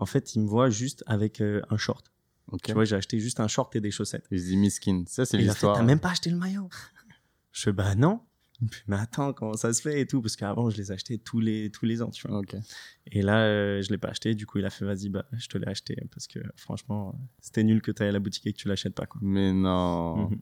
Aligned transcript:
En 0.00 0.06
fait, 0.06 0.34
il 0.34 0.42
me 0.42 0.46
voit 0.46 0.70
juste 0.70 1.02
avec 1.06 1.40
euh, 1.40 1.60
un 1.70 1.76
short. 1.76 2.12
Tu 2.62 2.72
vois, 2.72 2.84
j'ai 2.84 2.96
acheté 2.96 3.18
juste 3.18 3.40
un 3.40 3.48
short 3.48 3.74
et 3.76 3.80
des 3.80 3.90
chaussettes. 3.90 4.26
Il 4.30 4.40
se 4.40 4.46
dit 4.46 4.56
miskin. 4.56 5.04
Ça, 5.06 5.26
c'est 5.26 5.36
il 5.36 5.40
a 5.40 5.42
fait, 5.42 5.48
l'histoire. 5.50 5.76
t'as 5.76 5.82
même 5.82 6.00
pas 6.00 6.10
acheté 6.10 6.30
le 6.30 6.36
maillot? 6.36 6.68
Je 7.52 7.62
fais, 7.62 7.72
bah 7.72 7.94
non. 7.94 8.20
Mais 8.86 8.96
attends, 8.96 9.32
comment 9.32 9.54
ça 9.54 9.72
se 9.72 9.80
fait 9.80 10.00
et 10.00 10.06
tout 10.06 10.20
Parce 10.20 10.34
qu'avant, 10.36 10.68
je 10.68 10.76
les 10.76 10.90
achetais 10.90 11.18
tous 11.18 11.38
les, 11.38 11.70
tous 11.70 11.86
les 11.86 12.02
ans, 12.02 12.10
tu 12.10 12.26
vois. 12.26 12.38
Ok. 12.38 12.56
Et 13.06 13.22
là, 13.22 13.42
euh, 13.42 13.82
je 13.82 13.90
l'ai 13.90 13.98
pas 13.98 14.08
acheté. 14.08 14.34
Du 14.34 14.46
coup, 14.46 14.58
il 14.58 14.64
a 14.64 14.70
fait, 14.70 14.84
vas-y, 14.84 15.08
bah, 15.08 15.24
je 15.32 15.46
te 15.48 15.58
l'ai 15.58 15.68
acheté. 15.68 15.96
Parce 16.12 16.26
que 16.26 16.40
franchement, 16.56 17.14
c'était 17.40 17.62
nul 17.62 17.82
que 17.82 17.92
tu 17.92 18.02
ailles 18.02 18.08
à 18.08 18.12
la 18.12 18.18
boutique 18.18 18.46
et 18.46 18.52
que 18.52 18.58
tu 18.58 18.68
l'achètes 18.68 18.94
pas, 18.94 19.06
quoi. 19.06 19.20
Mais 19.22 19.52
non. 19.52 20.28
Mhm. 20.28 20.40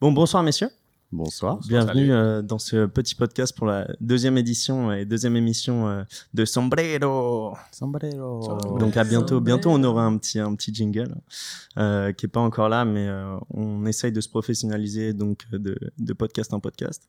Bon, 0.00 0.12
bonsoir, 0.12 0.42
messieurs. 0.42 0.70
Bonsoir. 1.12 1.60
Bienvenue 1.68 2.10
euh, 2.10 2.40
dans 2.40 2.58
ce 2.58 2.86
petit 2.86 3.14
podcast 3.14 3.54
pour 3.54 3.66
la 3.66 3.86
deuxième 4.00 4.38
édition 4.38 4.90
et 4.90 5.04
deuxième 5.04 5.36
émission 5.36 5.86
euh, 5.86 6.04
de 6.32 6.46
Sombrero. 6.46 7.54
Sombrero. 7.70 8.78
Donc 8.78 8.96
à 8.96 9.04
bientôt. 9.04 9.34
Sombrero. 9.36 9.40
Bientôt, 9.42 9.70
on 9.72 9.84
aura 9.84 10.06
un 10.06 10.16
petit 10.16 10.38
un 10.38 10.54
petit 10.54 10.72
jingle 10.74 11.14
euh, 11.76 12.12
qui 12.12 12.24
est 12.24 12.30
pas 12.30 12.40
encore 12.40 12.70
là, 12.70 12.86
mais 12.86 13.08
euh, 13.08 13.36
on 13.50 13.84
essaye 13.84 14.10
de 14.10 14.22
se 14.22 14.30
professionnaliser 14.30 15.12
donc 15.12 15.44
de, 15.52 15.76
de 15.98 16.12
podcast 16.14 16.54
en 16.54 16.60
podcast. 16.60 17.06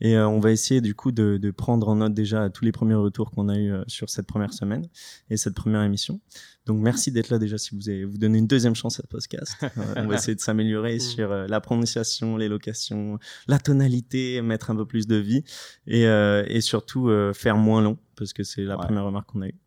Et 0.00 0.16
euh, 0.16 0.28
on 0.28 0.40
va 0.40 0.50
essayer 0.50 0.80
du 0.80 0.94
coup 0.94 1.10
de, 1.10 1.38
de 1.38 1.50
prendre 1.50 1.88
en 1.88 1.96
note 1.96 2.12
déjà 2.12 2.50
tous 2.50 2.64
les 2.64 2.72
premiers 2.72 2.94
retours 2.94 3.30
qu'on 3.30 3.48
a 3.48 3.56
eu 3.56 3.72
euh, 3.72 3.82
sur 3.86 4.10
cette 4.10 4.26
première 4.26 4.52
semaine 4.52 4.86
et 5.30 5.36
cette 5.36 5.54
première 5.54 5.82
émission. 5.82 6.20
Donc 6.66 6.80
merci 6.80 7.12
d'être 7.12 7.30
là 7.30 7.38
déjà 7.38 7.56
si 7.56 7.74
vous 7.74 7.88
avez 7.88 8.04
vous 8.04 8.18
donnez 8.18 8.38
une 8.38 8.46
deuxième 8.46 8.74
chance 8.74 8.98
à 9.00 9.02
ce 9.02 9.06
podcast. 9.06 9.52
Euh, 9.62 9.68
on 9.96 10.06
va 10.06 10.14
essayer 10.16 10.34
de 10.34 10.40
s'améliorer 10.40 10.98
sur 10.98 11.32
euh, 11.32 11.46
la 11.48 11.60
prononciation, 11.60 12.36
les 12.36 12.48
locations, 12.48 13.18
la 13.48 13.58
tonalité, 13.58 14.40
mettre 14.42 14.70
un 14.70 14.76
peu 14.76 14.86
plus 14.86 15.06
de 15.06 15.16
vie 15.16 15.44
et, 15.86 16.06
euh, 16.06 16.44
et 16.48 16.60
surtout 16.60 17.08
euh, 17.08 17.32
faire 17.32 17.56
moins 17.56 17.82
long 17.82 17.98
parce 18.16 18.32
que 18.32 18.42
c'est 18.42 18.62
la 18.62 18.76
Ouais. 18.76 18.84
première 18.86 19.04
remarque 19.04 19.28
qu'on 19.30 19.42
a 19.42 19.48
eue. 19.48 19.58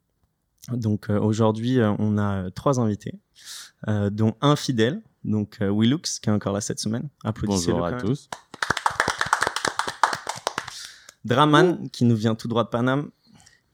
Donc 0.72 1.09
euh, 1.09 1.20
aujourd'hui, 1.20 1.80
euh, 1.80 1.94
on 2.00 2.18
a 2.18 2.44
euh, 2.45 2.50
trois 2.50 2.80
invités, 2.80 3.20
euh, 3.88 4.09
dont 4.09 4.36
un 4.42 4.55
fidèle, 4.55 5.02
donc 5.23 5.58
euh, 5.61 5.72
Willux, 5.73 6.20
qui 6.22 6.30
est 6.30 6.34
encore 6.34 6.53
là 6.53 6.61
cette 6.61 6.80
semaine. 6.80 7.09
Applaudissez-le. 7.23 7.73
Bonjour 7.73 7.86
à 7.88 7.92
même. 7.92 8.02
tous. 8.02 8.30
Draman, 11.26 11.89
qui 11.89 12.06
nous 12.06 12.16
vient 12.16 12.36
tout 12.36 12.48
droit 12.48 12.64
de 12.64 12.70
Paname. 12.70 13.09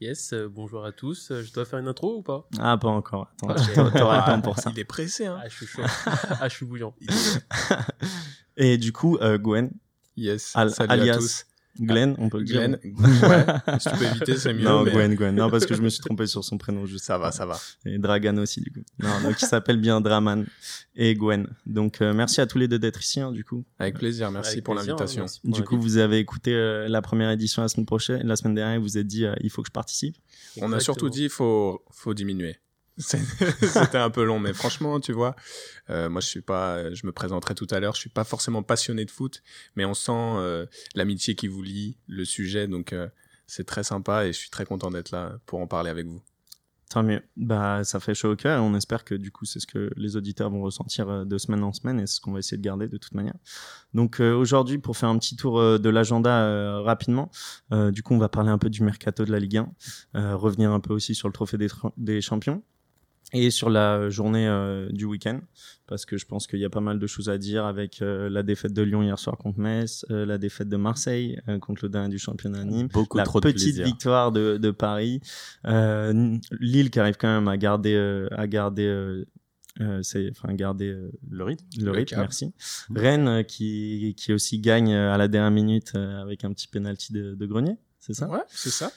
Yes, 0.00 0.32
euh, 0.32 0.48
bonjour 0.48 0.84
à 0.84 0.92
tous. 0.92 1.30
Euh, 1.30 1.42
Je 1.42 1.52
dois 1.52 1.64
faire 1.64 1.78
une 1.78 1.88
intro 1.88 2.18
ou 2.18 2.22
pas? 2.22 2.46
Ah, 2.58 2.76
pas 2.76 2.88
encore. 2.88 3.28
Attends, 3.42 3.54
t'a- 3.54 3.90
t'auras 3.98 4.26
le 4.26 4.32
temps 4.32 4.40
pour 4.42 4.58
ça. 4.58 4.70
Il 4.74 4.78
est 4.78 4.84
pressé, 4.84 5.26
hein. 5.26 5.38
Ah, 5.42 5.48
je 5.48 5.54
suis 5.54 5.66
chaud. 5.66 5.82
ah, 6.06 6.48
je 6.48 6.54
suis 6.54 6.66
bouillant. 6.66 6.94
Et 8.58 8.76
du 8.78 8.92
coup, 8.92 9.16
euh, 9.18 9.38
Gwen, 9.38 9.70
Yes. 10.16 10.52
al- 10.54 10.70
Salut 10.70 10.92
alias 10.92 11.14
à 11.14 11.18
tous. 11.18 11.44
Glenn, 11.78 12.14
on 12.18 12.30
peut 12.30 12.38
le 12.38 12.44
dire. 12.44 12.60
Glenn. 12.60 12.78
ouais. 12.94 13.78
Si 13.78 13.90
tu 13.90 13.96
peux 13.98 14.04
éviter, 14.06 14.36
c'est 14.38 14.54
mieux. 14.54 14.64
Non, 14.64 14.82
mais- 14.82 14.92
Gwen, 14.92 15.14
Gwen. 15.14 15.34
Non, 15.34 15.50
parce 15.50 15.66
que 15.66 15.74
je 15.74 15.82
me 15.82 15.90
suis 15.90 16.00
trompé 16.00 16.26
sur 16.26 16.42
son 16.42 16.56
prénom. 16.56 16.86
Je 16.86 16.96
Ça 16.96 17.18
va, 17.18 17.32
ça 17.32 17.44
va. 17.44 17.60
Et 17.84 17.98
Dragan 17.98 18.38
aussi, 18.38 18.62
du 18.62 18.70
coup. 18.70 18.80
Non, 18.98 19.20
donc 19.22 19.36
il 19.42 19.44
s'appelle 19.46 19.76
bien 19.76 20.00
Draman 20.00 20.46
et 20.94 21.14
Gwen. 21.14 21.46
Donc 21.66 22.00
euh, 22.00 22.14
merci 22.14 22.40
à 22.40 22.46
tous 22.46 22.56
les 22.56 22.66
deux 22.66 22.78
d'être 22.78 23.02
ici, 23.02 23.20
hein, 23.20 23.30
du 23.30 23.44
coup. 23.44 23.62
Avec 23.78 23.98
plaisir. 23.98 24.30
Merci 24.30 24.52
Avec 24.52 24.64
pour 24.64 24.74
l'invitation. 24.74 25.26
Du 25.44 25.62
coup, 25.64 25.78
vous 25.78 25.98
avez 25.98 26.16
écouté 26.18 26.54
euh, 26.54 26.88
la 26.88 27.02
première 27.02 27.30
édition 27.30 27.60
la 27.60 27.68
semaine 27.68 27.84
prochaine, 27.84 28.26
la 28.26 28.36
semaine 28.36 28.54
dernière, 28.54 28.76
et 28.76 28.78
vous 28.78 28.96
êtes 28.96 29.06
dit, 29.06 29.26
euh, 29.26 29.34
il 29.42 29.50
faut 29.50 29.60
que 29.60 29.68
je 29.68 29.72
participe. 29.72 30.16
On 30.62 30.72
a 30.72 30.80
surtout 30.80 31.10
dit, 31.10 31.24
il 31.24 31.28
faut, 31.30 31.82
faut 31.92 32.14
diminuer. 32.14 32.56
C'était 32.98 33.98
un 33.98 34.08
peu 34.10 34.24
long, 34.24 34.38
mais 34.38 34.54
franchement, 34.54 35.00
tu 35.00 35.12
vois, 35.12 35.36
euh, 35.90 36.08
moi 36.08 36.22
je 36.22 36.28
suis 36.28 36.40
pas, 36.40 36.94
je 36.94 37.06
me 37.06 37.12
présenterai 37.12 37.54
tout 37.54 37.66
à 37.70 37.78
l'heure, 37.78 37.94
je 37.94 38.00
suis 38.00 38.10
pas 38.10 38.24
forcément 38.24 38.62
passionné 38.62 39.04
de 39.04 39.10
foot, 39.10 39.42
mais 39.74 39.84
on 39.84 39.92
sent 39.92 40.12
euh, 40.12 40.66
l'amitié 40.94 41.34
qui 41.34 41.46
vous 41.46 41.62
lie, 41.62 41.98
le 42.08 42.24
sujet, 42.24 42.66
donc 42.66 42.94
euh, 42.94 43.08
c'est 43.46 43.66
très 43.66 43.84
sympa 43.84 44.24
et 44.24 44.32
je 44.32 44.38
suis 44.38 44.50
très 44.50 44.64
content 44.64 44.90
d'être 44.90 45.10
là 45.10 45.38
pour 45.44 45.60
en 45.60 45.66
parler 45.66 45.90
avec 45.90 46.06
vous. 46.06 46.22
Tant 46.88 47.02
mieux. 47.02 47.20
Bah, 47.36 47.82
ça 47.82 47.98
fait 47.98 48.14
chaud 48.14 48.30
au 48.30 48.36
cœur 48.36 48.62
on 48.62 48.74
espère 48.74 49.04
que 49.04 49.14
du 49.14 49.32
coup, 49.32 49.44
c'est 49.44 49.58
ce 49.58 49.66
que 49.66 49.90
les 49.96 50.16
auditeurs 50.16 50.48
vont 50.50 50.62
ressentir 50.62 51.26
de 51.26 51.38
semaine 51.38 51.64
en 51.64 51.72
semaine 51.72 51.98
et 51.98 52.06
ce 52.06 52.20
qu'on 52.20 52.32
va 52.32 52.38
essayer 52.38 52.56
de 52.56 52.62
garder 52.62 52.86
de 52.86 52.96
toute 52.96 53.12
manière. 53.12 53.34
Donc 53.92 54.20
aujourd'hui, 54.20 54.78
pour 54.78 54.96
faire 54.96 55.08
un 55.08 55.18
petit 55.18 55.34
tour 55.34 55.80
de 55.80 55.88
l'agenda 55.90 56.80
rapidement, 56.82 57.32
du 57.72 58.04
coup, 58.04 58.14
on 58.14 58.18
va 58.18 58.28
parler 58.28 58.50
un 58.50 58.58
peu 58.58 58.70
du 58.70 58.84
mercato 58.84 59.24
de 59.24 59.32
la 59.32 59.40
Ligue 59.40 59.56
1, 59.56 59.72
euh, 60.14 60.36
revenir 60.36 60.70
un 60.70 60.78
peu 60.78 60.94
aussi 60.94 61.16
sur 61.16 61.26
le 61.26 61.32
trophée 61.32 61.58
des, 61.58 61.66
des 61.96 62.20
champions 62.20 62.62
et 63.32 63.50
sur 63.50 63.70
la 63.70 64.08
journée 64.08 64.46
euh, 64.46 64.88
du 64.90 65.04
week-end 65.04 65.40
parce 65.88 66.04
que 66.04 66.16
je 66.16 66.26
pense 66.26 66.46
qu'il 66.46 66.58
y 66.60 66.64
a 66.64 66.70
pas 66.70 66.80
mal 66.80 66.98
de 66.98 67.06
choses 67.06 67.28
à 67.28 67.38
dire 67.38 67.64
avec 67.64 68.02
euh, 68.02 68.28
la 68.28 68.42
défaite 68.42 68.72
de 68.72 68.82
Lyon 68.82 69.02
hier 69.02 69.18
soir 69.18 69.36
contre 69.36 69.58
Metz, 69.60 70.04
euh, 70.10 70.24
la 70.26 70.38
défaite 70.38 70.68
de 70.68 70.76
Marseille 70.76 71.38
euh, 71.48 71.58
contre 71.58 71.84
le 71.84 71.88
dernier 71.90 72.08
du 72.08 72.18
championnat 72.18 72.64
Nîmes, 72.64 72.88
Beaucoup 72.92 73.18
la 73.18 73.24
trop 73.24 73.40
petite 73.40 73.78
victoire 73.78 74.32
de, 74.32 74.56
de 74.58 74.70
Paris, 74.70 75.20
euh, 75.66 76.36
Lille 76.60 76.90
qui 76.90 76.98
arrive 77.00 77.16
quand 77.16 77.28
même 77.28 77.48
à 77.48 77.56
garder, 77.56 77.94
euh, 77.94 78.28
à 78.32 78.46
garder, 78.46 78.86
euh, 78.86 79.24
euh, 79.80 80.00
c'est, 80.02 80.30
enfin 80.30 80.54
garder 80.54 80.88
euh, 80.88 81.10
Le 81.28 81.44
rythme. 81.44 81.64
le 81.78 81.84
Le 81.86 81.90
rythme, 81.92 82.10
cap. 82.10 82.20
merci. 82.20 82.52
Rennes 82.94 83.28
euh, 83.28 83.42
qui, 83.42 84.14
qui 84.16 84.32
aussi 84.32 84.58
gagne 84.58 84.92
euh, 84.92 85.12
à 85.14 85.18
la 85.18 85.28
dernière 85.28 85.50
minute 85.50 85.92
euh, 85.94 86.22
avec 86.22 86.44
un 86.44 86.52
petit 86.52 86.68
penalty 86.68 87.12
de, 87.12 87.34
de 87.34 87.46
Grenier, 87.46 87.76
c'est 88.00 88.14
ça? 88.14 88.28
Ouais, 88.28 88.40
c'est 88.48 88.70
ça. 88.70 88.90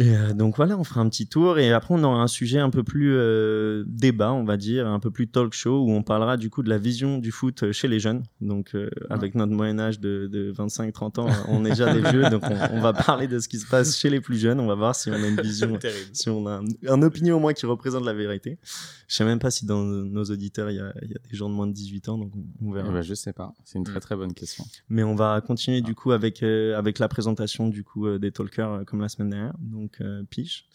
Et 0.00 0.16
euh, 0.16 0.32
donc 0.32 0.56
voilà, 0.56 0.76
on 0.76 0.82
fera 0.82 1.00
un 1.00 1.08
petit 1.08 1.28
tour 1.28 1.58
et 1.58 1.72
après 1.72 1.94
on 1.94 2.02
aura 2.02 2.20
un 2.22 2.26
sujet 2.26 2.58
un 2.58 2.70
peu 2.70 2.82
plus 2.82 3.14
euh, 3.14 3.84
débat, 3.86 4.32
on 4.32 4.44
va 4.44 4.56
dire, 4.56 4.88
un 4.88 4.98
peu 4.98 5.10
plus 5.10 5.28
talk 5.28 5.52
show 5.52 5.84
où 5.84 5.92
on 5.92 6.02
parlera 6.02 6.36
du 6.36 6.50
coup 6.50 6.62
de 6.62 6.68
la 6.68 6.78
vision 6.78 7.18
du 7.18 7.30
foot 7.30 7.62
euh, 7.62 7.72
chez 7.72 7.86
les 7.86 8.00
jeunes. 8.00 8.22
Donc 8.40 8.74
euh, 8.74 8.90
avec 9.10 9.34
notre 9.34 9.52
moyen 9.52 9.78
âge 9.78 10.00
de, 10.00 10.26
de 10.26 10.52
25-30 10.52 11.20
ans, 11.20 11.28
euh, 11.28 11.32
on 11.48 11.64
est 11.64 11.70
déjà 11.70 11.92
des 11.92 12.00
vieux, 12.00 12.28
donc 12.30 12.42
on, 12.44 12.76
on 12.76 12.80
va 12.80 12.92
parler 12.92 13.28
de 13.28 13.38
ce 13.38 13.48
qui 13.48 13.58
se 13.58 13.66
passe 13.66 13.96
chez 13.96 14.10
les 14.10 14.20
plus 14.20 14.38
jeunes. 14.38 14.58
On 14.58 14.66
va 14.66 14.74
voir 14.74 14.96
si 14.96 15.10
on 15.10 15.14
a 15.14 15.26
une 15.26 15.40
vision, 15.40 15.78
si 16.12 16.28
on 16.28 16.46
a 16.46 16.62
un, 16.62 16.64
un 16.88 17.02
opinion 17.02 17.36
au 17.36 17.40
moins 17.40 17.52
qui 17.52 17.66
représente 17.66 18.04
la 18.04 18.12
vérité. 18.14 18.58
Je 19.06 19.16
sais 19.16 19.24
même 19.24 19.40
pas 19.40 19.50
si 19.50 19.66
dans 19.66 19.82
nos 19.82 20.24
auditeurs 20.24 20.70
il 20.70 20.76
y 20.76 20.80
a, 20.80 20.92
il 21.02 21.10
y 21.10 21.14
a 21.14 21.18
des 21.30 21.36
gens 21.36 21.48
de 21.48 21.54
moins 21.54 21.66
de 21.66 21.72
18 21.72 22.08
ans, 22.10 22.16
donc 22.18 22.32
on, 22.62 22.70
verra. 22.70 22.88
Eh 22.88 22.92
ben, 22.92 23.02
je 23.02 23.14
sais 23.14 23.32
pas. 23.32 23.52
C'est 23.64 23.76
une 23.78 23.84
très 23.84 23.96
Mm. 23.96 24.00
très 24.00 24.16
bonne 24.16 24.34
question. 24.34 24.64
Mais 24.88 25.02
on 25.02 25.14
va 25.14 25.40
continuer 25.40 25.80
du 25.80 25.94
coup 25.94 26.12
avec 26.12 26.42
euh, 26.42 26.78
avec 26.78 26.98
la 26.98 27.08
présentation 27.08 27.68
du 27.68 27.82
coup 27.82 28.06
euh, 28.06 28.18
des 28.18 28.30
talkers 28.30 28.70
euh, 28.70 28.84
comme 28.84 29.00
la 29.00 29.08
semaine 29.08 29.30
dernière. 29.30 29.54
Donc 29.58 29.89
euh, 30.00 30.22
Piche, 30.28 30.68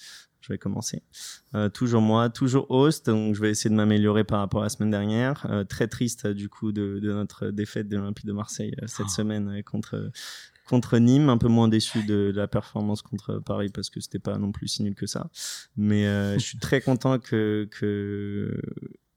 je 0.45 0.53
vais 0.53 0.57
commencer. 0.57 1.01
Euh, 1.55 1.69
toujours 1.69 2.01
moi, 2.01 2.29
toujours 2.29 2.69
host. 2.69 3.07
Donc 3.07 3.35
je 3.35 3.41
vais 3.41 3.49
essayer 3.49 3.69
de 3.69 3.75
m'améliorer 3.75 4.23
par 4.23 4.39
rapport 4.39 4.61
à 4.61 4.65
la 4.65 4.69
semaine 4.69 4.91
dernière. 4.91 5.45
Euh, 5.49 5.63
très 5.63 5.87
triste 5.87 6.27
du 6.27 6.49
coup 6.49 6.71
de, 6.71 6.99
de 7.01 7.11
notre 7.11 7.47
défaite 7.47 7.87
de 7.87 7.97
l'Olympique 7.97 8.27
de 8.27 8.33
Marseille 8.33 8.75
cette 8.85 9.09
semaine 9.09 9.49
euh, 9.49 9.61
contre 9.63 10.11
contre 10.67 10.97
Nîmes. 10.99 11.29
Un 11.29 11.37
peu 11.37 11.47
moins 11.47 11.67
déçu 11.67 12.03
de 12.03 12.31
la 12.35 12.47
performance 12.47 13.01
contre 13.01 13.39
Paris 13.39 13.69
parce 13.69 13.89
que 13.89 13.99
c'était 13.99 14.19
pas 14.19 14.37
non 14.37 14.51
plus 14.51 14.67
si 14.67 14.83
nul 14.83 14.95
que 14.95 15.07
ça. 15.07 15.29
Mais 15.77 16.05
euh, 16.05 16.35
je 16.35 16.43
suis 16.43 16.59
très 16.59 16.81
content 16.81 17.17
que 17.17 17.67
que 17.71 18.61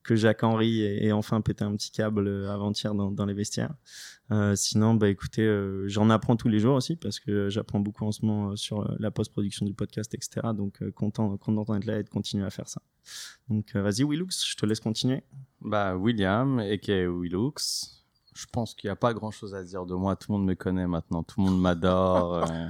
que 0.09 0.17
Jacques 0.17 0.43
Henry 0.43 0.85
ait, 0.85 1.13
enfin 1.13 1.43
pété 1.43 1.65
un 1.65 1.77
petit 1.77 1.91
câble 1.91 2.29
euh, 2.29 2.51
avant-hier 2.51 2.95
dans, 2.95 3.27
les 3.27 3.35
vestiaires. 3.35 3.75
Euh, 4.31 4.57
sinon, 4.57 4.95
bah 4.95 5.11
écoutez, 5.11 5.43
euh, 5.43 5.87
j'en 5.87 6.09
apprends 6.09 6.35
tous 6.35 6.49
les 6.49 6.61
jours 6.61 6.77
aussi 6.77 6.97
parce 6.97 7.21
que 7.21 7.51
j'apprends 7.51 7.81
beaucoup 7.81 8.07
en 8.07 8.13
ce 8.13 8.25
moment 8.25 8.57
sur 8.57 8.91
la 8.99 9.11
post-production 9.11 9.67
du 9.67 9.75
podcast, 9.75 10.15
etc. 10.15 10.49
Donc 10.55 10.83
content, 10.93 11.37
content 11.37 11.75
d'être 11.75 11.85
là 11.85 11.99
et 11.99 12.05
de 12.05 12.09
continuer 12.09 12.47
à 12.47 12.51
faire 12.51 12.69
ça. 12.69 12.81
Donc 13.51 13.75
vas-y 13.75 14.03
Willux, 14.03 14.47
je 14.47 14.57
te 14.57 14.65
laisse 14.65 14.81
continuer. 14.81 15.25
Bah, 15.61 15.95
William, 15.95 16.59
a.k.a. 16.59 17.07
Willux. 17.11 18.07
Je 18.39 18.47
pense 18.53 18.73
qu'il 18.73 18.87
n'y 18.87 18.93
a 18.93 18.97
pas 18.97 19.15
grand 19.15 19.33
chose 19.33 19.53
à 19.57 19.65
dire 19.65 19.85
de 19.85 19.97
moi. 19.97 20.15
Tout 20.15 20.31
le 20.31 20.39
monde 20.39 20.47
me 20.47 20.55
connaît 20.55 20.87
maintenant. 20.87 21.25
Tout 21.25 21.41
le 21.41 21.51
monde 21.51 21.61
m'adore. 21.61 22.45
euh, 22.49 22.69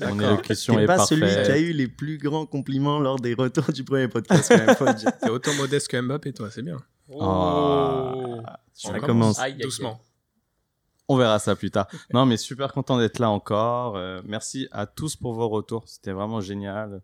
Mon 0.00 0.20
élocution 0.20 0.78
est 0.78 0.84
pas 0.84 0.96
parfaite. 0.96 1.18
celui 1.18 1.30
qui 1.30 1.50
a 1.50 1.58
eu 1.58 1.72
les 1.72 1.88
plus 1.88 2.18
grands 2.18 2.44
compliments 2.44 2.98
lors 2.98 3.18
des 3.18 3.32
retours 3.32 3.72
du 3.72 3.84
premier 3.84 4.08
podcast. 4.08 4.52
T'es 5.22 5.30
autant 5.30 5.54
modeste 5.54 5.88
que 5.88 5.98
Mbappé, 5.98 6.34
toi, 6.34 6.50
c'est 6.50 6.60
bien. 6.60 6.76
Oh. 7.08 8.42
Ça 8.74 9.00
commence. 9.00 9.38
Aïe, 9.38 9.52
aïe, 9.52 9.52
aïe. 9.54 9.62
doucement. 9.62 9.98
On 11.08 11.16
verra 11.16 11.38
ça 11.38 11.56
plus 11.56 11.70
tard. 11.70 11.88
Non, 12.12 12.26
mais 12.26 12.36
super 12.36 12.70
content 12.74 12.98
d'être 12.98 13.18
là 13.18 13.30
encore. 13.30 13.96
Euh, 13.96 14.20
merci 14.26 14.68
à 14.72 14.84
tous 14.84 15.16
pour 15.16 15.32
vos 15.32 15.48
retours. 15.48 15.84
C'était 15.86 16.12
vraiment 16.12 16.42
génial. 16.42 17.00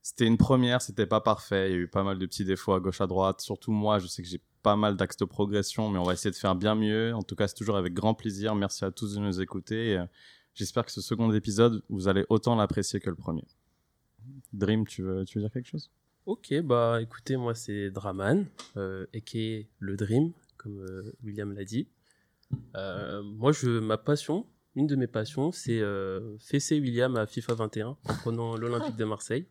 C'était 0.00 0.24
une 0.24 0.38
première, 0.38 0.80
c'était 0.80 1.06
pas 1.06 1.20
parfait. 1.20 1.68
Il 1.68 1.72
y 1.72 1.76
a 1.76 1.78
eu 1.80 1.88
pas 1.88 2.04
mal 2.04 2.18
de 2.18 2.24
petits 2.24 2.46
défauts 2.46 2.72
à 2.72 2.80
gauche, 2.80 3.02
à 3.02 3.06
droite. 3.06 3.42
Surtout 3.42 3.70
moi, 3.70 3.98
je 3.98 4.06
sais 4.06 4.22
que 4.22 4.28
j'ai 4.28 4.40
pas 4.62 4.76
mal 4.76 4.96
d'axes 4.96 5.16
de 5.16 5.24
progression, 5.24 5.88
mais 5.88 5.98
on 5.98 6.04
va 6.04 6.12
essayer 6.12 6.30
de 6.30 6.36
faire 6.36 6.54
bien 6.54 6.74
mieux. 6.74 7.14
En 7.14 7.22
tout 7.22 7.34
cas, 7.36 7.48
c'est 7.48 7.54
toujours 7.54 7.76
avec 7.76 7.94
grand 7.94 8.14
plaisir. 8.14 8.54
Merci 8.54 8.84
à 8.84 8.90
tous 8.90 9.14
de 9.14 9.20
nous 9.20 9.40
écouter. 9.40 9.98
Euh, 9.98 10.04
J'espère 10.54 10.84
que 10.84 10.92
ce 10.92 11.00
second 11.00 11.32
épisode, 11.32 11.82
vous 11.88 12.08
allez 12.08 12.26
autant 12.28 12.54
l'apprécier 12.56 13.00
que 13.00 13.08
le 13.08 13.16
premier. 13.16 13.44
Dream, 14.52 14.86
tu 14.86 15.02
veux, 15.02 15.24
tu 15.24 15.38
veux 15.38 15.44
dire 15.44 15.50
quelque 15.50 15.68
chose? 15.68 15.90
Ok, 16.26 16.52
bah 16.62 17.00
écoutez, 17.00 17.36
moi 17.36 17.54
c'est 17.54 17.90
Draman, 17.90 18.46
euh, 18.76 19.06
aka 19.14 19.66
le 19.78 19.96
Dream, 19.96 20.32
comme 20.58 20.78
euh, 20.80 21.12
William 21.24 21.52
l'a 21.52 21.64
dit. 21.64 21.88
Euh, 22.76 23.22
moi, 23.22 23.52
je, 23.52 23.80
ma 23.80 23.96
passion, 23.96 24.46
une 24.76 24.86
de 24.86 24.94
mes 24.94 25.06
passions, 25.06 25.52
c'est 25.52 25.80
euh, 25.80 26.36
fesser 26.38 26.78
William 26.78 27.16
à 27.16 27.26
FIFA 27.26 27.54
21 27.54 27.86
en 27.88 27.96
prenant 28.20 28.56
l'Olympique 28.56 28.96
de 28.96 29.04
Marseille. 29.06 29.46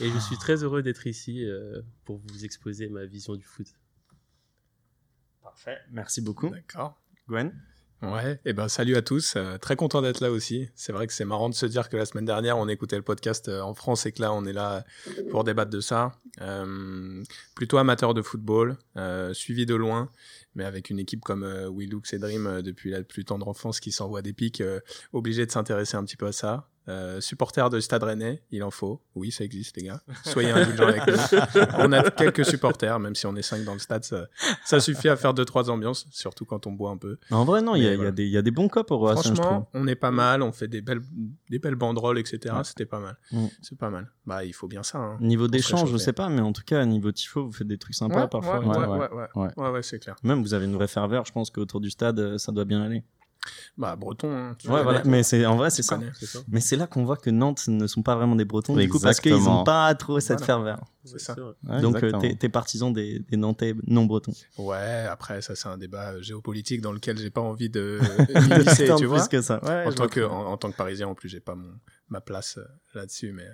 Et 0.00 0.08
je 0.08 0.18
suis 0.18 0.36
très 0.36 0.64
heureux 0.64 0.82
d'être 0.82 1.06
ici 1.06 1.44
euh, 1.44 1.80
pour 2.04 2.18
vous 2.18 2.44
exposer 2.44 2.88
ma 2.88 3.04
vision 3.06 3.36
du 3.36 3.44
foot. 3.44 3.68
Parfait. 5.52 5.78
Merci 5.90 6.22
beaucoup. 6.22 6.48
D'accord. 6.48 6.98
Gwen. 7.28 7.52
Ouais, 8.02 8.40
et 8.44 8.52
ben 8.52 8.66
salut 8.66 8.96
à 8.96 9.02
tous, 9.02 9.34
euh, 9.36 9.58
très 9.58 9.76
content 9.76 10.02
d'être 10.02 10.20
là 10.20 10.32
aussi. 10.32 10.68
C'est 10.74 10.92
vrai 10.92 11.06
que 11.06 11.12
c'est 11.12 11.24
marrant 11.24 11.48
de 11.48 11.54
se 11.54 11.66
dire 11.66 11.88
que 11.88 11.96
la 11.96 12.04
semaine 12.04 12.24
dernière 12.24 12.58
on 12.58 12.66
écoutait 12.66 12.96
le 12.96 13.02
podcast 13.02 13.48
euh, 13.48 13.60
en 13.60 13.74
France 13.74 14.06
et 14.06 14.12
que 14.12 14.20
là 14.20 14.32
on 14.32 14.44
est 14.44 14.52
là 14.52 14.84
pour 15.30 15.44
débattre 15.44 15.70
de 15.70 15.80
ça. 15.80 16.10
Euh, 16.40 17.22
plutôt 17.54 17.78
amateur 17.78 18.12
de 18.12 18.20
football, 18.20 18.76
euh, 18.96 19.32
suivi 19.34 19.66
de 19.66 19.76
loin, 19.76 20.10
mais 20.56 20.64
avec 20.64 20.90
une 20.90 20.98
équipe 20.98 21.20
comme 21.20 21.44
euh, 21.44 21.70
Willux 21.70 22.12
et 22.12 22.18
Dream 22.18 22.46
euh, 22.48 22.62
depuis 22.62 22.90
la 22.90 23.04
plus 23.04 23.24
tendre 23.24 23.46
enfance 23.46 23.78
qui 23.78 23.92
s'envoie 23.92 24.20
des 24.20 24.32
pics, 24.32 24.60
euh, 24.62 24.80
obligé 25.12 25.46
de 25.46 25.52
s'intéresser 25.52 25.96
un 25.96 26.04
petit 26.04 26.16
peu 26.16 26.26
à 26.26 26.32
ça. 26.32 26.68
Euh, 26.88 27.20
supporter 27.20 27.70
de 27.70 27.78
Stade 27.78 28.02
Rennais, 28.02 28.42
il 28.50 28.64
en 28.64 28.72
faut. 28.72 29.00
Oui, 29.14 29.30
ça 29.30 29.44
existe, 29.44 29.76
les 29.76 29.84
gars. 29.84 30.00
Soyez 30.24 30.50
indulgents 30.50 30.88
avec 30.88 31.06
nous. 31.06 31.14
On 31.78 31.92
a 31.92 32.10
quelques 32.10 32.44
supporters, 32.44 32.98
même 32.98 33.14
si 33.14 33.24
on 33.26 33.36
est 33.36 33.42
cinq 33.42 33.62
dans 33.62 33.74
le 33.74 33.78
stade, 33.78 34.02
ça, 34.02 34.26
ça 34.64 34.80
suffit 34.80 35.08
à 35.08 35.14
faire 35.14 35.32
deux 35.32 35.44
trois 35.44 35.70
ambiances, 35.70 36.08
surtout 36.10 36.44
quand 36.44 36.66
on 36.66 36.72
boit 36.72 36.90
un 36.90 36.96
peu. 36.96 37.18
En 37.30 37.44
vrai, 37.44 37.62
non, 37.62 37.76
il 37.76 37.84
y, 37.84 37.86
a- 37.86 37.94
y, 37.94 38.12
des- 38.12 38.24
il 38.24 38.30
y 38.32 38.36
a 38.36 38.42
des 38.42 38.50
bons 38.50 38.66
copes 38.66 38.90
au. 38.90 39.06
Franchement, 39.06 39.68
on 39.74 39.86
est 39.86 39.94
pas 39.94 40.10
mal, 40.10 40.42
on 40.42 40.50
fait 40.50 40.66
des 40.66 40.80
belles, 40.82 41.02
des 41.50 41.60
belles 41.60 41.76
banderoles, 41.76 42.18
etc. 42.18 42.52
Ouais. 42.56 42.64
C'était 42.64 42.86
pas 42.86 42.98
mal. 42.98 43.16
C'est 43.60 43.78
pas 43.78 43.90
mal. 43.90 44.10
Bah, 44.26 44.44
il 44.44 44.52
faut 44.52 44.66
bien 44.66 44.82
ça. 44.82 44.98
Hein. 44.98 45.18
Niveau 45.20 45.46
d'échange, 45.46 45.88
je 45.92 45.96
sais 45.98 46.12
pas, 46.12 46.28
mais 46.28 46.40
en 46.40 46.52
tout 46.52 46.62
cas, 46.66 46.84
niveau 46.84 47.12
tifo, 47.12 47.46
vous 47.46 47.52
faites 47.52 47.68
des 47.68 47.78
trucs 47.78 47.94
sympas 47.94 48.22
ouais, 48.22 48.28
parfois. 48.28 48.58
ouais, 48.58 48.64
et 48.64 48.68
ouais, 48.68 48.74
tout. 48.74 48.90
ouais, 48.90 48.98
ouais. 48.98 49.08
ouais, 49.12 49.28
Ouais. 49.36 49.48
ouais, 49.56 49.70
ouais, 49.70 49.82
c'est 49.82 50.00
clair. 50.00 50.16
Même 50.24 50.42
vous 50.42 50.52
avez 50.52 50.64
une 50.64 50.74
vraie 50.74 50.88
ferveur, 50.88 51.24
je 51.26 51.32
pense 51.32 51.50
qu'autour 51.50 51.80
du 51.80 51.90
stade, 51.90 52.18
euh, 52.18 52.38
ça 52.38 52.50
doit 52.50 52.64
bien 52.64 52.82
aller. 52.82 53.04
Bah, 53.76 53.96
breton. 53.96 54.30
hein, 54.32 54.54
tu 54.58 54.66
Ouais, 54.68 54.72
connais. 54.74 54.82
voilà. 54.84 55.02
Mais 55.04 55.22
c'est 55.22 55.44
en 55.46 55.56
vrai, 55.56 55.70
c'est 55.70 55.82
ça. 55.82 55.98
Mais 56.48 56.60
c'est 56.60 56.76
là 56.76 56.86
qu'on 56.86 57.04
voit 57.04 57.16
que 57.16 57.30
Nantes 57.30 57.66
ne 57.68 57.86
sont 57.86 58.02
pas 58.02 58.14
vraiment 58.14 58.36
des 58.36 58.44
Bretons, 58.44 58.76
du 58.76 58.88
coup, 58.88 59.00
parce 59.00 59.18
qu'ils 59.20 59.36
n'ont 59.42 59.64
pas 59.64 59.94
trop 59.94 60.20
cette 60.20 60.38
Voilà. 60.38 60.46
ferveur. 60.46 60.84
C'est 61.04 61.18
ça. 61.18 61.34
Ouais, 61.68 61.80
Donc, 61.80 62.00
euh, 62.02 62.12
t'es 62.20 62.36
t'es 62.36 62.48
partisan 62.48 62.90
des, 62.92 63.18
des 63.18 63.36
Nantais 63.36 63.74
non 63.88 64.04
bretons. 64.04 64.32
Ouais, 64.58 65.06
après, 65.10 65.42
ça, 65.42 65.56
c'est 65.56 65.66
un 65.68 65.76
débat 65.76 66.12
euh, 66.12 66.22
géopolitique 66.22 66.80
dans 66.80 66.92
lequel 66.92 67.18
j'ai 67.18 67.30
pas 67.30 67.40
envie 67.40 67.68
de 67.70 67.98
Tant 68.32 68.40
m'immiscer, 68.40 68.86
tu 68.86 68.94
plus 68.98 69.06
vois. 69.06 69.26
que 69.26 69.42
ça. 69.42 69.58
Ouais, 69.64 69.86
En 69.86 69.92
tant, 69.92 70.06
que, 70.06 70.20
très 70.20 70.24
en, 70.24 70.46
en 70.52 70.56
tant 70.56 70.70
que 70.70 70.76
Parisien, 70.76 71.08
en 71.08 71.14
plus, 71.16 71.28
j'ai 71.28 71.40
pas 71.40 71.56
mon, 71.56 71.72
ma 72.08 72.20
place 72.20 72.58
euh, 72.58 72.64
là-dessus, 72.94 73.32
mais, 73.32 73.48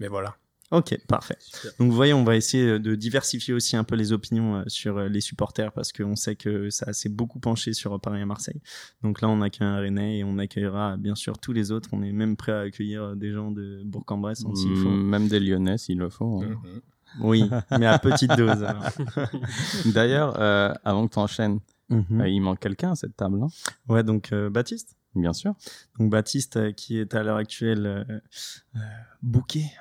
mais 0.00 0.08
voilà. 0.08 0.34
Ok, 0.72 0.98
parfait. 1.06 1.36
Super. 1.38 1.70
Donc, 1.78 1.90
vous 1.90 1.94
voyez, 1.96 2.14
on 2.14 2.24
va 2.24 2.34
essayer 2.34 2.78
de 2.78 2.94
diversifier 2.94 3.52
aussi 3.54 3.76
un 3.76 3.84
peu 3.84 3.94
les 3.94 4.10
opinions 4.12 4.56
euh, 4.56 4.62
sur 4.68 4.96
euh, 4.96 5.08
les 5.08 5.20
supporters 5.20 5.70
parce 5.72 5.92
qu'on 5.92 6.16
sait 6.16 6.34
que 6.34 6.70
ça 6.70 6.92
s'est 6.94 7.10
beaucoup 7.10 7.38
penché 7.38 7.72
sur 7.74 8.00
Paris 8.00 8.20
et 8.22 8.24
Marseille. 8.24 8.60
Donc 9.02 9.20
là, 9.20 9.28
on 9.28 9.42
accueille 9.42 9.68
un 9.68 9.76
Rennais 9.78 10.18
et 10.18 10.24
on 10.24 10.38
accueillera 10.38 10.96
bien 10.96 11.14
sûr 11.14 11.38
tous 11.38 11.52
les 11.52 11.70
autres. 11.72 11.90
On 11.92 12.02
est 12.02 12.10
même 12.12 12.36
prêt 12.36 12.52
à 12.52 12.60
accueillir 12.60 13.02
euh, 13.02 13.14
des 13.14 13.32
gens 13.32 13.50
de 13.50 13.82
Bourg-en-Bresse 13.84 14.44
hein, 14.46 14.54
s'il 14.54 14.74
faut. 14.76 14.88
Même 14.88 15.28
des 15.28 15.40
Lyonnais 15.40 15.76
s'il 15.78 15.98
le 15.98 16.08
faut. 16.08 16.42
hein. 16.42 16.48
Mhm. 16.48 16.80
Oui, 17.20 17.44
mais 17.78 17.84
à 17.86 17.98
petite 17.98 18.34
dose. 18.38 18.64
D'ailleurs, 19.92 20.34
euh, 20.40 20.72
avant 20.84 21.06
que 21.06 21.12
tu 21.14 21.18
enchaînes, 21.18 21.60
Mhm. 21.90 22.24
il 22.26 22.40
manque 22.40 22.60
quelqu'un 22.60 22.92
à 22.92 22.94
cette 22.94 23.14
table, 23.16 23.38
hein 23.42 23.48
Ouais, 23.88 24.02
donc 24.02 24.32
euh, 24.32 24.48
Baptiste? 24.48 24.96
Bien 25.14 25.32
sûr. 25.32 25.54
Donc 25.98 26.10
Baptiste 26.10 26.56
euh, 26.56 26.72
qui 26.72 26.98
est 26.98 27.14
à 27.14 27.22
l'heure 27.22 27.36
actuelle 27.36 27.86
euh, 27.86 28.04
euh, 28.76 28.80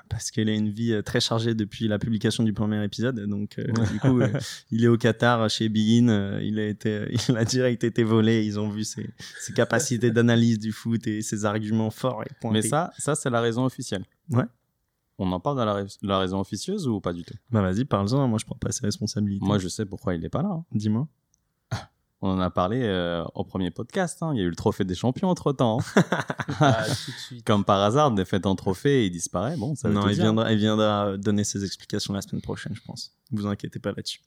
parce 0.10 0.30
qu'elle 0.32 0.50
a 0.50 0.54
une 0.54 0.70
vie 0.70 0.92
euh, 0.94 1.02
très 1.02 1.20
chargée 1.20 1.56
depuis 1.56 1.88
la 1.88 1.98
publication 2.00 2.44
du 2.44 2.54
premier 2.54 2.84
épisode. 2.84 3.20
Donc 3.28 3.58
du 3.92 4.00
coup, 4.00 4.20
il 4.72 4.84
est 4.84 4.88
au 4.88 4.98
Qatar 4.98 5.50
chez 5.50 5.70
euh, 6.10 6.40
il 6.44 6.60
a 6.60 6.68
été, 6.68 7.08
il 7.30 7.38
a 7.38 7.46
direct 7.46 7.84
été 7.84 8.04
volé. 8.04 8.46
Ils 8.46 8.60
ont 8.60 8.70
vu 8.70 8.84
ses, 8.84 9.10
ses 9.40 9.54
capacités 9.54 10.12
d'analyse 10.12 10.60
du 10.60 10.72
foot 10.72 11.06
et 11.08 11.22
ses 11.22 11.46
arguments 11.46 11.92
forts 11.92 12.24
et 12.24 12.32
pointés. 12.40 12.54
Mais 12.54 12.62
ça, 12.62 12.92
ça 12.98 13.16
c'est 13.16 13.30
la 13.30 13.42
raison 13.42 13.66
officielle. 13.66 14.04
Ouais. 14.30 14.44
On 15.18 15.32
en 15.34 15.40
parle 15.40 15.60
de 15.60 15.64
la, 15.64 15.74
rais- 15.74 15.98
la 16.02 16.18
raison 16.20 16.40
officieuse 16.40 16.88
ou 16.88 17.00
pas 17.00 17.14
du 17.14 17.24
tout? 17.24 17.36
Bah 17.52 17.62
vas-y, 17.62 17.86
parle-en. 17.86 18.28
Moi, 18.28 18.40
je 18.40 18.46
prends 18.46 18.56
pas 18.58 18.72
ses 18.72 18.86
responsabilités. 18.86 19.46
Moi, 19.46 19.60
je 19.60 19.68
sais 19.68 19.86
pourquoi 19.86 20.16
il 20.16 20.26
est 20.26 20.30
pas 20.30 20.42
là. 20.42 20.50
hein. 20.50 20.66
dis-moi. 20.74 21.08
On 22.24 22.30
en 22.30 22.40
a 22.40 22.52
parlé 22.52 22.82
euh, 22.84 23.24
au 23.34 23.44
premier 23.44 23.72
podcast. 23.72 24.22
hein. 24.22 24.32
Il 24.34 24.38
y 24.38 24.42
a 24.42 24.44
eu 24.46 24.50
le 24.50 24.56
trophée 24.56 24.84
des 24.84 24.94
champions 24.96 25.30
entre 25.30 25.54
temps. 25.54 25.80
Ah, 26.60 26.84
tout 26.86 27.12
de 27.12 27.18
suite. 27.18 27.46
Comme 27.46 27.64
par 27.64 27.82
hasard, 27.82 28.12
défaite 28.12 28.46
en 28.46 28.56
trophée 28.56 29.04
et 29.04 29.06
il 29.06 29.12
disparaît. 29.12 29.56
Bon, 29.58 29.74
ça 29.74 29.88
Non, 29.90 30.08
il 30.10 30.16
dire. 30.16 30.26
viendra, 30.26 30.52
il 30.52 30.58
viendra 30.60 31.18
donner 31.18 31.44
ses 31.46 31.64
explications 31.64 32.14
la 32.14 32.22
semaine 32.22 32.42
prochaine, 32.42 32.76
je 32.76 32.82
pense. 32.82 33.14
Vous 33.32 33.48
inquiétez 33.48 33.80
pas 33.80 33.92
là-dessus. 33.94 34.20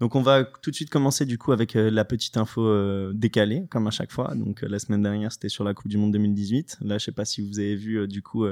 Donc, 0.00 0.14
on 0.16 0.22
va 0.22 0.42
tout 0.44 0.70
de 0.70 0.74
suite 0.74 0.88
commencer 0.90 1.26
du 1.26 1.36
coup 1.38 1.52
avec 1.52 1.76
euh, 1.76 1.90
la 1.90 2.04
petite 2.06 2.38
info 2.38 2.66
euh, 2.66 3.12
décalée, 3.14 3.66
comme 3.70 3.86
à 3.86 3.90
chaque 3.90 4.10
fois. 4.10 4.34
Donc, 4.34 4.62
la 4.62 4.78
semaine 4.78 5.02
dernière, 5.02 5.30
c'était 5.30 5.50
sur 5.50 5.62
la 5.64 5.74
Coupe 5.74 5.88
du 5.88 5.98
Monde 5.98 6.12
2018. 6.12 6.78
Là, 6.80 6.96
je 6.98 7.04
sais 7.04 7.12
pas 7.12 7.26
si 7.26 7.46
vous 7.46 7.58
avez 7.60 7.76
vu 7.76 8.08
du 8.08 8.22
coup 8.22 8.46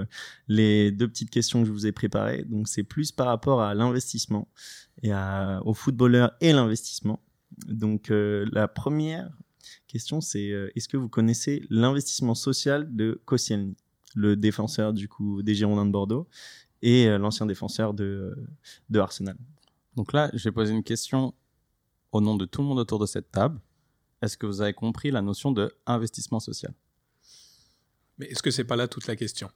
les 0.46 0.92
deux 0.92 1.08
petites 1.08 1.30
questions 1.30 1.62
que 1.62 1.66
je 1.66 1.72
vous 1.72 1.86
ai 1.86 1.92
préparées. 1.92 2.44
Donc, 2.44 2.68
c'est 2.68 2.84
plus 2.84 3.10
par 3.10 3.26
rapport 3.26 3.62
à 3.62 3.74
l'investissement 3.74 4.46
et 5.02 5.10
à, 5.12 5.60
aux 5.64 5.74
footballeurs 5.74 6.32
et 6.42 6.52
l'investissement. 6.52 7.20
Donc, 7.66 8.10
euh, 8.10 8.46
la 8.52 8.68
première 8.68 9.30
question, 9.86 10.20
c'est 10.20 10.50
euh, 10.50 10.70
est-ce 10.74 10.88
que 10.88 10.96
vous 10.96 11.08
connaissez 11.08 11.64
l'investissement 11.70 12.34
social 12.34 12.94
de 12.94 13.20
Koscielny, 13.24 13.76
le 14.14 14.36
défenseur 14.36 14.92
du 14.92 15.08
coup 15.08 15.42
des 15.42 15.54
Girondins 15.54 15.86
de 15.86 15.90
Bordeaux 15.90 16.28
et 16.82 17.06
euh, 17.08 17.18
l'ancien 17.18 17.46
défenseur 17.46 17.94
de, 17.94 18.34
de 18.90 18.98
Arsenal? 18.98 19.36
Donc 19.96 20.12
là, 20.12 20.30
j'ai 20.34 20.50
posé 20.50 20.72
une 20.72 20.82
question 20.82 21.34
au 22.12 22.20
nom 22.20 22.36
de 22.36 22.44
tout 22.44 22.62
le 22.62 22.68
monde 22.68 22.78
autour 22.78 22.98
de 22.98 23.06
cette 23.06 23.30
table. 23.30 23.60
Est-ce 24.22 24.36
que 24.36 24.46
vous 24.46 24.60
avez 24.60 24.72
compris 24.72 25.10
la 25.10 25.22
notion 25.22 25.52
de 25.52 25.72
investissement 25.86 26.40
social? 26.40 26.72
Mais 28.18 28.26
est-ce 28.26 28.42
que 28.42 28.50
c'est 28.50 28.64
pas 28.64 28.76
là 28.76 28.88
toute 28.88 29.06
la 29.06 29.16
question? 29.16 29.50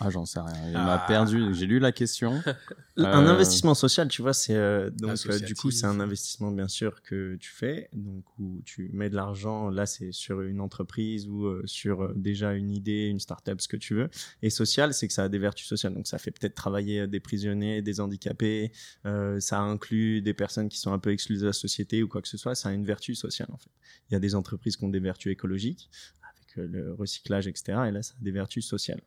Ah, 0.00 0.08
j'en 0.10 0.24
sais 0.24 0.40
rien. 0.40 0.70
Il 0.70 0.76
Ah. 0.76 0.84
m'a 0.84 0.98
perdu. 1.06 1.52
J'ai 1.54 1.66
lu 1.66 1.78
la 1.78 1.92
question. 1.92 2.42
Un 2.96 3.04
Euh, 3.04 3.28
investissement 3.28 3.74
social, 3.74 4.08
tu 4.08 4.20
vois, 4.22 4.32
c'est 4.32 4.54
euh, 4.56 4.90
donc 4.90 5.18
euh, 5.26 5.38
du 5.38 5.54
coup 5.54 5.70
c'est 5.70 5.86
un 5.86 6.00
investissement 6.00 6.50
bien 6.50 6.66
sûr 6.68 7.02
que 7.02 7.36
tu 7.36 7.50
fais, 7.50 7.88
donc 7.92 8.24
où 8.38 8.62
tu 8.64 8.90
mets 8.92 9.10
de 9.10 9.16
l'argent. 9.16 9.68
Là, 9.70 9.86
c'est 9.86 10.10
sur 10.12 10.40
une 10.42 10.60
entreprise 10.60 11.28
ou 11.28 11.44
euh, 11.46 11.62
sur 11.66 12.14
déjà 12.14 12.52
une 12.54 12.70
idée, 12.70 13.06
une 13.06 13.20
start-up, 13.20 13.60
ce 13.60 13.68
que 13.68 13.76
tu 13.76 13.94
veux. 13.94 14.08
Et 14.42 14.50
social, 14.50 14.92
c'est 14.94 15.06
que 15.08 15.14
ça 15.14 15.24
a 15.24 15.28
des 15.28 15.38
vertus 15.38 15.66
sociales. 15.66 15.94
Donc 15.94 16.06
ça 16.06 16.18
fait 16.18 16.30
peut-être 16.30 16.54
travailler 16.54 17.06
des 17.06 17.20
prisonniers, 17.20 17.82
des 17.82 18.00
handicapés. 18.00 18.72
euh, 19.06 19.40
ça 19.40 19.60
inclut 19.60 20.20
des 20.22 20.34
personnes 20.34 20.68
qui 20.68 20.78
sont 20.78 20.92
un 20.92 20.98
peu 20.98 21.12
exclues 21.12 21.38
de 21.38 21.46
la 21.46 21.52
société 21.52 22.02
ou 22.02 22.08
quoi 22.08 22.22
que 22.22 22.28
ce 22.28 22.36
soit. 22.38 22.54
Ça 22.54 22.70
a 22.70 22.72
une 22.72 22.84
vertu 22.86 23.14
sociale 23.14 23.48
en 23.52 23.58
fait. 23.58 23.70
Il 24.10 24.14
y 24.14 24.16
a 24.16 24.20
des 24.20 24.34
entreprises 24.34 24.76
qui 24.76 24.84
ont 24.84 24.88
des 24.88 25.00
vertus 25.00 25.30
écologiques 25.32 25.90
avec 26.22 26.70
le 26.70 26.92
recyclage, 26.94 27.46
etc. 27.46 27.78
Et 27.88 27.90
là, 27.90 28.02
ça 28.02 28.14
a 28.20 28.22
des 28.24 28.30
vertus 28.32 28.66
sociales. 28.66 29.00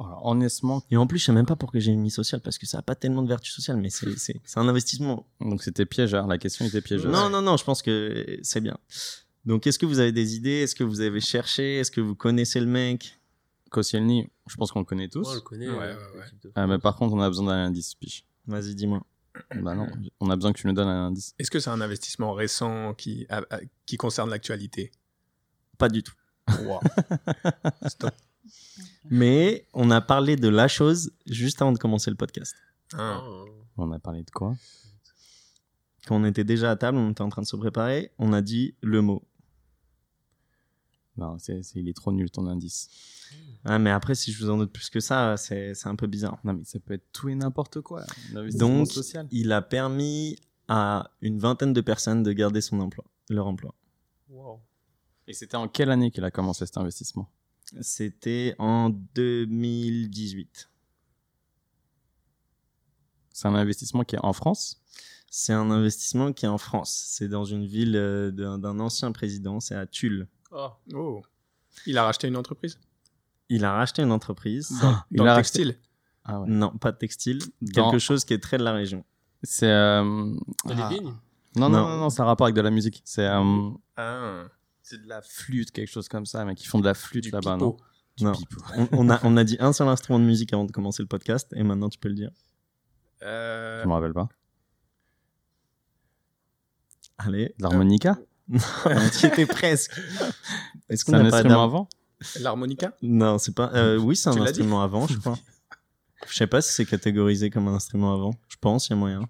Alors, 0.00 0.26
honnêtement, 0.26 0.82
Et 0.90 0.96
en 0.96 1.06
plus, 1.06 1.18
je 1.18 1.24
sais 1.26 1.32
même 1.32 1.46
pas 1.46 1.56
pourquoi 1.56 1.80
j'ai 1.80 1.94
mis 1.94 2.10
social 2.10 2.40
parce 2.40 2.58
que 2.58 2.66
ça 2.66 2.78
a 2.78 2.82
pas 2.82 2.94
tellement 2.94 3.22
de 3.22 3.28
vertus 3.28 3.54
sociales, 3.54 3.76
mais 3.76 3.90
c'est 3.90 4.18
c'est 4.18 4.40
c'est 4.44 4.58
un 4.60 4.68
investissement. 4.68 5.26
donc 5.40 5.62
c'était 5.62 5.86
piégeur. 5.86 6.26
La 6.26 6.38
question 6.38 6.64
était 6.64 6.80
piégeuse. 6.80 7.10
Non, 7.10 7.30
non, 7.30 7.42
non, 7.42 7.56
je 7.56 7.64
pense 7.64 7.82
que 7.82 8.38
c'est 8.42 8.60
bien. 8.60 8.76
Donc, 9.44 9.66
est-ce 9.66 9.78
que 9.78 9.86
vous 9.86 9.98
avez 9.98 10.12
des 10.12 10.36
idées? 10.36 10.60
Est-ce 10.62 10.74
que 10.74 10.84
vous 10.84 11.00
avez 11.00 11.20
cherché? 11.20 11.78
Est-ce 11.78 11.90
que 11.90 12.00
vous 12.00 12.14
connaissez 12.14 12.60
le 12.60 12.66
mec? 12.66 13.18
Koscielny, 13.70 14.28
je 14.48 14.54
pense 14.56 14.70
qu'on 14.70 14.80
le 14.80 14.84
connaît 14.84 15.08
tous. 15.08 15.26
On 15.26 15.34
le 15.34 15.40
connaît. 15.40 15.68
Ouais, 15.68 15.76
euh, 15.78 15.96
ouais, 16.18 16.50
Ah, 16.54 16.66
mais 16.66 16.78
par 16.78 16.94
contre, 16.96 17.14
on 17.14 17.20
a 17.20 17.28
besoin 17.28 17.46
d'un 17.46 17.64
indice, 17.66 17.94
Piche. 17.94 18.24
Vas-y, 18.46 18.74
dis-moi. 18.74 19.02
Bah 19.62 19.74
non, 19.74 19.86
on 20.20 20.28
a 20.30 20.36
besoin 20.36 20.52
que 20.52 20.60
tu 20.60 20.66
nous 20.66 20.74
donnes 20.74 20.88
un 20.88 21.06
indice. 21.06 21.34
Est-ce 21.38 21.50
que 21.50 21.58
c'est 21.58 21.70
un 21.70 21.80
investissement 21.80 22.34
récent 22.34 22.92
qui, 22.94 23.26
qui 23.86 23.96
concerne 23.96 24.28
l'actualité? 24.28 24.92
Pas 25.78 25.88
du 25.88 26.02
tout. 26.02 26.12
Wow. 26.64 26.80
Stop. 27.88 28.12
Mais 29.10 29.66
on 29.74 29.90
a 29.90 30.00
parlé 30.00 30.36
de 30.36 30.48
la 30.48 30.68
chose 30.68 31.12
juste 31.26 31.60
avant 31.62 31.72
de 31.72 31.78
commencer 31.78 32.10
le 32.10 32.16
podcast. 32.16 32.54
Ah, 32.94 33.22
On 33.76 33.90
a 33.92 33.98
parlé 33.98 34.22
de 34.22 34.30
quoi? 34.30 34.54
Quand 36.06 36.16
on 36.16 36.24
était 36.24 36.44
déjà 36.44 36.70
à 36.70 36.76
table, 36.76 36.98
on 36.98 37.10
était 37.10 37.22
en 37.22 37.28
train 37.28 37.42
de 37.42 37.46
se 37.46 37.56
préparer, 37.56 38.12
on 38.18 38.32
a 38.32 38.42
dit 38.42 38.74
le 38.80 39.02
mot. 39.02 39.22
Non, 41.16 41.38
c'est, 41.38 41.62
c'est- 41.62 41.78
il 41.78 41.88
est 41.88 41.92
trop 41.96 42.10
nul 42.12 42.30
ton 42.30 42.46
indice. 42.46 42.88
Ah, 43.64 43.78
mais 43.78 43.90
après, 43.90 44.14
si 44.14 44.32
je 44.32 44.42
vous 44.42 44.50
en 44.50 44.58
donne 44.58 44.68
plus 44.68 44.88
que 44.90 44.98
ça, 45.00 45.36
c'est 45.36 45.74
c'est 45.74 45.88
un 45.88 45.94
peu 45.96 46.06
bizarre. 46.06 46.38
Non, 46.44 46.54
mais 46.54 46.64
ça 46.64 46.78
peut 46.80 46.94
être 46.94 47.06
tout 47.12 47.28
et 47.28 47.34
n'importe 47.34 47.80
quoi. 47.82 48.04
Donc, 48.54 48.88
social. 48.90 49.28
il 49.30 49.52
a 49.52 49.62
permis 49.62 50.38
à 50.68 51.10
une 51.20 51.38
vingtaine 51.38 51.72
de 51.72 51.80
personnes 51.80 52.22
de 52.22 52.32
garder 52.32 52.60
son 52.60 52.80
emploi, 52.80 53.04
leur 53.28 53.46
emploi. 53.46 53.74
wow. 54.30 54.60
Et 55.28 55.34
c'était 55.34 55.56
en 55.56 55.68
quelle 55.68 55.90
année 55.90 56.10
qu'il 56.10 56.24
a 56.24 56.30
commencé 56.32 56.66
cet 56.66 56.76
investissement? 56.78 57.28
C'était 57.80 58.54
en 58.58 58.90
2018. 58.90 60.68
C'est 63.32 63.48
un 63.48 63.54
investissement 63.54 64.04
qui 64.04 64.16
est 64.16 64.20
en 64.24 64.32
France? 64.32 64.80
C'est 65.30 65.52
un 65.54 65.70
investissement 65.70 66.32
qui 66.32 66.44
est 66.44 66.48
en 66.48 66.58
France. 66.58 67.04
C'est 67.08 67.28
dans 67.28 67.44
une 67.44 67.64
ville 67.66 67.96
euh, 67.96 68.30
d'un 68.30 68.78
ancien 68.78 69.10
président, 69.12 69.60
c'est 69.60 69.74
à 69.74 69.86
Tulle. 69.86 70.28
Ah, 70.52 70.76
Oh. 70.94 71.22
Il 71.86 71.96
a 71.96 72.04
racheté 72.04 72.28
une 72.28 72.36
entreprise? 72.36 72.78
Il 73.48 73.64
a 73.64 73.72
racheté 73.72 74.02
une 74.02 74.12
entreprise. 74.12 74.70
Il 75.10 75.16
Dans 75.16 75.24
a 75.24 75.28
le 75.28 75.32
racheté- 75.32 75.60
textile 75.64 75.78
Ah 76.24 76.40
ouais. 76.40 76.46
Non, 76.48 76.70
pas 76.76 76.92
de 76.92 76.98
textile. 76.98 77.38
Dans- 77.62 77.90
Quelque 77.90 77.98
chose 77.98 78.24
qui 78.26 78.34
est 78.34 78.38
très 78.42 78.58
de 78.58 78.62
la 78.62 78.72
région. 78.72 79.04
C'est. 79.42 79.70
euh, 79.70 80.34
ah. 80.66 80.74
les 80.90 80.96
vignes? 80.98 81.14
Non, 81.56 81.68
non, 81.68 81.70
Non. 81.70 81.88
non, 81.88 81.96
non, 81.98 82.10
c'est 82.10 82.20
un 82.20 82.26
rapport 82.26 82.46
avec 82.46 82.54
de 82.56 82.60
la 82.60 82.70
musique. 82.70 83.00
C'est 83.04 83.26
euh, 83.26 83.70
Ah. 83.96 84.44
C'est 84.82 85.00
de 85.02 85.08
la 85.08 85.22
flûte, 85.22 85.70
quelque 85.70 85.90
chose 85.90 86.08
comme 86.08 86.26
ça, 86.26 86.44
mais 86.44 86.54
qui 86.54 86.66
font 86.66 86.78
de 86.80 86.84
la 86.84 86.94
flûte 86.94 87.30
là-bas, 87.32 87.56
non 87.56 87.76
Non. 88.20 88.32
On, 88.76 88.88
on 88.92 89.10
a, 89.10 89.20
on 89.24 89.36
a 89.36 89.44
dit 89.44 89.56
un 89.60 89.72
seul 89.72 89.88
instrument 89.88 90.18
de 90.18 90.24
musique 90.24 90.52
avant 90.52 90.64
de 90.64 90.72
commencer 90.72 91.02
le 91.02 91.08
podcast, 91.08 91.52
et 91.56 91.62
maintenant 91.62 91.88
tu 91.88 91.98
peux 91.98 92.08
le 92.08 92.14
dire. 92.14 92.30
Euh, 93.22 93.82
Je 93.82 93.88
me 93.88 93.92
rappelle 93.92 94.12
pas. 94.12 94.28
Allez. 97.18 97.54
L'harmonica? 97.58 98.18
Tu 99.20 99.26
étais 99.26 99.46
presque. 99.46 99.92
Est-ce 100.88 101.04
C'est 101.04 101.14
un 101.14 101.24
instrument 101.26 101.62
avant? 101.64 101.88
L'harmonica? 102.40 102.96
Non, 103.02 103.38
c'est 103.38 103.54
pas. 103.54 103.70
euh, 103.74 103.96
oui, 103.98 104.16
c'est 104.16 104.28
un 104.28 104.32
Tu 104.34 104.40
instrument 104.40 104.82
avant, 104.82 105.06
je 105.06 105.18
crois. 105.18 105.38
Je 106.28 106.34
sais 106.34 106.46
pas 106.46 106.60
si 106.60 106.72
c'est 106.72 106.84
catégorisé 106.86 107.50
comme 107.50 107.66
un 107.68 107.74
instrument 107.74 108.12
avant. 108.14 108.34
Je 108.48 108.56
pense, 108.60 108.88
il 108.88 108.90
y 108.90 108.92
a 108.94 108.96
moyen. 108.96 109.22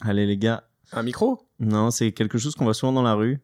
Allez, 0.00 0.26
les 0.26 0.36
gars. 0.36 0.68
Un 0.92 1.02
micro? 1.02 1.45
Non, 1.60 1.90
c'est 1.90 2.12
quelque 2.12 2.38
chose 2.38 2.54
qu'on 2.54 2.64
voit 2.64 2.74
souvent 2.74 2.92
dans 2.92 3.02
la 3.02 3.14
rue. 3.14 3.40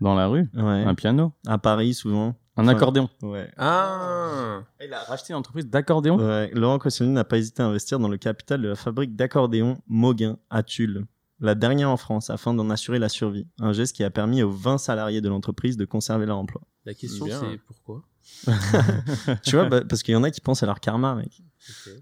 Dans 0.00 0.14
la 0.14 0.26
rue? 0.26 0.48
Ouais. 0.54 0.84
Un 0.84 0.94
piano? 0.94 1.32
À 1.46 1.58
Paris, 1.58 1.94
souvent. 1.94 2.36
Un 2.58 2.62
Enfin, 2.64 2.68
accordéon 2.68 3.10
Ouais. 3.22 3.50
Ah 3.58 4.62
Il 4.82 4.92
a 4.92 5.00
racheté 5.04 5.32
une 5.32 5.38
entreprise 5.38 5.66
d'accordéon 5.66 6.16
Ouais, 6.18 6.50
Laurent 6.54 6.78
Koscielny 6.78 7.12
n'a 7.12 7.24
pas 7.24 7.36
hésité 7.38 7.62
à 7.62 7.66
investir 7.66 7.98
dans 7.98 8.08
le 8.08 8.16
capital 8.16 8.62
de 8.62 8.68
la 8.68 8.74
fabrique 8.76 9.14
d'accordéons 9.14 9.78
Mauguin 9.88 10.38
à 10.48 10.62
Tulle, 10.62 11.06
la 11.40 11.54
dernière 11.54 11.90
en 11.90 11.98
France, 11.98 12.30
afin 12.30 12.54
d'en 12.54 12.70
assurer 12.70 12.98
la 12.98 13.10
survie. 13.10 13.46
Un 13.60 13.72
geste 13.72 13.94
qui 13.94 14.04
a 14.04 14.10
permis 14.10 14.42
aux 14.42 14.50
20 14.50 14.78
salariés 14.78 15.20
de 15.20 15.28
l'entreprise 15.28 15.76
de 15.76 15.84
conserver 15.84 16.24
leur 16.24 16.38
emploi. 16.38 16.62
La 16.86 16.94
question, 16.94 17.26
c'est 17.26 17.58
pourquoi? 17.66 18.02
Tu 19.44 19.56
vois, 19.56 19.68
bah, 19.68 19.82
parce 19.86 20.02
qu'il 20.02 20.12
y 20.12 20.16
en 20.16 20.22
a 20.24 20.30
qui 20.30 20.40
pensent 20.40 20.62
à 20.62 20.66
leur 20.66 20.80
karma, 20.80 21.14
mec. 21.14 21.42
Ok. 21.68 21.92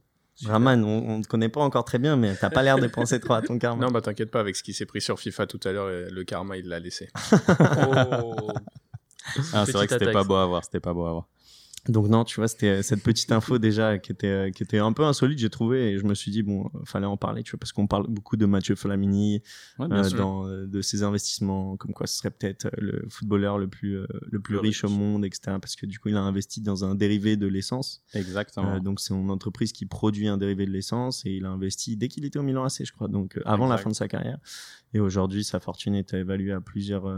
Raman, 0.43 0.83
on, 0.85 1.17
on 1.17 1.23
te 1.23 1.29
connaît 1.29 1.49
pas 1.49 1.61
encore 1.61 1.85
très 1.85 1.99
bien, 1.99 2.17
mais 2.17 2.35
t'as 2.35 2.51
pas 2.51 2.63
l'air 2.63 2.79
de 2.79 2.89
penser 2.89 3.21
trop 3.21 3.35
à 3.35 3.43
ton 3.43 3.59
karma. 3.59 3.87
Non, 3.87 3.93
bah 3.93 4.01
t'inquiète 4.01 4.31
pas, 4.31 4.41
avec 4.41 4.57
ce 4.57 4.63
qui 4.63 4.75
s'est 4.75 4.87
pris 4.87 5.01
sur 5.01 5.19
FIFA 5.21 5.47
tout 5.47 5.61
à 5.65 5.73
l'heure, 5.73 5.87
euh, 5.87 6.09
le 6.11 6.25
karma, 6.25 6.57
il 6.57 6.69
l'a 6.69 6.81
laissé. 6.81 7.09
Oh. 7.89 8.51
Ah, 9.55 9.65
c'est 9.65 9.73
vrai 9.73 9.87
que 9.87 9.95
c'était 9.95 10.13
pas 10.13 10.23
beau 10.23 10.35
à 10.35 10.45
voir, 10.45 10.63
c'était 10.63 10.81
pas 10.81 10.93
beau 10.93 11.07
à 11.07 11.13
voir. 11.13 11.29
Donc 11.89 12.09
non, 12.09 12.25
tu 12.25 12.37
vois, 12.37 12.49
c'était 12.49 12.69
euh, 12.69 12.83
cette 12.83 13.03
petite 13.03 13.31
info 13.31 13.59
déjà 13.59 13.99
qui 13.99 14.13
était 14.13 14.27
euh, 14.27 14.51
qui 14.51 14.63
était 14.63 14.79
un 14.79 14.93
peu 14.93 15.05
insolite, 15.05 15.39
j'ai 15.39 15.51
trouvé, 15.51 15.93
et 15.93 15.99
je 15.99 16.05
me 16.05 16.15
suis 16.15 16.31
dit 16.31 16.43
bon, 16.43 16.71
euh, 16.75 16.79
fallait 16.85 17.07
en 17.07 17.17
parler, 17.17 17.43
tu 17.43 17.51
vois, 17.53 17.59
parce 17.59 17.73
qu'on 17.73 17.87
parle 17.87 18.07
beaucoup 18.09 18.37
de 18.37 18.47
Mathieu 18.47 18.75
Flamini, 18.75 19.43
Ouais, 19.79 19.87
euh, 19.91 20.11
dans 20.11 20.47
de 20.47 20.83
ses 20.83 21.03
investissements, 21.03 21.77
comme 21.77 21.93
quoi 21.93 22.07
ce 22.07 22.17
serait 22.17 22.31
peut-être 22.31 22.69
le 22.79 23.05
footballeur 23.09 23.59
le 23.59 23.69
plus 23.69 23.97
euh, 23.97 24.07
le 24.31 24.41
plus 24.41 24.55
Le 24.55 24.61
riche 24.61 24.85
au 24.85 24.89
monde, 24.89 25.25
etc. 25.25 25.59
Parce 25.61 25.77
que 25.77 25.85
du 25.87 25.99
coup, 25.99 26.09
il 26.09 26.17
a 26.17 26.23
investi 26.23 26.61
dans 26.61 26.85
un 26.85 26.95
dérivé 26.95 27.37
de 27.37 27.47
l'essence. 27.47 28.03
Exactement. 28.15 28.75
Euh, 28.75 28.81
donc 28.81 29.01
c'est 29.01 29.15
une 29.15 29.31
entreprise 29.31 29.73
qui 29.73 29.85
produit 29.87 30.29
un 30.29 30.39
dérivé 30.39 30.65
de 30.67 30.71
l'essence 30.71 31.27
et 31.27 31.33
il 31.33 31.45
a 31.45 31.51
investi 31.51 31.97
dès 31.97 32.09
qu'il 32.09 32.25
était 32.25 32.39
au 32.39 32.43
Milan 32.43 32.65
AC, 32.65 32.85
je 32.85 32.93
crois, 32.93 33.09
donc 33.09 33.39
avant 33.45 33.67
la 33.67 33.79
fin 33.79 33.91
de 33.91 33.95
sa 33.95 34.09
carrière. 34.09 34.39
Et 34.93 35.01
aujourd'hui, 35.01 35.43
sa 35.43 35.59
fortune 35.59 35.97
est 35.97 36.15
évaluée 36.15 36.53
à 36.53 36.61
plusieurs 36.61 37.13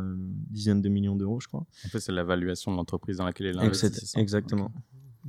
dizaines 0.51 0.81
de 0.81 0.89
millions 0.89 1.15
d'euros, 1.15 1.41
je 1.41 1.49
crois. 1.49 1.67
En 1.85 1.89
fait, 1.89 2.01
c'est 2.01 2.11
l'évaluation 2.11 2.73
de 2.73 2.77
l'entreprise 2.79 3.19
dans 3.19 3.27
laquelle 3.27 3.49
il 3.49 3.59
a 3.59 3.63
investi. 3.63 4.07
ça? 4.07 4.19
Exactement. 4.59 4.83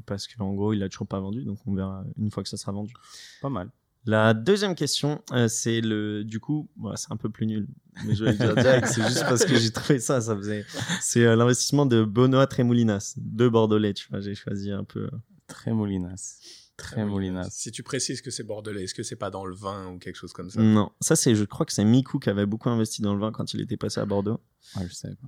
Parce 0.06 0.28
qu'en 0.28 0.54
gros, 0.54 0.74
il 0.74 0.84
a 0.84 0.90
toujours 0.90 1.08
pas 1.08 1.20
vendu, 1.20 1.44
donc 1.44 1.58
on 1.66 1.74
verra 1.74 2.04
une 2.18 2.30
fois 2.32 2.44
que 2.44 2.50
ça 2.50 2.58
sera 2.58 2.72
vendu. 2.72 2.94
Pas 3.42 3.50
mal. 3.50 3.70
La 4.06 4.34
deuxième 4.34 4.74
question, 4.76 5.22
euh, 5.34 5.48
c'est 5.50 5.82
le, 5.82 6.24
du 6.24 6.40
coup, 6.40 6.70
voilà, 6.78 6.96
c'est 6.96 7.12
un 7.12 7.18
peu 7.18 7.30
plus 7.30 7.46
nul, 7.46 7.68
mais 8.06 8.16
je 8.16 8.24
vais 8.24 8.32
le 8.32 8.38
dire 8.38 8.56
direct, 8.64 8.88
c'est 8.88 9.02
juste 9.06 9.22
parce 9.28 9.44
que 9.44 9.56
j'ai 9.58 9.72
trouvé 9.72 10.00
ça, 10.00 10.22
ça 10.22 10.36
faisait, 10.36 10.66
c'est 11.02 11.26
euh, 11.26 11.36
l'investissement 11.36 11.86
de 11.86 12.06
Benoît 12.06 12.48
Trémoulinas, 12.48 13.16
de 13.18 13.50
Bordelais, 13.50 13.94
tu 13.94 14.08
vois, 14.10 14.22
j'ai 14.22 14.34
choisi 14.36 14.72
un 14.72 14.86
peu. 14.86 15.02
euh, 15.06 15.10
Très 15.48 15.74
moulinas. 15.74 16.38
Très 16.78 17.04
moulinas. 17.06 17.50
Si 17.52 17.72
tu 17.72 17.82
précises 17.84 18.22
que 18.22 18.30
c'est 18.32 18.44
bordelais, 18.44 18.84
est-ce 18.84 18.94
que 18.94 19.02
c'est 19.04 19.16
pas 19.16 19.32
dans 19.32 19.46
le 19.46 19.56
vin 19.56 19.88
ou 19.88 19.98
quelque 19.98 20.16
chose 20.16 20.32
comme 20.32 20.50
ça? 20.52 20.62
Non, 20.62 20.92
ça 21.02 21.16
c'est, 21.16 21.34
je 21.36 21.44
crois 21.44 21.66
que 21.66 21.74
c'est 21.74 21.84
Miku 21.84 22.20
qui 22.20 22.30
avait 22.30 22.46
beaucoup 22.46 22.70
investi 22.70 23.02
dans 23.02 23.14
le 23.16 23.20
vin 23.20 23.32
quand 23.32 23.54
il 23.56 23.62
était 23.62 23.78
passé 23.78 24.00
à 24.00 24.06
Bordeaux. 24.06 24.40
Ah, 24.76 24.82
je 24.88 24.94
sais 24.94 25.10
pas. 25.10 25.28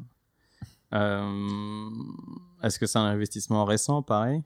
Euh, 0.93 1.89
Est-ce 2.63 2.79
que 2.79 2.86
c'est 2.86 3.00
un 3.00 3.05
investissement 3.05 3.65
récent, 3.65 4.01
pareil? 4.01 4.43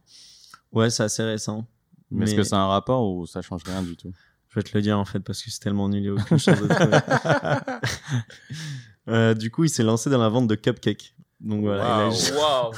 Ouais, 0.72 0.90
c'est 0.90 1.04
assez 1.04 1.24
récent. 1.24 1.66
Mais, 2.12 2.26
est-ce 2.26 2.36
que 2.36 2.44
c'est 2.44 2.56
un 2.56 2.68
rapport 2.68 3.10
ou 3.12 3.26
ça 3.26 3.42
change 3.42 3.64
rien 3.64 3.82
du 3.82 3.96
tout? 3.96 4.12
Je 4.50 4.60
vais 4.60 4.64
te 4.64 4.78
le 4.78 4.84
dire 4.84 5.00
en 5.00 5.06
fait 5.06 5.20
parce 5.20 5.42
que 5.42 5.50
c'est 5.50 5.60
tellement 5.60 5.90
nul, 5.90 6.04
il 6.04 6.10
a 6.10 6.14
aucune 6.14 6.38
chance 6.38 6.62
de 6.62 6.68
trouver. 6.68 6.98
Euh, 9.10 9.34
du 9.34 9.52
coup, 9.52 9.66
il 9.66 9.70
s'est 9.70 9.84
lancé 9.84 10.10
dans 10.10 10.18
la 10.18 10.30
vente 10.30 10.48
de 10.48 10.56
cupcakes. 10.56 11.14
Donc 11.42 11.64
voilà. 11.64 12.10
il 12.10 12.32
a 12.32 12.40
Waouh. 12.40 12.72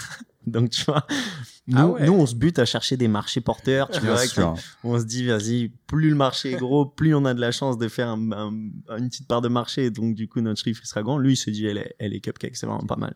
Donc 0.47 0.69
tu 0.69 0.83
vois, 0.85 1.05
nous, 1.67 1.77
Ah 1.77 1.87
ouais. 1.87 2.05
nous 2.05 2.13
on 2.13 2.25
se 2.25 2.35
bute 2.35 2.59
à 2.59 2.65
chercher 2.65 2.97
des 2.97 3.07
marchés 3.07 3.41
porteurs. 3.41 3.89
Tu 3.89 3.99
vois, 4.05 4.15
on 4.83 4.99
se 4.99 5.05
dit 5.05 5.25
vas-y, 5.25 5.69
plus 5.87 6.09
le 6.09 6.15
marché 6.15 6.51
est 6.51 6.57
gros, 6.57 6.85
plus 6.85 7.15
on 7.15 7.25
a 7.25 7.33
de 7.33 7.41
la 7.41 7.51
chance 7.51 7.77
de 7.77 7.87
faire 7.87 8.09
un- 8.09 8.31
un- 8.31 8.97
une 8.97 9.09
petite 9.09 9.27
part 9.27 9.41
de 9.41 9.47
marché. 9.47 9.89
Donc 9.89 10.13
du 10.15 10.27
coup 10.27 10.41
notre 10.41 10.61
chiffre 10.61 10.81
il 10.83 10.87
sera 10.87 11.01
grand. 11.03 11.17
Lui 11.17 11.33
il 11.33 11.37
se 11.37 11.49
dit 11.49 11.65
elle 11.65 11.77
est, 11.79 11.95
elle 11.99 12.13
est 12.13 12.19
cupcake, 12.19 12.55
c'est 12.55 12.67
vraiment 12.67 12.85
pas 12.85 12.97
mal. 12.97 13.15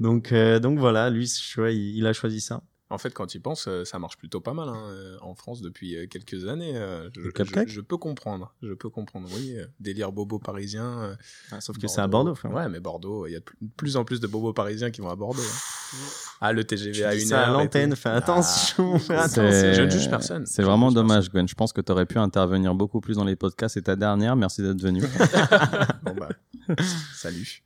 donc 0.00 0.32
euh, 0.32 0.58
donc 0.58 0.78
voilà, 0.78 1.10
lui 1.10 1.26
tu 1.28 1.60
vois, 1.60 1.70
il, 1.70 1.96
il 1.96 2.06
a 2.06 2.12
choisi 2.12 2.40
ça. 2.40 2.62
En 2.94 2.98
fait, 2.98 3.12
quand 3.12 3.34
il 3.34 3.40
pense, 3.40 3.66
euh, 3.68 3.84
ça 3.84 3.98
marche 3.98 4.16
plutôt 4.16 4.40
pas 4.40 4.54
mal 4.54 4.68
hein, 4.68 4.86
euh, 4.90 5.16
en 5.20 5.34
France 5.34 5.60
depuis 5.60 5.96
euh, 5.96 6.06
quelques 6.06 6.46
années. 6.48 6.72
je, 6.74 7.80
peux 7.80 7.96
comprendre. 7.98 8.54
Je 8.62 8.72
peux 8.72 8.88
comprendre. 8.88 9.28
Oui, 9.34 9.56
délire 9.80 10.12
bobo 10.12 10.38
parisien. 10.38 11.16
Ah, 11.50 11.60
sauf 11.60 11.76
que 11.78 11.86
c'est 11.88 12.00
à 12.00 12.06
Bordeaux. 12.06 12.34
frère. 12.34 12.52
Ouais, 12.52 12.68
mais 12.68 12.80
Bordeaux, 12.80 13.26
il 13.26 13.32
y 13.32 13.36
a 13.36 13.40
de 13.40 13.44
plus- 13.76 13.96
en 13.96 14.04
plus 14.04 14.20
de 14.20 14.26
bobos 14.26 14.52
parisiens 14.52 14.90
qui 14.90 15.00
vont 15.00 15.10
à 15.10 15.16
Bordeaux. 15.16 15.42
hein. 15.42 15.92
Ah, 16.40 16.52
le 16.52 16.64
TGV 16.64 16.92
Tu 16.92 17.04
à 17.04 17.14
dis 17.14 17.22
une 17.22 17.28
ça 17.28 17.44
à 17.46 17.50
heure. 17.50 17.60
et 17.60 17.62
l'antenne, 17.64 17.96
fais 17.96 18.08
Ah. 18.10 18.16
attention, 18.16 18.96
attention. 18.96 19.50
je 19.50 19.82
ne 19.82 19.88
juge 19.90 20.10
personne. 20.10 20.44
C'est 20.44 20.62
vraiment 20.62 20.90
dommage, 20.92 21.30
Gwen. 21.30 21.48
Je 21.48 21.54
pense 21.54 21.72
que 21.72 21.80
tu 21.80 21.90
aurais 21.92 22.04
pu 22.04 22.18
intervenir 22.18 22.74
beaucoup 22.74 23.00
plus 23.00 23.14
dans 23.16 23.24
les 23.24 23.36
podcasts. 23.36 23.74
C'est 23.74 23.82
ta 23.82 23.96
dernière. 23.96 24.36
Merci 24.36 24.60
d'être 24.62 24.80
venu. 24.80 25.00
Bon 26.02 26.14
bah, 26.18 26.28
salut. 27.14 27.62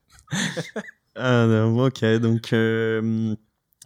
Ah, 1.17 1.47
non, 1.49 1.87
ok, 1.87 2.05
donc, 2.21 2.53
euh, 2.53 3.35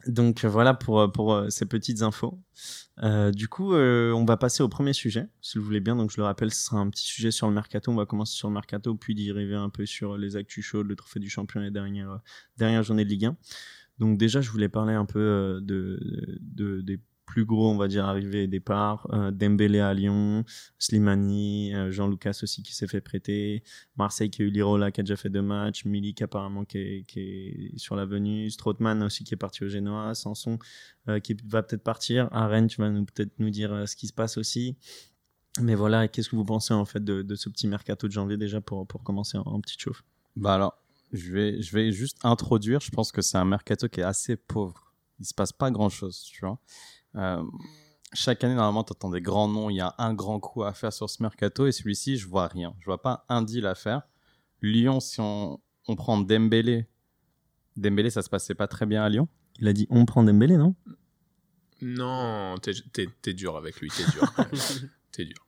donc 0.06 0.44
voilà 0.44 0.74
pour, 0.74 1.10
pour 1.12 1.34
euh, 1.34 1.50
ces 1.50 1.66
petites 1.66 2.02
infos. 2.02 2.40
Euh, 3.02 3.30
du 3.30 3.48
coup, 3.48 3.74
euh, 3.74 4.12
on 4.12 4.24
va 4.24 4.36
passer 4.36 4.62
au 4.62 4.68
premier 4.68 4.92
sujet, 4.92 5.28
si 5.40 5.58
vous 5.58 5.64
voulez 5.64 5.80
bien. 5.80 5.96
Donc, 5.96 6.10
je 6.10 6.18
le 6.18 6.24
rappelle, 6.24 6.52
ce 6.52 6.66
sera 6.66 6.78
un 6.78 6.90
petit 6.90 7.04
sujet 7.04 7.30
sur 7.30 7.48
le 7.48 7.54
mercato. 7.54 7.90
On 7.90 7.96
va 7.96 8.06
commencer 8.06 8.34
sur 8.34 8.48
le 8.48 8.54
mercato, 8.54 8.94
puis 8.94 9.14
dériver 9.14 9.54
un 9.54 9.70
peu 9.70 9.86
sur 9.86 10.16
les 10.16 10.36
actus 10.36 10.64
chaudes, 10.64 10.86
le 10.86 10.96
trophée 10.96 11.20
du 11.20 11.30
champion 11.30 11.60
et 11.60 11.64
les 11.64 11.70
dernières, 11.70 12.10
euh, 12.10 12.18
dernières 12.58 12.82
journées 12.82 13.04
de 13.04 13.10
Ligue 13.10 13.26
1. 13.26 13.36
Donc, 13.98 14.18
déjà, 14.18 14.40
je 14.40 14.50
voulais 14.50 14.68
parler 14.68 14.94
un 14.94 15.06
peu 15.06 15.18
euh, 15.18 15.60
de, 15.60 15.98
de, 16.40 16.80
des 16.82 17.00
plus 17.32 17.46
gros, 17.46 17.70
on 17.70 17.78
va 17.78 17.88
dire, 17.88 18.04
arrivées 18.04 18.42
et 18.42 18.46
départs. 18.46 19.08
Euh, 19.14 19.30
Dembélé 19.30 19.80
à 19.80 19.94
Lyon, 19.94 20.44
Slimani, 20.78 21.74
euh, 21.74 21.90
Jean-Lucas 21.90 22.38
aussi 22.42 22.62
qui 22.62 22.74
s'est 22.74 22.86
fait 22.86 23.00
prêter. 23.00 23.62
Marseille 23.96 24.28
qui 24.28 24.42
a 24.42 24.44
eu 24.44 24.50
Lirola 24.50 24.90
qui 24.90 25.00
a 25.00 25.02
déjà 25.02 25.16
fait 25.16 25.30
deux 25.30 25.40
matchs, 25.40 25.86
Milik 25.86 26.20
apparemment 26.20 26.66
qui 26.66 26.76
est, 26.76 27.04
qui 27.08 27.20
est 27.20 27.78
sur 27.78 27.96
la 27.96 28.04
venue, 28.04 28.50
Strootman 28.50 29.02
aussi 29.02 29.24
qui 29.24 29.32
est 29.32 29.38
parti 29.38 29.64
au 29.64 29.68
Genoa, 29.68 30.14
Sanson 30.14 30.58
euh, 31.08 31.20
qui 31.20 31.34
va 31.46 31.62
peut-être 31.62 31.82
partir, 31.82 32.28
à 32.32 32.46
Rennes 32.48 32.66
tu 32.66 32.82
vas 32.82 32.90
peut-être 32.90 33.32
nous 33.38 33.48
dire 33.48 33.72
euh, 33.72 33.86
ce 33.86 33.96
qui 33.96 34.08
se 34.08 34.12
passe 34.12 34.36
aussi. 34.36 34.76
Mais 35.58 35.74
voilà, 35.74 36.08
qu'est-ce 36.08 36.28
que 36.28 36.36
vous 36.36 36.44
pensez 36.44 36.74
en 36.74 36.84
fait 36.84 37.02
de, 37.02 37.34
ce 37.34 37.48
petit 37.48 37.66
mercato 37.66 38.08
de 38.08 38.12
janvier 38.12 38.36
déjà 38.36 38.60
pour, 38.60 38.86
pour 38.86 39.02
commencer 39.02 39.38
en, 39.38 39.44
en 39.46 39.60
petite 39.62 39.80
chauffe? 39.80 40.04
Bah 40.36 40.52
alors, 40.52 40.74
je 41.12 41.32
vais, 41.32 41.62
je 41.62 41.72
vais 41.74 41.92
juste 41.92 42.18
introduire. 42.24 42.80
Je 42.80 42.90
pense 42.90 43.10
que 43.10 43.22
c'est 43.22 43.38
un 43.38 43.46
mercato 43.46 43.88
qui 43.88 44.00
est 44.00 44.04
assez 44.04 44.36
pauvre. 44.36 44.92
Il 45.18 45.24
se 45.24 45.32
passe 45.32 45.52
pas 45.52 45.70
grand-chose, 45.70 46.24
tu 46.30 46.44
vois. 46.44 46.58
Euh, 47.16 47.42
chaque 48.14 48.44
année, 48.44 48.54
normalement, 48.54 48.84
tu 48.84 48.92
entends 48.92 49.10
des 49.10 49.20
grands 49.20 49.48
noms. 49.48 49.70
Il 49.70 49.76
y 49.76 49.80
a 49.80 49.94
un 49.98 50.12
grand 50.14 50.38
coup 50.40 50.64
à 50.64 50.72
faire 50.74 50.92
sur 50.92 51.08
ce 51.10 51.22
mercato. 51.22 51.66
Et 51.66 51.72
celui-ci, 51.72 52.16
je 52.16 52.26
vois 52.28 52.46
rien. 52.48 52.74
Je 52.80 52.84
vois 52.86 53.00
pas 53.00 53.24
un 53.28 53.42
deal 53.42 53.66
à 53.66 53.74
faire. 53.74 54.02
Lyon, 54.60 55.00
si 55.00 55.20
on, 55.20 55.60
on 55.88 55.96
prend 55.96 56.18
Dembélé. 56.18 56.86
Dembélé, 57.76 58.10
ça 58.10 58.22
se 58.22 58.28
passait 58.28 58.54
pas 58.54 58.66
très 58.68 58.86
bien 58.86 59.02
à 59.02 59.08
Lyon. 59.08 59.28
Il 59.58 59.68
a 59.68 59.72
dit 59.72 59.86
on 59.90 60.04
prend 60.04 60.22
Dembélé, 60.24 60.56
non? 60.56 60.74
Non, 61.80 62.54
t'es 62.62 62.72
t'es- 62.92 63.08
t'es 63.22 63.34
dur 63.34 63.56
avec 63.56 63.80
lui, 63.80 63.90
t'es 63.90 64.04
dur. 64.12 64.32
t'es 65.12 65.24
dur. 65.24 65.46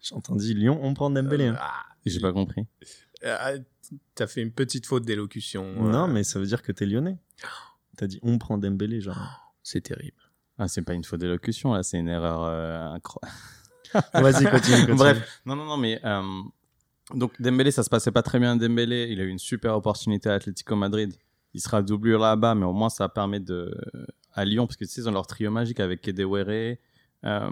J'ai 0.00 0.14
entendu 0.14 0.54
Lyon, 0.54 0.78
on 0.82 0.94
prend 0.94 1.10
Dembélé. 1.10 1.48
hein. 1.48 1.56
Ah, 1.58 1.84
J'ai 2.06 2.20
pas 2.20 2.32
compris. 2.32 2.66
ah, 3.24 3.52
T'as 4.14 4.26
fait 4.26 4.40
une 4.40 4.52
petite 4.52 4.86
faute 4.86 5.04
d'élocution. 5.04 5.64
Non, 5.82 6.04
euh, 6.04 6.06
mais 6.06 6.24
ça 6.24 6.38
veut 6.38 6.46
dire 6.46 6.62
que 6.62 6.72
t'es 6.72 6.86
lyonnais. 6.86 7.18
T'as 7.96 8.06
dit 8.06 8.18
on 8.22 8.38
prend 8.38 8.56
Dembélé, 8.56 9.00
genre. 9.00 9.52
C'est 9.62 9.82
terrible. 9.82 10.16
Ah, 10.58 10.68
c'est 10.68 10.82
pas 10.82 10.94
une 10.94 11.04
faute 11.04 11.20
d'élocution, 11.20 11.72
là. 11.72 11.82
C'est 11.82 11.98
une 11.98 12.08
erreur 12.08 12.44
euh, 12.44 12.92
incroyable. 12.92 13.38
Vas-y, 14.14 14.44
continue, 14.44 14.76
continue. 14.80 14.96
Bref, 14.96 15.40
non, 15.46 15.56
non, 15.56 15.64
non, 15.64 15.76
mais 15.76 16.00
euh, 16.04 16.22
donc 17.14 17.40
Dembélé, 17.40 17.70
ça 17.70 17.82
se 17.82 17.90
passait 17.90 18.12
pas 18.12 18.22
très 18.22 18.38
bien. 18.38 18.56
Dembélé, 18.56 19.08
il 19.10 19.20
a 19.20 19.24
eu 19.24 19.28
une 19.28 19.38
super 19.38 19.76
opportunité 19.76 20.28
à 20.28 20.34
Atlético 20.34 20.76
Madrid. 20.76 21.12
Il 21.52 21.60
sera 21.60 21.82
doublure 21.82 22.18
là-bas, 22.18 22.54
mais 22.54 22.66
au 22.66 22.72
moins 22.72 22.88
ça 22.88 23.08
permet 23.08 23.38
de 23.38 23.72
à 24.32 24.44
Lyon 24.44 24.66
parce 24.66 24.76
que 24.76 24.84
tu 24.84 24.90
sais 24.90 25.02
ils 25.02 25.08
ont 25.08 25.12
leur 25.12 25.26
trio 25.26 25.50
magique 25.50 25.80
avec 25.80 26.00
Kedewere. 26.00 26.76
Euh, 27.24 27.50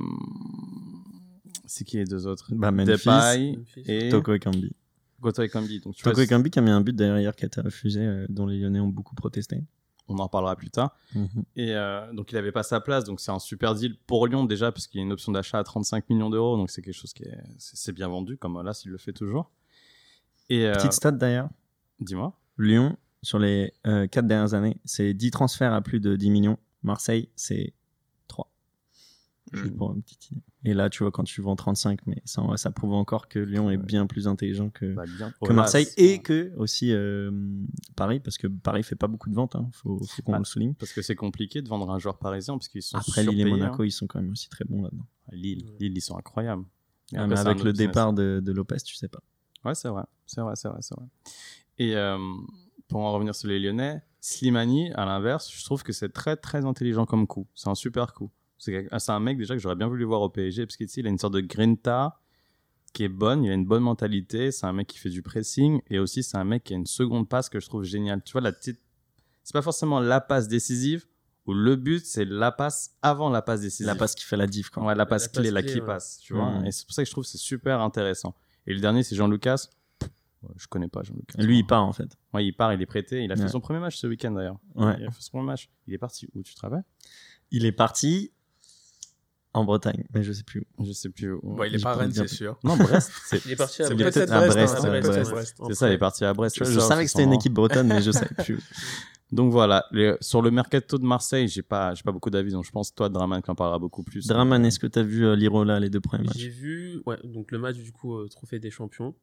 c'est 1.67 1.85
qui 1.85 1.97
les 1.97 2.05
deux 2.05 2.27
autres? 2.27 2.49
Bah, 2.55 2.71
Memphis, 2.71 2.93
Depay 2.93 3.57
Memphis. 3.57 3.83
et 3.87 4.09
Toko 4.11 4.35
Ekambi. 4.35 4.73
Goto 5.21 5.43
Ekambi. 5.43 5.81
Donc 5.81 5.95
tu 5.95 6.03
vois, 6.03 6.13
Toko 6.13 6.23
Ekambi 6.23 6.51
qui 6.51 6.59
a 6.59 6.63
mis 6.63 6.71
un 6.71 6.81
but 6.81 6.95
derrière 6.95 7.35
qui 7.35 7.45
a 7.45 7.47
été 7.47 7.61
refusé, 7.61 8.01
euh, 8.01 8.27
dont 8.29 8.47
les 8.47 8.59
Lyonnais 8.59 8.81
ont 8.81 8.89
beaucoup 8.89 9.15
protesté. 9.15 9.63
On 10.13 10.19
en 10.19 10.25
reparlera 10.25 10.57
plus 10.57 10.71
tard. 10.71 10.97
Et 11.57 11.75
euh, 11.75 12.13
donc 12.13 12.33
il 12.33 12.39
avait 12.39 12.53
pas 12.53 12.63
sa 12.63 12.81
place, 12.81 13.05
donc 13.05 13.21
c'est 13.21 13.31
un 13.31 13.39
super 13.39 13.75
deal 13.75 13.97
pour 14.07 14.27
Lyon 14.27 14.45
déjà 14.45 14.71
parce 14.73 14.87
qu'il 14.87 15.01
y 15.01 15.03
a 15.03 15.07
une 15.07 15.13
option 15.13 15.33
d'achat 15.33 15.59
à 15.59 15.65
35 15.65 16.09
millions 16.11 16.31
d'euros, 16.31 16.57
donc 16.57 16.71
c'est 16.71 16.83
quelque 16.83 16.95
chose 16.95 17.13
qui 17.13 17.25
est 17.25 17.39
c'est 17.59 17.93
bien 17.93 18.09
vendu 18.09 18.37
comme 18.37 18.61
là 18.63 18.73
s'il 18.73 18.91
le 18.91 18.99
fait 18.99 19.13
toujours. 19.13 19.51
Et 20.49 20.67
euh, 20.67 20.75
Petite 20.75 20.93
stat 20.93 21.13
d'ailleurs. 21.13 21.49
dis-moi. 22.01 22.39
Lyon, 22.59 22.97
sur 23.23 23.39
les 23.39 23.73
euh, 23.87 24.07
quatre 24.07 24.27
dernières 24.27 24.55
années, 24.55 24.77
c'est 24.85 25.15
10 25.15 25.31
transferts 25.31 25.73
à 25.73 25.81
plus 25.81 26.01
de 26.01 26.17
10 26.17 26.31
millions. 26.31 26.59
Marseille, 26.83 27.29
c'est 27.37 27.73
3. 27.73 27.73
Juste 29.53 29.73
Mm. 29.75 29.77
pour 29.77 29.95
une 29.95 30.03
petite 30.03 30.31
idée. 30.31 30.41
Et 30.65 30.75
là, 30.75 30.89
tu 30.91 31.03
vois, 31.03 31.11
quand 31.11 31.25
tu 31.25 31.41
vends 31.43 31.57
35, 31.57 32.01
mais 32.07 32.23
ça, 32.25 32.43
ça 32.57 32.71
prouve 32.71 32.93
encore 32.95 33.29
que 33.29 33.39
Lyon 33.39 33.71
est 33.71 33.77
bien 33.77 34.07
plus 34.07 34.29
intelligent 34.29 34.71
que, 34.71 34.95
Bah, 34.95 35.05
bien. 35.17 35.31
que 35.31 35.37
Voilà, 35.41 35.55
Marseille 35.55 35.87
et 35.97 36.21
que 36.23 36.53
aussi 36.57 36.93
euh, 36.93 37.31
Paris, 37.97 38.21
parce 38.21 38.39
que 38.39 38.47
Paris 38.47 38.83
fait 38.83 38.95
pas 38.97 39.09
beaucoup 39.09 39.29
de 39.31 39.35
ventes, 39.35 39.57
hein, 39.57 39.69
faut, 39.73 39.99
faut 40.05 40.23
qu'on 40.23 40.33
Bah, 40.33 40.39
le 40.39 40.45
souligne. 40.45 40.75
Parce 40.75 40.93
que 40.93 41.03
c'est 41.03 41.17
compliqué 41.17 41.63
de 41.63 41.69
vendre 41.69 41.91
un 41.91 41.99
joueur 41.99 42.19
parisien 42.19 42.55
parce 42.57 42.69
qu'ils 42.69 42.83
sont 42.83 42.99
Après, 42.99 43.25
Lille 43.25 43.41
et 43.41 43.45
Monaco, 43.45 43.83
hein. 43.83 43.87
ils 43.87 43.91
sont 43.93 44.07
quand 44.07 44.21
même 44.21 44.31
aussi 44.33 44.49
très 44.49 44.65
bons 44.65 44.83
là-dedans. 44.83 45.07
Lille, 45.33 45.67
Lille, 45.81 45.93
ils 45.97 46.01
sont 46.01 46.17
incroyables. 46.17 46.65
Et 47.13 47.17
Ah, 47.17 47.25
après, 47.25 47.35
mais 47.35 47.41
avec 47.41 47.63
le 47.65 47.73
départ 47.73 48.13
de, 48.13 48.41
de 48.45 48.53
Lopez, 48.53 48.77
tu 48.85 48.95
sais 48.95 49.09
pas. 49.09 49.21
Ouais, 49.65 49.75
c'est 49.75 49.89
vrai. 49.89 50.05
C'est 50.27 50.41
vrai, 50.41 50.55
c'est 50.57 50.69
vrai, 50.69 50.79
c'est 50.81 50.95
vrai. 50.97 51.07
Et 51.79 51.97
euh, 51.97 52.19
pour 52.89 53.01
en 53.01 53.13
revenir 53.13 53.35
sur 53.35 53.49
les 53.49 53.59
Lyonnais, 53.59 54.03
Slimani, 54.21 54.93
à 54.93 55.05
l'inverse, 55.05 55.51
je 55.53 55.65
trouve 55.65 55.83
que 55.83 55.93
c'est 55.93 56.11
très, 56.11 56.37
très 56.37 56.65
intelligent 56.65 57.07
comme 57.07 57.27
coup. 57.27 57.47
C'est 57.55 57.69
un 57.69 57.75
super 57.75 58.15
coup. 58.15 58.31
C'est 58.63 58.87
ah, 58.93 59.01
c'est 59.01 59.11
un 59.11 59.19
mec 59.19 59.39
déjà 59.39 59.55
que 59.55 59.61
j'aurais 59.61 59.75
bien 59.75 59.89
voulu 59.89 60.05
voir 60.05 60.21
au 60.21 60.29
PSG 60.29 60.67
parce 60.67 60.77
qu'il 60.77 61.07
a 61.07 61.11
une 61.11 61.19
sorte 61.19 61.35
de 61.35 61.41
grinta 61.41 62.21
qui 62.93 63.03
est 63.03 63.09
bonne, 63.09 63.43
il 63.43 63.51
a 63.51 63.55
une 63.55 63.65
bonne 63.65 63.83
mentalité, 63.83 64.53
c'est 64.53 64.67
un 64.67 64.73
mec 64.73 64.87
qui 64.87 64.99
fait 64.99 65.11
du 65.11 65.21
pressing 65.21 65.81
et 65.89 65.99
aussi 65.99 66.23
c'est 66.23 66.37
un 66.37 66.45
mec 66.45 66.63
qui 66.63 66.73
a 66.73 66.77
une 66.77 66.87
seconde 66.87 67.29
passe 67.29 67.49
que 67.49 67.59
je 67.59 67.67
trouve 67.67 67.83
géniale. 67.83 68.23
Tu 68.25 68.31
vois, 68.31 68.41
la 68.41 68.53
petite. 68.53 68.81
C'est 69.43 69.53
pas 69.53 69.63
forcément 69.63 69.99
la 69.99 70.21
passe 70.21 70.47
décisive 70.47 71.07
ou 71.47 71.55
le 71.55 71.75
but, 71.75 72.07
c'est 72.07 72.25
la 72.25 72.53
passe 72.53 72.95
avant 73.03 73.31
la 73.31 73.43
passe 73.43 73.63
décisive. 73.63 73.89
La 73.89 73.97
passe 73.97 74.15
qui 74.15 74.25
fait 74.25 74.37
la 74.37 74.47
diff, 74.47 74.71
quoi. 74.71 74.85
Ouais, 74.85 74.95
la 74.95 75.07
passe 75.07 75.27
clé, 75.27 75.51
la 75.51 75.63
clé, 75.63 75.73
qui 75.73 75.81
ouais. 75.81 75.87
passe, 75.87 76.21
tu 76.21 76.33
vois. 76.33 76.53
Mhm. 76.53 76.67
Et 76.67 76.71
c'est 76.71 76.87
pour 76.87 76.95
ça 76.95 77.03
que 77.03 77.07
je 77.07 77.11
trouve 77.11 77.25
que 77.25 77.31
c'est 77.31 77.39
super 77.39 77.81
intéressant. 77.81 78.37
Et 78.69 78.75
le 78.75 78.79
dernier, 78.79 79.03
c'est 79.03 79.17
Jean-Lucas. 79.17 79.71
Je 80.55 80.69
connais 80.69 80.87
pas 80.87 81.03
Jean-Lucas. 81.03 81.43
Lui, 81.43 81.59
il 81.59 81.67
part 81.67 81.85
en 81.85 81.93
fait. 81.93 82.17
Ouais, 82.33 82.47
il 82.47 82.53
part, 82.53 82.73
il 82.73 82.81
est 82.81 82.87
prêté. 82.87 83.25
Il 83.25 83.33
a 83.33 83.37
fait 83.37 83.49
son 83.49 83.61
premier 83.61 83.81
match 83.81 83.97
ce 83.97 84.07
week-end 84.07 84.31
d'ailleurs. 84.31 84.61
Ouais. 84.77 84.95
Il 85.01 85.07
a 85.07 85.11
fait 85.11 85.21
son 85.21 85.33
premier 85.33 85.47
match. 85.47 85.69
Il 85.89 85.95
est 85.95 85.99
parti 85.99 86.29
où, 86.33 86.45
tu 86.45 86.55
te 86.55 86.61
rappelles? 86.61 86.85
Il 87.51 87.65
est 87.65 87.73
parti 87.73 88.33
en 89.55 89.65
Bretagne, 89.65 90.05
mais 90.15 90.23
je 90.23 90.33
sais 90.33 90.45
plus 90.45 90.65
où. 90.79 90.85
Je 90.85 90.93
sais 90.93 91.11
plus 91.11 91.33
où. 91.33 91.41
Bon, 91.43 91.65
il 91.65 91.75
est 91.75 91.83
pas 91.83 91.95
peux 91.95 92.01
Rennes, 92.01 92.13
c'est 92.13 92.29
sûr. 92.29 92.59
Non, 92.65 92.77
Brest. 92.77 93.11
Il 93.47 93.53
est 93.53 93.57
parti 93.57 93.83
à 93.83 93.91
Brest. 93.91 94.15
peut-être 94.15 94.33
à 94.33 94.41
Brest, 94.47 94.57
Brest, 94.57 94.75
hein, 94.77 94.91
ouais, 94.91 95.01
peut-être 95.01 95.13
Brest. 95.13 95.31
Brest. 95.31 95.57
c'est 95.69 95.75
ça, 95.75 95.89
il 95.89 95.93
est 95.93 95.99
parti 95.99 96.25
à 96.25 96.33
Brest. 96.33 96.65
Je, 96.65 96.81
savais 96.81 97.05
que 97.05 97.11
c'était 97.11 97.25
une 97.25 97.33
équipe 97.35 97.53
bretonne, 97.53 97.89
mais 97.89 98.01
je 98.01 98.11
savais 98.13 98.35
plus. 98.43 98.57
où. 98.57 98.61
Donc 99.35 99.51
voilà, 99.51 99.85
les- 99.93 100.17
sur 100.21 100.43
le 100.43 100.51
mercato 100.51 100.99
de 100.99 101.05
Marseille, 101.05 101.49
j'ai 101.49 101.63
pas, 101.63 101.95
j'ai 101.95 102.03
pas 102.03 102.13
beaucoup 102.13 102.29
d'avis, 102.31 102.53
donc 102.53 102.65
je 102.65 102.71
pense 102.71 102.95
toi, 102.95 103.09
Draman, 103.09 103.41
qui 103.43 103.51
en 103.51 103.55
parlera 103.55 103.79
beaucoup 103.79 104.03
plus. 104.03 104.27
Draman, 104.27 104.65
est-ce 104.65 104.79
que 104.79 104.87
tu 104.87 104.99
as 104.99 105.03
vu 105.03 105.27
euh, 105.27 105.35
Lirola 105.35 105.81
les 105.81 105.89
deux 105.91 106.01
premiers 106.01 106.25
matchs? 106.25 106.37
J'ai 106.37 106.49
vu, 106.51 107.03
ouais, 107.07 107.17
donc 107.25 107.51
le 107.51 107.59
match 107.59 107.77
du 107.77 107.93
coup 107.93 108.15
euh, 108.17 108.29
Trophée 108.29 108.59
des 108.59 108.71
Champions. 108.71 109.15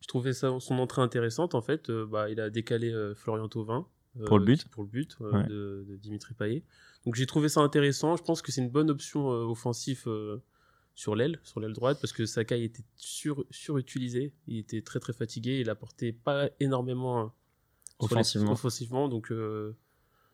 Je 0.00 0.06
trouvais 0.06 0.32
ça, 0.32 0.52
son 0.60 0.78
entrée 0.78 1.02
intéressante 1.02 1.56
en 1.56 1.62
fait. 1.62 1.90
Euh, 1.90 2.06
bah, 2.06 2.30
il 2.30 2.40
a 2.40 2.50
décalé 2.50 2.92
euh, 2.92 3.14
Florian 3.16 3.48
Thauvin 3.48 3.86
Pour 4.26 4.38
le 4.38 4.44
but. 4.44 4.68
pour 4.68 4.82
le 4.84 4.88
but 4.88 5.16
euh, 5.20 5.32
Ouais. 5.32 5.46
de, 5.48 5.84
de 5.88 5.96
Dimitri 5.96 6.34
Payet. 6.34 6.62
Donc 7.04 7.14
j'ai 7.14 7.26
trouvé 7.26 7.48
ça 7.48 7.60
intéressant. 7.60 8.16
Je 8.16 8.22
pense 8.22 8.42
que 8.42 8.50
c'est 8.52 8.60
une 8.60 8.70
bonne 8.70 8.90
option 8.90 9.30
euh, 9.32 9.44
offensive 9.44 10.02
euh, 10.06 10.38
sur 10.94 11.14
l'aile, 11.14 11.38
sur 11.44 11.60
l'aile 11.60 11.72
droite, 11.72 11.98
parce 12.00 12.12
que 12.12 12.26
Sakai 12.26 12.62
était 12.64 12.82
sur, 12.96 13.44
surutilisé. 13.50 14.32
Il 14.48 14.58
était 14.58 14.82
très 14.82 14.98
très 15.00 15.12
fatigué. 15.12 15.60
Il 15.60 15.70
apportait 15.70 16.12
pas 16.12 16.48
énormément 16.60 17.20
euh, 17.20 17.24
les- 18.00 18.06
Offensivement. 18.52 19.08
Donc 19.08 19.30
euh, 19.30 19.76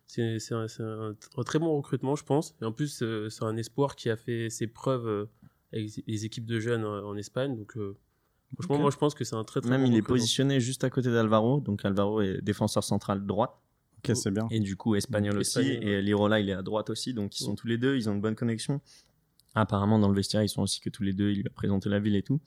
c'est 0.07 0.39
un, 0.53 0.69
c'est 0.69 0.83
un- 0.83 1.15
un 1.37 1.43
très 1.45 1.59
bon 1.59 1.77
recrutement, 1.77 2.17
je 2.17 2.25
pense. 2.25 2.55
Et 2.61 2.65
en 2.65 2.73
plus, 2.73 3.03
euh, 3.03 3.29
c'est 3.31 3.45
un 3.45 3.57
espoir 3.57 3.97
qui 3.97 4.11
a 4.11 4.17
fait 4.17 4.51
ses 4.51 4.67
preuves 4.67 5.07
euh, 5.07 5.27
avec 5.73 5.91
les 6.07 6.25
équipes 6.25 6.47
de 6.47 6.61
jeunes 6.61 6.85
euh, 6.85 7.05
en 7.05 7.17
Espagne. 7.17 7.57
Donc 7.57 7.77
euh, 7.77 7.97
franchement, 8.55 8.79
moi 8.79 8.91
je 8.91 8.97
pense 8.97 9.15
que 9.15 9.25
c'est 9.25 9.35
un 9.37 9.45
très 9.45 9.61
très 9.61 9.71
Même 9.71 9.83
bon 9.85 9.91
il 9.91 9.97
est 9.97 10.03
positionné 10.03 10.61
juste 10.61 10.85
à 10.85 10.91
côté 10.91 11.11
d'Alvaro, 11.11 11.61
donc 11.61 11.85
Alvaro 11.85 12.21
est 12.21 12.41
défenseur 12.43 12.85
central 12.85 13.25
droite 13.27 13.53
C'est 14.15 14.31
bien. 14.31 14.47
et 14.51 14.61
du 14.61 14.77
coup 14.77 14.95
espagnol 14.97 15.39
aussi. 15.39 15.59
Espagnol, 15.61 15.85
ouais. 15.85 15.91
Et 15.93 16.03
Lirola 16.03 16.41
il 16.41 16.49
est 16.51 16.53
à 16.55 16.63
droite 16.63 16.91
aussi, 16.91 17.15
donc 17.15 17.39
ils 17.41 17.45
sont 17.45 17.53
Mm. 17.53 17.57
tous 17.57 17.67
les 17.67 17.79
deux, 17.79 17.97
ils 17.97 18.09
ont 18.11 18.13
une 18.15 18.21
bonne 18.21 18.35
connexion. 18.35 18.81
Apparemment 19.55 19.99
dans 19.99 20.09
le 20.09 20.15
vestiaire 20.15 20.43
ils 20.43 20.49
sont 20.49 20.63
aussi 20.63 20.81
que 20.81 20.91
tous 20.91 21.03
les 21.05 21.13
deux, 21.13 21.31
il 21.31 21.37
lui 21.41 21.47
a 21.47 21.51
présenté 21.51 21.89
la 21.89 22.01
ville 22.01 22.17
et 22.17 22.23
tout. 22.23 22.41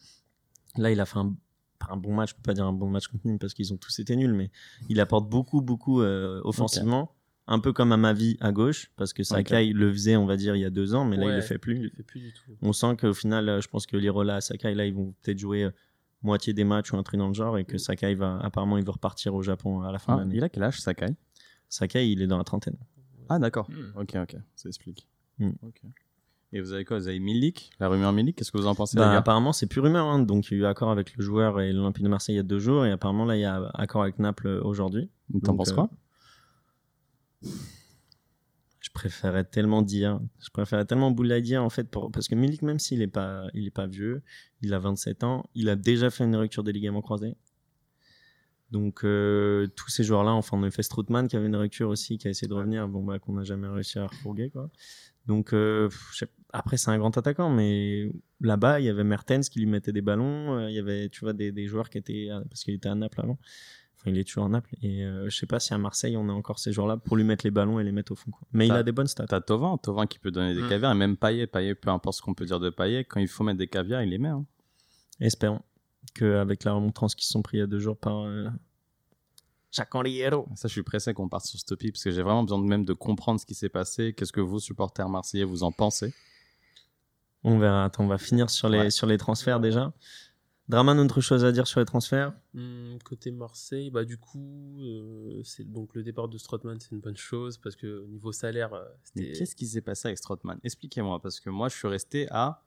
Là 0.78 0.92
il 0.92 1.00
a 1.00 1.06
fait 1.06 1.18
un, 1.20 1.34
pas 1.80 1.88
un 1.92 1.98
bon 1.98 2.14
match, 2.14 2.32
je 2.32 2.36
peux 2.36 2.42
pas 2.44 2.54
dire 2.54 2.66
un 2.66 2.74
bon 2.74 2.90
match 2.90 3.08
contre 3.08 3.26
Nîmes 3.26 3.40
parce 3.40 3.54
qu'ils 3.54 3.74
ont 3.74 3.78
tous 3.78 3.98
été 4.00 4.16
nuls, 4.16 4.34
mais 4.34 4.52
il 4.90 5.00
apporte 5.00 5.30
beaucoup 5.30 5.62
beaucoup 5.62 6.02
euh, 6.02 6.42
offensivement. 6.44 7.14
Un 7.50 7.60
peu 7.60 7.72
comme 7.72 7.94
à 7.94 7.98
ma 7.98 8.12
vie 8.12 8.36
à 8.42 8.52
gauche, 8.52 8.92
parce 8.98 9.14
que 9.14 9.24
Sakai 9.24 9.72
le 9.72 9.90
faisait, 9.94 10.18
on 10.18 10.26
va 10.26 10.36
dire, 10.36 10.58
il 10.58 10.60
y 10.62 10.66
a 10.66 10.70
deux 10.70 10.94
ans, 10.96 11.06
mais 11.06 11.16
là 11.16 11.28
il 11.28 11.36
le 11.36 11.40
fait 11.42 11.58
plus. 11.58 11.78
Il 11.78 11.84
le 11.84 11.90
fait 11.92 12.04
plus 12.04 12.20
du 12.20 12.34
tout. 12.34 12.52
on 12.62 12.74
sent 12.74 12.98
qu'au 13.00 13.14
final, 13.14 13.48
euh, 13.48 13.62
je 13.62 13.70
pense 13.70 13.86
que 13.86 13.96
Lirola, 13.96 14.42
Sakai, 14.42 14.76
là, 14.76 14.86
ils 14.86 14.94
vont 14.94 15.14
peut-être 15.22 15.40
jouer 15.40 15.64
euh, 15.64 15.72
moitié 16.24 16.52
des 16.52 16.66
matchs 16.66 16.92
ou 16.92 16.98
un 16.98 17.04
truc 17.04 17.18
dans 17.20 17.30
le 17.30 17.34
genre 17.34 17.58
et 17.58 17.64
que 17.64 17.78
Sakai 17.78 18.16
va, 18.16 18.38
apparemment, 18.42 18.78
il 18.78 18.84
va 18.84 18.92
repartir 18.92 19.34
au 19.34 19.44
Japon 19.44 19.80
à 19.84 19.94
la 19.94 19.98
fin 19.98 20.12
Ah, 20.12 20.16
de 20.18 20.22
l'année. 20.24 20.36
il 20.36 20.44
a 20.44 20.50
quel 20.50 20.64
âge, 20.64 20.82
Sakai? 20.82 21.16
Sakai, 21.70 22.10
il 22.12 22.22
est 22.22 22.28
dans 22.28 22.38
la 22.38 22.44
trentaine. 22.44 22.78
Ah, 23.30 23.40
d'accord. 23.40 23.70
Hmm. 23.70 24.00
Ok, 24.00 24.16
ok, 24.16 24.36
ça 24.56 24.70
explique. 24.70 25.08
Ok. 25.40 25.82
Et 26.54 26.62
vous 26.62 26.72
avez 26.72 26.86
quoi? 26.86 26.98
Vous 26.98 27.08
avez 27.10 27.20
Milik, 27.20 27.72
la 27.80 27.90
rumeur 27.90 28.14
Milik? 28.14 28.38
Qu'est-ce 28.38 28.52
que 28.54 28.58
vous 28.58 28.68
en 28.68 28.76
pensez, 28.76 28.96
Bah, 28.98 29.12
apparemment, 29.18 29.52
c'est 29.52 29.68
plus 29.68 29.82
rumeur, 29.82 30.06
hein. 30.08 30.20
donc 30.20 30.50
il 30.50 30.54
y 30.54 30.58
a 30.58 30.64
eu 30.64 30.66
accord 30.66 30.90
avec 30.90 31.16
le 31.18 31.24
joueur 31.24 31.60
et 31.60 31.74
l'Olympique 31.74 32.04
de 32.04 32.10
Marseille 32.10 32.36
il 32.36 32.38
y 32.38 32.40
a 32.40 32.44
deux 32.44 32.60
jours 32.60 32.86
et 32.86 32.92
apparemment, 32.92 33.26
là, 33.26 33.36
il 33.36 33.42
y 33.42 33.46
a 33.46 33.70
accord 33.74 34.04
avec 34.04 34.18
Naples 34.18 34.48
euh, 34.48 34.62
aujourd'hui. 34.64 35.10
T'en 35.44 35.56
penses 35.58 35.72
euh, 35.72 35.76
quoi? 35.76 35.90
Je 38.80 38.90
préférais 38.94 39.44
tellement 39.44 39.82
dire, 39.82 40.22
je 40.40 40.50
préférais 40.50 40.86
tellement 40.86 41.12
Boulaye 41.12 41.42
dire 41.42 41.62
en 41.62 41.70
fait, 41.70 41.90
pour, 41.90 42.10
parce 42.12 42.30
que 42.30 42.36
Milik, 42.36 42.62
même 42.62 42.80
s'il 42.80 43.02
est 43.02 43.08
pas, 43.08 43.44
il 43.54 43.68
est 43.68 43.72
pas 43.72 43.86
vieux, 43.86 44.24
il 44.62 44.74
a 44.74 44.80
27 44.80 45.24
ans, 45.26 45.46
il 45.54 45.68
a 45.68 45.76
déjà 45.76 46.10
fait 46.10 46.24
une 46.24 46.36
rupture 46.38 46.64
des 46.64 46.72
ligaments 46.72 47.02
croisés. 47.02 47.36
Donc 48.72 49.04
euh, 49.06 49.68
tous 49.76 49.90
ces 49.90 50.04
joueurs-là, 50.04 50.32
enfin 50.34 50.58
on 50.58 50.64
a 50.64 50.72
fait 50.72 50.84
Strootman 50.84 51.28
qui 51.30 51.38
avait 51.38 51.48
une 51.48 51.56
rupture 51.56 51.88
aussi, 51.90 52.18
qui 52.18 52.28
a 52.28 52.32
essayé 52.32 52.50
de 52.50 52.54
revenir, 52.54 52.88
bon 52.90 53.02
bah 53.04 53.18
qu'on 53.18 53.34
n'a 53.34 53.44
jamais 53.44 53.68
réussi 53.68 53.98
à 53.98 54.08
refourguer 54.08 54.50
quoi. 54.50 54.70
Donc 55.26 55.54
euh, 55.54 55.90
après 56.52 56.76
c'est 56.78 56.92
un 56.92 56.98
grand 56.98 57.18
attaquant, 57.18 57.50
mais 57.50 58.12
là-bas 58.42 58.80
il 58.82 58.86
y 58.86 58.90
avait 58.90 59.06
Mertens 59.06 59.48
qui 59.50 59.60
lui 59.60 59.68
mettait 59.68 59.94
des 59.94 60.02
ballons, 60.02 60.58
euh, 60.58 60.70
il 60.70 60.76
y 60.76 60.80
avait 60.80 61.08
tu 61.10 61.22
vois 61.22 61.32
des, 61.34 61.52
des 61.54 61.66
joueurs 61.68 61.90
qui 61.90 61.98
étaient 61.98 62.28
parce 62.50 62.64
qu'il 62.66 62.74
était 62.74 62.90
à 62.90 62.96
Naples 62.96 63.22
avant. 63.22 63.38
Enfin, 64.00 64.12
il 64.12 64.18
est 64.20 64.26
toujours 64.26 64.44
à 64.46 64.50
Naples 64.50 64.76
et 64.84 65.02
je 65.26 65.36
sais 65.36 65.48
pas 65.48 65.60
si 65.60 65.74
à 65.74 65.78
Marseille 65.80 66.16
on 66.18 66.28
a 66.30 66.32
encore 66.34 66.60
ces 66.60 66.72
joueurs-là 66.72 66.98
pour 66.98 67.16
lui 67.18 67.24
mettre 67.24 67.46
les 67.46 67.52
ballons 67.52 67.80
et 67.80 67.84
les 67.84 67.92
mettre 67.92 68.12
au 68.12 68.16
fond. 68.16 68.30
Quoi. 68.32 68.48
Mais 68.52 68.68
il 68.68 68.72
a 68.74 68.84
des 68.84 68.92
bonnes 68.92 69.08
stats. 69.08 69.26
T'as 69.28 69.42
Tovin, 69.42 69.76
Tovin 69.78 70.06
qui 70.06 70.20
peut 70.20 70.30
donner 70.30 70.54
des 70.54 70.62
Hmm. 70.62 70.70
caviars, 70.70 70.92
et 70.92 70.96
même 70.96 71.18
Payet, 71.18 71.48
Payet, 71.48 71.74
peu 71.74 71.90
importe 71.90 72.18
ce 72.18 72.22
qu'on 72.22 72.36
peut 72.36 72.46
dire 72.46 72.60
de 72.60 72.70
Payet, 72.70 73.06
quand 73.06 73.20
il 73.20 73.28
faut 73.28 73.44
mettre 73.44 73.58
des 73.58 73.68
caviars, 73.68 74.04
il 74.04 74.10
les 74.12 74.18
met. 74.20 74.28
hein. 74.28 74.46
Espérons 75.20 75.62
qu'avec 76.14 76.64
la 76.64 76.74
remontrance 76.74 77.16
qui 77.16 77.26
se 77.26 77.32
sont 77.32 77.42
pris 77.42 77.58
il 77.58 77.60
y 77.62 77.64
a 77.64 77.68
deux 77.68 77.80
jours 77.80 77.98
par 77.98 78.26
euh. 78.26 78.48
Ça, 79.70 79.86
je 80.64 80.68
suis 80.68 80.82
pressé 80.84 81.14
qu'on 81.14 81.30
parte 81.30 81.46
sur 81.46 81.60
ce 81.60 81.66
topic, 81.66 81.94
parce 81.94 82.04
que 82.04 82.10
j'ai 82.12 82.24
vraiment 82.24 82.42
besoin 82.44 82.58
de 82.60 82.64
même 82.64 82.84
de 82.86 82.94
comprendre 82.94 83.40
ce 83.40 83.46
qui 83.46 83.54
s'est 83.54 83.70
passé. 83.70 84.14
Qu'est-ce 84.14 84.32
que 84.32 84.42
vous, 84.42 84.60
supporters 84.60 85.08
marseillais, 85.10 85.44
vous 85.44 85.62
en 85.64 85.72
pensez? 85.72 86.14
On 87.44 87.60
verra. 87.60 87.86
Attends, 87.86 88.06
on 88.06 88.08
va 88.08 88.18
finir 88.18 88.50
sur 88.50 88.70
les, 88.70 88.80
Ouais. 88.80 88.90
sur 88.90 89.06
les 89.08 89.18
transferts 89.18 89.60
déjà. 89.60 89.94
Draman, 90.68 91.00
autre 91.00 91.22
chose 91.22 91.46
à 91.46 91.52
dire 91.52 91.66
sur 91.68 91.80
les 91.80 91.86
transferts? 91.86 92.34
Hum, 92.56 92.98
côté 93.06 93.32
Marseille, 93.32 93.90
bah 93.90 94.04
du 94.04 94.18
coup, 94.18 94.82
euh, 94.82 95.42
c'est 95.44 95.64
donc 95.64 95.94
le 95.96 96.04
départ 96.04 96.28
de 96.28 96.38
Strootman, 96.38 96.78
c'est 96.80 96.92
une 96.92 97.00
bonne 97.00 97.16
chose 97.16 97.58
parce 97.58 97.76
que 97.78 98.00
au 98.04 98.08
niveau 98.08 98.32
salaire, 98.34 98.74
euh, 98.74 98.84
Mais 99.16 99.24
c'était 99.28 99.40
qu'est-ce 99.40 99.56
qui 99.56 99.66
s'est 99.68 99.82
passé 99.82 100.10
avec 100.10 100.18
Strootman? 100.18 100.60
Expliquez-moi, 100.64 101.22
parce 101.22 101.40
que 101.40 101.50
moi, 101.50 101.70
je 101.70 101.76
suis 101.78 101.88
resté 101.88 102.28
à 102.32 102.64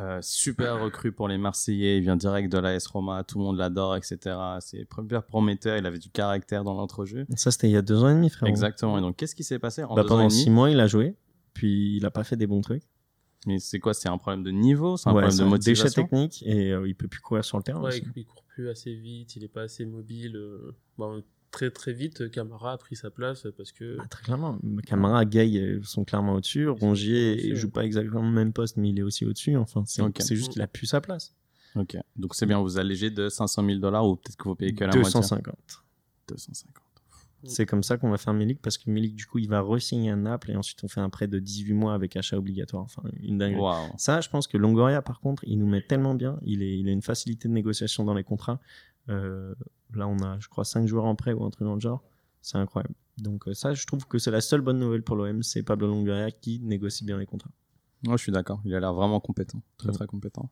euh, 0.00 0.18
super 0.22 0.80
recrue 0.80 1.12
pour 1.12 1.28
les 1.28 1.38
Marseillais. 1.38 1.98
Il 1.98 2.02
vient 2.02 2.16
direct 2.16 2.50
de 2.50 2.58
l'AS 2.58 2.86
Roma, 2.86 3.24
tout 3.24 3.38
le 3.38 3.44
monde 3.44 3.58
l'adore, 3.58 3.94
etc. 3.96 4.18
C'est 4.60 4.86
hyper 4.98 5.22
prometteur. 5.24 5.76
Il 5.76 5.86
avait 5.86 5.98
du 5.98 6.10
caractère 6.10 6.64
dans 6.64 6.74
l'entrejeu. 6.74 7.26
Ça, 7.36 7.50
c'était 7.50 7.68
il 7.68 7.72
y 7.72 7.76
a 7.76 7.82
deux 7.82 8.02
ans 8.02 8.08
et 8.08 8.14
demi, 8.14 8.30
frère. 8.30 8.48
Exactement. 8.48 8.98
Et 8.98 9.00
donc, 9.00 9.16
qu'est-ce 9.16 9.34
qui 9.34 9.44
s'est 9.44 9.58
passé 9.58 9.84
en 9.84 9.94
Bah, 9.94 10.02
deux 10.02 10.02
ans 10.02 10.04
et 10.04 10.08
pendant 10.08 10.28
demi 10.28 10.40
six 10.40 10.50
mois, 10.50 10.70
il 10.70 10.80
a 10.80 10.86
joué. 10.86 11.16
Puis 11.54 11.96
il 11.96 12.06
a 12.06 12.10
pas 12.10 12.24
fait 12.24 12.36
des 12.36 12.46
bons 12.46 12.62
trucs. 12.62 12.82
Mais 13.46 13.58
c'est 13.58 13.80
quoi? 13.80 13.92
C'est 13.92 14.08
un 14.08 14.18
problème 14.18 14.42
de 14.44 14.50
niveau? 14.52 14.96
C'est 14.96 15.08
un 15.08 15.12
Ouais, 15.12 15.22
problème 15.22 15.30
c'est 15.32 15.42
de 15.42 15.48
un 15.48 15.58
déchet 15.58 15.82
motivation? 15.84 16.02
technique 16.04 16.42
et 16.46 16.70
euh, 16.72 16.86
il 16.88 16.94
peut 16.94 17.08
plus 17.08 17.20
courir 17.20 17.44
sur 17.44 17.56
le 17.58 17.62
terrain. 17.64 17.80
Ouais, 17.82 17.88
aussi. 17.88 18.02
il, 18.16 18.22
il 18.22 18.24
court 18.24 18.44
plus 18.54 18.68
assez 18.70 18.94
vite, 18.94 19.34
il 19.36 19.42
est 19.44 19.48
pas 19.48 19.62
assez 19.62 19.84
mobile. 19.84 20.36
euh, 20.36 20.74
bon, 20.96 21.22
très 21.52 21.70
très 21.70 21.92
vite, 21.92 22.28
Camara 22.32 22.72
a 22.72 22.78
pris 22.78 22.96
sa 22.96 23.10
place 23.10 23.46
parce 23.56 23.70
que 23.70 23.96
Ah, 24.00 24.08
très 24.08 24.24
clairement. 24.24 24.58
Camara, 24.84 25.24
Gay 25.24 25.78
sont 25.84 26.04
clairement 26.04 26.34
au-dessus. 26.34 26.68
Rongier 26.68 27.50
ouais. 27.50 27.54
joue 27.54 27.70
pas 27.70 27.84
exactement 27.84 28.22
le 28.22 28.32
même 28.32 28.52
poste, 28.52 28.76
mais 28.76 28.88
il 28.88 28.98
est 28.98 29.02
aussi 29.02 29.24
au-dessus. 29.24 29.56
Enfin, 29.56 29.84
c'est 29.86 30.34
juste 30.34 30.52
qu'il 30.52 30.62
a 30.62 30.66
plus 30.66 30.86
sa 30.86 31.00
place. 31.00 31.36
Ok. 31.76 31.96
Donc, 32.16 32.34
c'est 32.34 32.46
bien, 32.46 32.60
vous 32.60 32.78
allégez 32.78 33.10
de 33.10 33.28
500 33.28 33.64
000 33.64 33.78
dollars 33.78 34.06
ou 34.06 34.16
peut-être 34.16 34.36
que 34.36 34.44
vous 34.44 34.54
payez 34.54 34.74
que 34.74 34.84
la 34.84 34.94
moitié? 34.94 35.20
250. 35.20 35.56
250. 36.28 36.74
C'est 37.44 37.66
comme 37.66 37.82
ça 37.82 37.96
qu'on 37.96 38.10
va 38.10 38.18
faire 38.18 38.32
Milik 38.34 38.60
parce 38.60 38.78
que 38.78 38.88
Milik, 38.88 39.16
du 39.16 39.26
coup, 39.26 39.38
il 39.38 39.48
va 39.48 39.60
re-signer 39.60 40.10
à 40.10 40.16
Naples 40.16 40.52
et 40.52 40.56
ensuite 40.56 40.82
on 40.84 40.88
fait 40.88 41.00
un 41.00 41.10
prêt 41.10 41.26
de 41.26 41.40
18 41.40 41.72
mois 41.72 41.94
avec 41.94 42.16
achat 42.16 42.38
obligatoire. 42.38 42.84
Enfin, 42.84 43.02
une 43.20 43.38
dinguerie. 43.38 43.90
Ça, 43.96 44.20
je 44.20 44.28
pense 44.28 44.46
que 44.46 44.56
Longoria, 44.56 45.02
par 45.02 45.20
contre, 45.20 45.42
il 45.46 45.58
nous 45.58 45.66
met 45.66 45.82
tellement 45.82 46.14
bien. 46.14 46.38
Il, 46.42 46.62
est, 46.62 46.78
il 46.78 46.88
a 46.88 46.92
une 46.92 47.02
facilité 47.02 47.48
de 47.48 47.52
négociation 47.52 48.04
dans 48.04 48.14
les 48.14 48.22
contrats. 48.22 48.60
Euh, 49.08 49.54
là, 49.94 50.06
on 50.08 50.18
a, 50.18 50.38
je 50.38 50.48
crois, 50.48 50.64
5 50.64 50.86
joueurs 50.86 51.04
en 51.04 51.14
prêt 51.14 51.32
ou 51.32 51.44
un 51.44 51.50
truc 51.50 51.66
dans 51.66 51.74
le 51.74 51.80
genre. 51.80 52.02
C'est 52.40 52.58
incroyable. 52.58 52.94
Donc, 53.18 53.46
euh, 53.46 53.54
ça, 53.54 53.74
je 53.74 53.86
trouve 53.86 54.06
que 54.06 54.18
c'est 54.18 54.30
la 54.30 54.40
seule 54.40 54.60
bonne 54.60 54.78
nouvelle 54.78 55.02
pour 55.02 55.16
l'OM. 55.16 55.42
C'est 55.42 55.62
Pablo 55.62 55.88
Longoria 55.88 56.30
qui 56.30 56.60
négocie 56.60 57.04
bien 57.04 57.18
les 57.18 57.26
contrats. 57.26 57.50
Moi, 58.04 58.16
je 58.16 58.22
suis 58.22 58.32
d'accord. 58.32 58.60
Il 58.64 58.74
a 58.74 58.80
l'air 58.80 58.94
vraiment 58.94 59.20
compétent. 59.20 59.62
Très, 59.76 59.92
très 59.92 60.06
compétent. 60.06 60.50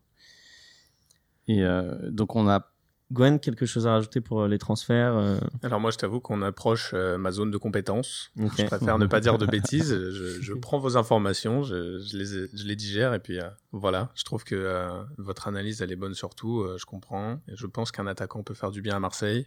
Et 1.48 1.64
euh, 1.64 2.10
donc, 2.10 2.36
on 2.36 2.48
a 2.48 2.72
Gwen, 3.12 3.40
quelque 3.40 3.66
chose 3.66 3.86
à 3.86 3.92
rajouter 3.92 4.20
pour 4.20 4.42
euh, 4.42 4.48
les 4.48 4.58
transferts 4.58 5.16
euh 5.16 5.38
Alors 5.62 5.80
moi, 5.80 5.90
je 5.90 5.98
t'avoue 5.98 6.20
qu'on 6.20 6.42
approche 6.42 6.92
euh, 6.94 7.18
ma 7.18 7.32
zone 7.32 7.50
de 7.50 7.58
compétence. 7.58 8.30
Je 8.36 8.64
préfère 8.66 8.98
ne 8.98 9.06
pas 9.06 9.20
dire 9.20 9.36
de 9.38 9.46
bêtises. 9.50 9.92
Je, 9.92 10.40
je 10.40 10.52
prends 10.54 10.78
vos 10.78 10.96
informations, 10.96 11.62
je, 11.64 11.98
je 11.98 12.16
les, 12.16 12.48
je 12.52 12.64
les 12.66 12.76
digère 12.76 13.12
et 13.14 13.18
puis 13.18 13.40
euh, 13.40 13.48
voilà. 13.72 14.10
Je 14.14 14.22
trouve 14.24 14.44
que 14.44 14.88
votre 15.18 15.48
analyse, 15.48 15.82
elle 15.82 15.90
est 15.90 15.96
bonne 15.96 16.14
surtout. 16.14 16.64
je 16.76 16.84
comprends. 16.84 17.40
Et 17.48 17.56
je 17.56 17.66
pense 17.66 17.90
qu'un 17.90 18.06
attaquant 18.06 18.42
peut 18.44 18.54
faire 18.54 18.70
du 18.70 18.80
bien 18.82 18.94
à 18.96 19.00
Marseille. 19.00 19.46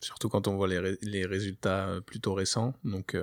Surtout 0.00 0.28
quand 0.28 0.48
on 0.48 0.56
voit 0.56 0.68
les, 0.68 0.78
ré- 0.78 0.98
les 1.02 1.26
résultats 1.26 1.88
plutôt 2.06 2.34
récents. 2.34 2.74
Donc, 2.84 3.16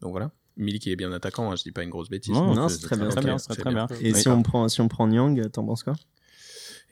donc 0.00 0.10
voilà. 0.10 0.30
Milik 0.56 0.86
est 0.86 0.94
bien 0.96 1.10
attaquant, 1.12 1.50
hein, 1.50 1.56
je 1.56 1.64
dis 1.64 1.72
pas 1.72 1.82
une 1.82 1.90
grosse 1.90 2.08
bêtise. 2.08 2.32
Non, 2.32 2.54
Non, 2.54 2.68
c'est 2.68 2.80
très 2.86 2.96
bien, 2.96 3.08
très 3.08 3.20
bien, 3.22 3.36
bien. 3.72 3.86
Et 4.00 4.12
Oui. 4.12 4.20
si 4.20 4.28
on 4.28 4.42
prend 4.44 4.68
si 4.68 4.80
on 4.80 4.86
prend 4.88 5.08
Nyang, 5.08 5.50
t'en 5.50 5.64
penses 5.64 5.82
quoi? 5.82 5.94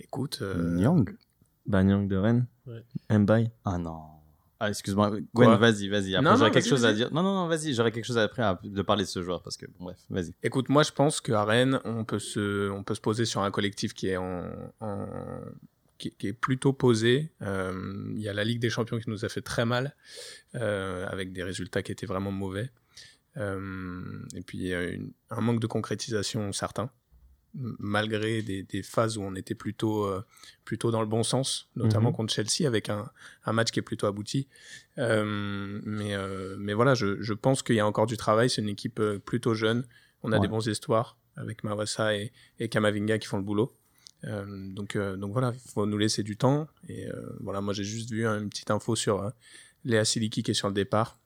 Écoute, 0.03 0.39
euh, 0.43 0.75
Nyang 0.77 1.17
Bah 1.67 1.83
Nyang 1.83 2.07
de 2.09 2.17
Rennes. 2.17 2.47
Ouais. 2.67 2.85
Mbaye. 3.19 3.51
Ah 3.65 3.79
non. 3.79 4.01
Ah, 4.61 4.69
excuse-moi. 4.69 5.11
Gwen, 5.11 5.27
Quoi 5.35 5.57
vas-y, 5.57 5.89
vas-y. 5.89 6.15
Après, 6.15 6.31
Non, 6.31 6.37
j'aurais 6.37 6.51
quelque 6.53 6.63
vas-y, 6.65 6.71
chose 6.71 6.85
à 6.85 6.93
dire. 6.93 7.13
Non, 7.13 7.23
non, 7.25 7.35
non, 7.35 7.49
vas-y. 7.49 7.75
J'aurais 7.75 7.91
quelque 7.91 8.05
chose 8.05 8.19
après 8.19 8.43
à, 8.43 8.61
de 8.63 8.83
parler 8.83 9.03
de 9.03 9.09
ce 9.09 9.21
joueur 9.23 9.43
parce 9.43 9.57
que, 9.57 9.67
bon, 9.67 9.87
bref, 9.87 9.99
vas-y. 10.09 10.35
Écoute, 10.45 10.69
moi 10.69 10.85
je 10.85 10.93
pense 10.93 11.21
qu'à 11.21 11.45
Rennes, 11.45 11.81
on 11.85 12.05
peut, 12.05 12.21
se, 12.21 12.71
on 12.71 12.85
peut 12.85 12.95
se 12.95 13.01
poser 13.01 13.25
sur 13.25 13.41
un 13.43 13.51
collectif 13.51 13.93
qui 13.93 14.07
est, 14.09 14.17
en, 14.17 14.45
en- 14.81 15.09
qui, 15.99 16.13
qui 16.13 16.29
est 16.29 16.33
plutôt 16.33 16.73
posé. 16.73 17.33
Euh, 17.43 18.13
Il 18.15 18.21
y 18.23 18.29
a 18.29 18.33
la 18.33 18.45
Ligue 18.45 18.61
des 18.61 18.71
Champions 18.71 18.99
qui 19.01 19.11
nous 19.11 19.25
a 19.25 19.29
fait 19.29 19.43
très 19.43 19.65
mal, 19.65 19.97
euh, 20.55 21.07
avec 21.09 21.33
des 21.33 21.43
résultats 21.43 21.83
qui 21.83 21.91
étaient 21.91 22.07
vraiment 22.07 22.31
mauvais. 22.31 22.71
Euh, 23.39 24.03
et 24.37 24.43
puis 24.43 24.59
il 24.59 24.67
y 24.67 24.75
a 24.75 24.83
une- 24.91 25.13
un 25.31 25.41
manque 25.41 25.59
de 25.61 25.67
concrétisation 25.67 26.53
certain, 26.53 26.91
malgré 27.55 28.41
des, 28.43 28.63
des 28.63 28.83
phases 28.83 29.19
où 29.19 29.23
on 29.23 29.35
était 29.35 29.55
plutôt, 29.55 30.05
euh, 30.07 30.25
plutôt 30.65 30.91
dans 30.91 31.01
le 31.01 31.07
bon 31.07 31.23
sens, 31.23 31.69
notamment 31.77 32.11
Mhm. 32.11 32.17
contre 32.17 32.33
Chelsea, 32.35 32.67
avec 32.67 32.89
un, 32.89 33.11
un 33.45 33.53
match 33.53 33.71
qui 33.71 33.79
est 33.79 33.83
plutôt 33.83 34.07
abouti. 34.07 34.49
Euh, 34.99 35.81
mais, 35.85 36.15
euh, 36.15 36.57
mais 36.59 36.73
voilà, 36.73 36.95
je, 36.95 37.21
je 37.21 37.35
pense 37.35 37.63
qu'il 37.63 37.75
y 37.77 37.81
a 37.81 37.87
encore 37.87 38.07
du 38.07 38.17
travail. 38.17 38.49
C'est 38.49 38.63
une 38.63 38.69
équipe 38.71 39.01
plutôt 39.25 39.55
jeune. 39.55 39.85
On 40.23 40.33
a 40.33 40.37
Ouais. 40.37 40.43
des 40.43 40.49
bons 40.49 40.67
histoires 40.67 41.17
avec 41.37 41.63
Mawassa 41.65 42.15
et, 42.17 42.33
et 42.59 42.69
Kamavinga 42.69 43.19
qui 43.19 43.27
font 43.27 43.39
le 43.39 43.43
boulot. 43.45 43.73
Donc, 44.25 44.97
donc 44.97 45.33
voilà, 45.33 45.53
il 45.53 45.71
faut 45.73 45.85
nous 45.85 45.99
laisser 45.99 46.23
du 46.23 46.37
temps. 46.37 46.69
Et 46.89 47.09
voilà, 47.41 47.61
moi 47.61 47.75
j'ai 47.75 47.83
juste 47.85 48.11
vu 48.13 48.25
hein, 48.25 48.39
une 48.41 48.49
petite 48.51 48.71
info 48.71 48.95
sur 48.95 49.33
Léa 49.85 50.05
Siliki 50.05 50.45
qui 50.45 50.53
est 50.53 50.55
sur 50.55 50.69
le 50.69 50.75
départ. 50.75 51.19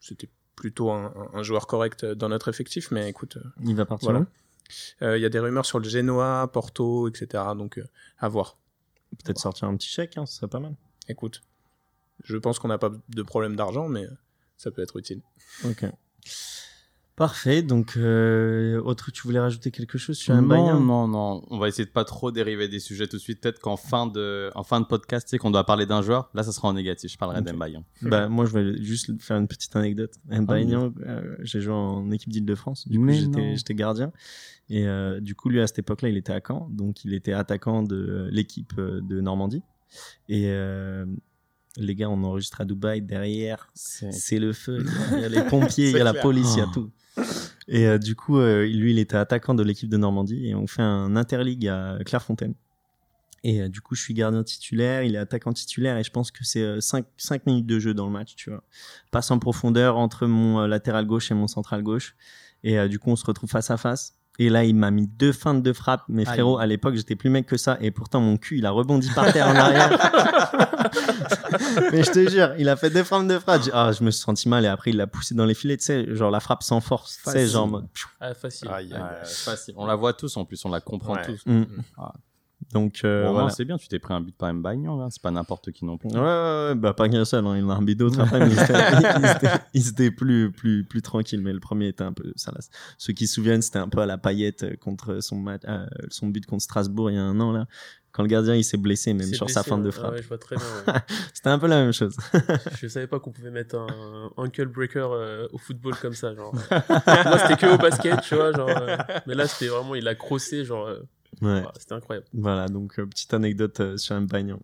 C'était 0.00 0.28
plutôt 0.56 0.90
un, 0.90 1.12
un- 1.34 1.42
joueur 1.44 1.66
correct 1.68 2.04
dans 2.04 2.28
notre 2.28 2.48
effectif, 2.48 2.90
mais 2.90 3.08
écoute, 3.08 3.38
Il 3.64 3.76
va 3.76 3.84
partir 3.86 4.10
Voilà. 4.10 4.26
Euh, 5.02 5.18
il 5.18 5.22
y 5.22 5.24
a 5.24 5.28
des 5.28 5.38
rumeurs 5.38 5.66
sur 5.66 5.78
le 5.78 5.88
Genoa, 5.88 6.48
Porto, 6.52 7.08
etc. 7.08 7.44
Donc 7.56 7.78
euh, 7.78 7.86
à 8.18 8.28
voir. 8.28 8.58
Peut-être 9.24 9.38
sortir 9.38 9.68
un 9.68 9.76
petit 9.76 9.88
chèque, 9.88 10.18
hein, 10.18 10.26
ce 10.26 10.34
serait 10.34 10.48
pas 10.48 10.60
mal. 10.60 10.74
Écoute, 11.08 11.42
je 12.24 12.36
pense 12.36 12.58
qu'on 12.58 12.68
n'a 12.68 12.76
pas 12.76 12.90
de 13.08 13.22
problème 13.22 13.56
d'argent, 13.56 13.88
mais 13.88 14.06
ça 14.58 14.70
peut 14.70 14.82
être 14.82 14.98
utile. 14.98 15.22
Ok. 15.64 15.86
Parfait. 17.18 17.62
Donc, 17.62 17.96
euh, 17.96 18.80
autre, 18.82 19.10
tu 19.10 19.22
voulais 19.24 19.40
rajouter 19.40 19.72
quelque 19.72 19.98
chose 19.98 20.16
sur 20.16 20.34
non, 20.36 20.42
Mbaye 20.42 20.60
hein 20.68 20.78
non, 20.80 21.08
non. 21.08 21.42
On 21.50 21.58
va 21.58 21.66
essayer 21.66 21.84
de 21.84 21.90
pas 21.90 22.04
trop 22.04 22.30
dériver 22.30 22.68
des 22.68 22.78
sujets 22.78 23.08
tout 23.08 23.16
de 23.16 23.20
suite. 23.20 23.40
Peut-être 23.40 23.58
qu'en 23.58 23.76
fin 23.76 24.06
de, 24.06 24.50
en 24.54 24.62
fin 24.62 24.80
de 24.80 24.86
podcast, 24.86 25.26
tu 25.26 25.30
sais 25.32 25.38
qu'on 25.38 25.50
doit 25.50 25.64
parler 25.66 25.84
d'un 25.84 26.00
joueur. 26.00 26.30
Là, 26.32 26.44
ça 26.44 26.52
sera 26.52 26.68
en 26.68 26.74
négatif. 26.74 27.10
Je 27.10 27.18
parlerai 27.18 27.40
Ok. 27.40 27.46
d'Embaye. 27.46 27.78
Bah, 28.02 28.28
moi, 28.28 28.44
je 28.46 28.56
vais 28.56 28.82
juste 28.82 29.20
faire 29.20 29.36
une 29.36 29.48
petite 29.48 29.74
anecdote. 29.74 30.12
Mbaye 30.30 30.72
Ah, 30.74 30.88
euh, 31.08 31.36
j'ai 31.40 31.60
joué 31.60 31.74
en 31.74 32.08
équipe 32.12 32.30
d'Île-de-France. 32.30 32.86
Du 32.88 32.98
coup, 33.00 33.10
j'étais, 33.10 33.28
non. 33.72 33.76
gardien. 33.76 34.12
Et 34.70 34.86
euh, 34.86 35.18
du 35.18 35.34
coup, 35.34 35.48
lui, 35.48 35.60
à 35.60 35.66
cette 35.66 35.80
époque-là, 35.80 36.10
il 36.10 36.16
était 36.16 36.32
à 36.32 36.40
Caen. 36.46 36.68
Donc, 36.70 37.04
il 37.04 37.14
était 37.14 37.32
attaquant 37.32 37.82
de 37.82 38.28
l'équipe 38.30 38.74
euh, 38.78 39.00
de 39.02 39.20
Normandie. 39.20 39.62
Et 40.28 40.44
euh, 40.50 41.04
les 41.78 41.94
gars, 41.96 42.10
on 42.10 42.22
enregistre 42.22 42.60
à 42.60 42.64
Dubaï. 42.64 43.02
Derrière, 43.02 43.70
C'est 43.74 44.38
le 44.38 44.52
feu. 44.52 44.84
Il 45.14 45.20
y 45.20 45.24
a 45.24 45.28
les 45.28 45.42
pompiers, 45.42 45.90
il 45.90 45.96
y 45.96 46.00
a 46.00 46.04
la 46.04 46.14
police, 46.14 46.54
il 46.54 46.58
y 46.58 46.62
a 46.62 46.66
Oh. 46.68 46.74
tout. 46.74 46.90
Et 47.68 47.86
euh, 47.86 47.98
du 47.98 48.16
coup, 48.16 48.38
euh, 48.38 48.66
lui, 48.66 48.92
il 48.92 48.98
était 48.98 49.16
attaquant 49.16 49.54
de 49.54 49.62
l'équipe 49.62 49.88
de 49.88 49.96
Normandie 49.96 50.48
et 50.48 50.54
on 50.54 50.66
fait 50.66 50.82
un 50.82 51.16
interligue 51.16 51.68
à 51.68 51.98
Clairefontaine. 52.04 52.54
Et 53.44 53.60
euh, 53.60 53.68
du 53.68 53.80
coup, 53.80 53.94
je 53.94 54.02
suis 54.02 54.14
gardien 54.14 54.42
titulaire, 54.42 55.02
il 55.02 55.14
est 55.14 55.18
attaquant 55.18 55.52
titulaire 55.52 55.96
et 55.96 56.02
je 56.02 56.10
pense 56.10 56.30
que 56.30 56.44
c'est 56.44 56.80
5, 56.80 57.46
minutes 57.46 57.66
de 57.66 57.78
jeu 57.78 57.94
dans 57.94 58.06
le 58.06 58.12
match, 58.12 58.34
tu 58.36 58.50
vois. 58.50 58.62
Passe 59.10 59.30
en 59.30 59.38
profondeur 59.38 59.96
entre 59.96 60.26
mon 60.26 60.66
latéral 60.66 61.06
gauche 61.06 61.30
et 61.30 61.34
mon 61.34 61.46
central 61.46 61.82
gauche. 61.82 62.16
Et 62.64 62.88
du 62.88 62.98
coup, 62.98 63.10
on 63.10 63.16
se 63.16 63.24
retrouve 63.24 63.50
face 63.50 63.70
à 63.70 63.76
face. 63.76 64.17
Et 64.40 64.50
là, 64.50 64.62
il 64.64 64.74
m'a 64.76 64.92
mis 64.92 65.08
deux 65.08 65.32
feintes 65.32 65.64
de 65.64 65.72
frappe. 65.72 66.04
Mais 66.08 66.22
Aïe. 66.22 66.34
frérot, 66.34 66.58
à 66.58 66.66
l'époque, 66.66 66.94
j'étais 66.94 67.16
plus 67.16 67.28
mec 67.28 67.44
que 67.46 67.56
ça. 67.56 67.76
Et 67.80 67.90
pourtant, 67.90 68.20
mon 68.20 68.36
cul, 68.36 68.58
il 68.58 68.66
a 68.66 68.70
rebondi 68.70 69.10
par 69.14 69.32
terre 69.32 69.48
en 69.48 69.54
arrière. 69.56 69.90
mais 71.92 72.04
je 72.04 72.10
te 72.12 72.30
jure, 72.30 72.50
il 72.58 72.68
a 72.68 72.76
fait 72.76 72.90
deux 72.90 73.02
feintes 73.02 73.26
de 73.28 73.36
frappe. 73.38 73.62
Ah, 73.72 73.90
je 73.92 74.04
me 74.04 74.10
suis 74.12 74.22
senti 74.22 74.48
mal. 74.48 74.64
Et 74.64 74.68
après, 74.68 74.90
il 74.90 74.96
l'a 74.96 75.06
poussé 75.08 75.34
dans 75.34 75.44
les 75.44 75.54
filets, 75.54 75.76
tu 75.76 75.84
sais, 75.84 76.14
genre 76.14 76.30
la 76.30 76.38
frappe 76.40 76.62
sans 76.62 76.80
force. 76.80 77.18
Tu 77.24 77.30
sais, 77.30 77.46
genre 77.48 77.64
en 77.64 77.68
mode. 77.68 77.88
pfiou. 77.92 78.08
Ah, 78.20 78.32
facile. 78.34 78.68
Aïe, 78.68 78.92
aïe. 78.94 79.00
Ouais, 79.02 79.24
facile. 79.24 79.74
On 79.76 79.86
la 79.86 79.96
voit 79.96 80.12
tous 80.12 80.36
en 80.36 80.44
plus. 80.44 80.64
On 80.64 80.70
la 80.70 80.80
comprend 80.80 81.14
Ouais. 81.14 81.24
tous. 81.24 81.40
Mm. 81.46 81.64
Ah. 81.96 82.12
Donc, 82.72 83.00
euh, 83.04 83.24
Bon, 83.26 83.32
voilà. 83.32 83.50
c'est 83.50 83.64
bien. 83.64 83.78
Tu 83.78 83.88
t'es 83.88 83.98
pris 83.98 84.12
un 84.14 84.20
but 84.20 84.36
par 84.36 84.52
Mbaye. 84.52 84.86
hein. 84.86 85.08
C'est 85.10 85.22
pas 85.22 85.30
n'importe 85.30 85.70
qui 85.72 85.84
non 85.84 85.96
plus. 85.96 86.10
Ouais, 86.10 86.18
ouais, 86.18 86.24
ouais, 86.68 86.74
bah 86.74 86.92
pas 86.92 87.08
qu'un 87.08 87.24
seul, 87.24 87.46
hein. 87.46 87.56
il 87.56 87.64
en 87.64 87.70
a 87.70 87.74
un 87.74 87.82
bid 87.82 87.98
d'autres 87.98 88.20
après, 88.20 88.40
mais 88.46 88.52
il 89.74 89.88
était, 89.88 90.10
plus, 90.10 90.52
plus, 90.52 90.84
plus 90.84 91.02
tranquille, 91.02 91.40
mais 91.40 91.52
le 91.52 91.60
premier 91.60 91.88
était 91.88 92.04
un 92.04 92.12
peu 92.12 92.32
salace. 92.36 92.68
Ceux 92.98 93.12
qui 93.12 93.26
se 93.26 93.34
souviennent, 93.34 93.62
c'était 93.62 93.78
un 93.78 93.88
peu 93.88 94.00
à 94.00 94.06
la 94.06 94.18
paillette 94.18 94.64
euh, 94.64 94.76
contre 94.76 95.20
son 95.20 95.36
match, 95.36 95.62
euh, 95.68 95.86
son 96.10 96.26
but 96.28 96.44
contre 96.46 96.62
Strasbourg 96.62 97.10
il 97.10 97.14
y 97.14 97.18
a 97.18 97.22
un 97.22 97.40
an, 97.40 97.52
là. 97.52 97.66
Quand 98.10 98.22
le 98.22 98.28
gardien 98.30 98.54
il 98.56 98.64
s'est 98.64 98.78
blessé, 98.78 99.12
même 99.12 99.32
sur 99.32 99.48
sa 99.48 99.60
blessé, 99.60 99.70
fin 99.70 99.78
de 99.78 99.84
ouais. 99.84 99.92
frappe. 99.92 100.06
Ah 100.12 100.14
ouais, 100.16 100.22
je 100.22 100.28
vois 100.28 100.38
très 100.38 100.56
bien. 100.56 100.64
ouais. 100.94 101.00
C'était 101.34 101.50
un 101.50 101.58
peu 101.58 101.68
la 101.68 101.76
même 101.82 101.92
chose. 101.92 102.16
je 102.80 102.88
savais 102.88 103.06
pas 103.06 103.20
qu'on 103.20 103.30
pouvait 103.30 103.50
mettre 103.50 103.76
un 103.76 104.30
ankle 104.36 104.66
breaker 104.66 105.08
euh, 105.12 105.46
au 105.52 105.58
football 105.58 105.94
comme 105.96 106.14
ça. 106.14 106.34
Genre. 106.34 106.52
Moi, 106.52 107.38
c'était 107.38 107.56
que 107.56 107.72
au 107.74 107.78
basket, 107.78 108.20
tu 108.22 108.34
vois. 108.34 108.50
Genre, 108.52 108.68
euh, 108.70 108.96
mais 109.26 109.34
là, 109.34 109.46
c'était 109.46 109.68
vraiment, 109.68 109.94
il 109.94 110.08
a 110.08 110.14
crossé. 110.16 110.64
Genre, 110.64 110.86
euh, 110.88 110.98
Ouais. 111.40 111.60
ouais, 111.60 111.66
c'était 111.78 111.94
incroyable. 111.94 112.26
Voilà, 112.32 112.68
donc 112.68 112.98
euh, 112.98 113.06
petite 113.06 113.32
anecdote 113.34 113.80
euh, 113.80 113.96
sur 113.96 114.20
Mpagnan. 114.20 114.60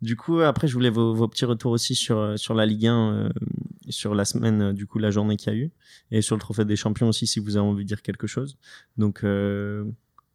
Du 0.00 0.16
coup, 0.16 0.40
après, 0.40 0.66
je 0.66 0.74
voulais 0.74 0.90
vos, 0.90 1.14
vos 1.14 1.28
petits 1.28 1.44
retours 1.44 1.70
aussi 1.70 1.94
sur, 1.94 2.18
euh, 2.18 2.36
sur 2.36 2.54
la 2.54 2.66
Ligue 2.66 2.88
1, 2.88 3.12
euh, 3.12 3.28
sur 3.88 4.14
la 4.14 4.24
semaine, 4.24 4.72
du 4.72 4.86
coup, 4.86 4.98
la 4.98 5.10
journée 5.10 5.36
qu'il 5.36 5.52
y 5.52 5.56
a 5.56 5.58
eu, 5.58 5.70
et 6.10 6.22
sur 6.22 6.34
le 6.34 6.40
Trophée 6.40 6.64
des 6.64 6.74
Champions 6.76 7.08
aussi, 7.08 7.26
si 7.26 7.38
vous 7.38 7.56
avez 7.56 7.66
envie 7.66 7.84
de 7.84 7.88
dire 7.88 8.02
quelque 8.02 8.26
chose. 8.26 8.58
Donc, 8.96 9.24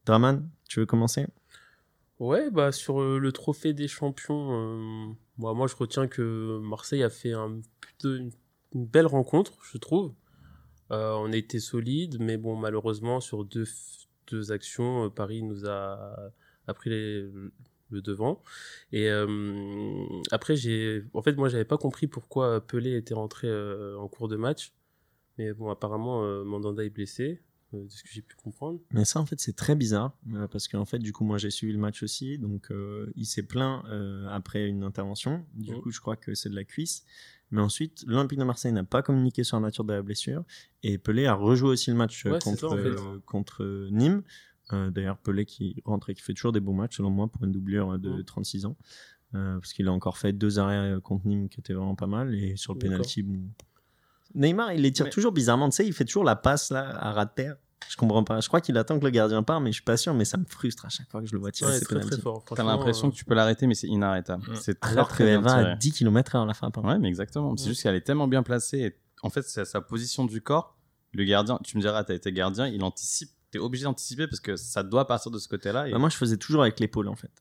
Draman, 0.05 0.49
tu 0.69 0.79
veux 0.79 0.85
commencer? 0.85 1.27
Ouais, 2.19 2.49
bah 2.49 2.71
sur 2.71 2.99
le 2.99 3.31
trophée 3.31 3.73
des 3.73 3.87
champions, 3.87 4.49
euh, 4.51 5.13
moi, 5.37 5.53
moi 5.53 5.67
je 5.67 5.75
retiens 5.75 6.07
que 6.07 6.59
Marseille 6.63 7.03
a 7.03 7.11
fait 7.11 7.33
un, 7.33 7.61
plutôt 7.79 8.15
une, 8.15 8.31
une 8.73 8.87
belle 8.87 9.05
rencontre, 9.05 9.59
je 9.71 9.77
trouve. 9.77 10.13
On 10.89 11.31
a 11.31 11.35
été 11.35 11.59
solide, 11.59 12.17
mais 12.19 12.37
bon, 12.37 12.55
malheureusement, 12.55 13.19
sur 13.19 13.43
deux, 13.43 13.65
actions, 14.51 15.05
euh, 15.05 15.09
Paris 15.09 15.43
nous 15.43 15.67
a, 15.67 16.31
pris 16.75 16.89
le 16.89 18.01
devant. 18.01 18.43
Et 18.91 19.09
euh, 19.09 20.05
après, 20.31 20.55
j'ai, 20.55 21.03
en 21.13 21.21
fait, 21.21 21.33
moi, 21.37 21.49
j'avais 21.49 21.65
pas 21.65 21.77
compris 21.77 22.07
pourquoi 22.07 22.65
Pelé 22.65 22.95
était 22.97 23.13
rentré 23.13 23.47
euh, 23.47 23.97
en 23.97 24.07
cours 24.07 24.27
de 24.27 24.35
match. 24.35 24.73
Mais 25.37 25.53
bon, 25.53 25.69
apparemment, 25.69 26.23
Mandanda 26.43 26.83
est 26.83 26.89
blessé, 26.89 27.41
de 27.73 27.87
ce 27.89 28.03
que 28.03 28.09
j'ai 28.11 28.21
pu 28.21 28.35
comprendre. 28.35 28.79
Mais 28.91 29.05
ça, 29.05 29.19
en 29.19 29.25
fait, 29.25 29.39
c'est 29.39 29.55
très 29.55 29.75
bizarre, 29.75 30.13
euh, 30.33 30.47
parce 30.47 30.67
qu'en 30.67 30.85
fait, 30.85 30.99
du 30.99 31.11
coup, 31.13 31.23
moi, 31.23 31.37
j'ai 31.37 31.49
suivi 31.49 31.73
le 31.73 31.79
match 31.79 32.01
aussi, 32.03 32.37
donc 32.37 32.71
euh, 32.71 33.11
il 33.15 33.25
s'est 33.25 33.43
plaint 33.43 33.83
euh, 33.87 34.27
après 34.29 34.67
une 34.67 34.83
intervention. 34.83 35.45
Du 35.53 35.73
coup, 35.73 35.91
je 35.91 35.99
crois 35.99 36.15
que 36.15 36.33
c'est 36.35 36.49
de 36.49 36.55
la 36.55 36.63
cuisse. 36.63 37.03
Mais 37.51 37.61
ensuite, 37.61 38.03
l'Olympique 38.07 38.39
de 38.39 38.43
Marseille 38.43 38.73
n'a 38.73 38.83
pas 38.83 39.01
communiqué 39.01 39.43
sur 39.43 39.57
la 39.57 39.61
nature 39.67 39.83
de 39.85 39.93
la 39.93 40.01
blessure, 40.01 40.43
et 40.83 40.97
Pelé 40.97 41.25
a 41.27 41.33
rejoué 41.33 41.69
aussi 41.69 41.89
le 41.91 41.95
match 41.97 42.25
euh, 42.25 42.31
Ouais, 42.33 42.39
contre, 42.39 42.59
ça, 42.59 42.67
en 42.67 42.77
fait. 42.77 42.89
euh, 42.89 43.19
contre 43.25 43.63
euh, 43.63 43.89
Nîmes. 43.91 44.21
Euh, 44.73 44.89
D'ailleurs, 44.91 45.17
Pelé 45.17 45.45
qui 45.45 45.81
rentre 45.85 46.09
et 46.09 46.13
qui 46.15 46.21
fait 46.21 46.33
toujours 46.33 46.51
des 46.51 46.59
bons 46.59 46.73
matchs, 46.73 46.97
selon 46.97 47.09
moi, 47.09 47.27
pour 47.29 47.43
une 47.45 47.51
doublure 47.53 47.97
de 47.99 48.09
Mhm. 48.09 48.23
36 48.23 48.65
ans. 48.65 48.75
Euh, 49.35 49.59
parce 49.59 49.73
qu'il 49.73 49.87
a 49.87 49.91
encore 49.91 50.17
fait 50.17 50.31
deux 50.33 50.57
arrêts 50.59 50.93
euh, 50.93 50.99
contre 51.01 51.27
Nîmes 51.27 51.47
qui 51.49 51.59
étaient 51.59 51.73
vraiment 51.73 51.95
pas 51.95 52.07
mal, 52.07 52.33
et 52.35 52.55
sur 52.55 52.73
le 52.73 52.79
penalty, 52.79 53.23
bon. 53.23 53.41
Neymar, 54.35 54.73
il 54.73 54.81
les 54.81 54.91
tire 54.91 55.05
Mais- 55.05 55.11
toujours 55.11 55.31
bizarrement, 55.31 55.69
tu 55.69 55.75
sais, 55.77 55.85
il 55.87 55.93
fait 55.93 56.05
toujours 56.05 56.23
la 56.23 56.35
passe 56.35 56.69
là 56.71 56.95
à 56.99 57.11
ras 57.11 57.25
de 57.25 57.31
terre. 57.35 57.55
Je 57.89 57.95
comprends 57.95 58.23
pas. 58.23 58.39
Je 58.41 58.47
crois 58.47 58.59
qu'il 58.59 58.77
attend 58.77 58.99
que 58.99 59.05
le 59.05 59.11
gardien 59.11 59.43
part, 59.43 59.61
mais 59.61 59.69
je 59.71 59.75
suis 59.75 59.83
pas 59.83 59.95
sûr. 59.97 60.13
Mais 60.13 60.25
ça 60.25 60.37
me 60.37 60.43
frustre 60.45 60.85
à 60.85 60.89
chaque 60.89 61.09
fois 61.09 61.21
que 61.21 61.27
je 61.27 61.33
le 61.33 61.39
vois 61.39 61.51
tirer 61.51 61.71
Ouais, 61.71 61.79
ses 61.79 61.85
très 61.85 61.99
très 62.01 62.17
fort. 62.17 62.43
T'as 62.43 62.63
l'impression 62.63 63.07
euh, 63.07 63.11
que 63.11 63.15
tu 63.15 63.23
peux 63.23 63.33
l'arrêter, 63.35 63.65
mais 63.67 63.75
c'est 63.75 63.87
inarrêtable. 63.87 64.43
Mm. 64.51 64.55
C'est 64.55 64.79
très, 64.79 64.91
Alors 64.93 65.07
très 65.07 65.23
qu'elle 65.25 65.39
bien 65.39 65.41
va 65.41 65.57
tiré. 65.59 65.71
à 65.71 65.75
10 65.75 65.91
km 65.93 66.35
à 66.35 66.45
la 66.45 66.53
fin. 66.53 66.69
par 66.71 66.83
Ouais, 66.83 66.97
mais 66.99 67.07
exactement. 67.07 67.55
C'est 67.55 67.63
Ouais. 67.63 67.69
juste 67.69 67.83
qu'elle 67.83 67.95
est 67.95 68.01
tellement 68.01 68.27
bien 68.27 68.43
placée. 68.43 68.79
Et 68.79 68.97
en 69.21 69.29
fait, 69.29 69.43
c'est 69.43 69.63
sa 69.63 69.79
position 69.79 70.25
du 70.25 70.41
corps. 70.41 70.75
Le 71.13 71.23
gardien, 71.23 71.59
tu 71.63 71.77
me 71.77 71.81
diras, 71.81 72.03
t'as 72.03 72.15
été 72.15 72.31
gardien, 72.33 72.67
il 72.67 72.83
anticipe. 72.83 73.29
T'es 73.51 73.59
obligé 73.59 73.85
d'anticiper 73.85 74.27
parce 74.27 74.41
que 74.41 74.57
ça 74.57 74.83
doit 74.83 75.07
partir 75.07 75.31
de 75.31 75.39
ce 75.39 75.47
côté-là. 75.47 75.87
Et... 75.87 75.91
Bah, 75.91 75.99
moi, 75.99 76.09
je 76.09 76.17
faisais 76.17 76.35
toujours 76.37 76.63
avec 76.63 76.79
l'épaule 76.81 77.07
en 77.07 77.15
fait. 77.15 77.31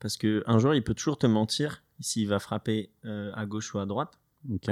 Parce 0.00 0.18
que 0.18 0.44
un 0.46 0.58
joueur, 0.58 0.74
il 0.74 0.84
peut 0.84 0.92
toujours 0.94 1.16
te 1.16 1.26
mentir 1.26 1.82
s'il 2.00 2.28
va 2.28 2.38
frapper 2.38 2.90
euh, 3.06 3.30
à 3.34 3.46
gauche 3.46 3.72
ou 3.74 3.78
à 3.78 3.86
droite, 3.86 4.18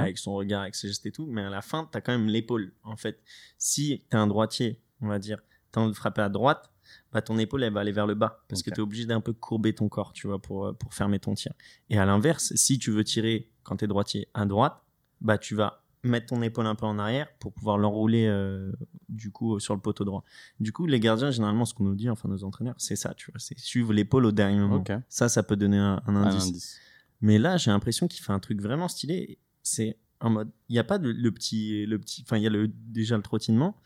Avec 0.02 0.18
son 0.18 0.34
regard, 0.34 0.62
avec 0.62 0.74
ses 0.74 0.88
gestes 0.88 1.06
et 1.06 1.12
tout. 1.12 1.26
Mais 1.26 1.42
à 1.42 1.50
la 1.50 1.62
fin, 1.62 1.88
t'as 1.90 2.00
quand 2.00 2.12
même 2.12 2.28
l'épaule. 2.28 2.72
En 2.82 2.96
fait, 2.96 3.20
si 3.58 4.04
t'es 4.10 4.16
un 4.16 4.26
droitier, 4.26 4.80
on 5.00 5.08
va 5.08 5.18
dire, 5.18 5.38
t'as 5.72 5.80
envie 5.80 5.90
de 5.92 5.96
frapper 5.96 6.22
à 6.22 6.28
droite, 6.28 6.70
bah 7.12 7.22
ton 7.22 7.38
épaule 7.38 7.62
elle 7.62 7.72
va 7.72 7.80
aller 7.80 7.92
vers 7.92 8.06
le 8.06 8.14
bas 8.14 8.44
parce 8.48 8.62
que 8.62 8.70
tu 8.70 8.76
es 8.76 8.80
obligé 8.82 9.06
d'un 9.06 9.20
peu 9.20 9.32
courber 9.32 9.74
ton 9.74 9.88
corps, 9.88 10.12
tu 10.12 10.26
vois, 10.26 10.40
pour, 10.40 10.66
euh, 10.66 10.72
pour 10.72 10.92
fermer 10.94 11.18
ton 11.18 11.34
tir. 11.34 11.52
Et 11.90 11.98
à 11.98 12.04
l'inverse, 12.04 12.52
si 12.56 12.78
tu 12.78 12.90
veux 12.90 13.04
tirer 13.04 13.50
quand 13.62 13.76
tu 13.78 13.84
es 13.84 13.88
droitier 13.88 14.28
à 14.34 14.44
droite, 14.46 14.82
bah 15.20 15.38
tu 15.38 15.54
vas 15.54 15.82
mettre 16.02 16.26
ton 16.26 16.42
épaule 16.42 16.66
un 16.66 16.74
peu 16.74 16.84
en 16.84 16.98
arrière 16.98 17.26
pour 17.38 17.52
pouvoir 17.54 17.78
l'enrouler 17.78 18.26
euh, 18.26 18.70
du 19.08 19.30
coup 19.30 19.58
sur 19.58 19.74
le 19.74 19.80
poteau 19.80 20.04
droit. 20.04 20.22
Du 20.60 20.70
coup, 20.72 20.86
les 20.86 21.00
gardiens 21.00 21.30
généralement 21.30 21.64
ce 21.64 21.72
qu'on 21.72 21.84
nous 21.84 21.94
dit 21.94 22.10
enfin 22.10 22.28
nos 22.28 22.44
entraîneurs, 22.44 22.74
c'est 22.76 22.96
ça, 22.96 23.14
tu 23.14 23.30
vois, 23.30 23.40
c'est 23.40 23.58
suivre 23.58 23.92
l'épaule 23.94 24.26
au 24.26 24.32
dernier 24.32 24.58
moment. 24.58 24.76
Ça 25.08 25.28
ça 25.30 25.42
peut 25.42 25.56
donner 25.56 25.78
un, 25.78 26.02
un 26.06 26.16
Un 26.16 26.24
indice. 26.26 26.48
indice. 26.48 26.78
Mais 27.22 27.38
là, 27.38 27.56
j'ai 27.56 27.70
l'impression 27.70 28.06
qu'il 28.06 28.22
fait 28.22 28.32
un 28.32 28.38
truc 28.38 28.60
vraiment 28.60 28.86
stylé. 28.88 29.38
C'est 29.64 29.98
en 30.20 30.30
mode, 30.30 30.50
il 30.68 30.74
n'y 30.74 30.78
a 30.78 30.84
pas 30.84 30.98
de, 30.98 31.10
le 31.10 31.32
petit, 31.32 31.84
le 31.86 31.98
petit, 31.98 32.22
enfin, 32.24 32.36
il 32.36 32.44
y 32.44 32.46
a 32.46 32.50
le, 32.50 32.68
déjà 32.68 33.16
le 33.16 33.22
trottinement. 33.22 33.76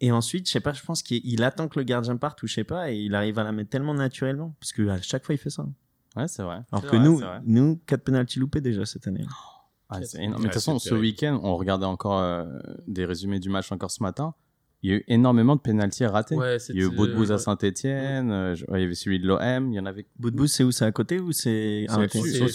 Et 0.00 0.10
ensuite, 0.10 0.46
je 0.46 0.52
sais 0.52 0.60
pas, 0.60 0.72
je 0.72 0.82
pense 0.82 1.02
qu'il 1.02 1.20
il 1.24 1.44
attend 1.44 1.68
que 1.68 1.78
le 1.78 1.84
gardien 1.84 2.16
parte 2.16 2.42
ou 2.42 2.46
je 2.46 2.54
sais 2.54 2.64
pas, 2.64 2.90
et 2.90 2.96
il 2.96 3.14
arrive 3.14 3.38
à 3.38 3.44
la 3.44 3.52
mettre 3.52 3.70
tellement 3.70 3.94
naturellement. 3.94 4.54
Parce 4.58 4.72
que 4.72 4.88
à 4.88 5.00
chaque 5.00 5.24
fois, 5.24 5.34
il 5.34 5.38
fait 5.38 5.50
ça. 5.50 5.66
Ouais, 6.16 6.28
c'est 6.28 6.42
vrai. 6.42 6.60
Alors 6.72 6.82
que 6.82 6.96
vrai, 6.96 7.00
nous, 7.00 7.20
nous, 7.44 7.80
4 7.86 8.02
penalty 8.02 8.38
loupés 8.38 8.60
déjà 8.60 8.86
cette 8.86 9.06
année. 9.06 9.24
Ah, 9.88 10.02
c'est 10.02 10.18
Ouais, 10.18 10.24
énorme. 10.24 10.42
Mais 10.42 10.48
de 10.48 10.52
toute 10.52 10.54
façon, 10.54 10.78
ce 10.78 10.94
week-end, 10.94 11.40
on 11.42 11.56
regardait 11.56 11.86
encore 11.86 12.18
euh, 12.18 12.46
des 12.86 13.04
résumés 13.04 13.40
du 13.40 13.48
match 13.48 13.70
encore 13.72 13.90
ce 13.90 14.02
matin. 14.02 14.34
Il 14.84 14.90
y 14.90 14.92
a 14.92 14.96
eu 14.96 15.04
énormément 15.08 15.56
de 15.56 15.62
pénalties 15.62 16.04
ratés. 16.04 16.34
Ouais, 16.36 16.58
il 16.68 16.76
y 16.76 16.82
a 16.82 16.84
eu 16.84 16.90
Boudbouz 16.90 17.32
à 17.32 17.36
ouais. 17.36 17.40
Saint-Etienne, 17.40 18.54
il 18.74 18.80
y 18.80 18.84
avait 18.84 18.94
celui 18.94 19.18
de 19.18 19.26
l'OM, 19.26 19.72
il 19.72 19.76
y 19.76 19.80
en 19.80 19.86
avait 19.86 20.04
bout, 20.18 20.46
c'est 20.46 20.62
où? 20.62 20.72
C'est 20.72 20.84
à 20.84 20.92
côté 20.92 21.20
ou 21.20 21.32
c'est 21.32 21.86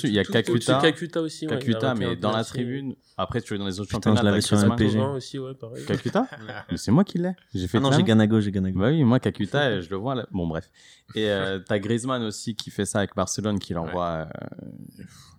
il 0.04 0.14
y 0.14 0.20
a 0.20 0.24
Kakuta. 0.24 0.80
Kakuta 0.80 1.22
aussi. 1.24 1.48
Kakuta, 1.48 1.96
mais 1.96 2.16
dans 2.16 2.32
la 2.32 2.44
tribune. 2.44 2.94
Après, 3.18 3.42
tu 3.42 3.56
es 3.56 3.58
dans 3.58 3.66
les 3.66 3.80
autres 3.80 3.90
Putain, 3.90 4.12
championnats. 4.12 4.20
je 4.22 4.26
l'avais 4.26 4.42
sur 4.42 5.16
aussi, 5.16 5.40
ouais, 5.40 5.56
pareil. 5.56 5.84
Kakuta? 5.86 6.28
Mais 6.72 6.78
c'est 6.78 6.92
moi 6.92 7.04
qui 7.04 7.18
l'ai. 7.18 7.34
J'ai 7.54 7.68
fait 7.68 7.80
Ah 7.80 7.82
non, 7.82 7.92
j'ai. 7.92 8.04
Ganago, 8.04 8.40
j'ai 8.40 8.52
Ganago. 8.52 8.80
Bah 8.80 8.90
oui, 8.90 9.04
moi, 9.04 9.20
Kakuta, 9.20 9.82
je 9.82 9.90
le 9.90 9.98
vois 9.98 10.14
là. 10.14 10.28
Bon, 10.32 10.48
bref. 10.48 10.70
Et 11.16 11.30
euh, 11.30 11.60
t'as 11.60 11.80
Griezmann 11.80 12.22
aussi 12.24 12.56
qui 12.56 12.70
fait 12.70 12.86
ça 12.86 13.00
avec 13.00 13.16
Barcelone, 13.16 13.58
qui 13.58 13.74
l'envoie, 13.74 14.30
euh, 14.42 14.66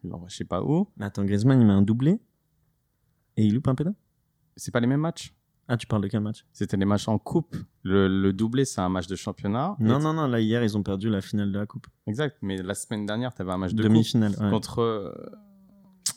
il 0.03 0.11
l'envoie 0.11 0.29
je 0.29 0.37
sais 0.37 0.45
pas 0.45 0.63
où. 0.63 0.89
Mais 0.97 1.07
attends, 1.07 1.25
Griezmann, 1.25 1.61
il 1.61 1.67
met 1.67 1.73
un 1.73 1.83
doublé 1.83 2.19
et 3.37 3.45
il 3.45 3.55
loupe 3.55 3.69
un 3.69 3.75
pédale? 3.75 3.95
C'est 4.57 4.73
pas 4.73 4.81
les 4.81 4.89
mêmes 4.89 5.01
matchs. 5.01 5.33
Ah, 5.73 5.77
tu 5.77 5.87
parles 5.87 6.03
de 6.03 6.09
quel 6.09 6.21
match? 6.21 6.45
C'était 6.53 6.77
les 6.77 6.85
matchs 6.85 7.07
en 7.07 7.17
coupe. 7.19 7.57
Le, 7.85 8.09
le 8.09 8.33
doublé, 8.33 8.65
c'est 8.65 8.81
un 8.81 8.89
match 8.89 9.07
de 9.07 9.15
championnat. 9.15 9.77
Non, 9.79 10.01
non, 10.01 10.13
non, 10.13 10.27
là, 10.27 10.41
hier, 10.41 10.65
ils 10.65 10.77
ont 10.77 10.83
perdu 10.83 11.09
la 11.09 11.21
finale 11.21 11.53
de 11.53 11.59
la 11.61 11.67
Coupe. 11.67 11.87
Exact. 12.09 12.37
Mais 12.43 12.57
la 12.61 12.75
semaine 12.75 13.07
dernière, 13.07 13.33
t'avais 13.33 13.53
un 13.53 13.57
match 13.59 13.73
de 13.75 13.83
Demi-finale, 13.85 14.33
ouais. 14.41 14.51
contre. 14.51 14.81
euh, 14.81 15.13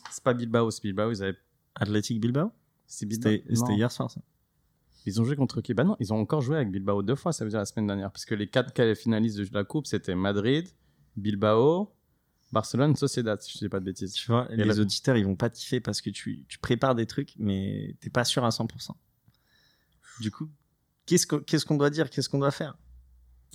C'est 0.10 0.24
pas 0.24 0.34
Bilbao, 0.34 0.72
c'est 0.72 0.82
Bilbao. 0.82 1.12
Ils 1.12 1.22
avaient. 1.22 1.38
Athletic 1.76 2.20
Bilbao? 2.20 2.52
C'était 2.88 3.44
hier 3.76 3.92
soir, 3.92 4.10
ça. 4.10 4.22
Ils 5.06 5.20
ont 5.22 5.24
joué 5.24 5.36
contre 5.36 5.62
qui? 5.62 5.74
Bah 5.74 5.84
non, 5.84 5.96
ils 6.00 6.12
ont 6.14 6.18
encore 6.20 6.42
joué 6.42 6.56
avec 6.56 6.72
Bilbao 6.72 7.04
deux 7.04 7.16
fois, 7.16 7.32
ça 7.34 7.44
veut 7.44 7.50
dire 7.52 7.60
la 7.60 7.66
semaine 7.66 7.86
dernière. 7.88 8.12
Parce 8.12 8.26
que 8.26 8.34
les 8.36 8.48
quatre 8.48 8.96
finalistes 8.96 9.38
de 9.38 9.48
la 9.54 9.64
Coupe, 9.64 9.86
c'était 9.86 10.16
Madrid, 10.16 10.68
Bilbao, 11.18 11.94
Barcelone, 12.52 12.96
Sociedad, 12.96 13.40
si 13.42 13.52
je 13.54 13.58
dis 13.60 13.70
pas 13.70 13.80
de 13.80 13.86
bêtises. 13.86 14.14
Tu 14.14 14.32
vois, 14.32 14.48
Et 14.52 14.56
les 14.56 14.64
là- 14.66 14.80
auditeurs, 14.80 15.18
ils 15.18 15.26
vont 15.26 15.36
pas 15.36 15.50
kiffer 15.50 15.80
parce 15.80 16.02
que 16.02 16.10
tu, 16.10 16.46
tu 16.48 16.58
prépares 16.60 16.96
des 16.96 17.06
trucs, 17.06 17.34
mais 17.38 17.96
t'es 18.00 18.10
pas 18.10 18.24
sûr 18.24 18.44
à 18.46 18.50
100%. 18.50 18.92
Du 20.20 20.32
coup, 20.32 20.50
qu'est-ce 21.06 21.66
qu'on 21.66 21.78
doit 21.78 21.90
dire? 21.90 22.10
Qu'est-ce 22.10 22.30
qu'on 22.30 22.40
doit 22.40 22.52
faire? 22.52 22.78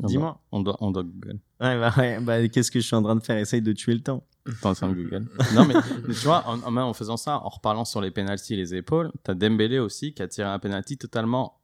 Dis-moi. 0.01 0.41
On 0.53 0.61
doit, 0.61 0.77
on 0.81 0.91
doit 0.91 1.03
Google. 1.03 1.41
Ouais, 1.61 1.79
bah, 1.79 1.93
ouais, 1.97 2.21
bah, 2.21 2.49
qu'est-ce 2.49 2.71
que 2.71 2.81
je 2.81 2.87
suis 2.87 2.95
en 2.95 3.03
train 3.03 3.17
de 3.17 3.23
faire? 3.23 3.37
Essaye 3.37 3.63
de 3.63 3.73
tuer 3.73 3.95
le 3.95 4.01
temps. 4.01 4.25
T'es 4.45 4.67
en 4.67 4.75
train 4.75 4.89
de 4.89 4.95
Google. 4.95 5.27
non, 5.55 5.65
mais 5.67 5.75
mais 6.07 6.15
tu 6.15 6.25
vois, 6.25 6.47
en, 6.47 6.95
faisant 6.95 7.17
ça, 7.17 7.39
en 7.39 7.49
reparlant 7.49 7.85
sur 7.85 8.01
les 8.01 8.11
pénalties 8.11 8.55
et 8.55 8.57
les 8.57 8.75
épaules, 8.75 9.13
t'as 9.23 9.35
Dembélé 9.35 9.79
aussi 9.79 10.15
qui 10.15 10.23
a 10.23 10.29
tiré 10.29 10.49
un 10.49 10.59
penalty 10.59 10.97
totalement 10.97 11.61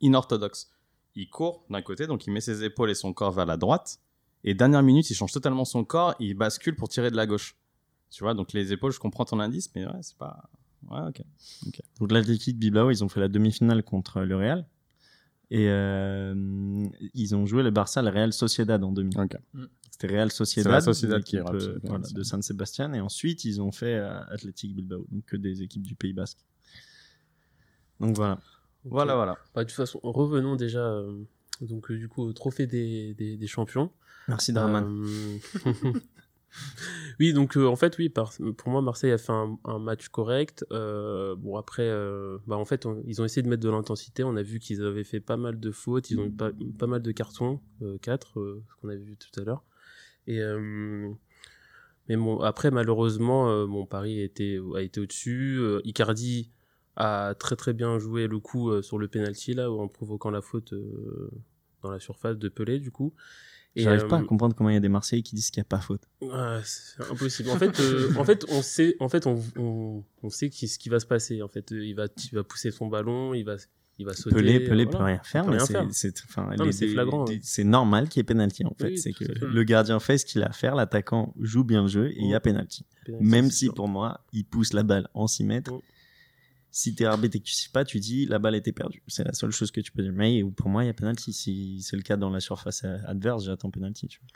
inorthodoxe. 0.00 0.70
Il 1.14 1.30
court 1.30 1.64
d'un 1.70 1.80
côté, 1.80 2.06
donc 2.06 2.26
il 2.26 2.32
met 2.32 2.40
ses 2.40 2.64
épaules 2.64 2.90
et 2.90 2.94
son 2.94 3.12
corps 3.12 3.32
vers 3.32 3.46
la 3.46 3.56
droite. 3.56 4.00
Et 4.42 4.52
dernière 4.54 4.82
minute, 4.82 5.08
il 5.08 5.14
change 5.14 5.32
totalement 5.32 5.64
son 5.64 5.84
corps, 5.84 6.14
il 6.18 6.34
bascule 6.34 6.76
pour 6.76 6.88
tirer 6.88 7.10
de 7.10 7.16
la 7.16 7.26
gauche. 7.26 7.56
Tu 8.10 8.22
vois, 8.22 8.34
donc 8.34 8.52
les 8.52 8.72
épaules, 8.72 8.92
je 8.92 9.00
comprends 9.00 9.24
ton 9.24 9.40
indice, 9.40 9.70
mais 9.74 9.86
ouais, 9.86 10.02
c'est 10.02 10.18
pas. 10.18 10.50
Ouais, 10.90 11.00
ok. 11.08 11.22
Donc 11.98 12.12
l'Athletic 12.12 12.58
Bilbao, 12.58 12.90
ils 12.90 13.04
ont 13.04 13.08
fait 13.08 13.20
la 13.20 13.28
demi-finale 13.28 13.82
contre 13.82 14.20
le 14.20 14.36
Real. 14.36 14.66
Et 15.50 15.68
euh, 15.68 16.34
ils 17.12 17.36
ont 17.36 17.46
joué 17.46 17.62
le 17.62 17.70
Barça, 17.70 18.02
le 18.02 18.08
Real 18.08 18.32
Sociedad 18.32 18.82
en 18.82 18.92
demi. 18.92 19.14
Ok. 19.16 19.36
C'était 19.90 20.08
Real 20.08 20.32
Sociedad, 20.32 20.72
la 20.72 20.80
Sociedad 20.80 21.22
qui 21.22 21.36
est 21.36 21.40
euh, 21.40 21.78
voilà, 21.84 22.04
de 22.12 22.22
San 22.22 22.42
Sebastian. 22.42 22.92
Et 22.94 23.00
ensuite, 23.00 23.44
ils 23.44 23.60
ont 23.60 23.70
fait 23.70 23.94
euh, 23.94 24.20
Athletic 24.30 24.74
Bilbao, 24.74 25.06
donc 25.10 25.24
que 25.26 25.36
des 25.36 25.62
équipes 25.62 25.86
du 25.86 25.94
Pays 25.94 26.12
Basque. 26.12 26.38
Donc 28.00 28.16
voilà. 28.16 28.40
Voilà, 28.84 29.14
voilà. 29.14 29.38
Bah, 29.54 29.64
de 29.64 29.68
toute 29.68 29.76
façon, 29.76 30.00
revenons 30.02 30.56
déjà 30.56 30.84
euh, 30.84 31.22
donc, 31.60 31.90
euh, 31.90 31.96
du 31.96 32.08
coup, 32.08 32.22
au 32.22 32.32
trophée 32.32 32.66
des, 32.66 33.14
des, 33.14 33.36
des 33.36 33.46
champions. 33.46 33.90
Merci 34.28 34.52
Draman. 34.52 34.84
Oui, 37.20 37.32
donc 37.32 37.56
euh, 37.56 37.66
en 37.66 37.76
fait, 37.76 37.96
oui, 37.98 38.08
pour 38.08 38.68
moi, 38.68 38.82
Marseille 38.82 39.12
a 39.12 39.18
fait 39.18 39.32
un, 39.32 39.78
match 39.78 40.08
correct. 40.08 40.64
Euh, 40.72 41.36
bon, 41.36 41.56
après, 41.56 41.88
euh, 41.88 42.38
bah, 42.46 42.56
en 42.56 42.64
fait, 42.64 42.86
ils 43.06 43.22
ont 43.22 43.24
essayé 43.24 43.42
de 43.42 43.48
mettre 43.48 43.62
de 43.62 43.70
l'intensité. 43.70 44.24
On 44.24 44.36
a 44.36 44.42
vu 44.42 44.58
qu'ils 44.58 44.82
avaient 44.82 45.04
fait 45.04 45.20
pas 45.20 45.36
mal 45.36 45.60
de 45.60 45.70
fautes. 45.70 46.10
Ils 46.10 46.18
ont 46.18 46.26
eu 46.26 46.32
pas, 46.32 46.86
mal 46.86 47.02
de 47.02 47.12
cartons, 47.12 47.60
euh, 47.82 47.98
quatre, 47.98 48.40
euh, 48.40 48.62
ce 48.68 48.80
qu'on 48.80 48.88
avait 48.88 48.98
vu 48.98 49.16
tout 49.16 49.40
à 49.40 49.44
l'heure. 49.44 49.64
Mais 50.26 52.16
bon, 52.16 52.40
après, 52.40 52.70
malheureusement, 52.70 53.66
bon, 53.66 53.86
Paris 53.86 54.20
a 54.20 54.24
été, 54.24 54.58
au-dessus. 54.58 55.60
Icardi 55.84 56.50
a 56.96 57.34
très 57.34 57.56
très 57.56 57.72
bien 57.72 57.98
joué 57.98 58.26
le 58.26 58.38
coup 58.38 58.82
sur 58.82 58.98
le 58.98 59.08
penalty 59.08 59.54
là, 59.54 59.70
en 59.70 59.88
provoquant 59.88 60.30
la 60.30 60.42
faute 60.42 60.74
dans 61.82 61.90
la 61.90 62.00
surface 62.00 62.38
de 62.38 62.48
Pelé, 62.48 62.78
du 62.78 62.90
coup. 62.90 63.14
J'arrive 63.76 64.06
pas 64.06 64.16
à 64.18 64.20
euh, 64.20 64.24
comprendre 64.24 64.54
comment 64.54 64.70
il 64.70 64.74
y 64.74 64.76
a 64.76 64.80
des 64.80 64.88
Marseillais 64.88 65.22
qui 65.22 65.34
disent 65.34 65.50
qu'il 65.50 65.60
n'y 65.60 65.66
a 65.66 65.68
pas 65.68 65.80
faute. 65.80 66.02
C'est 66.64 67.02
impossible. 67.10 67.50
En 67.50 67.56
fait, 67.56 67.80
euh, 67.80 68.12
en 68.16 68.24
fait, 68.24 68.44
on 68.48 68.62
sait, 68.62 68.96
en 69.00 69.08
fait, 69.08 69.26
on, 69.26 69.42
on, 69.56 70.04
on 70.22 70.30
sait 70.30 70.48
qui, 70.50 70.68
ce 70.68 70.78
qui 70.78 70.88
va 70.88 71.00
se 71.00 71.06
passer. 71.06 71.42
En 71.42 71.48
fait, 71.48 71.70
il 71.72 71.94
va, 71.94 72.06
il 72.32 72.34
va 72.36 72.44
pousser 72.44 72.70
son 72.70 72.86
ballon, 72.86 73.34
il 73.34 73.44
va, 73.44 73.56
il 73.98 74.06
va 74.06 74.12
sauter. 74.14 74.36
Pelé, 74.36 74.60
Pelé 74.60 74.84
voilà. 74.84 74.98
peut 74.98 75.04
rien 75.04 75.20
faire, 75.24 75.46
mais 75.46 75.58
c'est- 75.92 76.16
flagrant, 76.88 77.26
ouais. 77.26 77.40
C'est 77.42 77.64
normal 77.64 78.08
qu'il 78.08 78.20
y 78.20 78.22
ait 78.22 78.24
penalty 78.24 78.64
en 78.64 78.74
fait. 78.78 78.88
Oui, 78.88 78.98
c'est 78.98 79.12
que 79.12 79.24
fait. 79.24 79.34
le 79.40 79.64
gardien 79.64 79.98
fait 80.00 80.18
ce 80.18 80.24
qu'il 80.26 80.42
a 80.42 80.46
à 80.46 80.52
faire, 80.52 80.74
l'attaquant 80.74 81.34
joue 81.40 81.64
bien 81.64 81.82
le 81.82 81.88
jeu 81.88 82.10
et 82.10 82.20
il 82.20 82.28
y 82.28 82.34
a 82.34 82.40
penalty. 82.40 82.84
Penalty, 83.06 83.24
Même 83.24 83.50
si 83.50 83.66
sûr. 83.66 83.74
pour 83.74 83.88
moi, 83.88 84.24
il 84.32 84.44
pousse 84.44 84.72
la 84.72 84.82
balle 84.82 85.08
en 85.14 85.26
6 85.26 85.44
mètres. 85.44 85.72
Si 86.76 86.92
t'es 86.92 87.04
arbitre 87.04 87.36
et 87.36 87.38
que 87.38 87.44
tu 87.44 87.52
sais 87.54 87.68
pas, 87.72 87.84
tu 87.84 88.00
dis 88.00 88.26
la 88.26 88.40
balle 88.40 88.56
était 88.56 88.72
perdue. 88.72 89.00
C'est 89.06 89.22
la 89.22 89.32
seule 89.32 89.52
chose 89.52 89.70
que 89.70 89.80
tu 89.80 89.92
peux 89.92 90.02
dire. 90.02 90.12
Mais 90.12 90.42
pour 90.56 90.68
moi, 90.68 90.82
il 90.82 90.88
y 90.88 90.90
a 90.90 90.94
penalty. 90.94 91.32
Si 91.32 91.80
c'est 91.82 91.94
le 91.94 92.02
cas 92.02 92.16
dans 92.16 92.30
la 92.30 92.40
surface 92.40 92.82
adverse, 93.06 93.44
j'attends 93.44 93.70
penalty. 93.70 94.08
Tu 94.08 94.18
vois. 94.18 94.28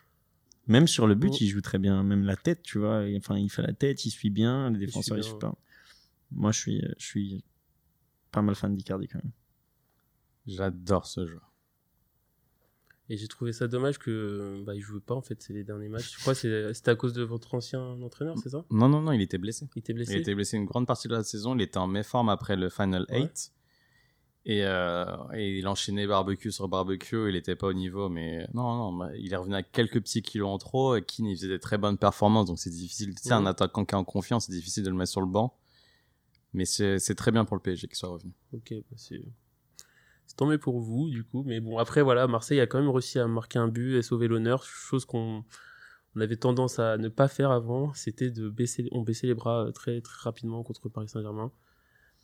Même 0.68 0.86
sur 0.86 1.08
le 1.08 1.16
but, 1.16 1.32
Mm. 1.32 1.36
il 1.40 1.48
joue 1.48 1.60
très 1.60 1.78
bien. 1.78 2.00
Même 2.04 2.24
la 2.24 2.36
tête, 2.36 2.62
tu 2.62 2.78
vois. 2.78 3.04
Enfin, 3.16 3.36
il 3.38 3.50
fait 3.50 3.62
la 3.62 3.72
tête, 3.72 4.04
il 4.04 4.10
suit 4.12 4.30
bien. 4.30 4.70
Les 4.70 4.78
défenseurs, 4.78 5.16
ils 5.16 5.20
bien, 5.22 5.28
suivent 5.30 5.40
pas. 5.40 5.56
Moi, 6.30 6.52
je 6.52 6.58
suis, 6.60 6.80
je 6.96 7.04
suis 7.04 7.44
pas 8.30 8.40
mal 8.40 8.54
fan 8.54 8.76
d'Icardi 8.76 9.08
quand 9.08 9.18
même. 9.18 9.32
J'adore 10.46 11.06
ce 11.06 11.26
jeu. 11.26 11.40
Et 13.10 13.16
j'ai 13.16 13.26
trouvé 13.28 13.52
ça 13.52 13.68
dommage 13.68 13.98
que, 13.98 14.62
bah, 14.66 14.74
il 14.74 14.80
joue 14.80 15.00
pas 15.00 15.14
en 15.14 15.22
fait. 15.22 15.40
C'est 15.42 15.54
les 15.54 15.64
derniers 15.64 15.88
matchs. 15.88 16.14
Je 16.16 16.20
crois 16.20 16.34
que 16.34 16.40
c'est- 16.40 16.74
c'était 16.74 16.90
à 16.90 16.94
cause 16.96 17.14
de 17.14 17.22
votre 17.22 17.54
ancien 17.54 17.80
entraîneur, 18.02 18.36
c'est 18.42 18.50
ça? 18.50 18.64
Non, 18.70 18.88
non, 18.88 19.00
non, 19.00 19.12
il 19.12 19.22
était 19.22 19.38
blessé. 19.38 19.66
Il 19.74 19.78
était 19.78 19.94
blessé? 19.94 20.12
Il 20.12 20.18
était 20.18 20.34
blessé 20.34 20.56
une 20.58 20.66
grande 20.66 20.86
partie 20.86 21.08
de 21.08 21.14
la 21.14 21.24
saison. 21.24 21.54
Il 21.54 21.62
était 21.62 21.78
en 21.78 21.86
méforme 21.86 22.28
après 22.28 22.56
le 22.56 22.68
Final 22.68 23.06
Ouais. 23.08 23.22
8. 23.22 23.52
Et, 24.44 24.64
euh, 24.64 25.04
et 25.34 25.58
il 25.58 25.66
enchaînait 25.68 26.06
barbecue 26.06 26.52
sur 26.52 26.68
barbecue. 26.68 27.28
Il 27.28 27.32
n'était 27.34 27.56
pas 27.56 27.68
au 27.68 27.72
niveau. 27.72 28.08
Mais 28.10 28.46
non, 28.54 28.76
non, 28.76 28.92
bah, 28.92 29.10
il 29.16 29.32
est 29.32 29.36
revenu 29.36 29.54
avec 29.54 29.72
quelques 29.72 30.00
petits 30.00 30.22
kilos 30.22 30.48
en 30.48 30.58
trop. 30.58 30.94
Et 30.96 31.02
Keane, 31.02 31.26
il 31.26 31.36
faisait 31.36 31.48
des 31.48 31.58
très 31.58 31.76
bonnes 31.78 31.98
performances. 31.98 32.46
Donc 32.46 32.58
c'est 32.58 32.70
difficile. 32.70 33.14
Tu 33.14 33.22
sais, 33.22 33.32
un 33.32 33.46
attaquant 33.46 33.84
qui 33.86 33.94
est 33.94 33.98
en 33.98 34.04
confiance, 34.04 34.46
c'est 34.46 34.52
difficile 34.52 34.84
de 34.84 34.90
le 34.90 34.96
mettre 34.96 35.10
sur 35.12 35.20
le 35.22 35.26
banc. 35.26 35.54
Mais 36.54 36.64
c'est 36.64 36.98
c'est 36.98 37.14
très 37.14 37.30
bien 37.30 37.44
pour 37.44 37.56
le 37.56 37.62
PSG 37.62 37.88
qu'il 37.88 37.96
soit 37.96 38.08
revenu. 38.08 38.32
Ok, 38.54 38.72
bah, 38.90 38.96
c'est 38.96 39.22
c'est 40.28 40.44
mieux 40.44 40.58
pour 40.58 40.78
vous, 40.80 41.08
du 41.08 41.24
coup. 41.24 41.42
Mais 41.46 41.58
bon, 41.58 41.78
après, 41.78 42.02
voilà, 42.02 42.26
Marseille 42.28 42.60
a 42.60 42.66
quand 42.66 42.78
même 42.78 42.90
réussi 42.90 43.18
à 43.18 43.26
marquer 43.26 43.58
un 43.58 43.68
but 43.68 43.96
et 43.96 44.02
sauver 44.02 44.28
l'honneur, 44.28 44.62
chose 44.62 45.04
qu'on 45.04 45.44
on 46.14 46.20
avait 46.20 46.36
tendance 46.36 46.78
à 46.78 46.98
ne 46.98 47.08
pas 47.08 47.28
faire 47.28 47.50
avant. 47.50 47.92
C'était 47.94 48.30
de 48.30 48.48
baisser, 48.48 48.88
on 48.92 49.02
baissait 49.02 49.26
les 49.26 49.34
bras 49.34 49.66
euh, 49.66 49.72
très, 49.72 50.00
très 50.00 50.22
rapidement 50.22 50.62
contre 50.62 50.88
Paris 50.88 51.08
Saint-Germain. 51.08 51.50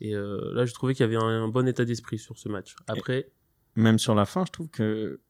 Et 0.01 0.15
euh, 0.15 0.53
là, 0.55 0.67
je 0.67 0.75
trouvais 0.75 0.95
qu'il 0.95 1.03
y 1.03 1.05
avait 1.05 1.17
un, 1.17 1.45
un 1.45 1.49
bon 1.49 1.67
état 1.67 1.85
d'esprit 1.85 2.19
sur 2.19 2.39
ce 2.39 2.49
match. 2.49 2.77
Après, 2.87 3.31
Même 3.77 3.99
sur 3.99 4.15
la 4.15 4.27
fin, 4.27 4.45
je 4.47 4.53
trouve 4.53 4.69
que 4.69 5.21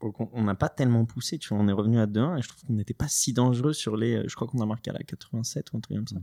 on 0.00 0.42
n'a 0.42 0.54
pas 0.54 0.68
tellement 0.68 1.04
poussé. 1.06 1.38
Tu 1.38 1.48
vois, 1.48 1.58
on 1.58 1.68
est 1.68 1.72
revenu 1.72 1.98
à 1.98 2.06
2-1 2.06 2.38
et 2.38 2.42
je 2.42 2.48
trouve 2.48 2.64
qu'on 2.64 2.74
n'était 2.74 2.94
pas 2.94 3.08
si 3.08 3.32
dangereux 3.32 3.72
sur 3.72 3.96
les. 3.96 4.28
Je 4.28 4.34
crois 4.34 4.46
qu'on 4.46 4.60
a 4.60 4.66
marqué 4.66 4.90
à 4.90 4.92
la 4.92 5.02
87 5.02 5.72
ou 5.72 5.78
un 5.78 5.80
truc 5.80 5.96
comme 5.96 6.06
ça. 6.06 6.16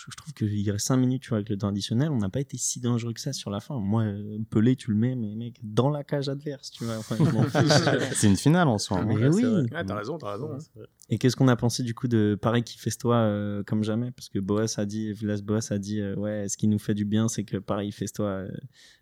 Je, 0.00 0.04
je 0.12 0.16
trouve 0.16 0.32
qu'il 0.32 0.70
reste 0.70 0.86
5 0.86 0.96
minutes 0.96 1.22
tu 1.22 1.30
vois, 1.30 1.38
avec 1.38 1.48
le 1.48 1.58
temps 1.58 1.66
additionnel. 1.68 2.10
On 2.10 2.18
n'a 2.18 2.28
pas 2.28 2.38
été 2.38 2.56
si 2.56 2.78
dangereux 2.78 3.12
que 3.12 3.20
ça 3.20 3.32
sur 3.32 3.50
la 3.50 3.58
fin. 3.58 3.80
Moi, 3.80 4.04
euh, 4.04 4.38
Pelé, 4.48 4.76
tu 4.76 4.92
le 4.92 4.96
mets, 4.96 5.16
mais 5.16 5.34
mec, 5.34 5.58
dans 5.64 5.90
la 5.90 6.04
cage 6.04 6.28
adverse, 6.28 6.70
tu 6.70 6.84
vois. 6.84 6.98
Enfin. 6.98 7.16
C'est 8.14 8.28
une 8.28 8.36
finale 8.36 8.68
en 8.68 8.78
soi. 8.78 8.98
hein. 8.98 9.04
Mais 9.06 9.16
Ouais, 9.16 9.28
oui. 9.28 9.66
Ah, 9.74 9.82
t'as 9.82 9.96
raison, 9.96 10.16
t'as 10.16 10.32
raison. 10.34 10.52
hein. 10.52 10.82
Et 11.08 11.18
qu'est-ce 11.18 11.34
qu'on 11.34 11.48
a 11.48 11.56
pensé 11.56 11.82
du 11.82 11.94
coup 11.94 12.06
de 12.06 12.38
Paris 12.40 12.62
qui 12.62 12.78
festoie 12.78 13.16
euh, 13.16 13.64
comme 13.64 13.82
jamais? 13.82 14.12
Parce 14.12 14.28
que 14.28 14.38
Boas 14.38 14.72
a 14.76 14.84
dit, 14.86 15.12
Villas 15.12 15.40
Boas 15.42 15.66
a 15.70 15.78
dit, 15.78 16.00
euh, 16.00 16.14
ouais, 16.14 16.48
ce 16.48 16.56
qui 16.56 16.68
nous 16.68 16.78
fait 16.78 16.94
du 16.94 17.04
bien, 17.04 17.26
c'est 17.26 17.42
que 17.42 17.56
Paris 17.56 17.90
festoie 17.90 18.26
euh, 18.26 18.48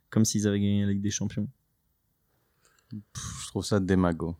comme 0.08 0.24
s'ils 0.24 0.46
avaient 0.48 0.60
gagné 0.60 0.86
la 0.86 0.92
Ligue 0.92 1.02
des 1.02 1.10
Champions. 1.10 1.46
Pff, 2.90 3.42
je 3.42 3.46
trouve 3.48 3.64
ça 3.66 3.80
démago. 3.80 4.34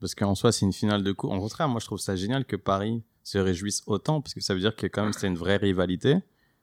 Parce 0.00 0.14
qu'en 0.16 0.34
soi, 0.34 0.50
c'est 0.50 0.64
une 0.66 0.72
finale 0.72 1.02
de 1.04 1.12
coupe. 1.12 1.30
En 1.30 1.38
contraire, 1.38 1.68
moi, 1.68 1.78
je 1.80 1.86
trouve 1.86 1.98
ça 1.98 2.16
génial 2.16 2.44
que 2.44 2.56
Paris 2.56 3.02
se 3.28 3.38
réjouisse 3.38 3.82
autant, 3.86 4.22
parce 4.22 4.32
que 4.32 4.40
ça 4.40 4.54
veut 4.54 4.60
dire 4.60 4.74
que 4.74 4.86
quand 4.86 5.02
même, 5.02 5.12
c'était 5.12 5.26
une 5.26 5.36
vraie 5.36 5.56
rivalité. 5.56 6.16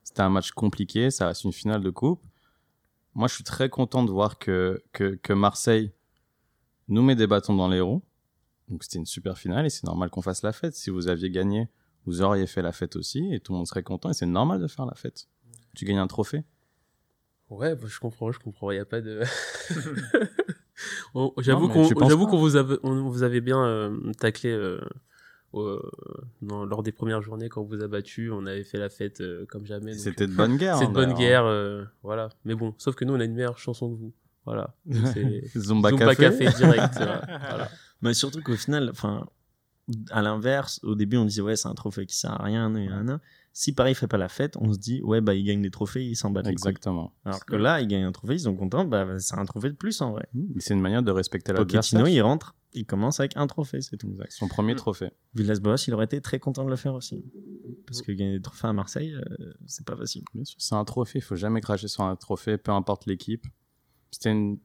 C'était 0.04 0.21
un 0.21 0.30
match 0.30 0.51
compliqué, 0.51 1.12
ça 1.12 1.28
reste 1.28 1.43
une 1.43 1.54
finale 1.54 1.82
de 1.82 1.89
coupe. 1.91 2.23
Moi, 3.13 3.28
je 3.28 3.36
suis 3.36 3.43
très 3.43 3.69
content 3.69 4.04
de 4.04 4.12
voir 4.12 4.39
que, 4.39 4.84
que, 4.91 5.15
que 5.15 5.34
Marseille 5.34 5.91
nous 6.88 7.04
met 7.04 7.15
des 7.15 7.28
bâtons 7.28 7.56
dans 7.56 7.67
les 7.67 7.82
roues. 7.82 8.04
Donc, 8.67 8.84
c'était 8.84 8.97
une 8.97 9.06
super 9.06 9.38
finale 9.38 9.65
et 9.65 9.69
c'est 9.69 9.84
normal 9.84 10.10
qu'on 10.10 10.23
fasse 10.23 10.41
la 10.41 10.54
fête. 10.54 10.75
Si 10.75 10.89
vous 10.89 11.08
aviez 11.08 11.30
gagné, 11.30 11.69
vous 12.06 12.21
auriez 12.23 12.47
fait 12.47 12.63
la 12.63 12.71
fête 12.71 12.95
aussi 12.95 13.34
et 13.34 13.39
tout 13.39 13.51
le 13.51 13.58
monde 13.58 13.67
serait 13.67 13.84
content 13.84 14.10
et 14.10 14.13
c'est 14.13 14.25
normal 14.25 14.60
de 14.60 14.67
faire 14.67 14.86
la 14.86 14.95
fête. 14.95 15.28
Tu 15.75 15.86
gagnes 15.86 15.99
un 15.99 16.08
trophée? 16.08 16.43
Ouais, 17.49 17.75
bah, 17.75 17.86
je 17.88 17.99
comprends, 17.99 18.32
je 18.32 18.39
comprends. 18.39 18.71
Il 18.71 18.75
n'y 18.75 18.80
a 18.80 18.86
pas 18.86 19.01
de. 19.01 19.21
J'avoue 21.38 21.69
qu'on, 21.69 21.88
pas 21.88 22.08
qu'on 22.10 22.38
vous 22.38 22.56
avait, 22.56 22.78
on 22.84 23.10
vous 23.10 23.23
avait 23.23 23.41
bien 23.41 23.63
euh, 23.63 24.12
taclé 24.19 24.49
euh, 24.49 24.82
dans- 26.41 26.65
lors 26.65 26.84
des 26.84 26.91
premières 26.91 27.22
journées 27.22 27.50
quand 27.50 27.62
on 27.62 27.65
vous 27.65 27.82
a 27.82 27.88
battu. 27.88 28.32
On 28.32 28.46
avait 28.46 28.63
fait 28.63 28.78
la 28.78 28.89
fête 28.89 29.22
euh, 29.22 29.46
comme 29.48 29.65
jamais. 29.65 29.94
C'était 29.94 30.28
de 30.28 30.34
bonne 30.36 30.58
guerre. 30.58 30.78
C'est 30.78 30.86
hein, 30.86 30.89
de 30.89 30.94
bonne 30.94 31.13
d'ailleurs. 31.13 31.20
guerre, 31.20 31.46
euh, 31.46 31.84
voilà. 32.04 32.30
Mais 32.44 32.56
bon, 32.56 32.74
sauf 32.78 32.96
que 32.96 33.06
nous, 33.06 33.13
on 33.15 33.20
a 33.20 33.24
une 33.26 33.34
meilleure 33.36 33.58
chanson 33.58 33.89
que 33.94 33.98
vous. 34.00 34.13
Voilà. 34.46 34.76
Zumba, 35.58 35.89
Zumba 35.89 36.15
Café. 36.15 36.46
Café 36.46 36.58
direct. 36.58 36.94
Voilà. 37.50 37.70
Mais 38.02 38.13
surtout 38.13 38.41
qu'au 38.41 38.56
final, 38.56 38.89
enfin, 38.91 39.26
à 40.10 40.21
l'inverse, 40.21 40.80
au 40.84 40.95
début, 40.95 41.17
on 41.17 41.26
disait, 41.26 41.41
ouais, 41.41 41.56
c'est 41.56 41.67
un 41.67 41.74
trophée 41.76 42.06
qui 42.06 42.15
sert 42.15 42.32
à 42.32 42.43
rien. 42.43 42.71
Si 43.54 43.74
Paris 43.74 43.95
fait 43.95 44.08
pas 44.08 44.17
la 44.17 44.28
fête, 44.28 44.58
on 44.58 44.74
se 44.74 44.78
dit, 44.80 45.02
ouais, 45.04 45.21
bah, 45.21 45.34
ils 45.34 45.43
gagnent 45.45 45.62
des 45.62 45.71
trophées, 45.71 46.06
ils 46.06 46.15
s'en 46.15 46.30
battent 46.30 46.48
les. 46.48 46.52
Exactement. 46.52 47.13
Alors 47.24 47.45
que 47.45 47.56
là, 47.56 47.80
ils 47.80 47.88
gagnent 47.88 48.04
un 48.04 48.12
trophée, 48.12 48.34
ils 48.34 48.39
sont 48.41 48.56
contents, 48.56 48.84
bah, 48.84 49.17
c'est 49.19 49.38
un 49.38 49.45
trophée 49.45 49.69
de 49.69 49.76
plus, 49.76 50.02
en 50.02 50.12
vrai. 50.12 50.28
Mais 50.34 50.60
C'est 50.60 50.74
une 50.74 50.82
manière 50.82 51.04
de 51.04 51.12
respecter 51.12 51.54
l'adversaire. 51.54 52.00
Pochettino, 52.02 52.08
il 52.08 52.21
rentre, 52.21 52.54
il 52.74 52.86
commence 52.86 53.21
avec 53.21 53.38
un 53.38 53.48
trophée, 53.48 53.80
c'est 53.80 53.95
tout. 53.95 54.10
Exact. 54.10 54.32
Son 54.32 54.50
premier 54.50 54.74
Mm. 54.74 54.78
trophée. 54.78 55.12
Villas-Boas, 55.36 55.86
il 55.88 55.93
aurait 55.93 56.04
été 56.06 56.19
très 56.19 56.39
content 56.39 56.65
de 56.65 56.69
le 56.69 56.76
faire 56.76 56.95
aussi. 56.95 57.24
Parce 57.88 58.02
que 58.02 58.12
gagner 58.12 58.34
des 58.34 58.41
trophées 58.41 58.67
à 58.67 58.74
Marseille, 58.74 59.13
euh, 59.13 59.54
c'est 59.67 59.86
pas 59.86 59.95
facile. 59.95 60.24
Bien 60.34 60.43
sûr, 60.43 60.58
c'est 60.60 60.76
un 60.76 60.84
trophée. 60.84 61.19
Il 61.19 61.21
faut 61.21 61.36
jamais 61.38 61.62
cracher 61.62 61.88
sur 61.88 62.04
un 62.04 62.15
trophée, 62.17 62.58
peu 62.58 62.71
importe 62.74 63.06
l'équipe. 63.06 63.45
C'était 64.12 64.32
une... 64.32 64.58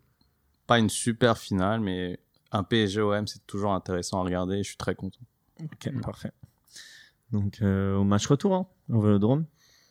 pas 0.67 0.81
une 0.81 0.89
super 0.91 1.39
finale, 1.39 1.81
mais 1.81 2.19
un 2.53 2.63
PSG-OM, 2.63 3.27
c'est 3.27 3.47
toujours 3.47 3.73
intéressant 3.73 4.21
à 4.21 4.25
regarder. 4.25 4.57
et 4.57 4.63
Je 4.63 4.69
suis 4.69 4.77
très 4.77 4.95
content. 4.95 5.21
Ok, 5.63 5.91
parfait. 6.03 6.33
Donc, 7.33 7.59
euh, 7.63 7.97
au 7.97 8.05
match 8.05 8.27
retour, 8.27 8.55
hein, 8.55 8.67
au 8.89 9.01
Vélodrome. 9.01 9.45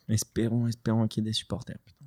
Espérons, 0.08 0.66
espérons 0.66 1.06
qu'il 1.08 1.22
y 1.24 1.26
ait 1.26 1.30
des 1.30 1.34
supporters. 1.34 1.78
putain. 1.84 2.04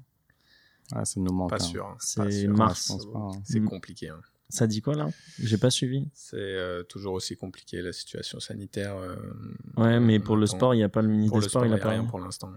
Ah, 0.91 1.05
ça 1.05 1.19
nous 1.19 1.31
manque. 1.33 1.49
Pas 1.49 1.55
hein. 1.55 1.59
sûr. 1.59 1.85
hein. 1.87 1.95
C'est 1.99 2.47
mars. 2.47 2.91
Pas. 3.11 3.17
hein. 3.19 3.31
C'est 3.45 3.59
Mm. 3.59 3.69
compliqué. 3.69 4.09
hein. 4.09 4.19
Ça 4.49 4.67
dit 4.67 4.81
quoi 4.81 4.93
là? 4.93 5.09
J'ai 5.39 5.57
pas 5.57 5.71
suivi. 5.71 6.07
C'est 6.13 6.35
euh, 6.37 6.83
toujours 6.83 7.13
aussi 7.13 7.35
compliqué 7.37 7.81
la 7.81 7.91
situation 7.93 8.39
sanitaire. 8.39 8.95
euh, 8.97 9.15
Ouais, 9.77 9.99
mais 9.99 10.19
pour 10.19 10.35
le 10.37 10.45
sport, 10.45 10.75
il 10.75 10.77
n'y 10.77 10.83
a 10.83 10.89
pas 10.89 11.01
le 11.01 11.07
ministre 11.07 11.31
pour 11.31 11.39
des 11.39 11.45
le 11.45 11.49
Sports, 11.49 11.61
sport, 11.63 11.65
il 11.65 11.73
a 11.73 11.77
y 11.77 11.79
a 11.79 11.83
pas 11.83 11.89
rien 11.89 12.05
pour 12.05 12.19
l'instant. 12.19 12.51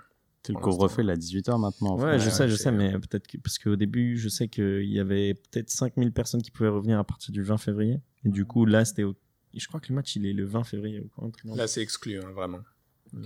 C'est 0.47 0.53
le 0.53 0.59
couvre-feu, 0.61 1.03
il 1.03 1.09
est 1.09 1.13
à 1.13 1.17
18h 1.17 1.59
maintenant. 1.59 1.95
en 1.95 1.99
Ouais, 2.03 2.19
je 2.19 2.31
sais, 2.31 2.49
je 2.49 2.55
sais, 2.57 2.71
mais 2.73 2.93
peut-être 2.93 3.27
que, 3.27 3.39
parce 3.39 3.59
qu'au 3.59 3.77
début, 3.77 4.17
je 4.19 4.29
sais 4.29 4.49
qu'il 4.49 4.85
y 4.91 4.99
avait 5.01 5.35
peut-être 5.35 5.71
5000 5.71 6.13
personnes 6.13 6.43
qui 6.43 6.51
pouvaient 6.51 6.69
revenir 6.69 6.99
à 6.99 7.05
partir 7.05 7.33
du 7.33 7.43
20 7.43 7.57
février. 7.59 8.01
Et 8.25 8.29
du 8.29 8.45
coup, 8.45 8.65
là, 8.67 8.85
c'était. 8.85 9.05
au- 9.05 9.17
Je 9.55 9.67
crois 9.69 9.81
que 9.81 9.89
le 9.89 9.95
match, 9.95 10.15
il 10.17 10.27
est 10.27 10.33
le 10.33 10.45
20 10.45 10.65
février. 10.65 11.01
ou 11.01 11.09
quoi, 11.09 11.31
Là, 11.57 11.67
c'est 11.67 11.81
exclu, 11.83 12.19
hein, 12.21 12.31
vraiment. 12.35 12.61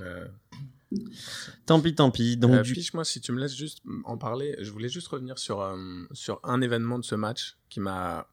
Euh, 0.00 0.26
Tant 1.66 1.80
pis, 1.80 1.94
tant 1.94 2.11
pis. 2.11 2.37
Donc, 2.37 2.52
euh, 2.52 2.62
du- 2.62 2.72
Piche, 2.72 2.94
moi, 2.94 3.04
si 3.04 3.20
tu 3.20 3.33
me 3.33 3.38
laisses 3.40 3.56
juste 3.56 3.83
en 4.04 4.18
parler, 4.18 4.56
je 4.61 4.70
voulais 4.70 4.88
juste 4.88 5.09
revenir 5.09 5.38
sur, 5.38 5.61
euh, 5.61 5.76
sur 6.12 6.40
un 6.42 6.61
événement 6.61 6.98
de 6.98 7.04
ce 7.04 7.14
match 7.14 7.56
qui 7.68 7.80
m'a 7.80 8.26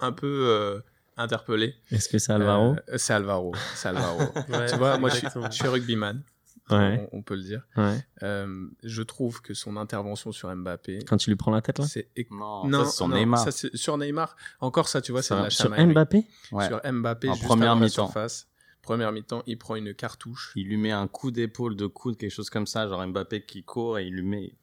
un 0.00 0.12
peu 0.12 0.46
euh, 0.48 0.80
interpellé. 1.16 1.74
est-ce 1.90 2.08
que 2.08 2.18
c'est 2.18 2.32
Alvaro? 2.32 2.76
Euh, 2.88 2.96
c'est 2.98 3.12
Alvaro. 3.12 3.52
C'est 3.74 3.88
Alvaro. 3.88 4.20
Ouais, 4.48 4.70
tu 4.70 4.76
vois, 4.76 4.96
moi, 4.98 5.10
je 5.10 5.16
suis, 5.16 5.28
je 5.50 5.50
suis 5.54 5.68
rugbyman, 5.68 6.22
Ouais, 6.70 7.08
on, 7.12 7.18
on 7.18 7.22
peut 7.22 7.34
le 7.36 7.42
dire. 7.42 7.66
ouais. 7.76 7.98
Euh, 8.22 8.68
je 8.82 9.02
trouve 9.02 9.40
que 9.42 9.54
son 9.54 9.76
intervention 9.76 10.32
sur 10.32 10.54
Mbappé, 10.54 11.00
Quand 11.06 11.16
tu 11.16 11.30
lui 11.30 11.36
prends 11.36 11.50
la 11.50 11.62
tête 11.62 11.78
là? 11.78 11.86
c'est 11.86 12.08
Non, 12.30 12.66
non, 12.68 12.84
ça, 12.84 12.90
c'est 12.90 13.06
non, 13.06 13.16
Neymar. 13.16 13.38
ça, 13.44 13.50
c'est- 13.50 13.74
sur 13.76 13.96
Neymar, 13.98 14.36
encore 14.60 14.88
ça, 14.88 15.00
tu 15.00 15.12
vois, 15.12 15.22
c'est 15.22 15.34
de 15.36 15.42
la 15.42 15.50
Sur. 15.50 15.70
Mbappé? 15.70 16.26
Ouais. 16.52 16.66
Sur 16.66 16.80
Mbappé, 16.92 17.28
En 17.30 17.34
juste 17.34 17.46
première 17.46 17.70
avant 17.72 17.80
la 17.80 17.86
mi-temps. 17.86 18.06
surface. 18.06 18.48
Première 18.82 19.12
mi-temps, 19.12 19.42
il 19.46 19.58
prend 19.58 19.76
une 19.76 19.92
cartouche. 19.94 20.52
Il 20.56 20.66
lui 20.68 20.76
met 20.78 20.92
un 20.92 21.08
coup 21.08 21.30
d'épaule, 21.30 21.76
de 21.76 21.86
coude, 21.86 22.16
quelque 22.16 22.30
chose 22.32 22.48
comme 22.48 22.66
ça, 22.66 22.88
genre 22.88 23.06
Mbappé 23.06 23.42
qui 23.44 23.62
court 23.62 23.98
et 23.98 24.06
il 24.06 24.14
lui 24.14 24.22
met. 24.22 24.54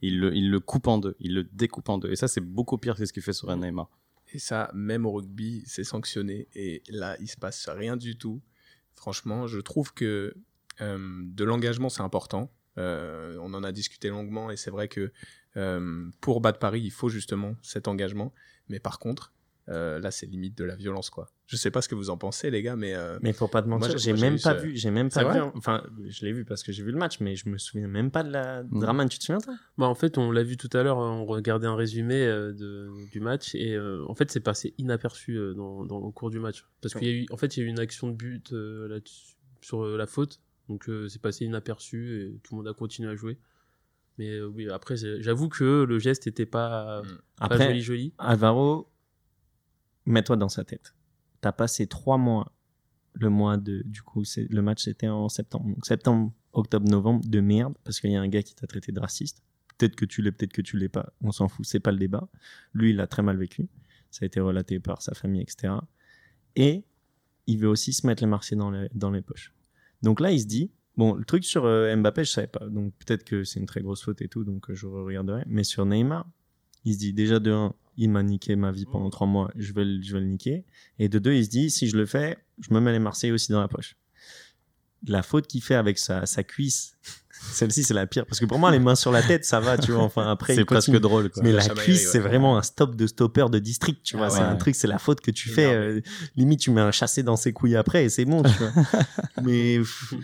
Il 0.00 0.20
le, 0.20 0.34
il 0.34 0.50
le 0.50 0.60
coupe 0.60 0.86
en 0.88 0.98
deux, 0.98 1.16
il 1.20 1.34
le 1.34 1.44
découpe 1.44 1.88
en 1.88 1.98
deux. 1.98 2.10
Et 2.10 2.16
ça, 2.16 2.28
c'est 2.28 2.40
beaucoup 2.40 2.78
pire 2.78 2.94
que 2.96 3.04
ce 3.04 3.12
qu'il 3.12 3.22
fait 3.22 3.32
sur 3.32 3.54
Neymar. 3.56 3.88
Et 4.32 4.38
ça, 4.38 4.70
même 4.74 5.06
au 5.06 5.12
rugby, 5.12 5.62
c'est 5.66 5.84
sanctionné. 5.84 6.48
Et 6.54 6.82
là, 6.88 7.16
il 7.20 7.28
se 7.28 7.36
passe 7.36 7.68
rien 7.68 7.96
du 7.96 8.16
tout. 8.18 8.40
Franchement, 8.94 9.46
je 9.46 9.58
trouve 9.60 9.94
que 9.94 10.34
de 10.80 11.44
l'engagement, 11.44 11.88
c'est 11.88 12.02
important. 12.02 12.50
Euh, 12.78 13.36
on 13.40 13.54
en 13.54 13.64
a 13.64 13.72
discuté 13.72 14.08
longuement 14.08 14.50
et 14.50 14.56
c'est 14.56 14.70
vrai 14.70 14.86
que 14.88 15.10
euh, 15.56 16.08
pour 16.20 16.40
battre 16.40 16.58
Paris, 16.60 16.80
il 16.82 16.90
faut 16.92 17.08
justement 17.08 17.56
cet 17.62 17.88
engagement. 17.88 18.32
Mais 18.68 18.78
par 18.78 18.98
contre, 19.00 19.32
euh, 19.68 19.98
là, 19.98 20.10
c'est 20.10 20.26
limite 20.26 20.56
de 20.56 20.64
la 20.64 20.76
violence, 20.76 21.10
quoi. 21.10 21.28
Je 21.46 21.56
sais 21.56 21.70
pas 21.70 21.82
ce 21.82 21.88
que 21.88 21.94
vous 21.94 22.08
en 22.10 22.16
pensez, 22.16 22.50
les 22.50 22.62
gars, 22.62 22.76
mais 22.76 22.94
euh, 22.94 23.18
Mais 23.20 23.32
pour 23.32 23.50
pas 23.50 23.62
te 23.62 23.68
mentir, 23.68 23.98
j'ai- 23.98 24.12
même 24.12 24.36
vu 24.36 24.40
pas 24.42 24.56
ce- 24.58 24.62
vu, 24.64 24.76
j'ai 24.76 24.90
même 24.90 25.10
pas 25.10 25.24
vu. 25.24 25.28
vrai 25.40 25.40
Enfin, 25.56 25.82
je 26.06 26.24
l'ai 26.24 26.32
vu 26.32 26.44
parce 26.44 26.62
que 26.62 26.72
j'ai 26.72 26.82
vu 26.84 26.92
le 26.92 26.98
match, 26.98 27.20
mais 27.20 27.34
je 27.36 27.48
me 27.48 27.58
souviens 27.58 27.88
même 27.88 28.10
pas 28.10 28.22
de 28.22 28.30
la 28.30 28.62
Mm. 28.62 28.78
Draman. 28.80 29.08
Tu 29.08 29.18
te 29.18 29.24
souviens 29.24 29.40
toi? 29.40 29.54
Bah, 29.76 29.86
en 29.86 29.94
fait, 29.94 30.16
on 30.16 30.30
l'a 30.30 30.42
vu 30.42 30.56
tout 30.56 30.70
à 30.74 30.82
l'heure, 30.82 30.98
on 30.98 31.24
regardait 31.26 31.66
un 31.66 31.74
résumé 31.76 32.14
euh, 32.24 32.52
de, 32.52 32.88
du 33.10 33.20
match 33.20 33.54
et 33.54 33.74
euh, 33.74 34.04
en 34.08 34.14
fait, 34.14 34.30
c'est 34.30 34.40
passé 34.40 34.74
inaperçu 34.78 35.36
euh, 35.36 35.52
dans, 35.54 35.84
dans, 35.84 35.96
au 35.98 36.12
cours 36.12 36.30
du 36.30 36.38
match. 36.38 36.64
Parce 36.80 36.94
qu'il 36.94 37.08
y 37.08 37.10
a 37.10 37.14
eu, 37.14 37.26
en 37.30 37.36
fait, 37.36 37.56
il 37.56 37.60
y 37.60 37.62
a 37.64 37.66
eu 37.66 37.68
une 37.70 37.80
action 37.80 38.08
de 38.08 38.14
but 38.14 38.52
euh, 38.52 38.86
là-dessus- 38.88 39.34
sur 39.60 39.84
euh, 39.84 39.96
la 39.98 40.06
faute, 40.06 40.40
donc 40.68 40.88
euh, 40.88 41.08
c'est 41.08 41.20
passé 41.20 41.44
inaperçu 41.44 42.22
et 42.22 42.40
tout 42.42 42.54
le 42.54 42.58
monde 42.58 42.68
a 42.68 42.74
continué 42.74 43.08
à 43.10 43.14
jouer. 43.14 43.38
Mais 44.18 44.30
euh, 44.30 44.46
oui, 44.46 44.68
après, 44.68 44.96
j'avoue 44.96 45.48
que 45.48 45.84
le 45.84 45.98
geste 45.98 46.26
était 46.26 46.46
pas, 46.46 47.02
joli 47.50 47.80
joli. 47.80 48.14
Alvaro, 48.18 48.90
mets-toi 50.06 50.36
dans 50.36 50.48
sa 50.48 50.64
tête. 50.64 50.94
T'as 51.40 51.52
passé 51.52 51.86
trois 51.86 52.18
mois, 52.18 52.52
le 53.14 53.30
mois 53.30 53.56
de, 53.56 53.82
du 53.84 54.02
coup, 54.02 54.24
le 54.36 54.60
match 54.60 54.84
c'était 54.84 55.08
en 55.08 55.28
septembre. 55.28 55.66
Donc 55.66 55.86
septembre, 55.86 56.32
octobre, 56.52 56.88
novembre, 56.88 57.24
de 57.26 57.40
merde, 57.40 57.74
parce 57.84 58.00
qu'il 58.00 58.10
y 58.10 58.16
a 58.16 58.20
un 58.20 58.28
gars 58.28 58.42
qui 58.42 58.54
t'a 58.54 58.66
traité 58.66 58.92
de 58.92 59.00
raciste. 59.00 59.42
Peut-être 59.78 59.94
que 59.94 60.04
tu 60.04 60.22
l'es, 60.22 60.32
peut-être 60.32 60.52
que 60.52 60.62
tu 60.62 60.76
l'es 60.76 60.88
pas. 60.88 61.12
On 61.20 61.30
s'en 61.30 61.46
fout, 61.46 61.64
c'est 61.64 61.78
pas 61.78 61.92
le 61.92 61.98
débat. 61.98 62.28
Lui, 62.74 62.90
il 62.90 63.00
a 63.00 63.06
très 63.06 63.22
mal 63.22 63.36
vécu. 63.36 63.68
Ça 64.10 64.24
a 64.24 64.26
été 64.26 64.40
relaté 64.40 64.80
par 64.80 65.02
sa 65.02 65.14
famille, 65.14 65.42
etc. 65.42 65.74
Et 66.56 66.84
il 67.46 67.58
veut 67.58 67.68
aussi 67.68 67.92
se 67.92 68.06
mettre 68.06 68.22
les 68.22 68.28
Marseillais 68.28 68.58
dans 68.58 68.70
les, 68.70 68.88
dans 68.94 69.10
les 69.10 69.22
poches. 69.22 69.54
Donc 70.02 70.20
là, 70.20 70.30
il 70.32 70.40
se 70.40 70.46
dit, 70.46 70.70
bon, 70.96 71.14
le 71.14 71.24
truc 71.24 71.44
sur 71.44 71.64
euh, 71.64 71.94
Mbappé, 71.96 72.24
je 72.24 72.30
savais 72.30 72.46
pas. 72.46 72.66
Donc 72.68 72.92
peut-être 73.04 73.24
que 73.24 73.44
c'est 73.44 73.60
une 73.60 73.66
très 73.66 73.80
grosse 73.80 74.02
faute 74.02 74.20
et 74.22 74.28
tout, 74.28 74.44
donc 74.44 74.70
euh, 74.70 74.74
je 74.74 74.86
regarderai. 74.86 75.42
Mais 75.46 75.64
sur 75.64 75.84
Neymar, 75.86 76.26
il 76.84 76.94
se 76.94 76.98
dit 76.98 77.12
déjà 77.12 77.38
de 77.40 77.50
un, 77.50 77.74
il 77.96 78.10
m'a 78.10 78.22
niqué 78.22 78.54
ma 78.56 78.70
vie 78.70 78.86
pendant 78.86 79.10
trois 79.10 79.26
mois, 79.26 79.50
je 79.56 79.72
vais, 79.72 79.84
le- 79.84 80.00
je 80.02 80.12
vais 80.12 80.20
le 80.20 80.26
niquer. 80.26 80.64
Et 80.98 81.08
de 81.08 81.18
deux, 81.18 81.34
il 81.34 81.44
se 81.44 81.50
dit, 81.50 81.70
si 81.70 81.88
je 81.88 81.96
le 81.96 82.06
fais, 82.06 82.38
je 82.60 82.72
me 82.72 82.80
mets 82.80 82.92
les 82.92 82.98
Marseillais 83.00 83.32
aussi 83.32 83.50
dans 83.52 83.60
la 83.60 83.68
poche. 83.68 83.96
La 85.06 85.22
faute 85.22 85.46
qu'il 85.46 85.62
fait 85.62 85.74
avec 85.76 85.98
sa, 85.98 86.26
sa 86.26 86.42
cuisse, 86.44 86.96
celle-ci 87.52 87.82
c'est 87.84 87.94
la 87.94 88.06
pire. 88.06 88.26
Parce 88.26 88.40
que 88.40 88.46
pour 88.46 88.58
moi, 88.58 88.70
les 88.70 88.78
mains 88.78 88.94
sur 88.94 89.10
la 89.12 89.22
tête, 89.22 89.44
ça 89.44 89.60
va, 89.60 89.78
tu 89.78 89.92
vois. 89.92 90.02
Enfin, 90.02 90.30
après, 90.30 90.54
c'est 90.54 90.64
presque 90.64 90.86
continue. 90.86 91.00
drôle, 91.00 91.30
quoi. 91.30 91.42
Mais 91.42 91.52
La 91.52 91.66
cuisse, 91.68 92.04
ouais. 92.06 92.12
c'est 92.12 92.18
vraiment 92.18 92.56
un 92.58 92.62
stop 92.62 92.94
de 92.96 93.06
stopper 93.06 93.46
de 93.50 93.58
district, 93.58 94.02
tu 94.02 94.16
vois. 94.16 94.26
Ah 94.26 94.30
c'est 94.30 94.38
ouais. 94.40 94.44
un 94.46 94.56
truc, 94.56 94.74
c'est 94.74 94.86
la 94.86 94.98
faute 94.98 95.20
que 95.20 95.30
tu 95.30 95.48
fais. 95.48 95.72
Euh, 95.72 96.00
limite, 96.36 96.60
tu 96.60 96.70
mets 96.70 96.80
un 96.80 96.90
chassé 96.90 97.22
dans 97.22 97.36
ses 97.36 97.52
couilles 97.52 97.76
après 97.76 98.04
et 98.04 98.08
c'est 98.08 98.24
bon, 98.24 98.42
tu 98.42 98.50
vois. 98.50 98.72
Mais 99.42 99.78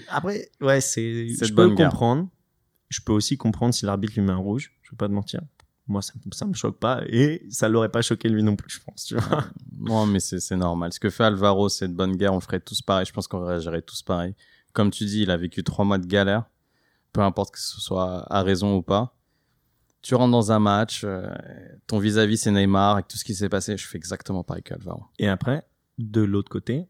après, 0.09 0.51
ouais, 0.61 0.81
c'est. 0.81 1.29
C'est 1.39 1.47
Je 1.47 1.55
peux 1.55 1.69
guerre. 1.75 1.91
comprendre. 1.91 2.29
Je 2.91 3.01
peux 3.01 3.13
aussi 3.13 3.37
comprendre 3.37 3.75
si 3.75 3.85
l'arbitre 3.87 4.15
lui 4.15 4.23
met 4.23 4.33
un 4.33 4.37
rouge. 4.37 4.73
Je 4.83 4.91
vais 4.91 4.97
pas 4.97 5.09
te 5.09 5.13
mentir. 5.13 5.41
Moi, 5.87 6.01
ça, 6.01 6.15
ça 6.33 6.47
me 6.47 6.55
choque 6.55 6.79
pas 6.79 7.03
et 7.09 7.45
ça 7.51 7.69
l'aurait 7.69 7.91
pas 7.91 8.01
choqué 8.01 8.29
lui 8.31 8.43
non 8.43 8.57
plus, 8.57 8.71
je 8.71 8.79
pense. 8.81 9.05
Tu 9.05 9.17
vois. 9.17 9.45
Non, 9.79 10.07
mais 10.07 10.19
c'est 10.21 10.41
c'est 10.41 10.57
normal. 10.57 10.93
Ce 10.95 11.01
que 11.01 11.11
fait 11.11 11.25
Alvaro, 11.25 11.69
c'est 11.69 11.89
de 11.89 11.93
bonne 11.93 12.17
guerre. 12.17 12.33
On 12.33 12.41
ferait 12.41 12.61
tous 12.61 12.81
pareil. 12.81 13.05
Je 13.07 13.13
pense 13.13 13.27
qu'on 13.29 13.45
réagirait 13.45 13.83
tous 13.83 14.03
pareil. 14.03 14.35
Comme 14.73 14.91
tu 14.91 15.05
dis, 15.05 15.23
il 15.23 15.31
a 15.31 15.37
vécu 15.37 15.63
trois 15.63 15.85
mois 15.85 15.99
de 15.99 16.07
galère. 16.07 16.45
Peu 17.15 17.23
importe 17.23 17.53
que 17.55 17.61
ce 17.61 17.81
soit 17.81 18.27
à 18.31 18.43
raison 18.43 18.77
ou 18.77 18.83
pas. 18.83 19.17
Tu 20.03 20.15
rentres 20.15 20.33
dans 20.33 20.53
un 20.53 20.59
match, 20.59 21.03
euh, 21.05 21.27
ton 21.87 21.99
vis-à-vis 21.99 22.37
c'est 22.37 22.51
Neymar, 22.51 22.97
avec 22.97 23.09
tout 23.09 23.17
ce 23.17 23.25
qui 23.25 23.35
s'est 23.35 23.49
passé, 23.49 23.79
je 23.79 23.87
fais 23.87 23.97
exactement 23.97 24.45
pareil 24.45 24.63
qu'Alvaro. 24.63 25.05
Et 25.19 25.29
après, 25.29 25.67
de 25.97 26.21
l'autre 26.21 26.51
côté, 26.51 26.87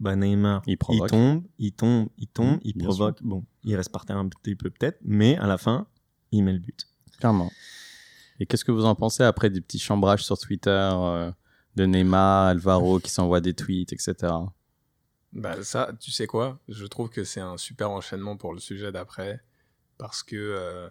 bah 0.00 0.16
Neymar, 0.16 0.62
Il 0.66 0.76
tombe, 0.76 1.44
il 1.58 1.72
tombe, 1.72 2.08
il 2.18 2.26
tombe, 2.28 2.56
Mmh, 2.56 2.60
il 2.64 2.74
provoque. 2.76 3.22
Bon, 3.22 3.44
il 3.62 3.74
reste 3.74 3.90
par 3.90 4.04
terre 4.04 4.18
un 4.18 4.28
petit 4.28 4.54
peu 4.54 4.68
peut-être, 4.68 4.98
mais 5.02 5.38
à 5.38 5.46
la 5.46 5.56
fin, 5.56 5.86
il 6.30 6.42
met 6.44 6.52
le 6.52 6.58
but. 6.58 6.86
Clairement. 7.18 7.50
Et 8.40 8.46
qu'est-ce 8.46 8.64
que 8.64 8.72
vous 8.72 8.84
en 8.84 8.94
pensez 8.94 9.22
après 9.22 9.48
des 9.48 9.60
petits 9.60 9.78
chambrages 9.78 10.24
sur 10.24 10.36
Twitter 10.38 10.70
euh, 10.70 11.32
de 11.76 11.86
Neymar, 11.86 12.48
Alvaro 12.48 12.98
qui 13.00 13.10
s'envoient 13.10 13.40
des 13.40 13.54
tweets, 13.54 13.92
etc. 13.92 14.14
Bah 15.32 15.62
ça, 15.62 15.92
tu 16.00 16.10
sais 16.10 16.26
quoi? 16.26 16.58
Je 16.68 16.84
trouve 16.86 17.08
que 17.08 17.24
c'est 17.24 17.40
un 17.40 17.56
super 17.56 17.90
enchaînement 17.90 18.36
pour 18.36 18.52
le 18.52 18.60
sujet 18.60 18.92
d'après, 18.92 19.40
parce 19.98 20.22
que 20.22 20.36
euh, 20.36 20.88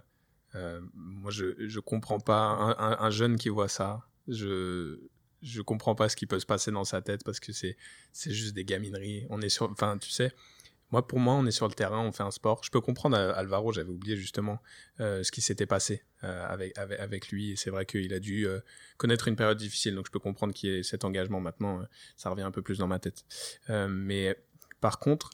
Euh, 0.56 0.82
moi, 0.94 1.32
je 1.32 1.68
je 1.68 1.80
comprends 1.80 2.20
pas 2.20 2.40
un, 2.40 2.72
un, 2.72 2.98
un, 3.00 3.10
jeune 3.10 3.38
qui 3.38 3.50
voit 3.50 3.68
ça. 3.68 4.08
Je 4.28 5.00
je 5.42 5.62
comprends 5.62 5.96
pas 5.96 6.10
ce 6.10 6.16
qui 6.16 6.26
peut 6.26 6.40
se 6.40 6.46
passer 6.46 6.72
dans 6.72 6.86
sa 6.86 7.02
tête 7.02 7.24
parce 7.24 7.40
que 7.40 7.52
c'est 7.54 7.78
c'est 8.14 8.32
juste 8.34 8.56
des 8.56 8.66
gamineries. 8.66 9.26
On 9.30 9.42
est 9.42 9.50
sur, 9.50 9.70
enfin, 9.72 9.98
tu 9.98 10.10
sais. 10.10 10.32
Moi, 10.92 11.06
pour 11.06 11.20
moi, 11.20 11.34
on 11.34 11.46
est 11.46 11.52
sur 11.52 11.68
le 11.68 11.74
terrain, 11.74 12.00
on 12.00 12.14
fait 12.14 12.24
un 12.24 12.32
sport. 12.32 12.64
Je 12.64 12.72
peux 12.72 12.80
comprendre 12.80 13.18
euh, 13.18 13.34
Alvaro, 13.36 13.74
j'avais 13.74 13.90
oublié 13.90 14.16
justement 14.16 14.62
ce 15.00 15.30
qui 15.32 15.42
s'était 15.42 15.66
passé 15.66 16.04
avec, 16.22 16.78
avec, 16.78 17.30
lui. 17.30 17.52
Et 17.52 17.56
c'est 17.58 17.70
vrai 17.72 17.86
qu'il 17.86 18.14
a 18.14 18.20
dû 18.20 18.48
connaître 18.98 19.28
une 19.28 19.36
période 19.36 19.58
difficile, 19.58 19.96
donc 19.96 20.06
je 20.08 20.12
peux 20.12 20.20
comprendre 20.20 20.54
qu'il 20.54 20.70
y 20.70 20.78
ait 20.78 20.84
cet 20.84 21.04
engagement 21.04 21.42
maintenant. 21.42 21.86
Ça 22.16 22.30
revient 22.30 22.44
un 22.44 22.52
peu 22.52 22.62
plus 22.62 22.78
dans 22.78 22.88
ma 22.88 23.00
tête. 23.00 23.26
Mais 23.90 24.38
par 24.80 25.00
contre, 25.00 25.32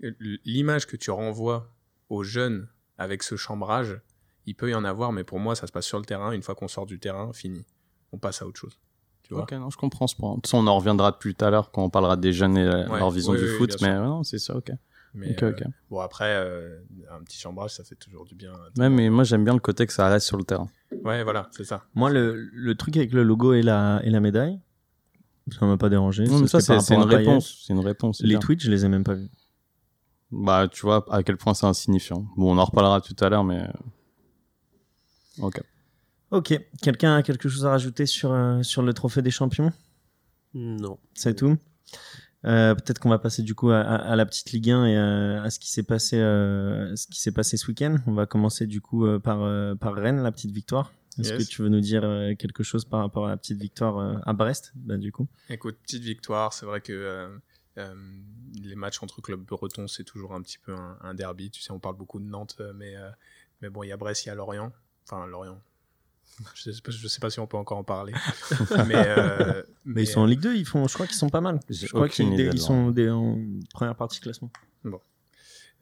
l'image 0.00 0.86
que 0.86 0.96
tu 0.96 1.10
renvoies 1.12 1.73
aux 2.14 2.22
jeunes 2.24 2.68
avec 2.98 3.22
ce 3.22 3.36
chambrage, 3.36 4.00
il 4.46 4.54
peut 4.54 4.70
y 4.70 4.74
en 4.74 4.84
avoir, 4.84 5.12
mais 5.12 5.24
pour 5.24 5.38
moi, 5.40 5.54
ça 5.54 5.66
se 5.66 5.72
passe 5.72 5.86
sur 5.86 5.98
le 5.98 6.04
terrain. 6.04 6.32
Une 6.32 6.42
fois 6.42 6.54
qu'on 6.54 6.68
sort 6.68 6.86
du 6.86 6.98
terrain, 6.98 7.32
fini. 7.32 7.64
On 8.12 8.18
passe 8.18 8.42
à 8.42 8.46
autre 8.46 8.60
chose. 8.60 8.78
Tu 9.22 9.34
vois 9.34 9.42
ok, 9.44 9.52
non, 9.52 9.70
je 9.70 9.76
comprends 9.78 10.06
ce 10.06 10.14
point. 10.16 10.30
De 10.32 10.34
toute 10.36 10.46
façon, 10.46 10.58
on 10.58 10.66
en 10.66 10.76
reviendra 10.76 11.18
plus 11.18 11.34
tard 11.34 11.70
quand 11.72 11.82
on 11.82 11.90
parlera 11.90 12.16
des 12.16 12.32
jeunes 12.32 12.56
et 12.58 12.68
ouais, 12.68 12.98
leur 12.98 13.10
vision 13.10 13.32
oui, 13.32 13.38
du 13.38 13.44
oui, 13.44 13.56
foot, 13.56 13.76
mais 13.80 13.88
ouais, 13.88 13.94
non, 13.94 14.22
c'est 14.22 14.38
ça, 14.38 14.54
ok. 14.56 14.70
Mais 15.14 15.34
euh, 15.42 15.52
bon, 15.90 16.00
après, 16.00 16.34
euh, 16.34 16.80
un 17.10 17.22
petit 17.22 17.38
chambrage, 17.38 17.70
ça 17.72 17.84
fait 17.84 17.94
toujours 17.94 18.24
du 18.24 18.34
bien. 18.34 18.52
à 18.52 18.70
tout 18.74 18.80
Ouais, 18.80 18.88
mais 18.90 19.08
moi, 19.10 19.22
j'aime 19.24 19.44
bien 19.44 19.54
le 19.54 19.60
côté 19.60 19.86
que 19.86 19.92
ça 19.92 20.08
reste 20.08 20.26
sur 20.26 20.36
le 20.36 20.42
terrain. 20.44 20.68
Ouais, 21.04 21.22
voilà, 21.22 21.48
c'est 21.52 21.64
ça. 21.64 21.84
Moi, 21.94 22.10
le, 22.10 22.34
le 22.52 22.74
truc 22.74 22.96
avec 22.96 23.12
le 23.12 23.22
logo 23.22 23.52
et 23.54 23.62
la, 23.62 24.00
et 24.02 24.10
la 24.10 24.20
médaille, 24.20 24.58
ça 25.56 25.64
m'a 25.66 25.76
pas 25.76 25.88
dérangé. 25.88 26.24
Non, 26.24 26.40
mais 26.40 26.48
ça, 26.48 26.60
c'est 26.60 26.94
une 26.94 27.02
à 27.02 27.06
Payet. 27.06 27.16
réponse. 27.18 27.62
C'est 27.66 27.72
une 27.72 27.80
réponse. 27.80 28.20
Les 28.22 28.38
tweets, 28.38 28.60
je 28.62 28.70
les 28.70 28.84
ai 28.84 28.88
même 28.88 29.04
pas 29.04 29.14
vus. 29.14 29.30
Bah, 30.30 30.66
tu 30.70 30.82
vois 30.82 31.04
à 31.14 31.22
quel 31.22 31.36
point 31.36 31.54
c'est 31.54 31.66
insignifiant. 31.66 32.26
Bon, 32.36 32.54
on 32.54 32.58
en 32.58 32.64
reparlera 32.64 33.00
tout 33.00 33.16
à 33.20 33.28
l'heure, 33.28 33.44
mais. 33.44 33.60
euh, 33.62 33.68
Ok. 35.40 35.60
Ok. 36.30 36.58
Quelqu'un 36.82 37.16
a 37.16 37.22
quelque 37.22 37.48
chose 37.48 37.66
à 37.66 37.70
rajouter 37.70 38.06
sur, 38.06 38.32
euh, 38.32 38.62
sur 38.62 38.82
le 38.82 38.92
trophée 38.92 39.22
des 39.22 39.30
champions? 39.30 39.72
Non. 40.54 40.98
C'est 41.14 41.34
tout? 41.36 41.56
Euh, 42.44 42.74
Peut-être 42.74 42.98
qu'on 42.98 43.08
va 43.10 43.18
passer 43.18 43.42
du 43.42 43.54
coup 43.54 43.70
à, 43.70 43.80
à- 43.80 43.96
à 43.96 44.16
la 44.16 44.26
petite 44.26 44.52
Ligue 44.52 44.70
1 44.70 44.84
et 44.86 44.96
à, 44.96 45.42
à 45.44 45.50
ce 45.50 45.58
qui 45.58 45.70
s'est 45.70 45.82
passé, 45.82 46.18
euh, 46.18 46.94
ce 46.96 47.06
qui 47.06 47.20
s'est 47.20 47.32
passé 47.32 47.56
ce 47.56 47.66
week-end. 47.68 47.96
On 48.06 48.12
va 48.12 48.26
commencer 48.26 48.66
du 48.66 48.80
coup 48.80 49.06
euh, 49.06 49.18
par, 49.18 49.42
euh, 49.42 49.74
par 49.74 49.94
Rennes, 49.94 50.22
la 50.22 50.32
petite 50.32 50.50
victoire. 50.52 50.92
Est-ce 51.18 51.32
Yes. 51.32 51.44
que 51.44 51.48
tu 51.50 51.62
veux 51.62 51.68
nous 51.68 51.80
dire 51.80 52.02
euh, 52.04 52.34
quelque 52.34 52.62
chose 52.64 52.84
par 52.84 53.00
rapport 53.00 53.26
à 53.26 53.28
la 53.30 53.36
petite 53.36 53.58
victoire 53.60 53.98
euh, 53.98 54.16
à 54.26 54.32
Brest? 54.32 54.72
Bah, 54.74 54.96
du 54.96 55.12
coup 55.12 55.28
Écoute, 55.48 55.76
petite 55.82 56.02
victoire, 56.02 56.52
c'est 56.52 56.66
vrai 56.66 56.80
que 56.80 56.92
euh, 57.78 57.94
les 58.62 58.76
matchs 58.76 59.02
entre 59.02 59.20
clubs 59.20 59.44
bretons, 59.44 59.88
c'est 59.88 60.04
toujours 60.04 60.34
un 60.34 60.42
petit 60.42 60.58
peu 60.58 60.74
un, 60.74 60.98
un 61.00 61.14
derby. 61.14 61.50
Tu 61.50 61.62
sais, 61.62 61.72
on 61.72 61.80
parle 61.80 61.96
beaucoup 61.96 62.20
de 62.20 62.24
Nantes, 62.24 62.56
euh, 62.60 62.72
mais, 62.74 62.96
euh, 62.96 63.10
mais 63.60 63.68
bon, 63.68 63.82
il 63.82 63.88
y 63.88 63.92
a 63.92 63.96
Brest, 63.96 64.24
il 64.24 64.28
y 64.28 64.30
a 64.30 64.34
Lorient. 64.34 64.72
Enfin, 65.06 65.26
Lorient. 65.26 65.60
Je 66.54 66.72
sais, 66.72 66.82
pas, 66.82 66.90
je 66.90 67.06
sais 67.06 67.20
pas 67.20 67.30
si 67.30 67.38
on 67.38 67.46
peut 67.46 67.56
encore 67.56 67.78
en 67.78 67.84
parler. 67.84 68.12
mais, 68.88 68.94
euh, 68.96 69.62
Mais 69.84 70.02
ils 70.02 70.06
sont 70.06 70.20
en 70.20 70.26
Ligue 70.26 70.40
2, 70.40 70.56
ils 70.56 70.64
font, 70.64 70.86
je 70.88 70.94
crois 70.94 71.06
qu'ils 71.06 71.16
sont 71.16 71.28
pas 71.28 71.40
mal. 71.40 71.60
Je 71.68 71.86
crois 71.86 72.08
qu'ils 72.08 72.58
sont 72.60 72.90
des, 72.90 73.10
en 73.10 73.38
première 73.72 73.94
partie 73.94 74.20
classement. 74.20 74.50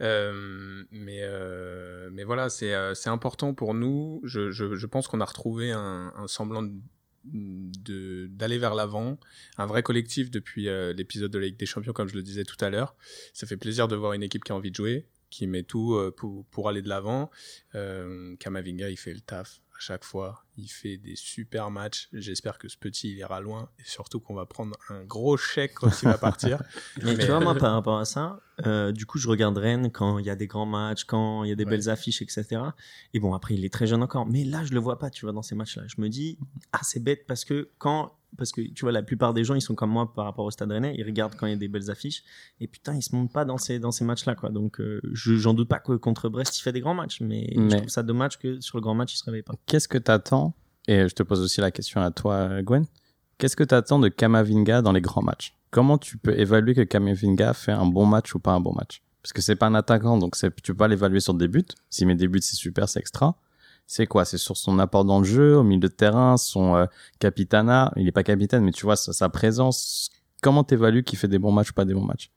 Euh, 0.01 0.85
mais, 0.91 1.21
euh, 1.23 2.11
mais 2.13 2.25
voilà, 2.25 2.49
c'est 2.49 2.75
c'est 2.95 3.09
important 3.09 3.55
pour 3.55 3.73
nous. 3.73 4.21
Je, 4.25 4.51
je, 4.51 4.75
je 4.75 4.87
pense 4.87 5.07
qu'on 5.07 5.21
a 5.21 5.25
retrouvé 5.25 5.71
un, 5.71 6.13
un 6.17 6.27
semblant 6.27 6.63
de 6.63 6.73
d'aller 7.25 8.59
vers 8.59 8.75
l'avant, 8.75 9.19
un 9.57 9.67
vrai 9.67 9.83
collectif 9.83 10.31
depuis 10.31 10.69
euh, 10.69 10.93
l'épisode 10.93 11.31
de 11.31 11.39
la 11.39 11.47
Ligue 11.47 11.59
des 11.59 11.67
Champions, 11.67 11.93
comme 11.93 12.09
je 12.09 12.15
le 12.15 12.23
disais 12.23 12.45
tout 12.45 12.63
à 12.65 12.71
l'heure. 12.71 12.97
Ça 13.33 13.47
fait 13.47 13.57
plaisir 13.57 13.89
de 13.89 13.97
voir 13.97 14.13
une 14.13 14.23
équipe 14.23 14.45
qui 14.45 14.53
a 14.53 14.55
envie 14.55 14.71
de 14.71 14.77
jouer, 14.77 15.07
qui 15.31 15.47
met 15.47 15.63
tout 15.63 15.95
euh, 15.95 16.11
pour, 16.11 16.45
pour 16.47 16.69
aller 16.69 16.83
de 16.83 16.89
l'avant. 16.89 17.31
Euh, 17.75 18.35
Kamavinga, 18.37 18.91
il 18.91 18.97
fait 18.97 19.15
le 19.15 19.21
taf 19.21 19.61
à 19.77 19.81
chaque 19.81 20.05
fois. 20.05 20.45
Il 20.59 20.69
fait 20.69 20.99
des 20.99 21.17
super 21.17 21.71
matchs. 21.71 22.09
J'espère 22.13 22.59
que 22.59 22.69
ce 22.69 22.77
petit, 22.77 23.11
il 23.13 23.17
ira 23.17 23.41
loin 23.41 23.71
et 23.79 23.83
surtout 23.87 24.21
qu'on 24.21 24.35
va 24.35 24.45
prendre 24.45 24.77
un 24.91 25.03
gros 25.05 25.37
chèque 25.39 25.73
quand 25.75 25.91
il 26.03 26.05
va 26.09 26.19
partir. 26.19 26.63
Mais, 27.03 27.15
Mais- 27.17 27.19
tu 27.19 27.27
vois, 27.27 27.41
moi, 27.41 27.55
par 27.55 27.73
rapport 27.73 27.99
à 27.99 28.05
ça, 28.05 28.41
euh, 28.67 28.93
du 28.93 29.07
coup, 29.07 29.17
je 29.19 29.29
regarde 29.29 29.57
Rennes 29.57 29.91
quand 29.91 30.19
il 30.19 30.27
y 30.27 30.31
a 30.31 30.37
des 30.37 30.47
grands 30.47 30.67
matchs, 30.67 31.05
quand 31.05 31.45
il 31.45 31.49
y 31.49 31.53
a 31.53 31.57
des 31.57 31.65
Ouais. 31.65 31.71
belles 31.71 31.89
affiches, 31.89 32.21
etc. 32.21 32.61
Et 33.15 33.21
bon, 33.21 33.33
après, 33.33 33.55
il 33.55 33.65
est 33.65 33.73
très 33.73 33.87
jeune 33.87 34.03
encore. 34.03 34.27
Mais 34.27 34.45
là, 34.45 34.63
je 34.65 34.75
le 34.75 34.81
vois 34.81 34.99
pas, 34.99 35.09
tu 35.09 35.25
vois, 35.25 35.33
dans 35.33 35.43
ces 35.43 35.55
matchs-là. 35.55 35.85
Je 35.87 36.01
me 36.01 36.09
dis, 36.11 36.39
ah, 36.73 36.81
c'est 36.83 37.03
bête 37.03 37.25
parce 37.27 37.45
que 37.47 37.71
quand, 37.79 38.13
parce 38.39 38.51
que 38.53 38.63
tu 38.63 38.83
vois, 38.83 38.93
la 38.93 39.03
plupart 39.03 39.35
des 39.35 39.45
gens, 39.45 39.55
ils 39.55 39.61
sont 39.61 39.75
comme 39.75 39.91
moi 39.91 40.13
par 40.15 40.25
rapport 40.25 40.45
au 40.47 40.51
Stade 40.51 40.71
Rennais. 40.71 40.95
Ils 40.97 41.05
regardent 41.05 41.35
quand 41.37 41.47
il 41.47 41.51
y 41.51 41.55
a 41.55 41.59
des 41.59 41.69
belles 41.69 41.91
affiches. 41.91 42.23
Et 42.61 42.67
putain, 42.67 42.95
ils 42.95 43.03
se 43.03 43.15
montent 43.15 43.33
pas 43.33 43.45
dans 43.45 43.59
ces, 43.59 43.79
dans 43.79 43.91
ces 43.91 44.05
matchs-là, 44.05 44.35
quoi. 44.35 44.49
Donc, 44.51 44.81
euh, 44.81 45.01
je, 45.13 45.37
j'en 45.37 45.53
doute 45.55 45.69
pas 45.69 45.81
que 45.81 45.93
contre 45.97 46.29
Brest, 46.31 46.59
il 46.59 46.63
fait 46.63 46.73
des 46.73 46.81
grands 46.81 46.95
matchs. 46.95 47.21
Mais, 47.21 47.53
je 47.55 47.77
trouve 47.77 47.89
ça 47.89 48.03
dommage 48.03 48.39
que 48.39 48.59
sur 48.61 48.79
le 48.79 48.83
grand 48.83 48.95
match, 48.95 49.13
il 49.15 49.19
se 49.19 49.25
réveille 49.25 49.43
pas. 49.43 49.55
Qu'est-ce 49.67 49.87
que 49.89 49.99
t'attends 49.99 50.42
Et 50.89 51.09
je 51.09 51.15
te 51.15 51.23
pose 51.23 51.41
aussi 51.41 51.61
la 51.61 51.71
question 51.71 52.01
à 52.01 52.11
toi, 52.11 52.63
Gwen. 52.63 52.87
Qu'est-ce 53.39 53.57
que 53.57 53.65
t'attends 53.65 53.99
de 53.99 54.09
Kamavinga 54.09 54.83
dans 54.83 54.93
les 54.93 55.01
grands 55.01 55.23
matchs? 55.23 55.57
Comment 55.71 55.99
tu 55.99 56.19
peux 56.19 56.39
évaluer 56.39 56.75
que 56.75 56.83
Kamavinga 56.83 57.55
fait 57.55 57.73
un 57.73 57.87
bon 57.87 58.07
match 58.07 58.35
ou 58.35 58.39
pas 58.39 58.53
un 58.53 58.61
bon 58.61 58.75
match? 58.75 59.03
Parce 59.23 59.33
que 59.33 59.41
c'est 59.41 59.57
pas 59.57 59.67
un 59.67 59.75
attaquant, 59.75 60.19
donc 60.19 60.37
tu 60.37 60.51
peux 60.51 60.77
pas 60.77 60.89
l'évaluer 60.89 61.21
sur 61.21 61.35
des 61.35 61.49
buts. 61.49 61.65
S'il 61.91 62.09
met 62.09 62.17
des 62.17 62.27
buts, 62.29 62.41
c'est 62.43 62.57
super, 62.57 62.89
c'est 62.89 62.99
extra. 62.99 63.37
C'est 63.87 64.07
quoi? 64.07 64.25
C'est 64.25 64.39
sur 64.39 64.57
son 64.57 64.79
apport 64.79 65.05
dans 65.05 65.19
le 65.19 65.25
jeu, 65.25 65.57
au 65.57 65.63
milieu 65.63 65.81
de 65.81 65.89
terrain, 65.89 66.37
son 66.37 66.77
euh, 66.77 66.87
capitana. 67.19 67.93
Il 67.97 68.09
est 68.09 68.13
pas 68.13 68.25
capitaine, 68.25 68.65
mais 68.65 68.73
tu 68.73 68.85
vois 68.85 68.97
sa, 68.97 69.29
présence. 69.29 70.11
Comment 70.43 70.65
t'évalues 70.65 71.05
qu'il 71.05 71.19
fait 71.19 71.29
des 71.29 71.39
bons 71.39 71.53
matchs 71.53 71.71
ou 71.71 71.75
pas 71.75 71.85
des 71.85 71.95
bons 71.95 72.05
matchs? 72.05 72.31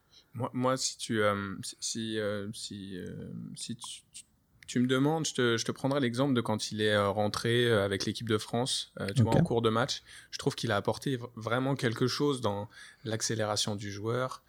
Moi, 0.54 0.78
si 0.78 0.98
tu, 0.98 1.22
euh, 1.22 1.56
si, 1.64 1.78
si, 1.80 2.20
euh, 2.20 2.50
si, 2.54 2.98
euh, 2.98 3.32
si 3.56 3.76
tu, 3.76 4.02
tu- 4.12 4.25
tu 4.68 4.80
me 4.80 4.88
demandes, 4.88 5.26
je 5.26 5.34
te, 5.34 5.58
je 5.58 5.66
te 5.66 5.72
prendrai 5.72 6.00
l'exemple 6.00 6.34
de 6.34 6.42
quand 6.42 6.72
il 6.72 6.82
est 6.82 6.94
euh, 6.94 7.10
rentré 7.10 7.66
euh, 7.66 7.86
avec 7.86 8.06
l'équipe 8.06 8.28
de 8.30 8.38
France, 8.38 8.92
euh, 9.00 9.08
tu 9.16 9.24
vois, 9.24 9.36
en 9.36 9.44
cours 9.44 9.62
de 9.62 9.70
match. 9.70 10.02
Je 10.32 10.38
trouve 10.40 10.56
qu'il 10.56 10.72
a 10.72 10.76
apporté 10.76 11.20
vraiment 11.36 11.76
quelque 11.76 12.08
chose 12.08 12.42
dans 12.42 12.70
l'accélération 13.04 13.76
du 13.76 13.92
joueur, 13.92 14.44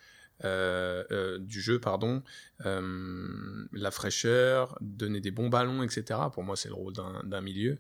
euh, 0.44 1.02
euh, 1.12 1.38
du 1.38 1.60
jeu, 1.60 1.80
pardon, 1.80 2.22
euh, 2.66 3.66
la 3.72 3.90
fraîcheur, 3.90 4.76
donner 4.80 5.20
des 5.20 5.30
bons 5.30 5.48
ballons, 5.48 5.82
etc. 5.82 6.20
Pour 6.32 6.44
moi, 6.44 6.56
c'est 6.56 6.68
le 6.68 6.74
rôle 6.74 6.92
d'un 6.92 7.40
milieu. 7.40 7.78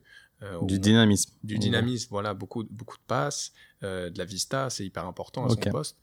Du 0.62 0.78
dynamisme. 0.78 1.32
du 1.42 1.58
dynamisme, 1.58 2.08
voilà, 2.10 2.34
beaucoup, 2.34 2.62
beaucoup 2.64 2.98
de 2.98 3.02
passes, 3.06 3.52
de 3.80 4.12
la 4.18 4.24
vista, 4.26 4.68
c'est 4.68 4.84
hyper 4.84 5.06
important 5.06 5.44
à 5.46 5.52
Ok. 5.52 5.64
son 5.64 5.70
poste. 5.70 5.96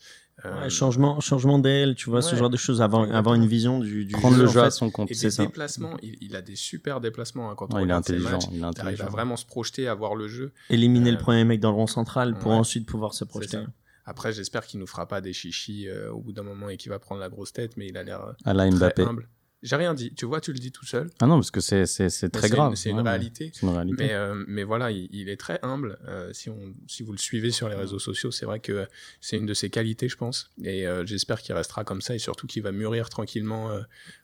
Euh, 0.45 0.61
Ouais, 0.63 0.69
changement, 0.69 1.19
changement 1.19 1.59
d'aile, 1.59 1.95
tu 1.95 2.09
vois, 2.09 2.21
ce 2.21 2.36
genre 2.36 2.49
de 2.49 2.57
choses. 2.57 2.81
Avoir, 2.81 3.03
Exactement. 3.03 3.19
avoir 3.19 3.36
une 3.36 3.45
vision 3.47 3.79
du, 3.79 4.03
du 4.05 4.13
Prendre 4.13 4.36
jeu, 4.36 4.43
le 4.43 4.49
en 4.49 4.51
jeu 4.51 4.61
à 4.61 4.71
son 4.71 4.89
compte. 4.89 5.09
C'est 5.13 5.29
ça. 5.29 5.45
déplacements, 5.45 5.95
il, 6.01 6.17
il 6.21 6.36
a 6.36 6.41
des 6.41 6.55
super 6.55 6.99
déplacements 7.01 7.49
hein, 7.51 7.55
quand 7.55 7.71
on 7.73 7.77
Ouais, 7.77 7.84
il 7.84 7.89
est 7.89 7.93
intelligent. 7.93 8.31
matchs. 8.31 8.45
Il 8.51 8.55
est 8.55 8.57
Il 8.57 8.63
arrive 8.65 8.79
à 8.81 8.84
intelligent. 8.86 9.09
vraiment 9.09 9.36
se 9.38 9.45
projeter, 9.45 9.88
à 9.88 9.93
voir 9.93 10.15
le 10.15 10.27
jeu. 10.27 10.51
éliminer 10.69 11.11
le 11.11 11.17
Euh, 11.17 11.19
premier 11.19 11.43
mec 11.45 11.59
dans 11.59 11.69
le 11.69 11.75
rond 11.77 11.88
central 11.88 12.38
pour 12.39 12.51
ouais. 12.51 12.57
ensuite 12.57 12.86
pouvoir 12.88 13.13
se 13.13 13.23
projeter. 13.23 13.59
Après, 14.05 14.34
j'espère 14.34 14.65
qu'il 14.65 14.79
nous 14.81 14.88
fera 14.88 15.07
pas 15.07 15.21
des 15.21 15.31
chichis 15.31 15.88
euh, 15.88 16.11
au 16.11 16.19
bout 16.19 16.34
d'un 16.34 16.43
moment 16.43 16.67
et 16.67 16.75
qu'il 16.77 16.89
va 16.89 16.99
prendre 16.99 17.21
la 17.21 17.29
grosse 17.29 17.53
tête, 17.53 17.77
mais 17.77 17.88
il 17.88 17.95
a 17.95 18.03
l'air 18.03 18.21
euh, 18.21 18.34
À 18.43 18.53
la 18.53 18.67
très 18.67 18.77
Mbappé. 18.77 19.03
humble. 19.03 19.29
J'ai 19.64 19.76
rien 19.78 19.93
dit. 19.93 20.14
Tu 20.14 20.26
vois, 20.26 20.41
tu 20.41 20.51
le 20.53 20.59
dis 20.59 20.72
tout 20.72 20.86
seul. 20.86 21.09
Ah 21.22 21.26
non, 21.26 21.36
parce 21.36 21.49
que 21.49 21.59
c'est 21.61 21.86
Mais 21.99 22.30
très 22.30 22.49
grave. 22.49 22.76
C'est 22.76 22.89
une 22.89 22.97
Ouais, 22.97 23.03
réalité. 23.09 23.49
C'est 23.53 23.61
une 23.66 23.70
réalité. 23.74 23.95
Mais, 24.03 24.14
euh, 24.14 24.43
mais 24.47 24.64
voilà, 24.64 24.91
il, 24.91 25.07
il 25.11 25.30
est 25.30 25.38
très 25.38 25.57
humble. 25.64 25.97
Euh, 26.07 26.32
si, 26.34 26.49
on, 26.49 26.74
si 26.88 27.01
vous 27.01 27.14
le 27.14 27.18
suivez 27.18 27.49
sur 27.51 27.70
les 27.70 27.76
réseaux 27.76 27.97
sociaux, 27.99 28.30
c'est 28.30 28.45
vrai 28.45 28.59
que 28.59 28.86
c'est 29.22 29.38
une 29.38 29.45
de 29.45 29.53
ses 29.53 29.70
qualités, 29.70 30.09
je 30.09 30.18
pense. 30.18 30.51
Et 30.64 30.86
euh, 30.86 31.05
j'espère 31.05 31.41
qu'il 31.41 31.55
restera 31.55 31.84
comme 31.84 32.01
ça 32.01 32.14
et 32.14 32.20
surtout 32.20 32.45
qu'il 32.45 32.61
va 32.61 32.72
mûrir 32.72 33.09
tranquillement 33.09 33.72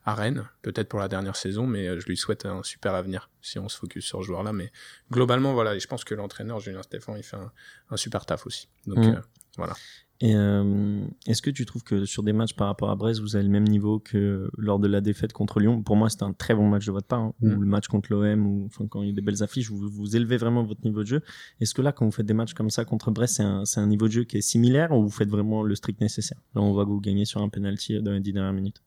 à 0.05 0.13
Rennes, 0.13 0.47
peut-être 0.61 0.89
pour 0.89 0.99
la 0.99 1.07
dernière 1.07 1.35
saison, 1.35 1.65
mais 1.67 1.99
je 1.99 2.05
lui 2.05 2.17
souhaite 2.17 2.45
un 2.45 2.61
super 2.63 2.93
avenir 2.93 3.29
si 3.41 3.57
on 3.59 3.69
se 3.69 3.77
focus 3.77 4.05
sur 4.05 4.19
ce 4.21 4.25
joueur-là. 4.27 4.51
Mais 4.53 4.71
globalement, 5.11 5.53
voilà, 5.53 5.73
et 5.75 5.79
je 5.79 5.87
pense 5.87 6.03
que 6.03 6.13
l'entraîneur 6.15 6.59
Julien 6.59 6.83
Stéphan, 6.83 7.15
il 7.15 7.23
fait 7.23 7.37
un, 7.37 7.51
un 7.91 7.97
super 7.97 8.25
taf 8.25 8.45
aussi. 8.45 8.67
Donc 8.87 8.97
Mm. 8.99 9.21
voilà. 9.57 9.73
Et 10.21 10.35
euh, 10.35 11.01
est-ce 11.27 11.41
que 11.41 11.49
tu 11.49 11.65
trouves 11.65 11.83
que 11.83 12.03
sur 12.03 12.23
des 12.23 12.33
matchs 12.33 12.53
par 12.53 12.67
rapport 12.67 12.89
à 12.89 12.95
Brest, 12.95 13.21
vous 13.21 13.37
avez 13.37 13.45
le 13.45 13.49
même 13.49 13.63
niveau 13.63 13.99
que 13.99 14.49
lors 14.57 14.77
de 14.77 14.87
la 14.87 14.99
défaite 14.99 15.31
contre 15.31 15.61
Lyon? 15.61 15.81
Pour 15.81 15.95
moi, 15.95 16.09
c'était 16.09 16.23
un 16.23 16.33
très 16.33 16.53
bon 16.53 16.67
match 16.67 16.85
de 16.85 16.91
votre 16.91 17.07
part. 17.07 17.19
hein. 17.19 17.33
Mm. 17.39 17.53
Ou 17.53 17.61
le 17.61 17.67
match 17.67 17.87
contre 17.87 18.11
l'OM, 18.11 18.45
ou 18.45 18.65
enfin 18.65 18.85
quand 18.87 19.01
il 19.01 19.09
y 19.09 19.11
a 19.11 19.15
des 19.15 19.21
belles 19.21 19.43
affiches, 19.43 19.69
vous, 19.69 19.89
vous 19.89 20.15
élevez 20.17 20.35
vraiment 20.35 20.63
votre 20.63 20.83
niveau 20.83 21.03
de 21.03 21.07
jeu. 21.07 21.21
Est-ce 21.61 21.73
que 21.73 21.81
là, 21.81 21.93
quand 21.93 22.05
vous 22.05 22.11
faites 22.11 22.25
des 22.25 22.33
matchs 22.33 22.53
comme 22.53 22.69
ça 22.69 22.83
contre 22.83 23.11
Brest, 23.11 23.37
c'est 23.37 23.43
un, 23.43 23.63
c'est 23.63 23.79
un 23.79 23.87
niveau 23.87 24.07
de 24.07 24.11
jeu 24.11 24.23
qui 24.25 24.37
est 24.37 24.41
similaire 24.41 24.91
ou 24.91 25.03
vous 25.03 25.09
faites 25.09 25.29
vraiment 25.29 25.63
le 25.63 25.73
strict 25.75 26.01
nécessaire? 26.01 26.39
Là, 26.53 26.61
on 26.61 26.73
voit 26.73 26.83
que 26.83 26.89
vous 26.89 26.99
gagnez 27.01 27.23
sur 27.23 27.41
un 27.41 27.47
penalty 27.47 28.01
dans 28.01 28.11
les 28.11 28.19
dix 28.19 28.33
dernières 28.33 28.53
minutes. 28.53 28.81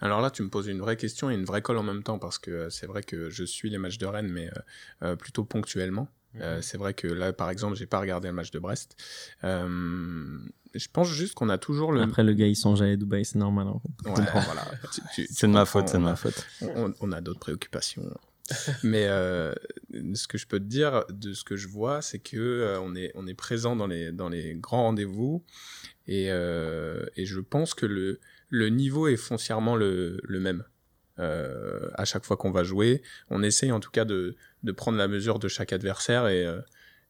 Alors 0.00 0.20
là, 0.20 0.30
tu 0.30 0.42
me 0.42 0.48
poses 0.48 0.66
une 0.66 0.80
vraie 0.80 0.96
question 0.96 1.30
et 1.30 1.34
une 1.34 1.44
vraie 1.44 1.62
colle 1.62 1.78
en 1.78 1.82
même 1.82 2.02
temps 2.02 2.18
parce 2.18 2.38
que 2.38 2.50
euh, 2.50 2.70
c'est 2.70 2.86
vrai 2.86 3.02
que 3.02 3.30
je 3.30 3.44
suis 3.44 3.70
les 3.70 3.78
matchs 3.78 3.98
de 3.98 4.06
Rennes, 4.06 4.30
mais 4.30 4.48
euh, 4.48 4.60
euh, 5.02 5.16
plutôt 5.16 5.44
ponctuellement. 5.44 6.08
Euh, 6.40 6.62
c'est 6.62 6.78
vrai 6.78 6.94
que 6.94 7.06
là, 7.06 7.32
par 7.32 7.50
exemple, 7.50 7.76
j'ai 7.76 7.86
pas 7.86 8.00
regardé 8.00 8.28
le 8.28 8.34
match 8.34 8.50
de 8.50 8.58
Brest. 8.58 8.96
Euh, 9.44 10.38
je 10.74 10.86
pense 10.92 11.08
juste 11.08 11.34
qu'on 11.34 11.48
a 11.50 11.58
toujours 11.58 11.92
le. 11.92 12.00
Après, 12.02 12.22
le 12.24 12.32
gars, 12.32 12.46
il 12.46 12.56
songe 12.56 12.80
à 12.80 12.84
aller 12.84 12.94
à 12.94 12.96
Dubaï, 12.96 13.24
c'est 13.24 13.38
normal. 13.38 13.66
Ouais, 14.04 14.12
voilà. 14.44 14.64
C'est 15.30 15.46
de 15.46 15.52
ma 15.52 15.64
faute, 15.66 15.88
c'est 15.88 15.98
de 15.98 16.02
on 16.02 16.06
a- 16.06 16.10
ma 16.10 16.16
faute. 16.16 16.46
on, 16.62 16.94
on 17.00 17.12
a 17.12 17.20
d'autres 17.20 17.40
préoccupations. 17.40 18.02
Mais 18.82 19.06
euh, 19.08 19.52
ce 20.14 20.26
que 20.26 20.36
je 20.36 20.46
peux 20.46 20.58
te 20.58 20.64
dire 20.64 21.04
de 21.10 21.32
ce 21.32 21.44
que 21.44 21.56
je 21.56 21.68
vois, 21.68 22.02
c'est 22.02 22.18
que 22.18 22.36
euh, 22.38 22.80
on 22.80 22.94
est 22.96 23.12
on 23.14 23.26
est 23.26 23.34
présent 23.34 23.76
dans 23.76 23.86
les 23.86 24.10
dans 24.12 24.28
les 24.28 24.54
grands 24.54 24.82
rendez-vous 24.84 25.44
et 26.06 26.26
euh, 26.30 27.06
et 27.16 27.24
je 27.24 27.40
pense 27.40 27.72
que 27.74 27.86
le 27.86 28.20
le 28.48 28.68
niveau 28.68 29.06
est 29.06 29.16
foncièrement 29.16 29.76
le 29.76 30.20
le 30.24 30.40
même. 30.40 30.64
Euh, 31.18 31.88
à 31.94 32.04
chaque 32.04 32.24
fois 32.24 32.36
qu'on 32.36 32.50
va 32.50 32.64
jouer. 32.64 33.02
On 33.30 33.42
essaye 33.42 33.72
en 33.72 33.80
tout 33.80 33.90
cas 33.90 34.04
de, 34.04 34.36
de 34.62 34.72
prendre 34.72 34.98
la 34.98 35.08
mesure 35.08 35.38
de 35.38 35.48
chaque 35.48 35.72
adversaire 35.72 36.28
et, 36.28 36.44
euh, 36.46 36.60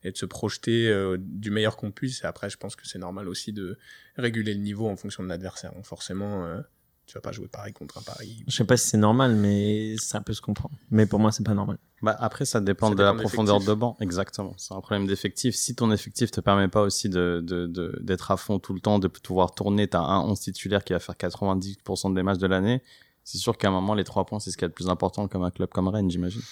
et 0.02 0.10
de 0.12 0.16
se 0.16 0.26
projeter 0.26 0.88
euh, 0.88 1.16
du 1.20 1.50
meilleur 1.50 1.76
qu'on 1.76 1.90
puisse. 1.92 2.22
Et 2.24 2.26
après, 2.26 2.50
je 2.50 2.56
pense 2.56 2.74
que 2.76 2.86
c'est 2.86 2.98
normal 2.98 3.28
aussi 3.28 3.52
de 3.52 3.78
réguler 4.16 4.54
le 4.54 4.60
niveau 4.60 4.88
en 4.88 4.96
fonction 4.96 5.22
de 5.22 5.28
l'adversaire. 5.28 5.72
Donc 5.74 5.84
forcément, 5.86 6.44
euh, 6.44 6.60
tu 7.06 7.14
vas 7.14 7.20
pas 7.20 7.32
jouer 7.32 7.48
pareil 7.48 7.72
contre 7.72 7.98
un 7.98 8.02
Paris. 8.02 8.42
Je 8.48 8.56
sais 8.56 8.64
pas 8.64 8.76
si 8.76 8.88
c'est 8.88 8.96
normal, 8.96 9.34
mais 9.36 9.96
ça 9.98 10.20
peut 10.20 10.32
se 10.32 10.40
comprendre. 10.40 10.74
Mais 10.90 11.04
pour 11.06 11.18
moi, 11.18 11.30
c'est 11.32 11.44
pas 11.44 11.54
normal. 11.54 11.78
Bah, 12.00 12.16
après, 12.18 12.44
ça 12.44 12.60
dépend 12.60 12.88
Ça 12.88 12.94
de 12.94 13.02
la 13.02 13.12
profondeur 13.14 13.60
de 13.60 13.74
banc. 13.74 13.96
Exactement. 14.00 14.54
C'est 14.56 14.74
un 14.74 14.80
problème 14.80 15.06
d'effectif. 15.06 15.54
Si 15.54 15.74
ton 15.74 15.92
effectif 15.92 16.30
te 16.30 16.40
permet 16.40 16.68
pas 16.68 16.82
aussi 16.82 17.08
de, 17.08 17.40
de, 17.44 17.66
de- 17.66 17.98
d'être 18.02 18.30
à 18.32 18.36
fond 18.36 18.58
tout 18.58 18.72
le 18.74 18.80
temps, 18.80 18.98
de 18.98 19.08
pouvoir 19.08 19.54
tourner, 19.54 19.86
t'as 19.88 20.00
un 20.00 20.20
11 20.20 20.40
titulaire 20.40 20.82
qui 20.84 20.92
va 20.92 20.98
faire 21.00 21.14
90% 21.16 22.14
des 22.14 22.22
matchs 22.22 22.38
de 22.38 22.46
l'année. 22.46 22.82
C'est 23.24 23.38
sûr 23.38 23.56
qu'à 23.56 23.68
un 23.68 23.70
moment, 23.70 23.94
les 23.94 24.04
trois 24.04 24.24
points, 24.26 24.40
c'est 24.40 24.50
ce 24.50 24.56
qui 24.56 24.64
est 24.64 24.68
le 24.68 24.74
plus 24.74 24.88
important 24.88 25.28
comme 25.28 25.42
un 25.42 25.50
club 25.50 25.70
comme 25.70 25.88
Rennes, 25.88 26.10
j'imagine. 26.10 26.42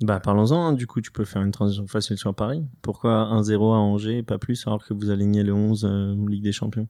Bah, 0.00 0.20
parlons-en. 0.20 0.68
hein. 0.68 0.72
Du 0.72 0.86
coup, 0.86 1.00
tu 1.00 1.10
peux 1.10 1.24
faire 1.24 1.42
une 1.42 1.50
transition 1.50 1.86
facile 1.86 2.16
sur 2.18 2.34
Paris. 2.34 2.64
Pourquoi 2.82 3.28
1-0 3.32 3.54
à 3.74 3.78
Angers 3.78 4.18
et 4.18 4.22
pas 4.22 4.38
plus 4.38 4.66
alors 4.66 4.84
que 4.84 4.94
vous 4.94 5.10
alignez 5.10 5.42
le 5.42 5.52
11 5.52 5.84
euh, 5.84 6.14
Ligue 6.28 6.42
des 6.42 6.52
Champions? 6.52 6.88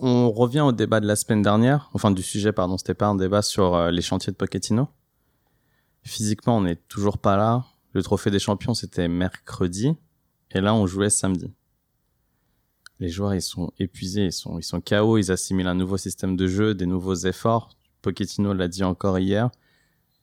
On 0.00 0.30
revient 0.30 0.60
au 0.60 0.72
débat 0.72 1.00
de 1.00 1.06
la 1.06 1.16
semaine 1.16 1.42
dernière, 1.42 1.90
enfin 1.94 2.10
du 2.10 2.22
sujet, 2.22 2.52
pardon, 2.52 2.78
c'était 2.78 2.94
pas 2.94 3.06
un 3.06 3.14
débat 3.16 3.42
sur 3.42 3.74
euh, 3.74 3.90
les 3.90 4.02
chantiers 4.02 4.32
de 4.32 4.36
Pochettino. 4.36 4.88
Physiquement, 6.02 6.58
on 6.58 6.62
n'est 6.62 6.76
toujours 6.76 7.18
pas 7.18 7.36
là. 7.36 7.64
Le 7.92 8.02
trophée 8.02 8.30
des 8.30 8.38
champions, 8.38 8.74
c'était 8.74 9.08
mercredi, 9.08 9.96
et 10.50 10.60
là, 10.60 10.74
on 10.74 10.86
jouait 10.86 11.10
samedi. 11.10 11.52
Les 13.00 13.08
joueurs, 13.08 13.34
ils 13.34 13.42
sont 13.42 13.72
épuisés, 13.78 14.26
ils 14.26 14.32
sont, 14.32 14.58
ils 14.58 14.62
sont 14.62 14.80
KO, 14.80 15.18
ils 15.18 15.32
assimilent 15.32 15.66
un 15.66 15.74
nouveau 15.74 15.96
système 15.96 16.36
de 16.36 16.46
jeu, 16.46 16.74
des 16.74 16.86
nouveaux 16.86 17.14
efforts. 17.14 17.76
Pochettino 18.02 18.52
l'a 18.52 18.68
dit 18.68 18.84
encore 18.84 19.18
hier. 19.18 19.50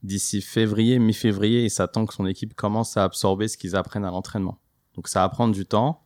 D'ici 0.03 0.41
février, 0.41 0.97
mi-février, 0.97 1.63
il 1.63 1.69
s'attend 1.69 2.05
que 2.05 2.13
son 2.13 2.26
équipe 2.26 2.55
commence 2.55 2.97
à 2.97 3.03
absorber 3.03 3.47
ce 3.47 3.57
qu'ils 3.57 3.76
apprennent 3.76 4.05
à 4.05 4.11
l'entraînement. 4.11 4.59
Donc 4.95 5.07
ça 5.07 5.22
va 5.22 5.30
prendre 5.30 5.53
du 5.53 5.65
temps. 5.65 6.03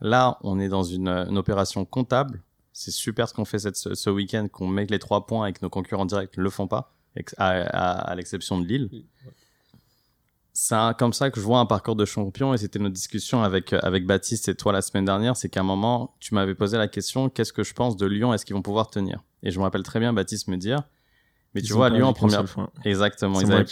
Là, 0.00 0.38
on 0.42 0.58
est 0.60 0.68
dans 0.68 0.82
une, 0.82 1.08
opération 1.36 1.84
comptable. 1.84 2.42
C'est 2.72 2.90
super 2.90 3.28
ce 3.28 3.34
qu'on 3.34 3.44
fait 3.44 3.58
ce, 3.58 4.10
week-end, 4.10 4.48
qu'on 4.50 4.66
met 4.66 4.86
les 4.86 4.98
trois 4.98 5.26
points 5.26 5.46
et 5.46 5.52
que 5.52 5.60
nos 5.62 5.70
concurrents 5.70 6.06
directs 6.06 6.36
ne 6.36 6.42
le 6.42 6.50
font 6.50 6.66
pas, 6.66 6.94
à 7.36 8.14
l'exception 8.16 8.60
de 8.60 8.66
Lille. 8.66 9.04
C'est 10.56 10.76
comme 10.98 11.12
ça 11.12 11.30
que 11.30 11.40
je 11.40 11.44
vois 11.44 11.58
un 11.58 11.66
parcours 11.66 11.96
de 11.96 12.04
champion 12.04 12.54
et 12.54 12.58
c'était 12.58 12.78
notre 12.78 12.94
discussion 12.94 13.42
avec, 13.42 13.72
euh, 13.72 13.80
avec 13.82 14.06
Baptiste 14.06 14.48
et 14.48 14.54
toi 14.54 14.72
la 14.72 14.82
semaine 14.82 15.04
dernière. 15.04 15.36
C'est 15.36 15.48
qu'à 15.48 15.60
un 15.60 15.64
moment, 15.64 16.14
tu 16.20 16.32
m'avais 16.34 16.54
posé 16.54 16.78
la 16.78 16.86
question 16.86 17.28
qu'est-ce 17.28 17.52
que 17.52 17.64
je 17.64 17.74
pense 17.74 17.96
de 17.96 18.06
Lyon 18.06 18.32
Est-ce 18.32 18.46
qu'ils 18.46 18.54
vont 18.54 18.62
pouvoir 18.62 18.88
tenir? 18.88 19.22
Et 19.42 19.50
je 19.50 19.58
me 19.58 19.64
rappelle 19.64 19.82
très 19.82 19.98
bien 19.98 20.12
Baptiste 20.12 20.46
me 20.48 20.56
dire 20.56 20.82
mais 21.54 21.60
Ils 21.60 21.66
tu 21.66 21.72
vois, 21.72 21.88
Lyon 21.90 22.06
en 22.08 22.12
première. 22.12 22.48
fois. 22.48 22.70
Exactement. 22.84 23.34
C'est 23.40 23.46
avaient- 23.52 23.64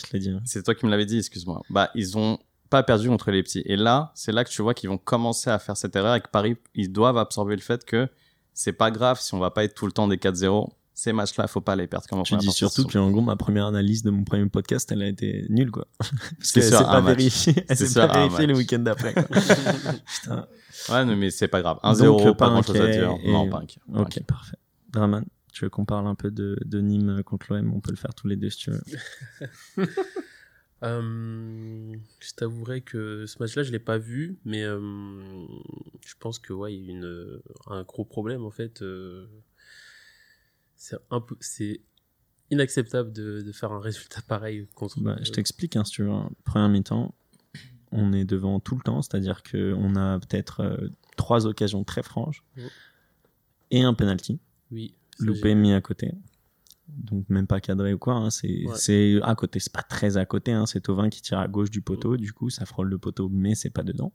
c'est 0.44 0.62
toi 0.64 0.74
qui 0.74 0.84
me 0.86 0.90
l'avais 0.90 1.06
dit, 1.06 1.18
excuse-moi. 1.18 1.62
Bah, 1.70 1.90
ils 1.94 2.16
ont 2.18 2.38
pas 2.68 2.82
perdu 2.82 3.08
contre 3.08 3.30
les 3.30 3.42
petits. 3.42 3.62
Et 3.64 3.76
là, 3.76 4.10
c'est 4.14 4.32
là 4.32 4.44
que 4.44 4.50
tu 4.50 4.60
vois 4.62 4.74
qu'ils 4.74 4.88
vont 4.88 4.98
commencer 4.98 5.50
à 5.50 5.58
faire 5.58 5.76
cette 5.76 5.94
erreur 5.96 6.14
et 6.16 6.20
que 6.20 6.28
Paris, 6.28 6.56
ils 6.74 6.90
doivent 6.92 7.18
absorber 7.18 7.54
le 7.56 7.60
fait 7.62 7.84
que 7.84 8.08
c'est 8.54 8.72
pas 8.72 8.90
grave 8.90 9.20
si 9.20 9.34
on 9.34 9.38
va 9.38 9.50
pas 9.50 9.62
être 9.64 9.74
tout 9.74 9.86
le 9.86 9.92
temps 9.92 10.08
des 10.08 10.16
4-0. 10.16 10.68
Ces 11.02 11.12
matchs-là, 11.12 11.48
faut 11.48 11.60
pas 11.60 11.74
les 11.74 11.88
perdre 11.88 12.06
comme 12.06 12.22
Tu 12.22 12.36
dis 12.36 12.52
surtout 12.52 12.84
que, 12.86 12.96
en 12.96 13.10
gros, 13.10 13.22
ma 13.22 13.34
première 13.34 13.66
analyse 13.66 14.04
de 14.04 14.10
mon 14.10 14.22
premier 14.22 14.48
podcast, 14.48 14.88
elle 14.92 15.02
a 15.02 15.08
été 15.08 15.46
nulle, 15.48 15.72
quoi. 15.72 15.88
Parce 15.98 16.12
C'est 16.40 16.60
qu'elle 16.60 16.68
s'est 16.68 16.74
un 16.76 16.84
pas 16.84 17.00
vérifiée. 17.00 17.54
Elle 17.68 17.76
C'est 17.76 17.86
s'est 17.88 17.98
pas 18.06 18.14
un 18.14 18.28
vérifiée 18.28 18.46
le 18.52 18.54
week-end 18.56 18.78
d'après. 18.78 19.12
Putain. 20.22 20.46
Ouais, 20.90 21.04
non, 21.04 21.16
mais 21.16 21.30
c'est 21.30 21.48
pas 21.48 21.60
grave. 21.60 21.78
Donc, 21.82 21.96
1-0, 22.20 22.36
pas 22.36 22.50
grand 22.50 22.62
chose 22.62 22.80
à 22.80 22.86
dire. 22.88 23.16
et- 23.20 23.32
Non, 23.32 23.48
pas 23.50 23.58
inquiet. 23.58 23.80
Pas 23.92 24.00
Ok, 24.02 24.22
parfait. 24.28 24.56
Draman, 24.92 25.24
tu 25.52 25.64
veux 25.64 25.70
qu'on 25.70 25.84
parle 25.84 26.06
un 26.06 26.14
peu 26.14 26.30
de, 26.30 26.56
de 26.64 26.80
Nîmes 26.80 27.22
contre 27.24 27.52
l'OM 27.52 27.74
On 27.74 27.80
peut 27.80 27.90
le 27.90 27.96
faire 27.96 28.14
tous 28.14 28.28
les 28.28 28.36
deux 28.36 28.50
si 28.50 28.58
tu 28.58 28.70
veux. 28.70 29.86
Euh, 30.84 31.92
je 32.20 32.32
t'avouerai 32.34 32.80
que 32.80 33.26
ce 33.26 33.36
match-là, 33.40 33.62
je 33.62 33.70
l'ai 33.70 33.78
pas 33.78 33.98
vu, 33.98 34.38
mais 34.44 34.64
euh, 34.64 34.80
je 36.04 36.14
pense 36.18 36.38
que 36.40 36.52
ouais, 36.52 36.74
il 36.74 36.80
y 36.80 36.84
a 36.84 36.86
eu 36.88 36.96
une, 36.96 37.40
un 37.68 37.82
gros 37.84 38.04
problème 38.04 38.44
en 38.44 38.50
fait. 38.50 38.82
euh, 38.82 39.26
c'est 41.40 41.80
inacceptable 42.50 43.12
de, 43.12 43.42
de 43.42 43.52
faire 43.52 43.72
un 43.72 43.80
résultat 43.80 44.20
pareil 44.28 44.66
contre. 44.74 45.00
Bah, 45.00 45.16
je 45.22 45.30
t'explique, 45.30 45.76
hein, 45.76 45.84
si 45.84 45.92
tu 45.92 46.02
veux. 46.02 46.10
Première 46.44 46.68
mi-temps, 46.68 47.14
on 47.92 48.12
est 48.12 48.24
devant 48.24 48.60
tout 48.60 48.74
le 48.76 48.82
temps, 48.82 49.02
c'est-à-dire 49.02 49.42
qu'on 49.42 49.96
a 49.96 50.18
peut-être 50.18 50.60
euh, 50.60 50.88
trois 51.16 51.46
occasions 51.46 51.84
très 51.84 52.02
franches 52.02 52.42
et 53.70 53.82
un 53.82 53.94
penalty 53.94 54.40
Oui. 54.70 54.94
loupé 55.18 55.54
mis 55.54 55.72
à 55.72 55.80
côté. 55.80 56.12
Donc 56.88 57.28
même 57.30 57.46
pas 57.46 57.60
cadré 57.60 57.94
ou 57.94 57.98
quoi, 57.98 58.14
hein, 58.14 58.30
c'est 58.30 58.66
Ouais. 58.66 58.74
c'est 58.76 59.18
à 59.22 59.34
côté, 59.34 59.60
c'est 59.60 59.72
pas 59.72 59.82
très 59.82 60.16
à 60.18 60.26
côté, 60.26 60.52
hein, 60.52 60.66
c'est 60.66 60.80
Tovin 60.80 61.08
qui 61.08 61.22
tire 61.22 61.38
à 61.38 61.48
gauche 61.48 61.70
du 61.70 61.80
poteau, 61.80 62.16
du 62.18 62.32
coup 62.34 62.50
ça 62.50 62.66
frôle 62.66 62.88
le 62.88 62.98
poteau 62.98 63.30
mais 63.30 63.54
c'est 63.54 63.70
pas 63.70 63.82
dedans. 63.82 64.12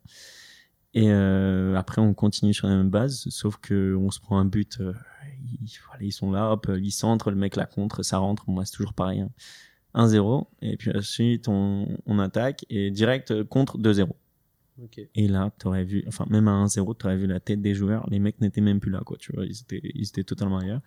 Et 0.97 1.11
euh, 1.11 1.75
après 1.75 2.01
on 2.01 2.15
continue 2.15 2.55
sur 2.55 2.67
la 2.67 2.75
même 2.75 2.89
base, 2.89 3.27
sauf 3.29 3.57
que 3.57 3.95
on 3.95 4.09
se 4.09 4.19
prend 4.19 4.39
un 4.39 4.45
but, 4.45 4.79
euh, 4.81 4.93
ils, 5.61 5.69
voilà, 5.87 6.03
ils 6.03 6.11
sont 6.11 6.31
là, 6.31 6.51
hop, 6.51 6.71
ils 6.75 6.89
centrent, 6.91 7.29
le 7.29 7.35
mec 7.37 7.55
la 7.55 7.67
contre, 7.67 8.01
ça 8.01 8.17
rentre, 8.17 8.49
moi 8.49 8.65
c'est 8.65 8.71
toujours 8.75 8.93
pareil. 8.95 9.21
hein. 9.21 9.29
1-0, 9.93 10.47
et 10.63 10.75
puis 10.75 10.89
ensuite 10.95 11.47
on, 11.49 11.87
on 12.07 12.17
attaque 12.17 12.65
et 12.71 12.89
direct 12.89 13.29
euh, 13.29 13.43
contre 13.43 13.77
2-0. 13.77 14.09
Ok. 14.83 14.99
Et 15.13 15.27
là, 15.27 15.51
t'aurais 15.59 15.83
vu, 15.83 16.03
enfin, 16.07 16.25
même 16.29 16.47
à 16.47 16.51
1-0, 16.65 16.95
t'aurais 16.97 17.17
vu 17.17 17.27
la 17.27 17.39
tête 17.39 17.61
des 17.61 17.73
joueurs. 17.75 18.07
Les 18.09 18.19
mecs 18.19 18.39
n'étaient 18.41 18.61
même 18.61 18.79
plus 18.79 18.91
là, 18.91 19.01
quoi. 19.03 19.17
Tu 19.17 19.31
vois, 19.33 19.45
ils 19.45 19.59
étaient, 19.61 19.81
ils 19.83 20.03
étaient 20.07 20.23
totalement 20.23 20.59
ailleurs. 20.59 20.81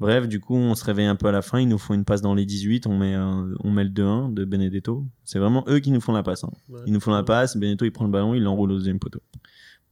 Bref, 0.00 0.28
du 0.28 0.38
coup, 0.38 0.54
on 0.54 0.74
se 0.76 0.84
réveille 0.84 1.06
un 1.06 1.16
peu 1.16 1.26
à 1.26 1.32
la 1.32 1.42
fin. 1.42 1.58
Ils 1.58 1.66
nous 1.68 1.78
font 1.78 1.92
une 1.94 2.04
passe 2.04 2.22
dans 2.22 2.34
les 2.34 2.46
18. 2.46 2.86
On 2.86 2.96
met, 2.96 3.14
un- 3.14 3.52
on 3.64 3.70
met 3.72 3.82
le 3.84 3.90
2-1 3.90 4.28
de 4.28 4.44
Benedetto. 4.44 5.04
C'est 5.24 5.38
vraiment 5.40 5.64
eux 5.68 5.80
qui 5.80 5.90
nous 5.90 6.00
font 6.00 6.12
la 6.12 6.22
passe. 6.22 6.44
hein. 6.44 6.50
Ouais. 6.68 6.80
Ils 6.86 6.92
nous 6.92 7.00
font 7.00 7.10
la 7.10 7.24
passe. 7.24 7.56
Benedetto, 7.56 7.84
il 7.84 7.90
prend 7.90 8.04
le 8.04 8.10
ballon, 8.12 8.32
il 8.34 8.42
l'enroule 8.42 8.70
au 8.72 8.76
deuxième 8.76 9.00
poteau. 9.00 9.20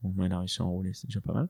Bon, 0.03 0.13
il 0.23 0.31
a 0.31 0.39
réussi 0.39 0.61
à 0.61 0.65
enrouler, 0.65 0.91
c'est 0.93 1.07
déjà 1.07 1.19
pas 1.21 1.33
mal. 1.33 1.47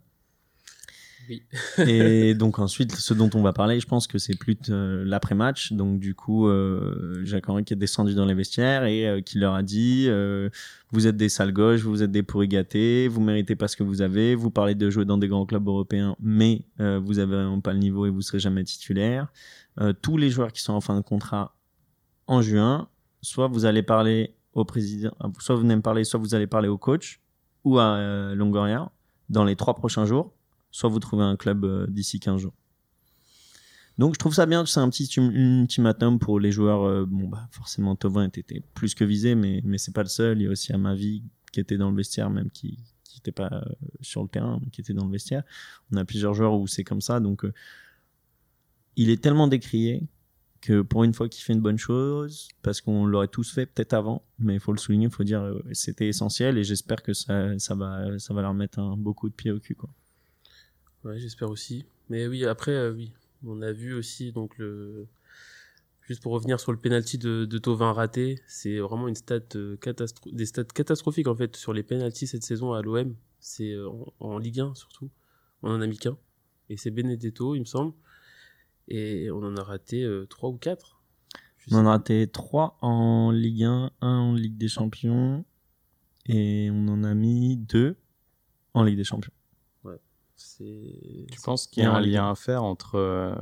Oui. 1.29 1.43
Et 1.79 2.33
donc 2.35 2.59
ensuite, 2.59 2.95
ce 2.95 3.13
dont 3.13 3.29
on 3.33 3.41
va 3.41 3.53
parler, 3.53 3.79
je 3.79 3.87
pense 3.87 4.07
que 4.07 4.17
c'est 4.17 4.37
plus 4.37 4.57
euh, 4.69 5.03
l'après-match. 5.05 5.73
Donc 5.73 5.99
du 5.99 6.15
coup, 6.15 6.47
euh, 6.47 7.21
Jacques 7.23 7.49
Henry 7.49 7.63
qui 7.63 7.73
est 7.73 7.77
descendu 7.77 8.15
dans 8.15 8.25
les 8.25 8.33
vestiaires 8.33 8.85
et 8.85 9.07
euh, 9.07 9.21
qui 9.21 9.37
leur 9.37 9.53
a 9.53 9.63
dit 9.63 10.05
euh, 10.07 10.49
vous 10.91 11.07
êtes 11.07 11.17
des 11.17 11.29
sales 11.29 11.53
gauches, 11.53 11.81
vous 11.81 12.03
êtes 12.03 12.11
des 12.11 12.23
pourris 12.23 12.47
gâtés, 12.47 13.07
vous 13.07 13.21
méritez 13.21 13.55
pas 13.55 13.67
ce 13.67 13.75
que 13.75 13.83
vous 13.83 14.01
avez, 14.01 14.35
vous 14.35 14.51
parlez 14.51 14.75
de 14.75 14.89
jouer 14.89 15.05
dans 15.05 15.17
des 15.17 15.27
grands 15.27 15.45
clubs 15.45 15.67
européens, 15.67 16.15
mais 16.19 16.63
vous 16.79 17.19
avez 17.19 17.35
vraiment 17.35 17.59
pas 17.59 17.73
le 17.73 17.79
niveau 17.79 18.05
et 18.05 18.09
vous 18.09 18.21
serez 18.21 18.39
jamais 18.39 18.63
titulaire. 18.63 19.27
Tous 20.01 20.17
les 20.17 20.29
joueurs 20.29 20.53
qui 20.53 20.61
sont 20.61 20.73
en 20.73 20.81
fin 20.81 20.95
de 20.95 21.01
contrat 21.01 21.55
en 22.25 22.41
juin, 22.41 22.87
soit 23.21 23.47
vous 23.47 23.65
allez 23.65 23.83
parler 23.83 24.33
au 24.53 24.63
président, 24.63 25.11
soit 25.39 25.55
vous 25.55 25.61
venez 25.61 25.75
me 25.75 25.81
parler, 25.81 26.05
soit 26.05 26.19
vous 26.19 26.35
allez 26.35 26.47
parler 26.47 26.69
au 26.69 26.77
coach 26.77 27.19
ou 27.65 27.79
à 27.79 28.33
Longoria 28.33 28.89
dans 29.29 29.43
les 29.43 29.57
trois 29.57 29.75
prochains 29.75 30.05
jours 30.05 30.36
soit 30.71 30.89
vous 30.89 30.99
trouvez 30.99 31.23
un 31.23 31.35
club 31.35 31.65
euh, 31.65 31.87
d'ici 31.87 32.19
15 32.19 32.41
jours. 32.41 32.53
Donc 33.97 34.13
je 34.13 34.19
trouve 34.19 34.33
ça 34.33 34.45
bien, 34.45 34.65
c'est 34.65 34.79
un 34.79 34.89
petit 34.89 35.05
ultim- 35.05 35.31
ultimatum 35.61 36.19
pour 36.19 36.39
les 36.39 36.51
joueurs. 36.51 36.83
euh, 36.83 37.05
bon 37.05 37.27
bah 37.27 37.47
forcément 37.51 37.95
Tovin 37.95 38.25
était, 38.25 38.61
plus 38.75 38.93
que 38.93 39.03
visé, 39.03 39.33
mais 39.35 39.61
mais 39.63 39.77
c'est 39.79 39.93
pas 39.93 40.03
le 40.03 40.09
seul. 40.09 40.39
Il 40.39 40.43
y 40.45 40.47
a 40.47 40.51
aussi 40.51 40.71
Amavi 40.73 41.23
qui 41.51 41.59
était 41.59 41.77
dans 41.77 41.89
le 41.89 41.97
vestiaire, 41.97 42.29
même 42.29 42.51
qui 42.51 42.77
qui 43.03 43.17
était 43.19 43.31
pas 43.31 43.49
euh, 43.51 43.61
sur 44.01 44.21
le 44.21 44.29
terrain, 44.29 44.59
mais 44.63 44.69
qui 44.69 44.81
était 44.81 44.93
dans 44.93 45.05
le 45.05 45.11
vestiaire. 45.11 45.43
On 45.91 45.97
a 45.97 46.05
plusieurs 46.05 46.33
joueurs 46.35 46.53
où 46.59 46.67
c'est 46.67 46.83
comme 46.83 47.01
ça, 47.01 47.19
donc 47.19 47.43
il 48.95 49.09
est 49.09 49.21
tellement 49.21 49.47
décrié 49.47 50.03
que 50.61 50.81
pour 50.81 51.03
une 51.03 51.13
fois 51.13 51.29
qu'il 51.29 51.43
fait 51.43 51.53
une 51.53 51.61
bonne 51.61 51.77
chose, 51.77 52.47
parce 52.63 52.81
qu'on 52.81 53.05
l'aurait 53.05 53.27
tous 53.27 53.51
fait 53.51 53.65
peut-être 53.67 53.93
avant, 53.93 54.23
mais 54.39 54.55
il 54.55 54.59
faut 54.59 54.71
le 54.71 54.79
souligner, 54.79 55.05
il 55.07 55.11
faut 55.11 55.23
dire 55.23 55.41
euh, 55.41 55.59
c'était 55.71 56.07
essentiel 56.07 56.57
et 56.57 56.63
j'espère 56.63 57.03
que 57.03 57.13
ça 57.13 57.57
ça 57.59 57.75
va 57.75 58.17
ça 58.19 58.33
va 58.33 58.41
leur 58.41 58.53
mettre 58.53 58.79
un 58.79 58.97
beau 58.97 59.13
coup 59.13 59.29
de 59.29 59.35
pied 59.35 59.51
au 59.51 59.59
cul 59.59 59.75
quoi. 59.75 59.89
Ouais, 61.07 61.19
j'espère 61.19 61.49
aussi. 61.49 61.85
Mais 62.09 62.27
oui, 62.27 62.45
après, 62.45 62.71
euh, 62.71 62.91
oui, 62.93 63.13
on 63.45 63.61
a 63.61 63.71
vu 63.71 63.93
aussi 63.93 64.31
donc 64.31 64.57
le. 64.57 65.07
Juste 66.01 66.21
pour 66.23 66.31
revenir 66.31 66.59
sur 66.59 66.71
le 66.71 66.77
penalty 66.77 67.17
de, 67.17 67.43
de 67.45 67.57
Tovin 67.57 67.91
raté, 67.91 68.41
c'est 68.47 68.77
vraiment 68.79 69.07
une 69.09 69.15
stat 69.15 69.39
euh, 69.55 69.75
catastro- 69.77 70.33
des 70.33 70.45
stats 70.45 70.63
catastrophiques 70.63 71.27
en 71.27 71.35
fait 71.35 71.57
sur 71.57 71.73
les 71.73 71.83
penalties 71.83 72.27
cette 72.27 72.43
saison 72.43 72.71
à 72.73 72.81
l'OM. 72.81 73.15
C'est 73.39 73.71
euh, 73.73 73.89
en, 73.89 74.13
en 74.19 74.37
Ligue 74.37 74.61
1 74.61 74.73
surtout. 74.75 75.09
On 75.63 75.71
en 75.71 75.81
a 75.81 75.87
mis 75.87 75.97
qu'un. 75.97 76.17
Et 76.69 76.77
c'est 76.77 76.91
Benedetto, 76.91 77.55
il 77.55 77.59
me 77.61 77.65
semble. 77.65 77.93
Et 78.87 79.29
on 79.31 79.43
en 79.43 79.57
a 79.57 79.63
raté 79.63 80.03
euh, 80.03 80.25
trois 80.25 80.49
ou 80.49 80.57
quatre. 80.57 81.01
Je 81.57 81.75
On 81.75 81.79
en 81.79 81.85
a 81.85 81.89
raté 81.91 82.27
3 82.27 82.77
en 82.81 83.31
Ligue 83.31 83.63
1, 83.63 83.91
1 83.99 84.07
en 84.07 84.33
Ligue 84.33 84.57
des 84.57 84.69
Champions 84.69 85.43
et 86.25 86.69
on 86.71 86.87
en 86.87 87.03
a 87.03 87.13
mis 87.13 87.57
2 87.57 87.97
en 88.73 88.83
Ligue 88.83 88.95
des 88.97 89.03
Champions. 89.03 89.33
C'est. 90.37 91.25
Tu 91.31 91.39
penses 91.43 91.67
qu'il 91.67 91.83
y 91.83 91.85
a 91.85 91.93
un 91.93 91.99
lien 92.01 92.29
à 92.29 92.35
faire 92.35 92.63
entre 92.63 92.95
euh, 92.95 93.35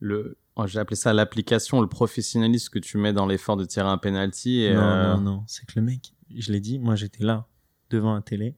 le, 0.00 0.38
oh, 0.56 0.66
j'ai 0.66 0.78
appelé 0.78 0.96
ça 0.96 1.12
l'application, 1.12 1.80
le 1.80 1.88
professionnalisme 1.88 2.70
que 2.72 2.78
tu 2.78 2.98
mets 2.98 3.12
dans 3.12 3.26
l'effort 3.26 3.56
de 3.56 3.64
tirer 3.64 3.88
un 3.88 3.98
penalty 3.98 4.62
et 4.62 4.74
non, 4.74 4.80
euh, 4.80 5.14
non, 5.16 5.20
non, 5.20 5.44
c'est 5.46 5.66
que 5.66 5.72
le 5.76 5.82
mec, 5.82 6.14
je 6.34 6.50
l'ai 6.52 6.60
dit, 6.60 6.78
moi 6.78 6.96
j'étais 6.96 7.24
là 7.24 7.46
devant 7.90 8.14
la 8.14 8.22
télé 8.22 8.56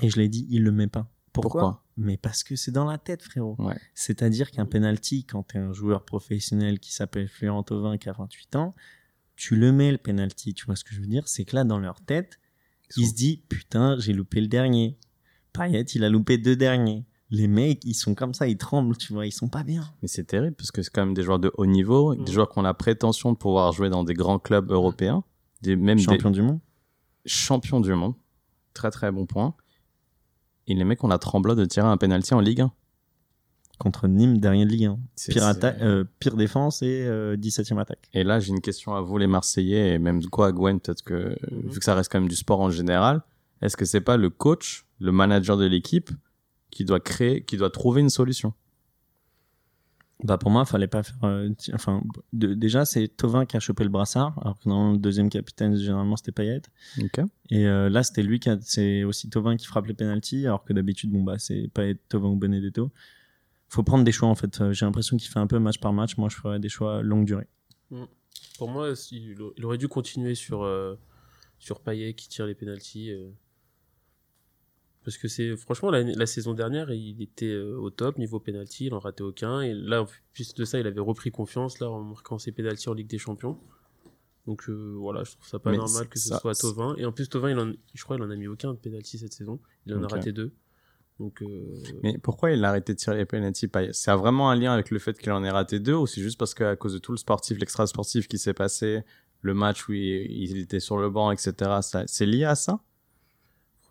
et 0.00 0.10
je 0.10 0.16
l'ai 0.18 0.28
dit, 0.28 0.46
il 0.50 0.62
le 0.64 0.72
met 0.72 0.88
pas. 0.88 1.08
Pourquoi, 1.32 1.60
Pourquoi? 1.60 1.84
Mais 1.96 2.16
parce 2.16 2.42
que 2.42 2.56
c'est 2.56 2.70
dans 2.72 2.84
la 2.84 2.98
tête, 2.98 3.22
frérot. 3.22 3.54
Ouais. 3.58 3.76
C'est-à-dire 3.94 4.50
qu'un 4.50 4.66
penalty, 4.66 5.24
quand 5.24 5.44
tu 5.44 5.56
es 5.56 5.60
un 5.60 5.72
joueur 5.72 6.04
professionnel 6.04 6.80
qui 6.80 6.92
s'appelle 6.92 7.28
Florent 7.28 7.62
Thauvin, 7.62 7.98
qui 7.98 8.08
a 8.08 8.12
28 8.12 8.56
ans, 8.56 8.74
tu 9.36 9.54
le 9.56 9.70
mets 9.72 9.92
le 9.92 9.98
penalty. 9.98 10.54
Tu 10.54 10.66
vois 10.66 10.74
ce 10.76 10.82
que 10.84 10.94
je 10.94 11.00
veux 11.00 11.06
dire? 11.06 11.28
C'est 11.28 11.44
que 11.44 11.54
là, 11.54 11.62
dans 11.64 11.78
leur 11.78 12.00
tête, 12.00 12.40
Ils 12.96 13.02
ils 13.02 13.04
sont- 13.04 13.10
se 13.10 13.14
disent 13.16 13.38
putain, 13.48 13.96
j'ai 13.98 14.12
loupé 14.12 14.40
le 14.40 14.48
dernier. 14.48 14.96
Payet, 15.58 15.82
il 15.82 16.04
a 16.04 16.08
loupé 16.08 16.38
deux 16.38 16.56
derniers. 16.56 17.04
Les 17.30 17.46
mecs, 17.48 17.84
ils 17.84 17.94
sont 17.94 18.14
comme 18.14 18.32
ça, 18.32 18.48
ils 18.48 18.56
tremblent, 18.56 18.96
tu 18.96 19.12
vois, 19.12 19.26
ils 19.26 19.32
sont 19.32 19.48
pas 19.48 19.62
bien. 19.62 19.84
Mais 20.00 20.08
c'est 20.08 20.24
terrible 20.24 20.56
parce 20.56 20.70
que 20.70 20.82
c'est 20.82 20.90
quand 20.90 21.04
même 21.04 21.14
des 21.14 21.22
joueurs 21.22 21.38
de 21.38 21.52
haut 21.58 21.66
niveau, 21.66 22.14
Mhm. 22.14 22.24
des 22.24 22.32
joueurs 22.32 22.48
qui 22.48 22.58
ont 22.58 22.62
la 22.62 22.72
prétention 22.74 23.32
de 23.32 23.36
pouvoir 23.36 23.72
jouer 23.72 23.90
dans 23.90 24.02
des 24.04 24.14
grands 24.14 24.38
clubs 24.38 24.70
européens, 24.70 25.24
des, 25.60 25.76
même 25.76 25.98
Champion 25.98 26.30
du 26.30 26.40
monde. 26.42 26.60
champions 27.26 27.80
du 27.80 27.92
monde. 27.94 28.14
Très 28.72 28.90
très 28.90 29.10
bon 29.12 29.26
point. 29.26 29.54
Et 30.68 30.74
les 30.74 30.84
mecs, 30.84 31.02
on 31.04 31.10
a 31.10 31.18
tremblé 31.18 31.54
de 31.54 31.64
tirer 31.66 31.86
un 31.88 31.96
penalty 31.98 32.32
en 32.34 32.40
Ligue 32.40 32.62
1. 32.62 32.72
Contre 33.78 34.08
Nîmes, 34.08 34.38
dernier 34.38 34.64
de 34.66 34.70
Ligue 34.70 34.84
1. 34.86 34.98
C'est- 35.14 35.32
Pire, 35.32 35.42
c'est- 35.42 35.48
atta- 35.50 35.76
euh, 35.82 36.04
pire 36.18 36.34
défense 36.34 36.82
et 36.82 37.04
euh, 37.06 37.36
17e 37.36 37.78
attaque. 37.78 38.08
Et 38.12 38.24
là, 38.24 38.40
j'ai 38.40 38.50
une 38.50 38.60
question 38.60 38.94
à 38.94 39.00
vous, 39.02 39.18
les 39.18 39.26
Marseillais, 39.28 39.94
et 39.94 39.98
même 39.98 40.24
quoi, 40.26 40.50
Gwen, 40.52 40.80
peut-être 40.80 41.02
que, 41.02 41.36
Mhm. 41.52 41.70
vu 41.70 41.78
que 41.78 41.84
ça 41.84 41.94
reste 41.94 42.10
quand 42.10 42.18
même 42.20 42.28
du 42.28 42.34
sport 42.36 42.60
en 42.60 42.70
général, 42.70 43.22
est-ce 43.62 43.76
que 43.76 43.84
c'est 43.84 44.00
pas 44.00 44.16
le 44.16 44.30
coach, 44.30 44.86
le 45.00 45.12
manager 45.12 45.56
de 45.56 45.64
l'équipe, 45.66 46.10
qui 46.70 46.84
doit 46.84 47.00
créer, 47.00 47.44
qui 47.44 47.56
doit 47.56 47.70
trouver 47.70 48.00
une 48.00 48.10
solution? 48.10 48.52
Bah 50.24 50.36
pour 50.36 50.50
moi, 50.50 50.64
fallait 50.64 50.88
pas 50.88 51.04
faire. 51.04 51.16
euh, 51.22 51.48
enfin, 51.74 52.02
de- 52.32 52.52
déjà, 52.54 52.84
c'est 52.84 53.06
Tovin 53.06 53.46
qui 53.46 53.56
a 53.56 53.60
chopé 53.60 53.84
le 53.84 53.88
brassard, 53.90 54.36
alors 54.42 54.58
que 54.58 54.68
dans 54.68 54.90
le 54.92 54.98
deuxième 54.98 55.30
capitaine, 55.30 55.76
généralement, 55.76 56.16
c'était 56.16 56.32
Payet. 56.32 56.62
Ok. 57.00 57.20
Et 57.50 57.66
euh, 57.68 57.88
là, 57.88 58.02
c'était 58.02 58.24
lui 58.24 58.40
qui 58.40 58.50
a. 58.50 58.58
C'est 58.60 59.04
aussi 59.04 59.30
Tovin 59.30 59.56
qui 59.56 59.66
frappe 59.66 59.86
les 59.86 59.94
penalties, 59.94 60.44
alors 60.46 60.64
que 60.64 60.72
d'habitude, 60.72 61.12
bon, 61.12 61.22
bah, 61.22 61.38
c'est 61.38 61.68
Payet, 61.72 61.94
Tovin 62.08 62.30
ou 62.30 62.36
Benedetto. 62.36 62.90
Faut 63.68 63.84
prendre 63.84 64.02
des 64.02 64.10
choix, 64.10 64.28
en 64.28 64.34
fait. 64.34 64.60
Euh, 64.60 64.72
J'ai 64.72 64.86
l'impression 64.86 65.16
qu'il 65.16 65.28
fait 65.30 65.38
un 65.38 65.46
peu 65.46 65.60
match 65.60 65.78
par 65.78 65.92
match. 65.92 66.16
Moi, 66.16 66.28
je 66.28 66.34
ferais 66.36 66.58
des 66.58 66.68
choix 66.68 67.00
longue 67.00 67.24
durée. 67.24 67.46
Pour 68.58 68.68
moi, 68.68 68.92
il 69.12 69.36
il 69.56 69.64
aurait 69.64 69.78
dû 69.78 69.86
continuer 69.86 70.34
sur, 70.34 70.64
euh, 70.64 70.96
sur 71.60 71.80
Payet 71.80 72.14
qui 72.14 72.28
tire 72.28 72.46
les 72.46 72.56
pénalties. 72.56 73.12
Parce 75.04 75.16
que 75.16 75.28
c'est 75.28 75.56
franchement 75.56 75.90
la, 75.90 76.02
la 76.02 76.26
saison 76.26 76.52
dernière, 76.54 76.90
il 76.90 77.22
était 77.22 77.46
euh, 77.46 77.76
au 77.78 77.88
top 77.90 78.18
niveau 78.18 78.40
penalty, 78.40 78.86
il 78.86 78.94
en 78.94 78.98
ratait 78.98 79.22
aucun. 79.22 79.60
Et 79.62 79.72
là, 79.72 80.02
en 80.02 80.06
plus 80.34 80.54
de 80.54 80.64
ça, 80.64 80.78
il 80.78 80.86
avait 80.86 81.00
repris 81.00 81.30
confiance 81.30 81.78
là 81.80 81.88
en 81.90 82.02
marquant 82.02 82.38
ses 82.38 82.52
pénalties 82.52 82.88
en 82.88 82.94
Ligue 82.94 83.06
des 83.08 83.18
Champions. 83.18 83.58
Donc 84.46 84.68
euh, 84.68 84.94
voilà, 84.98 85.24
je 85.24 85.32
trouve 85.32 85.46
ça 85.46 85.58
pas 85.58 85.70
Mais 85.70 85.76
normal 85.78 86.08
que 86.08 86.18
ce 86.18 86.28
ça- 86.28 86.38
soit 86.40 86.54
Tovin. 86.54 86.94
Et 86.98 87.04
en 87.06 87.12
plus, 87.12 87.28
Tovin, 87.28 87.50
il 87.50 87.58
en, 87.58 87.72
je 87.94 88.02
crois, 88.04 88.16
il 88.16 88.22
en 88.22 88.30
a 88.30 88.36
mis 88.36 88.48
aucun 88.48 88.72
de 88.74 88.78
penalty 88.78 89.18
cette 89.18 89.32
saison. 89.32 89.60
Il 89.86 89.94
en 89.94 90.02
a 90.04 90.08
raté 90.08 90.32
deux. 90.32 90.52
Donc 91.20 91.42
euh, 91.42 91.74
Mais 92.02 92.16
pourquoi 92.18 92.50
il 92.52 92.64
a 92.64 92.68
arrêté 92.68 92.92
de 92.92 92.98
tirer 92.98 93.16
les 93.16 93.24
penalty 93.26 93.66
Payet 93.68 93.92
C'est 93.92 94.12
vraiment 94.14 94.50
un 94.50 94.56
lien 94.56 94.72
avec 94.72 94.90
le 94.90 94.98
fait 94.98 95.18
qu'il 95.18 95.32
en 95.32 95.42
ait 95.42 95.50
raté 95.50 95.80
deux, 95.80 95.94
ou 95.94 96.06
c'est 96.06 96.20
juste 96.22 96.38
parce 96.38 96.54
qu'à 96.54 96.76
cause 96.76 96.92
de 96.94 96.98
tout 96.98 97.12
le 97.12 97.18
sportif, 97.18 97.58
l'extra 97.58 97.86
sportif 97.86 98.28
qui 98.28 98.38
s'est 98.38 98.54
passé, 98.54 99.02
le 99.42 99.52
match 99.54 99.88
où 99.88 99.92
il, 99.94 100.02
il 100.30 100.58
était 100.58 100.80
sur 100.80 100.96
le 100.98 101.10
banc, 101.10 101.30
etc. 101.32 101.52
ça- 101.82 102.04
C'est 102.06 102.26
lié 102.26 102.44
à 102.44 102.54
ça? 102.54 102.80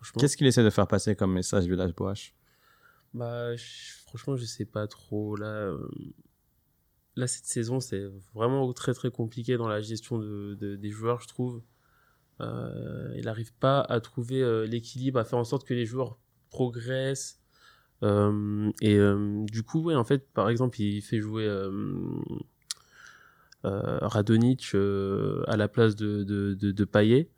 Franchement, 0.00 0.20
Qu'est-ce 0.20 0.36
qu'il 0.36 0.46
essaie 0.46 0.64
de 0.64 0.70
faire 0.70 0.86
passer 0.88 1.14
comme 1.16 1.32
message 1.32 1.66
Villas 1.66 1.92
Boas 1.96 2.14
Bah, 3.14 3.54
je- 3.56 3.64
franchement, 4.06 4.36
je 4.36 4.44
sais 4.44 4.64
pas 4.64 4.86
trop. 4.86 5.36
Là, 5.36 5.46
euh, 5.46 5.88
là 7.16 7.26
cette 7.26 7.46
saison, 7.46 7.80
c'est 7.80 8.04
vraiment 8.34 8.72
très 8.72 8.94
très 8.94 9.10
compliqué 9.10 9.56
dans 9.56 9.68
la 9.68 9.80
gestion 9.80 10.18
de, 10.18 10.56
de- 10.60 10.76
des 10.76 10.90
joueurs, 10.90 11.20
je 11.20 11.28
trouve. 11.28 11.62
Euh, 12.40 13.12
il 13.16 13.24
n'arrive 13.24 13.52
pas 13.54 13.80
à 13.80 14.00
trouver 14.00 14.40
euh, 14.42 14.64
l'équilibre, 14.66 15.18
à 15.18 15.24
faire 15.24 15.38
en 15.40 15.44
sorte 15.44 15.66
que 15.66 15.74
les 15.74 15.86
joueurs 15.86 16.18
progressent. 16.50 17.40
Et 18.02 18.96
du 19.50 19.62
coup, 19.64 19.82
ouais, 19.82 19.96
en 19.96 20.04
fait, 20.04 20.28
par 20.32 20.48
exemple, 20.48 20.80
il 20.80 21.02
fait 21.02 21.20
jouer 21.20 21.48
Radonic 23.64 24.74
à 24.74 25.56
la 25.56 25.68
place 25.68 25.96
de, 25.96 26.22
de, 26.24 26.54
de, 26.54 26.70
de 26.72 26.84
Payet. 26.84 27.28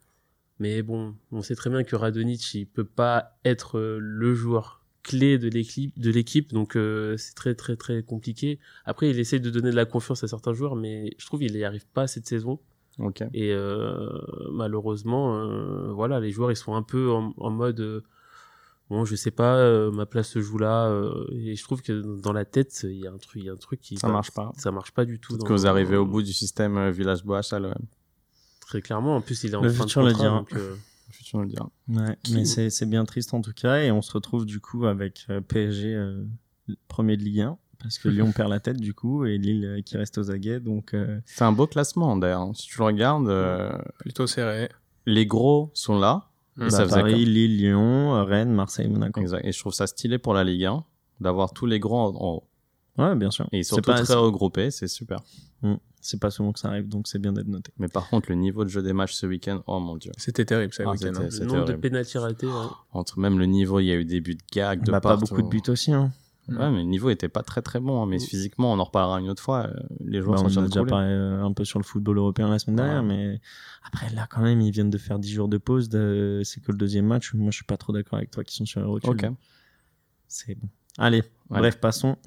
Mais 0.61 0.83
bon, 0.83 1.15
on 1.31 1.41
sait 1.41 1.55
très 1.55 1.69
bien 1.71 1.83
que 1.83 1.95
Radonic, 1.95 2.53
il 2.53 2.67
peut 2.67 2.83
pas 2.85 3.37
être 3.43 3.79
euh, 3.79 3.97
le 3.99 4.35
joueur 4.35 4.83
clé 5.01 5.39
de 5.39 5.49
l'équipe, 5.49 5.97
de 5.99 6.11
l'équipe, 6.11 6.53
donc 6.53 6.75
euh, 6.75 7.17
c'est 7.17 7.33
très 7.33 7.55
très 7.55 7.75
très 7.75 8.03
compliqué. 8.03 8.59
Après, 8.85 9.09
il 9.09 9.17
essaie 9.19 9.39
de 9.39 9.49
donner 9.49 9.71
de 9.71 9.75
la 9.75 9.85
confiance 9.85 10.23
à 10.23 10.27
certains 10.27 10.53
joueurs, 10.53 10.75
mais 10.75 11.15
je 11.17 11.25
trouve 11.25 11.39
qu'il 11.39 11.51
n'y 11.53 11.63
arrive 11.63 11.87
pas 11.87 12.05
cette 12.05 12.27
saison. 12.27 12.59
Et 13.33 13.51
euh, 13.53 14.07
malheureusement, 14.51 15.35
euh, 15.39 15.91
voilà, 15.93 16.19
les 16.19 16.29
joueurs 16.29 16.51
ils 16.51 16.55
sont 16.55 16.75
un 16.75 16.83
peu 16.83 17.09
en, 17.09 17.33
en 17.37 17.49
mode 17.49 18.03
bon, 18.91 19.03
je 19.05 19.15
sais 19.15 19.31
pas, 19.31 19.55
euh, 19.57 19.89
ma 19.91 20.05
place 20.05 20.29
se 20.29 20.41
joue 20.41 20.59
là. 20.59 20.89
euh, 20.89 21.25
et 21.33 21.55
je 21.55 21.63
trouve 21.63 21.81
que 21.81 21.93
dans 22.21 22.33
la 22.33 22.45
tête, 22.45 22.81
il 22.83 22.99
y 22.99 23.07
a 23.07 23.11
un 23.11 23.17
truc, 23.17 23.41
il 23.41 23.45
y 23.45 23.49
a 23.49 23.53
un 23.53 23.57
truc 23.57 23.79
qui 23.81 23.97
Ça 23.97 24.07
marche 24.09 24.31
pas. 24.31 24.51
Ça 24.57 24.71
marche 24.71 24.91
pas 24.91 25.05
du 25.05 25.19
tout. 25.19 25.37
Dans- 25.37 25.45
que 25.47 25.53
vous 25.53 25.65
arrivez 25.65 25.97
au 25.97 26.05
bout 26.05 26.21
du 26.21 26.33
système 26.33 26.89
Villas 26.91 27.21
Boas 27.25 27.41
à 27.51 27.57
l'OM. 27.59 27.73
Très 28.71 28.81
clairement. 28.81 29.17
En 29.17 29.21
plus, 29.21 29.43
il 29.43 29.51
est 29.51 29.55
en 29.55 29.61
Le 29.61 29.69
fin 29.69 29.83
de 29.83 29.89
futur 29.89 30.01
le 30.01 30.11
contrat, 30.13 30.23
dira. 30.23 30.37
donc, 30.39 30.53
euh, 30.53 30.75
Je 31.09 31.37
le. 31.37 31.43
Ouais, 31.89 32.17
Qui- 32.23 32.35
mais 32.35 32.45
c'est 32.45 32.69
c'est 32.69 32.85
bien 32.85 33.03
triste 33.03 33.33
en 33.33 33.41
tout 33.41 33.51
cas. 33.51 33.81
Et 33.81 33.91
on 33.91 34.01
se 34.01 34.13
retrouve 34.13 34.45
du 34.45 34.61
coup 34.61 34.85
avec 34.85 35.25
euh, 35.29 35.41
PSG 35.41 35.93
euh, 35.93 36.23
premier 36.87 37.17
de 37.17 37.23
Ligue 37.23 37.41
1. 37.41 37.57
Parce 37.79 37.97
que 37.99 38.07
Lyon 38.07 38.31
perd 38.35 38.49
la 38.49 38.61
tête 38.61 38.77
du 38.79 38.93
coup 38.93 39.25
et 39.25 39.37
Lille 39.37 39.65
euh, 39.65 39.81
qui 39.81 39.97
reste 39.97 40.17
aux 40.17 40.31
aguets. 40.31 40.61
Donc 40.61 40.93
euh, 40.93 41.19
C'est 41.25 41.43
un 41.43 41.51
beau 41.51 41.67
classement 41.67 42.15
d'ailleurs. 42.15 42.49
Si 42.55 42.67
tu 42.67 42.77
le 42.79 42.85
regardes, 42.85 43.27
euh, 43.27 43.77
Plutôt 43.99 44.25
serré. 44.25 44.69
les 45.05 45.25
gros 45.25 45.69
sont 45.73 45.99
là. 45.99 46.29
Bah, 46.55 46.67
Et 46.67 46.69
ça 46.69 46.85
faisait 46.85 47.01
Paris, 47.01 47.25
Lille, 47.25 47.57
Lyon, 47.57 48.23
Rennes, 48.23 48.53
Marseille, 48.53 48.87
Monaco. 48.87 49.19
Exact. 49.19 49.43
Et 49.45 49.51
je 49.51 49.59
trouve 49.59 49.73
ça 49.73 49.87
stylé 49.87 50.17
pour 50.17 50.33
la 50.33 50.45
Ligue 50.45 50.63
1 50.63 50.85
d'avoir 51.19 51.51
tous 51.51 51.65
les 51.65 51.79
gros 51.81 51.97
en 51.99 52.35
haut. 52.35 52.43
Ouais, 52.97 53.15
bien 53.15 53.31
sûr. 53.31 53.49
Et 53.51 53.59
ils 53.59 53.65
sont 53.65 53.75
tous 53.77 53.81
pas, 53.91 54.01
très 54.01 54.13
regroupés, 54.15 54.71
c'est 54.71 54.87
super. 54.87 55.19
Mm. 55.61 55.73
C'est 56.01 56.19
pas 56.19 56.31
souvent 56.31 56.51
que 56.51 56.59
ça 56.59 56.67
arrive, 56.69 56.87
donc 56.89 57.07
c'est 57.07 57.19
bien 57.19 57.31
d'être 57.33 57.47
noté. 57.47 57.71
Mais 57.77 57.87
par 57.87 58.09
contre, 58.09 58.29
le 58.29 58.35
niveau 58.35 58.63
de 58.65 58.69
jeu 58.69 58.81
des 58.81 58.93
matchs 58.93 59.13
ce 59.13 59.25
week-end, 59.25 59.61
oh 59.67 59.79
mon 59.79 59.95
dieu. 59.97 60.11
C'était 60.17 60.45
terrible 60.45 60.73
ce 60.73 60.83
Ah, 60.83 60.91
week-end. 60.91 61.13
hein. 61.15 61.29
le 61.31 61.45
nombre 61.45 61.65
de 61.65 61.73
pénalty 61.73 62.17
ratés. 62.17 62.47
ouais. 62.47 62.53
Entre 62.91 63.19
même 63.19 63.39
le 63.39 63.45
niveau, 63.45 63.79
il 63.79 63.85
y 63.85 63.91
a 63.91 63.95
eu 63.95 64.05
des 64.05 64.19
buts 64.21 64.35
de 64.35 64.43
gag, 64.51 64.83
de 64.83 64.91
Bah, 64.91 64.99
pas 65.01 65.15
beaucoup 65.15 65.41
de 65.41 65.47
buts 65.47 65.61
aussi. 65.69 65.93
Hein. 65.93 66.11
Ouais, 66.49 66.69
mais 66.71 66.79
le 66.79 66.83
niveau 66.89 67.09
était 67.11 67.29
pas 67.29 67.43
très 67.43 67.61
très 67.61 67.79
bon. 67.79 68.01
hein, 68.01 68.07
mais 68.07 68.17
Mm. 68.17 68.21
physiquement, 68.21 68.73
on 68.73 68.79
en 68.79 68.83
reparlera 68.83 69.19
une 69.21 69.29
autre 69.29 69.41
fois. 69.43 69.67
euh, 69.67 69.73
Les 70.03 70.21
joueurs 70.21 70.33
Bah, 70.33 70.37
sont 70.39 70.43
on 70.45 70.47
en 70.47 70.49
sur 70.49 70.59
a 70.59 70.63
le 70.63 70.69
déjà 70.69 70.83
parlé 70.83 71.07
euh, 71.07 71.43
un 71.45 71.53
peu 71.53 71.63
sur 71.63 71.79
le 71.79 71.85
football 71.85 72.17
européen 72.17 72.49
la 72.49 72.59
semaine 72.59 72.77
dernière, 72.77 73.03
Ouais. 73.03 73.07
mais 73.07 73.41
après 73.83 74.09
là 74.13 74.27
quand 74.29 74.41
même 74.41 74.59
ils 74.59 74.71
viennent 74.71 74.89
de 74.89 74.97
faire 74.97 75.17
10 75.19 75.31
jours 75.31 75.47
de 75.47 75.57
pause, 75.57 75.87
de... 75.87 76.41
c'est 76.43 76.59
que 76.59 76.71
le 76.71 76.77
deuxième 76.77 77.05
match. 77.05 77.33
Moi 77.35 77.51
je 77.51 77.55
suis 77.57 77.63
pas 77.65 77.77
trop 77.77 77.93
d'accord 77.93 78.17
avec 78.17 78.31
toi 78.31 78.43
qui 78.43 78.55
sont 78.55 78.65
sur 78.65 78.79
les 78.81 78.85
rotules. 78.87 79.11
Ok. 79.11 79.25
C'est 80.27 80.55
bon. 80.55 80.67
Allez, 80.97 81.19
Ouais. 81.49 81.59
bref, 81.59 81.79
passons. 81.79 82.17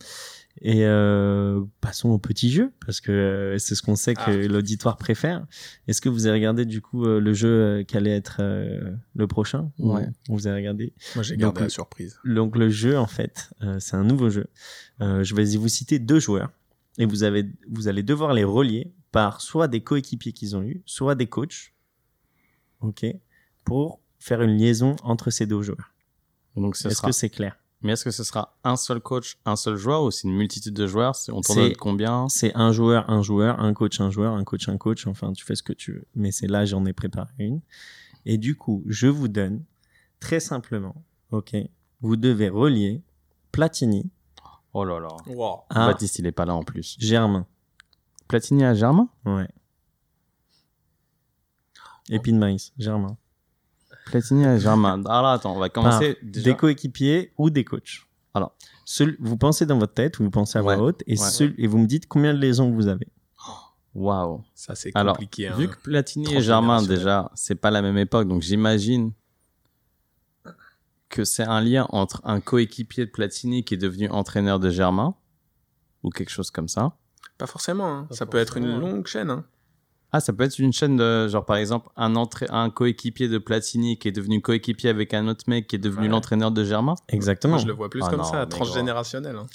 Et 0.67 0.87
euh, 0.87 1.63
passons 1.83 2.09
au 2.09 2.19
petit 2.19 2.51
jeu, 2.51 2.73
parce 2.87 3.03
que 3.03 3.13
euh, 3.13 3.59
c'est 3.59 3.75
ce 3.75 3.83
qu'on 3.83 3.97
sait 3.97 4.15
que 4.15 4.23
Ah. 4.27 4.49
l'auditoire 4.49 4.97
préfère. 4.97 5.47
Est-ce 5.89 6.01
que 6.01 6.09
vous 6.09 6.25
avez 6.27 6.37
regardé 6.39 6.65
du 6.65 6.81
coup 6.81 7.05
euh, 7.05 7.21
le 7.21 7.35
jeu 7.35 7.49
euh, 7.49 7.83
qui 7.85 7.99
allait 7.99 8.17
être 8.17 8.39
euh, 8.41 8.95
le 9.15 9.27
prochain 9.27 9.71
Ou 9.79 9.93
Ouais. 9.95 10.09
Vous 10.31 10.47
avez 10.47 10.57
regardé? 10.57 10.95
Moi, 11.17 11.23
j'ai 11.23 11.35
Donc, 11.37 11.41
gardé 11.43 11.61
la 11.61 11.67
le- 11.67 11.71
surprise. 11.71 12.19
Donc 12.25 12.57
le 12.57 12.71
jeu, 12.71 12.97
en 12.97 13.07
fait, 13.07 13.51
euh, 13.63 13.79
c'est 13.79 13.95
un 13.97 14.05
nouveau 14.05 14.31
jeu. 14.31 14.47
Euh, 15.03 15.23
je 15.23 15.35
vais 15.35 15.45
vous 15.57 15.69
citer 15.69 15.99
deux 15.99 16.19
joueurs, 16.19 16.51
et 16.97 17.05
vous, 17.05 17.25
avez, 17.25 17.45
vous 17.71 17.87
allez 17.89 18.03
devoir 18.03 18.33
les 18.33 18.45
relier 18.45 18.91
par 19.13 19.43
soit 19.43 19.69
des 19.69 19.83
coéquipiers 19.83 20.33
qu'ils 20.33 20.57
ont 20.57 20.63
eu, 20.63 20.81
soit 20.87 21.15
des 21.15 21.27
coachs, 21.27 21.75
ok, 22.81 23.05
pour 23.65 24.01
faire 24.19 24.41
une 24.41 24.57
liaison 24.57 24.97
entre 25.03 25.29
ces 25.31 25.45
deux 25.45 25.61
joueurs. 25.61 25.93
Donc, 26.57 26.75
ce 26.77 26.89
Est-ce 26.89 26.97
sera... 26.97 27.09
que 27.09 27.13
c'est 27.15 27.29
clair? 27.29 27.59
Mais 27.85 27.93
est-ce 27.93 28.03
que 28.05 28.11
ce 28.11 28.25
sera 28.25 28.57
un 28.65 28.77
seul 28.77 28.99
coach, 29.01 29.37
un 29.45 29.57
seul 29.57 29.77
joueur 29.77 30.03
ou 30.03 30.11
c'est 30.11 30.27
une 30.27 30.35
multitude 30.35 30.75
de 30.75 30.87
joueurs? 30.87 31.15
C'est- 31.15 31.31
On 31.31 31.43
tourne 31.43 31.69
de 31.69 31.75
combien? 31.75 32.29
C'est 32.29 32.53
un 32.57 32.73
joueur, 32.73 33.09
un 33.11 33.23
joueur, 33.23 33.61
un 33.61 33.75
coach, 33.75 34.01
un 34.01 34.11
joueur, 34.11 34.33
un 34.35 34.43
coach, 34.43 34.69
un 34.69 34.79
coach. 34.79 35.07
Enfin, 35.07 35.33
tu 35.33 35.45
fais 35.45 35.55
ce 35.55 35.63
que 35.63 35.73
tu 35.75 35.93
veux. 35.93 36.05
Mais 36.15 36.33
c'est 36.33 36.47
là, 36.47 36.65
j'en 36.65 36.85
ai 36.87 36.93
préparé 36.95 37.31
une. 37.39 37.61
Et 38.25 38.39
du 38.39 38.57
coup, 38.57 38.83
je 38.87 39.07
vous 39.07 39.29
donne 39.29 39.63
très 40.19 40.41
simplement, 40.41 40.95
ok, 41.31 41.55
vous 42.01 42.17
devez 42.17 42.49
relier 42.49 43.03
Platini 43.53 44.11
Oh 44.73 44.85
là 44.85 44.99
là. 44.99 45.09
Wow. 45.27 45.61
à 45.71 45.87
Baptiste, 45.87 46.19
il 46.19 46.27
est 46.27 46.33
pas 46.33 46.47
là 46.47 46.55
en 46.55 46.63
plus. 46.65 46.97
Germain. 46.99 47.47
Platini 48.27 48.65
à 48.65 48.75
Germain? 48.75 49.09
Ouais. 49.27 49.47
Épine 52.09 52.39
maïs, 52.39 52.73
Germain. 52.79 53.17
Platini 54.07 54.45
à 54.47 54.59
Germain. 54.59 55.03
Ah 55.07 55.23
là, 55.23 55.33
attends, 55.33 55.55
on 55.55 55.59
va 55.59 55.69
commencer 55.69 56.15
Par 56.15 56.23
déjà. 56.31 56.45
Des 56.51 56.57
coéquipiers 56.57 57.33
ou 57.39 57.51
des 57.51 57.65
coachs. 57.65 58.03
Alors. 58.35 58.55
Seul- 58.87 59.17
vous 59.19 59.37
pensez 59.39 59.65
dans 59.65 59.79
votre 59.79 59.95
tête, 59.95 60.19
vous 60.21 60.31
pensez 60.31 60.59
à 60.59 60.63
voix 60.63 60.75
Ouais, 60.77 60.83
haute, 60.83 61.03
et, 61.07 61.13
ouais. 61.13 61.17
seul- 61.31 61.55
et 61.57 61.67
vous 61.67 61.79
me 61.79 61.87
dites 61.87 62.07
combien 62.07 62.35
de 62.35 62.39
liaisons 62.39 62.71
vous 62.71 62.87
avez. 62.89 63.09
Waouh. 63.95 64.43
Ça, 64.55 64.75
c'est 64.75 64.91
Alors, 64.95 65.15
compliqué. 65.17 65.49
hein. 65.49 65.55
vu 65.57 65.69
que 65.69 65.77
Platini 65.77 66.35
et 66.35 66.41
Germain, 66.43 66.83
déjà, 66.83 67.31
c'est 67.35 67.55
pas 67.55 67.71
la 67.71 67.81
même 67.81 67.97
époque, 67.97 68.29
donc 68.29 68.43
j'imagine 68.43 69.13
que 71.09 71.25
c'est 71.25 71.45
un 71.45 71.61
lien 71.61 71.87
entre 71.91 72.21
un 72.25 72.41
coéquipier 72.41 73.07
de 73.07 73.11
Platini 73.11 73.65
qui 73.65 73.75
est 73.75 73.79
devenu 73.79 74.09
entraîneur 74.11 74.59
de 74.59 74.69
Germain, 74.69 75.15
ou 76.03 76.11
quelque 76.11 76.31
chose 76.31 76.51
comme 76.51 76.69
ça. 76.69 76.97
Pas 77.39 77.47
forcément. 77.47 77.87
hein. 77.87 78.07
Pas 78.09 78.17
Ça 78.17 78.27
peut 78.27 78.39
être 78.39 78.57
une 78.57 78.79
longue 78.79 79.07
chaîne. 79.07 79.31
hein. 79.31 79.45
Ah, 80.17 80.21
ça 80.21 80.33
peut 80.33 80.45
être 80.45 80.61
une 80.61 80.73
chaîne 80.73 80.97
de, 80.97 81.27
genre 81.27 81.45
par 81.45 81.57
exemple, 81.57 81.89
un, 81.97 82.15
entra- 82.15 82.47
un 82.55 82.71
coéquipier 82.71 83.27
de 83.27 83.39
Platini 83.39 83.99
qui 83.99 84.07
est 84.07 84.13
devenu 84.13 84.41
coéquipier 84.41 84.89
avec 84.89 85.13
un 85.13 85.27
autre 85.27 85.43
mec 85.49 85.67
qui 85.67 85.75
est 85.75 85.81
devenu 85.81 86.03
Ouais. 86.07 86.09
l'entraîneur 86.13 86.53
de 86.53 86.63
Germain? 86.63 86.95
Exactement. 87.09 87.55
Moi, 87.55 87.63
je 87.63 87.67
le 87.67 87.73
vois 87.73 87.91
plus 87.91 88.01
Ah 88.05 88.11
comme 88.11 88.19
non, 88.21 88.25
ça, 88.25 88.47
transgénérationnel. 88.47 89.35
hein. 89.35 89.47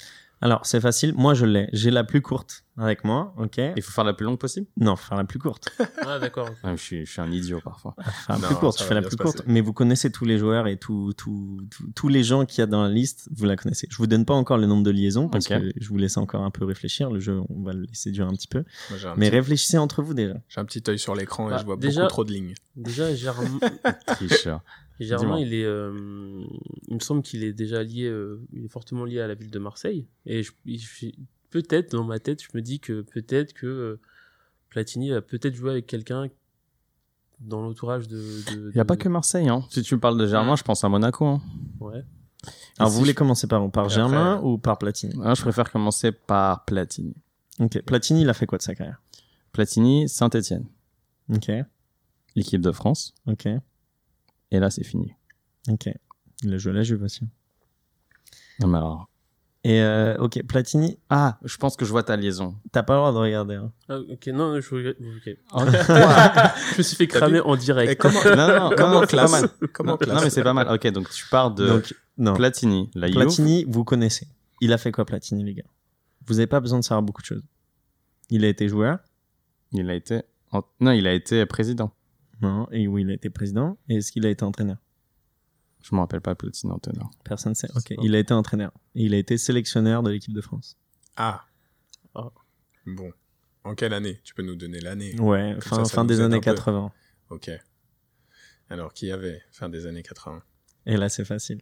Alors, 0.42 0.64
c'est 0.64 0.80
facile. 0.80 1.12
Moi, 1.16 1.34
je 1.34 1.44
l'ai. 1.44 1.68
J'ai 1.74 1.90
la 1.90 2.02
plus 2.02 2.22
courte 2.22 2.64
avec 2.78 3.04
moi, 3.04 3.34
ok? 3.36 3.58
Il 3.76 3.82
faut 3.82 3.92
faire 3.92 4.04
la 4.04 4.14
plus 4.14 4.24
longue 4.24 4.38
possible? 4.38 4.66
Non, 4.78 4.96
faire 4.96 5.18
la 5.18 5.24
plus 5.24 5.38
courte. 5.38 5.68
Ah, 6.06 6.18
d'accord. 6.18 6.48
Je, 6.64 6.76
suis, 6.76 7.04
je 7.06 7.12
suis 7.12 7.20
un 7.20 7.30
idiot 7.30 7.60
parfois. 7.62 7.94
Faire 8.26 8.38
la 8.38 8.46
plus 8.48 8.56
courte. 8.56 8.78
Je 8.80 8.84
fais 8.84 8.94
la 8.94 9.02
plus 9.02 9.16
courte. 9.16 9.42
Mais 9.46 9.60
vous 9.60 9.72
connaissez 9.74 10.10
tous 10.10 10.24
les 10.24 10.38
joueurs 10.38 10.66
et 10.66 10.78
tout, 10.78 11.12
tout, 11.16 11.60
tout- 11.70 11.90
tous 11.94 12.08
les 12.08 12.24
gens 12.24 12.46
qu'il 12.46 12.60
y 12.60 12.62
a 12.62 12.66
dans 12.66 12.82
la 12.82 12.88
liste, 12.88 13.28
vous 13.36 13.44
la 13.44 13.54
connaissez. 13.56 13.86
Je 13.90 13.96
vous 13.98 14.06
donne 14.06 14.24
pas 14.24 14.32
encore 14.34 14.56
le 14.56 14.66
nombre 14.66 14.82
de 14.82 14.90
liaisons 14.90 15.28
parce 15.28 15.46
que 15.46 15.72
je 15.76 15.88
vous 15.88 15.98
laisse 15.98 16.16
encore 16.16 16.42
un 16.42 16.50
peu 16.50 16.64
réfléchir. 16.64 17.10
Le 17.10 17.20
jeu, 17.20 17.38
on 17.50 17.62
va 17.62 17.72
le 17.74 17.82
laisser 17.82 18.10
durer 18.10 18.28
un 18.28 18.32
petit 18.34 18.48
peu. 18.48 18.64
Moi, 18.88 18.98
j'ai 18.98 19.08
un, 19.08 19.14
Mais 19.16 19.26
petit, 19.28 19.36
réfléchissez 19.36 19.76
entre 19.78 20.02
vous 20.02 20.14
déjà. 20.14 20.34
j'ai 20.48 20.60
un 20.60 20.64
petit 20.64 20.82
œil 20.88 20.98
sur 20.98 21.14
l'écran 21.14 21.48
et 21.48 21.50
Bah, 21.50 21.58
je 21.60 21.66
vois 21.66 21.76
déjà- 21.76 22.00
beaucoup 22.02 22.08
trop 22.12 22.24
de 22.24 22.32
lignes. 22.32 22.54
Déjà, 22.76 23.14
Germain, 23.14 23.44
Tricheur. 25.06 25.18
Germain, 25.20 25.38
il 25.38 25.54
est, 25.54 25.64
euh, 25.64 25.92
il 26.88 26.94
me 26.94 27.00
semble 27.00 27.22
qu'il 27.22 27.42
est 27.44 27.52
déjà 27.52 27.82
lié, 27.82 28.04
euh, 28.04 28.40
il 28.52 28.64
est 28.64 28.68
fortement 28.68 29.04
lié 29.04 29.20
à 29.20 29.26
la 29.28 29.34
ville 29.34 29.50
de 29.50 29.58
Marseille. 29.58 30.06
Et 30.26 30.42
je, 30.42 30.52
je- 30.66 31.06
peut-être 31.50 31.92
dans 31.92 32.04
ma 32.04 32.18
tête, 32.18 32.42
je 32.42 32.48
me 32.54 32.60
dis 32.62 32.80
que 32.80 33.00
peut-être 33.02 33.52
que 33.54 33.66
euh, 33.66 34.00
Platini 34.68 35.12
a 35.12 35.20
peut-être 35.20 35.54
joué 35.54 35.70
avec 35.70 35.86
quelqu'un 35.86 36.28
dans 37.40 37.62
l'entourage 37.62 38.08
de. 38.08 38.16
de- 38.18 38.70
Il 38.70 38.74
n'y 38.74 38.80
a 38.80 38.84
de- 38.84 38.86
pas 38.88 38.96
que 38.96 39.08
Marseille. 39.08 39.48
Hein. 39.48 39.64
Si 39.70 39.82
tu 39.82 39.94
me 39.94 40.00
parles 40.00 40.18
de 40.18 40.26
Germain, 40.26 40.54
je 40.56 40.62
pense 40.62 40.84
à 40.84 40.88
Monaco. 40.88 41.24
Hein. 41.26 41.42
Ouais. 41.80 42.04
Alors, 42.78 42.88
si 42.90 42.94
vous 42.94 43.00
voulez 43.00 43.12
je- 43.12 43.16
commencer 43.16 43.46
par 43.46 43.70
Par 43.70 43.86
Et 43.86 43.90
Germain 43.90 44.34
après- 44.34 44.46
ou 44.46 44.58
par 44.58 44.78
Platini? 44.78 45.14
Ah, 45.24 45.34
je 45.34 45.42
préfère 45.42 45.70
commencer 45.72 46.12
par 46.12 46.64
Platini. 46.66 47.14
Ok. 47.58 47.82
Platini, 47.82 48.22
il 48.22 48.28
a 48.28 48.34
fait 48.34 48.46
quoi 48.46 48.58
de 48.58 48.62
sa 48.62 48.74
carrière? 48.74 49.00
Platini, 49.52 50.08
Saint-Etienne, 50.08 50.66
Ok. 51.34 51.50
l'équipe 52.36 52.60
de 52.60 52.70
France. 52.72 53.14
Ok. 53.26 53.48
Et 54.50 54.58
là, 54.58 54.70
c'est 54.70 54.84
fini. 54.84 55.14
Ok. 55.68 55.88
Il 56.42 56.54
a 56.54 56.58
joué 56.58 56.72
à 56.72 56.76
la 56.76 56.82
Juve 56.82 57.02
aussi. 57.02 57.22
Non, 58.60 58.68
mais 58.68 58.78
alors... 58.78 59.06
Et 59.62 59.82
euh, 59.82 60.16
ok, 60.16 60.42
Platini, 60.44 60.98
Ah, 61.10 61.38
je 61.44 61.58
pense 61.58 61.76
que 61.76 61.84
je 61.84 61.90
vois 61.90 62.02
ta 62.02 62.16
liaison. 62.16 62.56
t'as 62.72 62.82
pas 62.82 62.94
le 62.94 63.00
droit 63.00 63.12
de 63.12 63.18
regarder. 63.18 63.56
Hein. 63.56 63.70
Ah, 63.90 63.98
ok, 63.98 64.26
non, 64.28 64.58
je. 64.58 64.94
Ah, 65.52 66.54
je 66.72 66.78
me 66.78 66.82
suis 66.82 66.96
fait 66.96 67.06
cramer 67.06 67.40
en 67.40 67.56
Et 67.56 67.58
direct. 67.58 68.00
comment, 68.00 68.24
non, 68.24 68.48
non, 68.48 68.70
comment 68.76 68.90
non, 68.92 69.00
c'est 69.00 69.16
pas 69.16 69.26
classe 69.26 69.30
mal. 69.32 69.50
Comment 69.74 69.90
Non, 69.92 69.96
classe 69.98 70.24
mais 70.24 70.30
c'est 70.30 70.42
pas 70.42 70.54
mal. 70.54 70.66
Ok, 70.72 70.86
donc 70.92 71.10
tu 71.10 71.26
parles 71.28 71.54
de 71.54 71.68
Donc, 71.68 71.94
non. 72.16 72.32
Platini, 72.32 72.90
la. 72.94 73.10
Platini, 73.10 73.66
vous 73.68 73.84
connaissez. 73.84 74.28
Il 74.62 74.72
a 74.72 74.78
fait 74.78 74.92
quoi, 74.92 75.04
Platini, 75.04 75.44
les 75.44 75.52
gars? 75.52 75.64
Vous 76.26 76.34
n'avez 76.34 76.46
pas 76.46 76.60
besoin 76.60 76.78
de 76.78 76.84
savoir 76.84 77.02
beaucoup 77.02 77.20
de 77.20 77.26
choses. 77.26 77.44
Il 78.30 78.46
a 78.46 78.48
été 78.48 78.66
joueur. 78.66 78.98
Il 79.72 79.90
a 79.90 79.94
été... 79.94 80.22
Non, 80.80 80.92
il 80.92 81.06
a 81.06 81.12
été 81.12 81.44
président. 81.44 81.92
Non. 82.40 82.68
Et 82.70 82.86
oui, 82.86 83.02
il 83.02 83.10
a 83.10 83.14
été 83.14 83.30
président. 83.30 83.78
Et 83.88 83.96
est-ce 83.96 84.12
qu'il 84.12 84.26
a 84.26 84.30
été 84.30 84.44
entraîneur? 84.44 84.78
Je 85.82 85.94
me 85.94 86.00
rappelle 86.00 86.20
pas 86.20 86.34
Platini 86.34 86.72
entraîneur. 86.72 87.10
Personne 87.24 87.50
ne 87.50 87.54
sait. 87.54 87.68
Ok. 87.74 87.94
Il 88.02 88.14
a 88.14 88.18
été 88.18 88.34
entraîneur. 88.34 88.72
Et 88.94 89.04
il 89.04 89.14
a 89.14 89.16
été 89.18 89.38
sélectionneur 89.38 90.02
de 90.02 90.10
l'équipe 90.10 90.34
de 90.34 90.40
France. 90.40 90.76
Ah. 91.16 91.44
Ah. 92.14 92.30
Bon. 92.86 93.12
En 93.64 93.74
quelle 93.74 93.94
année? 93.94 94.20
Tu 94.24 94.34
peux 94.34 94.42
nous 94.42 94.56
donner 94.56 94.80
l'année 94.80 95.18
Ouais. 95.20 95.52
Comme 95.52 95.62
Fin, 95.62 95.76
ça, 95.76 95.84
ça 95.84 95.94
fin 95.94 96.04
des 96.04 96.20
années 96.20 96.36
un 96.36 96.40
peu. 96.40 96.54
80. 96.54 96.92
Ok. 97.30 97.50
Alors, 98.68 98.92
qui 98.92 99.06
y 99.06 99.12
avait 99.12 99.42
fin 99.50 99.68
des 99.68 99.86
années 99.86 100.02
80 100.02 100.42
Et 100.86 100.96
là, 100.96 101.08
c'est 101.08 101.24
facile. 101.24 101.60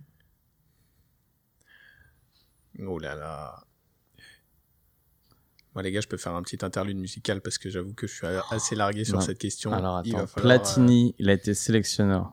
Oh 2.81 2.99
là 2.99 3.14
là. 3.14 3.64
Moi, 5.79 5.85
les 5.85 5.93
gars, 5.93 6.01
je 6.01 6.09
peux 6.09 6.16
faire 6.16 6.35
un 6.35 6.43
petit 6.43 6.59
interlude 6.64 6.97
musical 6.97 7.41
parce 7.41 7.57
que 7.57 7.70
j'avoue 7.70 7.95
que 7.95 8.09
je 8.09 8.12
suis 8.16 8.26
assez 8.51 8.74
largué 8.74 9.05
sur 9.05 9.14
Non. 9.14 9.20
cette 9.20 9.39
question. 9.39 9.72
Alors 9.72 10.03
Il 10.05 10.12
va 10.12 10.18
attends, 10.22 10.26
falloir, 10.26 10.53
euh, 10.57 10.59
Platini, 10.59 11.14
il 11.20 11.31
a 11.31 11.35
été 11.35 11.55
sélectionneur. 11.55 12.33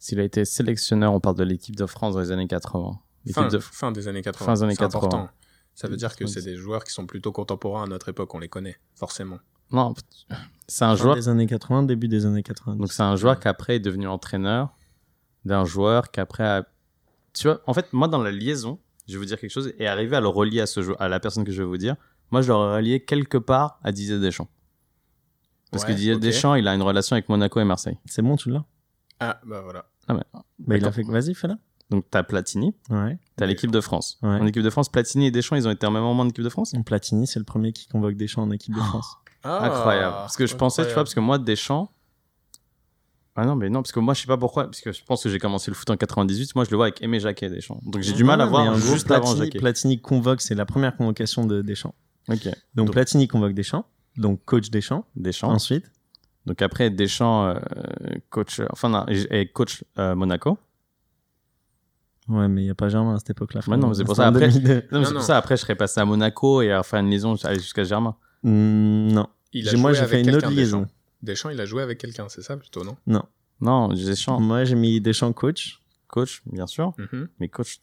S'il 0.00 0.18
a 0.18 0.24
été 0.24 0.44
sélectionneur, 0.44 1.12
on 1.12 1.20
parle 1.20 1.36
de 1.36 1.44
l'équipe 1.44 1.76
de 1.76 1.86
France 1.86 2.14
dans 2.14 2.20
les 2.20 2.32
années 2.32 2.48
80. 2.48 2.98
L'équipe 3.26 3.34
fin, 3.40 3.46
de... 3.46 3.58
fin 3.60 3.92
des 3.92 4.08
années 4.08 4.22
80. 4.22 4.44
Fin 4.44 4.54
des 4.54 4.62
années 4.64 4.72
C'est 4.74 4.78
80. 4.80 4.98
important. 5.06 5.28
Ça 5.76 5.86
veut 5.86 5.96
dire 5.96 6.08
que 6.16 6.24
90. 6.24 6.32
c'est 6.34 6.42
des 6.50 6.56
joueurs 6.56 6.82
qui 6.82 6.92
sont 6.92 7.06
plutôt 7.06 7.30
contemporains 7.30 7.84
à 7.84 7.86
notre 7.86 8.08
époque, 8.08 8.34
on 8.34 8.40
les 8.40 8.48
connaît, 8.48 8.80
forcément. 8.96 9.38
Non, 9.70 9.94
c'est 10.66 10.84
un 10.84 10.88
Fin 10.88 10.96
joueur. 10.96 11.14
des 11.14 11.28
années 11.28 11.46
80, 11.46 11.84
début 11.84 12.08
des 12.08 12.26
années 12.26 12.42
90. 12.42 12.76
Donc 12.80 12.90
c'est 12.92 13.04
un 13.04 13.14
joueur 13.14 13.38
qui 13.38 13.46
après 13.46 13.76
est 13.76 13.80
devenu 13.80 14.08
entraîneur 14.08 14.74
d'un 15.44 15.64
joueur 15.64 16.10
qui 16.10 16.18
après 16.18 16.42
a... 16.44 16.66
Tu 17.34 17.46
vois, 17.46 17.60
en 17.68 17.72
fait, 17.74 17.92
moi 17.92 18.08
dans 18.08 18.20
la 18.20 18.32
liaison, 18.32 18.80
je 19.06 19.12
vais 19.12 19.18
vous 19.20 19.26
dire 19.26 19.38
quelque 19.38 19.52
chose 19.52 19.72
et 19.78 19.86
arriver 19.86 20.16
à 20.16 20.20
le 20.20 20.26
relier 20.26 20.60
à 20.60 20.66
ce 20.66 20.82
jou- 20.82 20.96
à 20.98 21.08
la 21.08 21.20
personne 21.20 21.44
que 21.44 21.52
je 21.52 21.62
vais 21.62 21.68
vous 21.68 21.76
dire. 21.78 21.94
Moi, 22.30 22.42
je 22.42 22.48
l'aurais 22.48 22.76
relié 22.76 23.00
quelque 23.04 23.38
part 23.38 23.78
à 23.82 23.92
Didier 23.92 24.18
Deschamps. 24.18 24.48
Parce 25.70 25.84
que 25.84 25.92
Didier. 25.92 26.18
Deschamps, 26.18 26.54
il 26.54 26.66
a 26.68 26.74
une 26.74 26.82
relation 26.82 27.14
avec 27.14 27.28
Monaco 27.28 27.60
et 27.60 27.64
Marseille. 27.64 27.98
C'est 28.06 28.22
bon, 28.22 28.36
tu 28.36 28.50
l'as? 28.50 28.64
Ah, 29.20 29.40
bah 29.46 29.60
voilà. 29.62 29.84
bah, 30.08 30.14
Il 30.68 30.72
a 30.74 30.78
D'accord. 30.78 30.94
fait... 30.94 31.02
Vas-y, 31.02 31.34
fais-la. 31.34 31.56
Donc 31.90 32.04
t'as 32.10 32.22
Platini, 32.22 32.74
Ouais. 32.90 33.18
t'as 33.36 33.46
l'équipe 33.46 33.70
de 33.70 33.80
France. 33.80 34.18
Ouais. 34.22 34.28
En 34.28 34.46
équipe 34.46 34.62
de 34.62 34.68
France, 34.70 34.90
Platini 34.90 35.26
et 35.26 35.30
Deschamps, 35.30 35.56
ils 35.56 35.66
ont 35.66 35.70
été 35.70 35.86
en 35.86 35.90
même 35.90 36.02
moment 36.02 36.22
en 36.22 36.28
équipe 36.28 36.44
de 36.44 36.48
France? 36.50 36.74
Platini, 36.84 37.26
c'est 37.26 37.38
le 37.38 37.46
premier 37.46 37.72
qui 37.72 37.88
convoque 37.88 38.14
Deschamps 38.14 38.42
en 38.42 38.50
équipe 38.50 38.74
de 38.74 38.80
France. 38.80 39.16
Ah, 39.42 39.64
Incroyable. 39.64 40.14
Parce 40.16 40.36
que 40.36 40.46
je 40.46 40.54
pensais, 40.54 40.82
tu 40.86 40.92
vois, 40.92 41.04
parce 41.04 41.14
que 41.14 41.20
moi, 41.20 41.38
Deschamps. 41.38 41.90
Ah 43.36 43.46
non, 43.46 43.54
mais 43.56 43.70
non, 43.70 43.82
parce 43.82 43.92
que 43.92 44.00
moi, 44.00 44.12
je 44.14 44.20
sais 44.20 44.26
pas 44.26 44.36
pourquoi, 44.36 44.64
parce 44.64 44.80
que 44.82 44.92
je 44.92 45.02
pense 45.04 45.22
que 45.22 45.28
j'ai 45.30 45.38
commencé 45.38 45.70
le 45.70 45.76
foot 45.76 45.88
en 45.90 45.96
98. 45.96 46.54
Moi, 46.56 46.64
je 46.64 46.70
le 46.70 46.76
vois 46.76 46.86
avec 46.86 47.00
Aimé 47.02 47.20
Jacquet, 47.20 47.48
Deschamps. 47.48 47.80
Donc 47.84 48.02
j'ai 48.02 48.12
du 48.12 48.24
mal 48.24 48.40
à 48.40 48.46
voir 48.46 48.74
juste 48.76 49.10
avant 49.10 49.22
Platini, 49.22 49.44
Jacquet. 49.46 49.58
Platini 49.60 50.00
convoque, 50.00 50.40
c'est 50.42 50.56
la 50.56 50.66
première 50.66 50.94
convocation 50.96 51.46
de 51.46 51.62
Deschamps. 51.62 51.94
Ok. 52.28 52.44
Donc, 52.44 52.54
Donc- 52.86 52.92
Platini 52.92 53.26
convoque 53.28 53.54
Deschamps, 53.54 53.86
donc 54.16 54.44
coach 54.44 54.70
Deschamps. 54.70 55.04
Deschamps. 55.16 55.50
Ensuite, 55.50 55.90
Donc 56.46 56.62
après, 56.62 56.90
Deschamps, 56.90 57.46
euh, 57.48 57.58
coach, 58.30 58.60
enfin, 58.70 58.88
non, 58.88 59.06
et 59.08 59.48
coach 59.48 59.84
euh, 59.98 60.14
Monaco. 60.14 60.58
ouais, 62.28 62.48
mais 62.48 62.62
il 62.62 62.64
n'y 62.64 62.70
a 62.70 62.74
pas 62.74 62.88
Germain 62.88 63.14
à 63.14 63.18
cette 63.18 63.30
époque-là. 63.30 63.60
Ouais, 63.66 63.76
non, 63.76 63.88
mais 63.88 63.94
c'est 63.94 64.04
pour 64.04 64.16
ça, 64.16 64.26
après- 64.26 64.48
2002. 64.48 64.84
Non, 64.92 65.02
pour 65.12 65.22
ça, 65.22 65.36
après, 65.36 65.56
je 65.56 65.62
serais 65.62 65.74
passé 65.76 66.00
à 66.00 66.04
Monaco 66.04 66.62
et 66.62 66.72
à 66.72 66.82
faire 66.82 67.00
une 67.00 67.10
liaison, 67.10 67.36
jusqu'à 67.36 67.84
Germain. 67.84 68.16
Hmm, 68.42 69.08
non. 69.08 69.26
Il 69.52 69.68
a 69.68 69.76
Moi, 69.76 69.92
j'ai 69.94 70.06
fait 70.06 70.22
une 70.22 70.34
autre 70.34 70.50
liaison. 70.50 70.80
Deschamps. 70.82 70.92
Deschamps, 71.22 71.50
il 71.50 71.60
a 71.60 71.66
joué 71.66 71.82
avec 71.82 71.98
quelqu'un, 71.98 72.28
c'est 72.28 72.42
ça 72.42 72.56
plutôt, 72.56 72.84
non? 72.84 72.96
Non. 73.06 73.22
Non, 73.60 73.88
Deschamps, 73.88 74.38
Moi, 74.40 74.64
j'ai 74.64 74.76
mis 74.76 75.00
Deschamps 75.00 75.32
coach. 75.32 75.80
coach, 76.06 76.42
bien 76.46 76.66
sûr. 76.66 76.92
Mhm. 76.98 77.28
Mais 77.40 77.48
coach. 77.48 77.80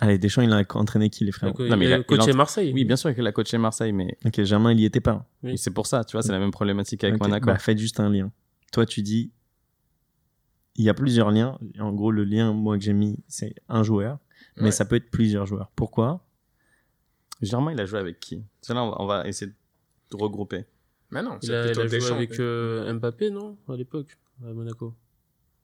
Allez, 0.00 0.18
Deschamps, 0.18 0.42
il 0.42 0.52
a 0.52 0.62
entraîné 0.74 1.08
qui, 1.08 1.24
les 1.24 1.30
frères 1.32 1.50
Donc, 1.50 1.60
Non, 1.60 1.76
mais 1.76 1.84
il 1.86 1.88
il 1.88 1.92
a- 1.92 1.96
a 1.96 2.02
coaché 2.02 2.30
il 2.32 2.36
Marseille. 2.36 2.72
Oui, 2.74 2.84
bien 2.84 2.96
sûr 2.96 3.14
qu'il 3.14 3.26
a 3.26 3.32
coaché 3.32 3.58
Marseille, 3.58 3.92
mais 3.92 4.18
Ok, 4.24 4.42
Germain, 4.42 4.72
il 4.72 4.80
y 4.80 4.84
était 4.84 5.00
pas. 5.00 5.24
Oui. 5.44 5.56
c'est 5.56 5.70
pour 5.72 5.86
ça, 5.86 6.04
tu 6.04 6.12
vois, 6.12 6.22
c'est 6.22 6.32
la 6.32 6.40
même 6.40 6.50
problématique 6.50 7.04
avec 7.04 7.20
Monaco. 7.20 7.46
Bah, 7.46 7.58
faites 7.58 7.78
juste 7.78 8.00
un 8.00 8.10
lien. 8.10 8.32
Toi, 8.72 8.86
tu 8.86 9.02
dis, 9.02 9.30
il 10.76 10.84
y 10.84 10.88
a 10.88 10.94
plusieurs 10.94 11.30
liens. 11.30 11.58
En 11.78 11.92
gros, 11.92 12.10
le 12.10 12.24
lien, 12.24 12.52
moi, 12.52 12.76
que 12.76 12.82
j'ai 12.84 12.92
mis, 12.92 13.18
c'est 13.28 13.54
un 13.68 13.84
joueur. 13.84 14.18
Mais 14.56 14.64
Ouais. 14.64 14.70
ça 14.72 14.84
peut 14.84 14.96
être 14.96 15.10
plusieurs 15.10 15.46
joueurs. 15.46 15.70
Pourquoi? 15.76 16.24
Germain, 17.40 17.72
il 17.72 17.80
a 17.80 17.86
joué 17.86 17.98
avec 18.00 18.18
qui? 18.20 18.42
C'est 18.62 18.74
là, 18.74 18.82
on 18.82 18.90
va, 18.90 18.96
on 19.00 19.06
va 19.06 19.28
essayer 19.28 19.50
de 20.10 20.16
regrouper. 20.16 20.64
Mais 21.10 21.22
non, 21.22 21.38
Il 21.42 21.46
c'est 21.46 21.54
a, 21.54 21.64
il 21.66 21.70
a 21.70 21.72
joué 21.74 21.88
Deschamps. 21.88 22.14
avec 22.16 22.40
euh, 22.40 22.92
Mbappé, 22.94 23.30
non? 23.30 23.56
À 23.68 23.76
l'époque, 23.76 24.16
à 24.44 24.52
Monaco. 24.52 24.94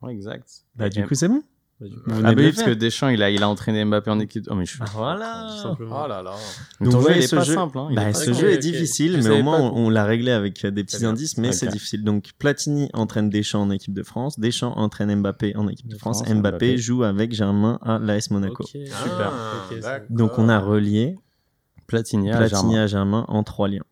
Ouais, 0.03 0.12
exact. 0.12 0.64
Bah, 0.76 0.89
du 0.89 1.05
coup, 1.05 1.14
c'est 1.14 1.28
bon. 1.28 1.43
Bah, 1.81 1.87
ah 2.09 2.12
venez 2.12 2.22
bah 2.35 2.43
oui, 2.43 2.53
parce 2.53 2.62
que 2.66 2.70
Deschamps, 2.74 3.09
il 3.09 3.22
a, 3.22 3.31
il 3.31 3.43
a 3.43 3.49
entraîné 3.49 3.83
Mbappé 3.87 4.11
en 4.11 4.20
équipe. 4.20 4.45
Oh, 4.51 4.55
mais 4.55 4.66
je 4.66 4.72
suis. 4.72 4.81
Ah, 4.83 4.91
voilà. 4.93 5.47
Oh 5.81 6.07
là 6.09 6.22
là. 6.22 6.33
Donc, 6.33 6.35
ton 6.78 6.85
vous 6.85 6.91
jeu, 6.93 6.99
voyez, 6.99 7.16
il 7.20 7.24
est 7.24 7.26
ce 7.26 7.37
pas 7.37 7.43
jeu- 7.43 7.55
simple. 7.55 7.78
Hein, 7.78 7.87
il 7.91 7.97
Bah, 7.97 8.03
est 8.03 8.12
pas 8.12 8.18
ce 8.18 8.33
jeu 8.35 8.51
est 8.51 8.59
difficile, 8.59 9.22
Je 9.22 9.28
mais 9.28 9.41
au 9.41 9.43
moins 9.43 9.57
pas. 9.57 9.62
on, 9.64 9.87
on 9.87 9.91
l'a 9.91 10.05
réglé 10.05 10.31
avec 10.33 10.66
des 10.66 10.85
petits 10.85 11.07
indices, 11.07 11.39
mais 11.39 11.53
c'est 11.53 11.68
difficile. 11.68 12.05
Donc 12.05 12.33
Platini 12.39 12.91
entraîne 12.93 13.31
Deschamps 13.31 13.62
en 13.62 13.70
équipe 13.70 13.95
de 13.95 14.03
France, 14.03 14.39
Deschamps 14.39 14.76
entraîne 14.76 15.14
Mbappé 15.22 15.57
en 15.57 15.68
équipe 15.68 15.87
de 15.89 15.95
De 15.95 15.99
France, 15.99 16.18
France, 16.22 16.28
Mbappé, 16.28 16.51
Mbappé. 16.72 16.78
joue 16.78 17.03
avec 17.03 17.33
Germain 17.33 17.78
à 17.83 17.99
l'AS 17.99 18.31
Monaco. 18.31 18.64
Super. 18.66 19.33
Ah. 19.33 19.99
Donc 20.11 20.39
on 20.39 20.49
a 20.51 20.59
relié 20.59 21.16
Platini 21.87 22.31
à 22.31 22.37
Platini 22.37 22.72
Germain. 22.72 22.83
à 22.83 22.87
Germain 22.87 23.24
en 23.28 23.43
trois 23.43 23.68
liens. 23.68 23.85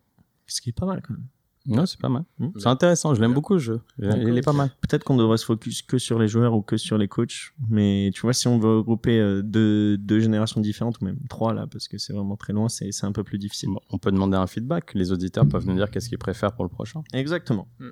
Ce 0.47 0.61
qui 0.61 0.68
est 0.70 0.78
pas 0.78 0.86
mal 0.86 1.01
quand 1.07 1.14
même. 1.14 1.24
Non, 1.69 1.87
c'est 1.87 2.01
pas 2.01 2.09
mal. 2.09 2.25
Hmm. 2.39 2.49
C'est 2.57 2.69
intéressant, 2.69 3.14
je 3.14 3.21
l'aime 3.21 3.35
beaucoup 3.35 3.53
le 3.55 3.59
jeu. 3.59 3.81
Il 3.99 4.37
est 4.37 4.43
pas 4.43 4.53
mal. 4.53 4.71
Peut-être 4.81 5.05
qu'on 5.05 5.16
devrait 5.16 5.39
se 5.39 5.45
focus 5.45 5.83
que 5.83 5.99
sur 5.99 6.19
les 6.19 6.29
joueurs 6.29 6.55
ou 6.55 6.62
que 6.62 6.77
sur 6.77 6.99
les 6.99 7.09
coachs, 7.09 7.53
mais 7.69 8.11
tu 8.14 8.23
vois, 8.23 8.33
si 8.33 8.49
on 8.49 8.59
veut 8.59 8.79
regrouper 8.79 9.19
euh, 9.21 9.43
deux, 9.43 9.99
deux 9.99 10.21
générations 10.21 10.61
différentes, 10.61 11.01
ou 11.01 11.05
même 11.05 11.19
trois 11.29 11.53
là, 11.53 11.66
parce 11.71 11.89
que 11.89 11.99
c'est 11.99 12.12
vraiment 12.12 12.37
très 12.37 12.53
loin, 12.53 12.69
c'est 12.69 12.91
c'est 12.93 13.07
un 13.07 13.12
peu 13.12 13.23
plus 13.23 13.39
difficile. 13.39 13.69
Bon, 13.69 13.81
on 13.91 13.99
peut 13.99 14.11
demander 14.11 14.37
un 14.37 14.47
feedback. 14.47 14.95
Les 14.95 15.12
auditeurs 15.12 15.47
peuvent 15.47 15.66
nous 15.66 15.77
dire 15.77 15.91
qu'est-ce 15.91 16.09
qu'ils 16.09 16.19
préfèrent 16.19 16.53
pour 16.53 16.64
le 16.64 16.71
prochain. 16.71 17.03
Exactement. 17.12 17.69
Mm. 17.79 17.89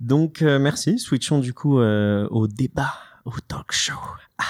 Donc, 0.00 0.42
euh, 0.42 0.58
merci. 0.58 0.98
Switchons 0.98 1.40
du 1.40 1.52
coup 1.52 1.80
euh, 1.80 2.28
au 2.30 2.46
débat, 2.46 2.94
au 3.24 3.32
talk 3.48 3.72
show. 3.72 3.94
Ah. 4.38 4.44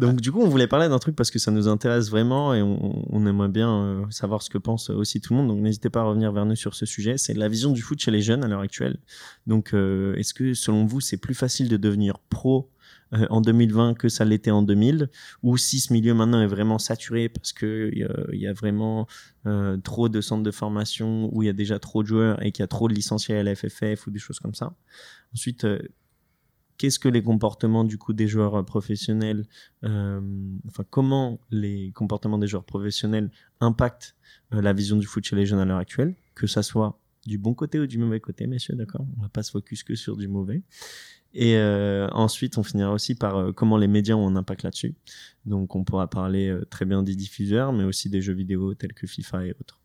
Donc 0.00 0.20
du 0.20 0.32
coup, 0.32 0.40
on 0.40 0.48
voulait 0.48 0.66
parler 0.66 0.88
d'un 0.88 0.98
truc 0.98 1.14
parce 1.14 1.30
que 1.30 1.38
ça 1.38 1.50
nous 1.50 1.68
intéresse 1.68 2.10
vraiment 2.10 2.54
et 2.54 2.62
on, 2.62 3.04
on 3.10 3.26
aimerait 3.26 3.48
bien 3.48 3.70
euh, 3.70 4.04
savoir 4.10 4.42
ce 4.42 4.50
que 4.50 4.58
pense 4.58 4.90
aussi 4.90 5.20
tout 5.20 5.34
le 5.34 5.40
monde. 5.40 5.48
Donc, 5.48 5.58
n'hésitez 5.58 5.90
pas 5.90 6.00
à 6.00 6.04
revenir 6.04 6.32
vers 6.32 6.46
nous 6.46 6.56
sur 6.56 6.74
ce 6.74 6.86
sujet. 6.86 7.18
C'est 7.18 7.34
la 7.34 7.48
vision 7.48 7.72
du 7.72 7.82
foot 7.82 7.98
chez 7.98 8.10
les 8.10 8.22
jeunes 8.22 8.44
à 8.44 8.48
l'heure 8.48 8.60
actuelle. 8.60 8.98
Donc, 9.46 9.74
euh, 9.74 10.14
est-ce 10.16 10.34
que 10.34 10.54
selon 10.54 10.86
vous, 10.86 11.00
c'est 11.00 11.18
plus 11.18 11.34
facile 11.34 11.68
de 11.68 11.76
devenir 11.76 12.18
pro 12.18 12.70
euh, 13.14 13.26
en 13.30 13.40
2020 13.40 13.94
que 13.94 14.08
ça 14.08 14.24
l'était 14.24 14.50
en 14.50 14.62
2000, 14.62 15.08
ou 15.42 15.56
si 15.56 15.80
ce 15.80 15.92
milieu 15.92 16.12
maintenant 16.12 16.42
est 16.42 16.46
vraiment 16.46 16.78
saturé 16.78 17.28
parce 17.28 17.52
que 17.52 17.90
il 17.92 18.38
y, 18.38 18.46
a 18.46 18.52
vraiment 18.52 19.06
euh, 19.46 19.78
trop 19.78 20.10
de 20.10 20.20
centres 20.20 20.42
de 20.42 20.50
formation 20.50 21.30
où 21.32 21.42
il 21.42 21.46
y 21.46 21.48
a 21.48 21.54
déjà 21.54 21.78
trop 21.78 22.02
de 22.02 22.08
joueurs 22.08 22.44
et 22.44 22.52
qu'il 22.52 22.62
y 22.62 22.64
a 22.64 22.68
trop 22.68 22.86
de 22.88 22.94
licenciés 22.94 23.36
à 23.36 23.42
la 23.42 23.54
FFF 23.54 24.06
ou 24.06 24.10
des 24.10 24.18
choses 24.18 24.38
comme 24.40 24.54
ça? 24.54 24.74
Ensuite, 25.34 25.64
euh, 25.64 25.78
qu'est-ce 26.78 26.98
que 26.98 27.08
les 27.08 27.22
comportements 27.22 27.84
du 27.84 27.98
coup 27.98 28.12
des 28.12 28.28
joueurs 28.28 28.64
professionnels, 28.64 29.46
enfin 29.82 30.84
comment 30.90 31.38
les 31.50 31.92
comportements 31.92 32.38
des 32.38 32.46
joueurs 32.46 32.64
professionnels 32.64 33.30
impactent 33.60 34.16
la 34.50 34.72
vision 34.72 34.96
du 34.96 35.06
foot 35.06 35.24
chez 35.24 35.36
les 35.36 35.44
jeunes 35.44 35.58
à 35.58 35.64
l'heure 35.64 35.78
actuelle, 35.78 36.14
que 36.34 36.46
ça 36.46 36.62
soit 36.62 36.98
du 37.26 37.38
bon 37.38 37.54
côté 37.54 37.78
ou 37.78 37.86
du 37.86 37.98
mauvais 37.98 38.20
côté, 38.20 38.46
messieurs, 38.46 38.74
d'accord? 38.74 39.06
On 39.18 39.22
va 39.22 39.28
pas 39.28 39.42
se 39.42 39.50
focus 39.50 39.84
que 39.84 39.94
sur 39.94 40.16
du 40.16 40.28
mauvais. 40.28 40.62
Et 41.34 41.56
euh, 41.56 42.08
ensuite, 42.12 42.56
on 42.58 42.62
finira 42.62 42.92
aussi 42.92 43.14
par 43.14 43.36
euh, 43.36 43.52
comment 43.52 43.76
les 43.76 43.86
médias 43.86 44.14
ont 44.14 44.26
un 44.26 44.36
impact 44.36 44.62
là-dessus. 44.62 44.94
Donc, 45.44 45.76
on 45.76 45.84
pourra 45.84 46.08
parler 46.08 46.48
euh, 46.48 46.64
très 46.64 46.86
bien 46.86 47.02
des 47.02 47.14
diffuseurs, 47.14 47.72
mais 47.72 47.84
aussi 47.84 48.08
des 48.08 48.22
jeux 48.22 48.32
vidéo 48.32 48.74
tels 48.74 48.94
que 48.94 49.06
FIFA 49.06 49.46
et 49.46 49.50
autres. 49.60 49.78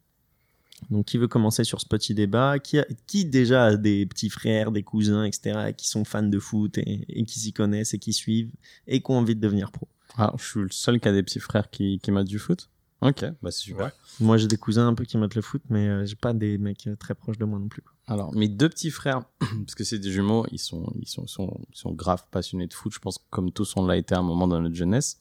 Donc, 0.89 1.05
qui 1.05 1.17
veut 1.17 1.27
commencer 1.27 1.63
sur 1.63 1.81
ce 1.81 1.87
petit 1.87 2.13
débat 2.13 2.59
qui, 2.59 2.79
a, 2.79 2.85
qui 3.07 3.25
déjà 3.25 3.65
a 3.65 3.75
des 3.77 4.05
petits 4.05 4.29
frères, 4.29 4.71
des 4.71 4.83
cousins, 4.83 5.23
etc., 5.23 5.73
qui 5.75 5.87
sont 5.87 6.05
fans 6.05 6.23
de 6.23 6.39
foot 6.39 6.77
et, 6.77 7.25
qui 7.25 7.39
s'y 7.39 7.53
connaissent 7.53 7.93
et 7.93 7.99
qui 7.99 8.13
suivent 8.13 8.51
et 8.87 9.01
qui 9.01 9.11
ont 9.11 9.17
envie 9.17 9.35
de 9.35 9.41
devenir 9.41 9.71
pro 9.71 9.87
ah, 10.17 10.33
Je 10.37 10.43
suis 10.43 10.59
le 10.61 10.71
seul 10.71 10.99
qui 10.99 11.07
a 11.07 11.11
des 11.11 11.23
petits 11.23 11.39
frères 11.39 11.69
qui, 11.69 11.99
qui 11.99 12.11
du 12.25 12.39
foot 12.39 12.69
Ok, 13.01 13.25
bah 13.41 13.51
c'est 13.51 13.59
super. 13.59 13.91
Moi, 14.21 14.37
j'ai 14.37 14.47
des 14.47 14.55
cousins 14.55 14.87
un 14.87 14.93
peu 14.93 15.03
qui 15.03 15.17
mettent 15.17 15.35
le 15.35 15.41
foot, 15.41 15.61
mais 15.69 16.05
j'ai 16.05 16.15
pas 16.15 16.31
des 16.31 16.57
mecs 16.57 16.87
très 16.99 17.13
proches 17.13 17.37
de 17.37 17.43
moi 17.43 17.59
non 17.59 17.67
plus. 17.67 17.83
Alors, 18.07 18.33
mes 18.33 18.47
deux 18.47 18.69
petits 18.69 18.91
frères, 18.91 19.23
parce 19.39 19.75
que 19.75 19.83
c'est 19.83 19.99
des 19.99 20.09
jumeaux, 20.09 20.45
ils 20.51 20.59
sont, 20.59 20.93
ils 21.01 21.07
sont, 21.07 21.27
sont, 21.27 21.59
sont 21.73 21.91
grave 21.91 22.23
passionnés 22.31 22.67
de 22.67 22.73
foot, 22.73 22.93
je 22.93 22.99
pense, 22.99 23.17
comme 23.29 23.51
tous 23.51 23.75
on 23.75 23.85
l'a 23.85 23.97
été 23.97 24.15
à 24.15 24.19
un 24.19 24.23
moment 24.23 24.47
dans 24.47 24.61
notre 24.61 24.75
jeunesse. 24.75 25.19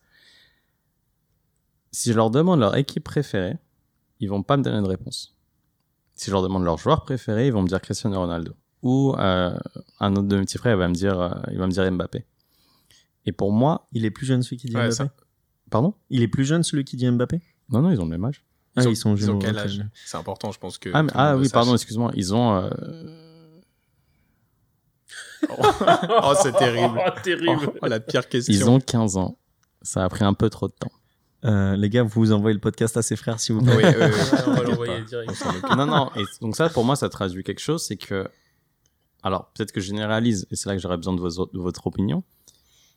Si 1.90 2.10
je 2.10 2.16
leur 2.16 2.30
demande 2.30 2.60
leur 2.60 2.76
équipe 2.76 3.02
préférée, 3.02 3.58
ils 4.20 4.28
vont 4.28 4.44
pas 4.44 4.56
me 4.56 4.62
donner 4.62 4.80
de 4.80 4.86
réponse. 4.86 5.36
Si 6.14 6.26
je 6.26 6.32
leur 6.32 6.42
demande 6.42 6.64
leur 6.64 6.78
joueur 6.78 7.04
préféré, 7.04 7.46
ils 7.46 7.52
vont 7.52 7.62
me 7.62 7.68
dire 7.68 7.80
Cristiano 7.80 8.18
Ronaldo. 8.18 8.52
Ou 8.82 9.14
euh, 9.16 9.56
un 10.00 10.12
autre 10.12 10.28
de 10.28 10.36
mes 10.36 10.42
petits 10.42 10.58
frères, 10.58 10.74
il 10.74 10.78
va 10.78 10.88
me 10.88 10.94
dire, 10.94 11.18
euh, 11.20 11.30
il 11.50 11.58
va 11.58 11.66
me 11.66 11.72
dire 11.72 11.90
Mbappé. 11.90 12.24
Et 13.26 13.32
pour 13.32 13.52
moi, 13.52 13.88
il 13.92 14.04
est 14.04 14.10
plus 14.10 14.26
jeune 14.26 14.42
celui 14.42 14.56
qui 14.56 14.66
dit 14.66 14.74
Mbappé. 14.76 15.04
Pardon? 15.70 15.94
Il 16.10 16.22
est 16.22 16.28
plus 16.28 16.44
jeune 16.44 16.62
celui 16.62 16.84
qui 16.84 16.96
dit 16.96 17.08
Mbappé? 17.10 17.40
Non, 17.70 17.80
non, 17.80 17.90
ils 17.90 18.00
ont 18.00 18.04
le 18.04 18.10
même 18.10 18.24
âge. 18.24 18.44
Ils, 18.76 18.86
ah, 18.86 18.90
ils 18.90 18.96
sont 18.96 19.14
ils 19.14 19.38
quel 19.38 19.58
âge? 19.58 19.84
C'est 20.06 20.16
important, 20.16 20.50
je 20.50 20.58
pense 20.58 20.78
que. 20.78 20.90
Ah, 20.94 21.04
ah 21.14 21.36
oui, 21.36 21.48
pardon, 21.48 21.74
excuse-moi. 21.74 22.10
Ils 22.14 22.34
ont. 22.34 22.56
Euh... 22.56 22.70
oh, 25.48 26.32
c'est 26.42 26.52
terrible. 26.52 27.00
Oh, 27.06 27.10
terrible. 27.22 27.72
Oh, 27.80 27.86
la 27.86 28.00
pire 28.00 28.28
question. 28.28 28.52
Ils 28.52 28.68
ont 28.68 28.80
15 28.80 29.16
ans. 29.16 29.38
Ça 29.82 30.04
a 30.04 30.08
pris 30.08 30.24
un 30.24 30.34
peu 30.34 30.48
trop 30.48 30.68
de 30.68 30.72
temps. 30.72 30.92
Euh, 31.44 31.76
les 31.76 31.90
gars, 31.90 32.04
vous 32.04 32.32
envoyez 32.32 32.54
le 32.54 32.60
podcast 32.60 32.96
à 32.96 33.02
ses 33.02 33.16
frères 33.16 33.40
si 33.40 33.52
vous 33.52 33.62
plaît. 33.62 33.76
Oui, 33.76 33.84
oui, 33.84 34.06
oui. 34.06 34.38
on 34.46 34.52
va 34.52 34.62
l'envoyer 34.62 35.02
direct. 35.02 35.32
non, 35.76 35.86
non. 35.86 36.10
Et 36.16 36.22
donc 36.40 36.54
ça, 36.56 36.68
pour 36.68 36.84
moi, 36.84 36.94
ça 36.94 37.08
traduit 37.08 37.42
quelque 37.42 37.60
chose, 37.60 37.82
c'est 37.84 37.96
que, 37.96 38.28
alors 39.22 39.50
peut-être 39.52 39.72
que 39.72 39.80
je 39.80 39.86
généralise, 39.86 40.46
et 40.50 40.56
c'est 40.56 40.68
là 40.68 40.76
que 40.76 40.82
j'aurais 40.82 40.96
besoin 40.96 41.14
de, 41.14 41.20
vos, 41.20 41.46
de, 41.46 41.58
votre 41.58 41.86
opinion. 41.86 42.22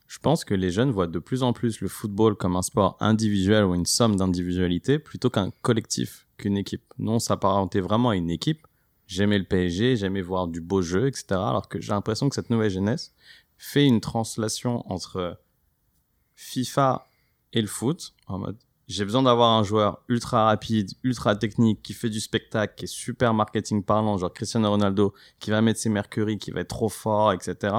Je 0.06 0.20
pense 0.20 0.44
que 0.44 0.54
les 0.54 0.70
jeunes 0.70 0.92
voient 0.92 1.08
de 1.08 1.18
plus 1.18 1.42
en 1.42 1.52
plus 1.52 1.80
le 1.80 1.88
football 1.88 2.36
comme 2.36 2.54
un 2.54 2.62
sport 2.62 2.96
individuel 3.00 3.64
ou 3.64 3.74
une 3.74 3.86
somme 3.86 4.14
d'individualité 4.14 5.00
plutôt 5.00 5.30
qu'un 5.30 5.50
collectif, 5.62 6.28
qu'une 6.36 6.56
équipe. 6.56 6.84
Non, 6.98 7.18
ça 7.18 7.28
s'apparentait 7.28 7.80
vraiment 7.80 8.10
à 8.10 8.16
une 8.16 8.30
équipe. 8.30 8.68
J'aimais 9.08 9.38
le 9.38 9.44
PSG, 9.44 9.96
j'aimais 9.96 10.22
voir 10.22 10.46
du 10.46 10.60
beau 10.60 10.82
jeu, 10.82 11.08
etc. 11.08 11.24
Alors 11.30 11.68
que 11.68 11.80
j'ai 11.80 11.92
l'impression 11.92 12.28
que 12.28 12.36
cette 12.36 12.50
nouvelle 12.50 12.70
jeunesse 12.70 13.12
fait 13.58 13.84
une 13.84 14.00
translation 14.00 14.88
entre 14.90 15.40
FIFA 16.36 17.05
et 17.56 17.60
le 17.60 17.66
foot 17.66 18.14
en 18.28 18.38
mode 18.38 18.56
j'ai 18.88 19.04
besoin 19.04 19.24
d'avoir 19.24 19.50
un 19.50 19.64
joueur 19.64 20.04
ultra 20.08 20.44
rapide, 20.44 20.92
ultra 21.02 21.34
technique, 21.34 21.82
qui 21.82 21.92
fait 21.92 22.08
du 22.08 22.20
spectacle, 22.20 22.74
qui 22.76 22.84
est 22.84 22.86
super 22.86 23.34
marketing 23.34 23.82
parlant, 23.82 24.16
genre 24.16 24.32
Cristiano 24.32 24.70
Ronaldo, 24.70 25.12
qui 25.40 25.50
va 25.50 25.60
mettre 25.60 25.80
ses 25.80 25.88
mercury, 25.88 26.38
qui 26.38 26.52
va 26.52 26.60
être 26.60 26.68
trop 26.68 26.88
fort, 26.88 27.32
etc 27.32 27.74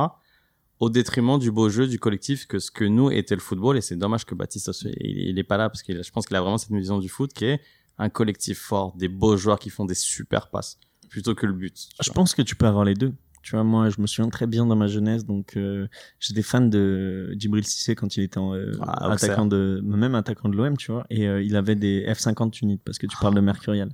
au 0.79 0.89
détriment 0.89 1.39
du 1.39 1.51
beau 1.51 1.69
jeu 1.69 1.87
du 1.87 1.99
collectif 1.99 2.45
que 2.45 2.59
ce 2.59 2.69
que 2.69 2.83
nous 2.83 3.09
était 3.09 3.35
le 3.35 3.41
football 3.41 3.77
et 3.77 3.81
c'est 3.81 3.95
dommage 3.95 4.25
que 4.25 4.35
Baptiste 4.35 4.69
il, 4.99 5.29
il 5.29 5.39
est 5.39 5.43
pas 5.43 5.57
là 5.57 5.69
parce 5.69 5.83
que 5.83 6.03
je 6.03 6.11
pense 6.11 6.27
qu'il 6.27 6.35
a 6.35 6.41
vraiment 6.41 6.57
cette 6.57 6.71
vision 6.71 6.99
du 6.99 7.09
foot 7.09 7.33
qui 7.33 7.45
est 7.45 7.61
un 7.97 8.09
collectif 8.09 8.59
fort 8.59 8.95
des 8.95 9.07
beaux 9.07 9.37
joueurs 9.37 9.59
qui 9.59 9.69
font 9.69 9.85
des 9.85 9.95
super 9.95 10.49
passes 10.49 10.79
plutôt 11.09 11.33
que 11.33 11.45
le 11.45 11.53
but 11.53 11.89
je 11.99 12.11
pense 12.11 12.35
que 12.35 12.41
tu 12.41 12.55
peux 12.55 12.67
avoir 12.67 12.85
les 12.85 12.93
deux 12.93 13.13
tu 13.41 13.55
vois, 13.55 13.63
moi, 13.63 13.89
je 13.89 14.01
me 14.01 14.07
souviens 14.07 14.29
très 14.29 14.47
bien 14.47 14.65
dans 14.65 14.75
ma 14.75 14.87
jeunesse, 14.87 15.25
donc 15.25 15.55
euh, 15.55 15.87
j'étais 16.19 16.41
fan 16.41 16.69
de 16.69 17.33
Djibril 17.37 17.63
Cissé 17.63 17.95
quand 17.95 18.17
il 18.17 18.23
était 18.23 18.39
en, 18.39 18.53
euh, 18.53 18.71
ah, 18.81 19.11
attaquant 19.11 19.45
de, 19.45 19.81
même 19.83 20.15
attaquant 20.15 20.49
de 20.49 20.55
l'OM, 20.55 20.75
tu 20.75 20.91
vois, 20.91 21.05
et 21.09 21.27
euh, 21.27 21.41
il 21.41 21.55
avait 21.55 21.75
des 21.75 22.05
F50 22.07 22.59
uniques 22.61 22.81
parce 22.83 22.97
que 22.97 23.07
tu 23.07 23.15
parles 23.17 23.35
de 23.35 23.39
Mercurial. 23.39 23.89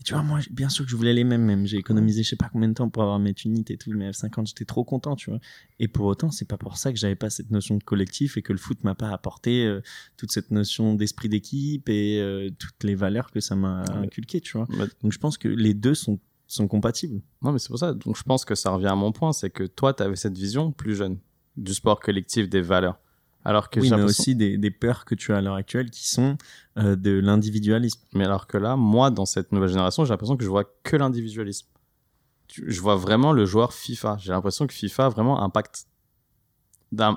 Et 0.00 0.04
tu 0.04 0.14
vois, 0.14 0.22
moi, 0.22 0.40
bien 0.50 0.68
sûr 0.68 0.84
que 0.84 0.90
je 0.90 0.96
voulais 0.96 1.12
les 1.12 1.24
mêmes, 1.24 1.42
même 1.44 1.66
j'ai 1.66 1.76
économisé 1.76 2.22
je 2.22 2.30
sais 2.30 2.36
pas 2.36 2.48
combien 2.50 2.68
de 2.68 2.74
temps 2.74 2.88
pour 2.88 3.02
avoir 3.02 3.18
mes 3.18 3.34
unités 3.44 3.74
et 3.74 3.76
tout, 3.76 3.92
mes 3.92 4.10
F50, 4.10 4.48
j'étais 4.48 4.64
trop 4.64 4.84
content, 4.84 5.16
tu 5.16 5.30
vois. 5.30 5.40
Et 5.78 5.88
pour 5.88 6.06
autant, 6.06 6.30
c'est 6.30 6.48
pas 6.48 6.56
pour 6.56 6.76
ça 6.78 6.92
que 6.92 6.98
j'avais 6.98 7.16
pas 7.16 7.30
cette 7.30 7.50
notion 7.50 7.76
de 7.76 7.84
collectif 7.84 8.36
et 8.36 8.42
que 8.42 8.52
le 8.52 8.58
foot 8.58 8.82
m'a 8.84 8.94
pas 8.94 9.10
apporté 9.10 9.70
toute 10.16 10.32
cette 10.32 10.50
notion 10.50 10.94
d'esprit 10.94 11.28
d'équipe 11.28 11.88
et 11.88 12.48
toutes 12.58 12.84
les 12.84 12.94
valeurs 12.94 13.30
que 13.30 13.40
ça 13.40 13.56
m'a 13.56 13.84
inculqué, 13.90 14.40
tu 14.40 14.56
vois. 14.56 14.66
Donc 15.02 15.12
je 15.12 15.18
pense 15.18 15.36
que 15.36 15.48
les 15.48 15.74
deux 15.74 15.94
sont 15.94 16.18
sont 16.46 16.68
compatibles. 16.68 17.20
Non, 17.42 17.52
mais 17.52 17.58
c'est 17.58 17.68
pour 17.68 17.78
ça. 17.78 17.94
Donc, 17.94 18.16
je 18.16 18.22
pense 18.22 18.44
que 18.44 18.54
ça 18.54 18.70
revient 18.70 18.88
à 18.88 18.94
mon 18.94 19.12
point, 19.12 19.32
c'est 19.32 19.50
que 19.50 19.64
toi, 19.64 19.94
tu 19.94 20.02
avais 20.02 20.16
cette 20.16 20.36
vision 20.36 20.72
plus 20.72 20.94
jeune 20.94 21.18
du 21.56 21.74
sport 21.74 22.00
collectif, 22.00 22.48
des 22.48 22.60
valeurs. 22.60 22.98
Alors 23.46 23.68
que 23.68 23.78
oui, 23.78 23.90
mais 23.90 24.02
aussi 24.02 24.34
des, 24.34 24.56
des, 24.56 24.70
peurs 24.70 25.04
que 25.04 25.14
tu 25.14 25.34
as 25.34 25.36
à 25.36 25.40
l'heure 25.42 25.54
actuelle 25.54 25.90
qui 25.90 26.08
sont 26.08 26.38
euh, 26.78 26.96
de 26.96 27.10
l'individualisme. 27.10 28.00
Mais 28.14 28.24
alors 28.24 28.46
que 28.46 28.56
là, 28.56 28.74
moi, 28.76 29.10
dans 29.10 29.26
cette 29.26 29.52
nouvelle 29.52 29.68
génération, 29.68 30.04
j'ai 30.04 30.10
l'impression 30.10 30.38
que 30.38 30.44
je 30.44 30.48
vois 30.48 30.64
que 30.82 30.96
l'individualisme. 30.96 31.66
Je 32.48 32.80
vois 32.80 32.96
vraiment 32.96 33.32
le 33.32 33.44
joueur 33.44 33.74
FIFA. 33.74 34.16
J'ai 34.18 34.32
l'impression 34.32 34.66
que 34.66 34.72
FIFA 34.72 35.10
vraiment 35.10 35.42
impacte 35.42 35.86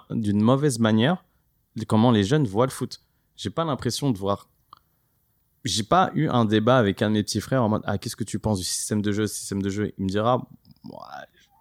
d'une 0.09 0.41
mauvaise 0.41 0.79
manière 0.79 1.23
comment 1.85 2.11
les 2.11 2.23
jeunes 2.23 2.47
voient 2.47 2.65
le 2.65 2.71
foot. 2.71 3.01
J'ai 3.35 3.49
pas 3.49 3.63
l'impression 3.63 4.09
de 4.11 4.17
voir 4.17 4.49
j'ai 5.67 5.83
pas 5.83 6.11
eu 6.15 6.27
un 6.27 6.45
débat 6.45 6.77
avec 6.77 7.01
un 7.01 7.09
de 7.09 7.13
mes 7.13 7.23
petits 7.23 7.41
frères 7.41 7.63
en 7.63 7.69
mode 7.69 7.81
ah 7.85 7.97
qu'est-ce 7.97 8.15
que 8.15 8.23
tu 8.23 8.39
penses 8.39 8.59
du 8.59 8.63
système 8.65 9.01
de 9.01 9.11
jeu 9.11 9.27
système 9.27 9.61
de 9.61 9.69
jeu? 9.69 9.93
Il 9.97 10.05
me 10.05 10.09
dira 10.09 10.47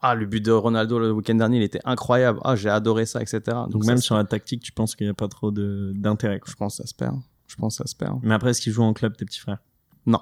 ah 0.02 0.14
le 0.14 0.26
but 0.26 0.44
de 0.44 0.52
Ronaldo 0.52 0.98
le 0.98 1.12
week-end 1.12 1.34
dernier 1.34 1.58
il 1.58 1.62
était 1.62 1.80
incroyable. 1.84 2.38
Ah 2.44 2.56
j'ai 2.56 2.68
adoré 2.68 3.06
ça 3.06 3.20
etc 3.20 3.40
donc, 3.68 3.84
même 3.84 3.98
sur 3.98 4.16
la 4.16 4.24
tactique 4.24 4.62
tu 4.62 4.72
penses 4.72 4.94
qu'il 4.94 5.06
y 5.06 5.10
a 5.10 5.14
pas 5.14 5.28
trop 5.28 5.50
de 5.50 5.92
d'intérêt 5.94 6.40
je 6.46 6.54
pense 6.54 6.76
que 6.76 6.82
ça 6.82 6.86
se 6.86 6.94
perd. 6.94 7.16
Je 7.46 7.56
pense 7.56 7.78
que 7.78 7.84
ça 7.84 7.90
se 7.90 7.96
perd 7.96 8.18
mais 8.22 8.34
après 8.34 8.50
est-ce 8.50 8.60
qu'ils 8.60 8.72
jouent 8.72 8.82
en 8.84 8.92
club 8.92 9.16
tes 9.16 9.24
petits 9.24 9.40
frères? 9.40 9.58
Non. 10.06 10.20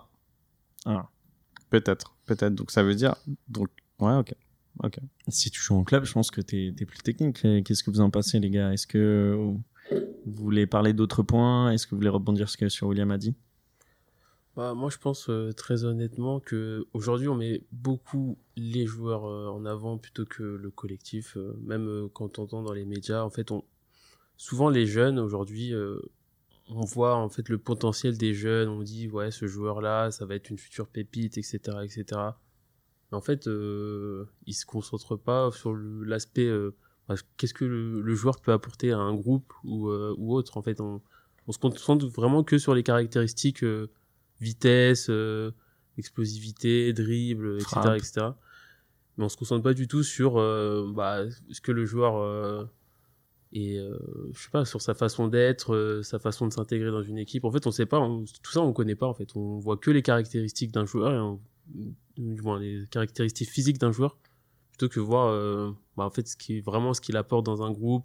Ah. 0.86 1.08
Peut-être. 1.70 2.14
Peut-être. 2.26 2.54
Donc 2.54 2.70
ça 2.70 2.82
veut 2.82 2.94
dire 2.94 3.14
donc 3.48 3.68
ouais 4.00 4.14
ok. 4.16 4.34
Ok. 4.82 4.98
Si 5.28 5.50
tu 5.50 5.60
joues 5.60 5.76
en 5.76 5.84
club 5.84 6.04
je 6.04 6.12
pense 6.12 6.30
que 6.30 6.40
t'es 6.40 6.74
es 6.78 6.84
plus 6.84 6.98
technique. 6.98 7.42
Qu'est-ce 7.64 7.82
que 7.84 7.90
vous 7.90 8.00
en 8.00 8.10
pensez 8.10 8.40
les 8.40 8.50
gars? 8.50 8.72
Est-ce 8.72 8.86
que 8.86 9.36
vous 9.36 9.62
voulez 10.26 10.66
parler 10.66 10.92
d'autres 10.92 11.22
points? 11.22 11.70
Est-ce 11.70 11.86
que 11.86 11.90
vous 11.90 11.98
voulez 11.98 12.08
rebondir 12.08 12.48
sur 12.48 12.54
ce 12.54 12.56
que 12.56 12.68
sur 12.68 12.88
William 12.88 13.10
a 13.10 13.18
dit? 13.18 13.34
Bah, 14.56 14.74
moi, 14.74 14.88
je 14.88 14.98
pense 14.98 15.28
euh, 15.30 15.52
très 15.52 15.84
honnêtement 15.84 16.38
que 16.38 16.86
aujourd'hui, 16.92 17.26
on 17.26 17.34
met 17.34 17.62
beaucoup 17.72 18.38
les 18.56 18.86
joueurs 18.86 19.26
euh, 19.26 19.48
en 19.48 19.64
avant 19.64 19.98
plutôt 19.98 20.24
que 20.24 20.44
le 20.44 20.70
collectif. 20.70 21.36
Euh, 21.36 21.56
même 21.62 22.08
quand 22.12 22.38
on 22.38 22.44
entend 22.44 22.62
dans 22.62 22.72
les 22.72 22.84
médias, 22.84 23.22
en 23.22 23.30
fait, 23.30 23.50
on 23.50 23.64
souvent 24.36 24.68
les 24.68 24.86
jeunes 24.86 25.18
aujourd'hui, 25.18 25.72
on 26.68 26.84
voit 26.84 27.14
en 27.14 27.28
fait 27.28 27.48
le 27.48 27.58
potentiel 27.58 28.18
des 28.18 28.34
jeunes. 28.34 28.68
On 28.68 28.82
dit 28.82 29.08
ouais, 29.08 29.30
ce 29.30 29.46
joueur-là, 29.46 30.10
ça 30.10 30.26
va 30.26 30.34
être 30.34 30.50
une 30.50 30.58
future 30.58 30.88
pépite, 30.88 31.38
etc., 31.38 31.58
etc. 31.82 32.04
Mais 33.10 33.16
en 33.16 33.20
fait, 33.20 33.46
ils 33.46 34.54
se 34.54 34.66
concentrent 34.66 35.16
pas 35.16 35.50
sur 35.52 35.72
l'aspect 35.74 36.50
bah, 37.08 37.14
qu'est-ce 37.36 37.54
que 37.54 37.64
le, 37.64 38.14
joueur 38.14 38.40
peut 38.40 38.52
apporter 38.52 38.90
à 38.90 38.98
un 38.98 39.14
groupe 39.14 39.52
ou, 39.62 39.88
ou 39.90 40.34
autre. 40.34 40.56
En 40.56 40.62
fait, 40.62 40.80
on, 40.80 41.00
on 41.46 41.52
se 41.52 41.58
concentre 41.58 42.06
vraiment 42.06 42.42
que 42.42 42.58
sur 42.58 42.74
les 42.74 42.82
caractéristiques 42.82 43.64
vitesse, 44.40 45.06
euh, 45.10 45.52
explosivité, 45.98 46.92
dribble, 46.92 47.60
etc., 47.60 47.80
etc. 47.96 48.26
Mais 49.16 49.24
on 49.24 49.28
se 49.28 49.36
concentre 49.36 49.62
pas 49.62 49.74
du 49.74 49.86
tout 49.86 50.02
sur 50.02 50.38
euh, 50.38 50.90
bah, 50.92 51.22
ce 51.50 51.60
que 51.60 51.70
le 51.70 51.84
joueur 51.84 52.16
euh, 52.16 52.64
est, 53.52 53.78
je 54.32 54.42
sais 54.42 54.50
pas, 54.50 54.64
sur 54.64 54.82
sa 54.82 54.94
façon 54.94 55.28
d'être, 55.28 56.00
sa 56.02 56.18
façon 56.18 56.48
de 56.48 56.52
s'intégrer 56.52 56.90
dans 56.90 57.02
une 57.02 57.18
équipe. 57.18 57.44
En 57.44 57.52
fait, 57.52 57.66
on 57.66 57.70
sait 57.70 57.86
pas, 57.86 58.00
tout 58.42 58.52
ça 58.52 58.60
on 58.60 58.72
connaît 58.72 58.96
pas 58.96 59.06
en 59.06 59.14
fait. 59.14 59.36
On 59.36 59.58
voit 59.58 59.76
que 59.76 59.90
les 59.90 60.02
caractéristiques 60.02 60.72
d'un 60.72 60.86
joueur, 60.86 61.38
du 62.16 62.42
moins 62.42 62.58
les 62.58 62.84
caractéristiques 62.90 63.50
physiques 63.50 63.78
d'un 63.78 63.92
joueur, 63.92 64.16
plutôt 64.70 64.88
que 64.88 64.98
voir 64.98 65.74
bah, 65.96 66.04
en 66.04 66.10
fait 66.10 66.26
ce 66.26 66.36
qui 66.36 66.58
est 66.58 66.60
vraiment 66.60 66.92
ce 66.92 67.00
qu'il 67.00 67.16
apporte 67.16 67.46
dans 67.46 67.62
un 67.62 67.70
groupe, 67.70 68.04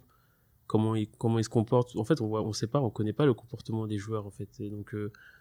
comment 0.70 0.94
il 0.94 1.08
comment 1.18 1.42
se 1.42 1.48
comporte. 1.48 1.96
En 1.96 2.04
fait, 2.04 2.20
on 2.20 2.28
voit, 2.28 2.42
on 2.42 2.52
sait 2.52 2.68
pas, 2.68 2.80
on 2.80 2.90
connaît 2.90 3.12
pas 3.20 3.26
le 3.26 3.34
comportement 3.34 3.86
des 3.86 3.98
joueurs 3.98 4.24
en 4.26 4.30
fait. 4.30 4.48
Et 4.60 4.70
donc 4.70 4.94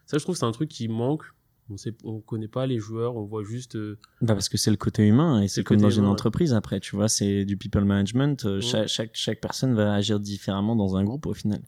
ça, 0.07 0.17
je 0.17 0.23
trouve, 0.23 0.35
c'est 0.35 0.45
un 0.45 0.51
truc 0.51 0.69
qui 0.69 0.87
manque 0.87 1.23
On 1.71 1.77
sait, 1.77 1.93
on 2.03 2.19
connaît 2.19 2.47
pas 2.47 2.65
les 2.65 2.79
joueurs, 2.79 3.15
on 3.15 3.25
voit 3.25 3.43
juste. 3.43 3.75
euh, 3.75 3.99
Bah 4.21 4.33
parce 4.33 4.49
que 4.49 4.57
c'est 4.57 4.71
le 4.71 4.77
côté 4.85 5.05
humain 5.07 5.43
et 5.43 5.47
c'est 5.47 5.61
le 5.61 5.65
comme 5.65 5.77
côté 5.77 5.83
dans 5.83 5.89
une 5.91 5.99
humain, 5.99 6.07
ouais. 6.07 6.13
entreprise 6.13 6.51
après, 6.55 6.79
tu 6.79 6.95
vois, 6.95 7.07
c'est 7.07 7.45
du 7.45 7.57
people 7.57 7.85
management. 7.85 8.43
euh, 8.45 8.55
Ouais. 8.55 8.61
Chaque, 8.71 8.87
chaque, 8.87 9.11
chaque 9.13 9.39
personne 9.39 9.75
va 9.75 9.93
agir 9.93 10.19
différemment 10.19 10.75
dans 10.75 10.95
un 10.97 11.03
groupe 11.03 11.27
au 11.27 11.35
final. 11.35 11.61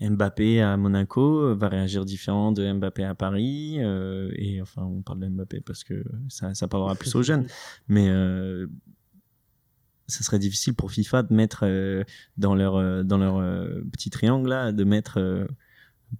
Mbappé 0.00 0.60
à 0.60 0.76
Monaco 0.76 1.22
euh, 1.44 1.54
va 1.54 1.68
réagir 1.68 2.04
différent 2.04 2.50
de 2.50 2.62
Mbappé 2.72 3.04
à 3.04 3.14
Paris 3.14 3.76
euh, 3.78 4.28
et 4.34 4.60
enfin 4.60 4.82
on 4.82 5.02
parle 5.02 5.20
de 5.20 5.28
Mbappé 5.28 5.60
parce 5.60 5.84
que 5.84 6.02
ça, 6.28 6.52
ça 6.54 6.66
parlera 6.66 6.96
plus 6.96 7.14
aux 7.14 7.22
jeunes, 7.22 7.46
mais 7.86 8.08
euh, 8.08 8.66
ça 10.06 10.22
serait 10.22 10.38
difficile 10.38 10.74
pour 10.74 10.90
FIFA 10.92 11.22
de 11.24 11.34
mettre 11.34 11.60
euh, 11.64 12.04
dans 12.36 12.54
leur 12.54 12.76
euh, 12.76 13.02
dans 13.02 13.18
leur 13.18 13.38
euh, 13.38 13.82
petit 13.92 14.10
triangle 14.10 14.48
là 14.50 14.72
de 14.72 14.84
mettre 14.84 15.18
euh, 15.18 15.46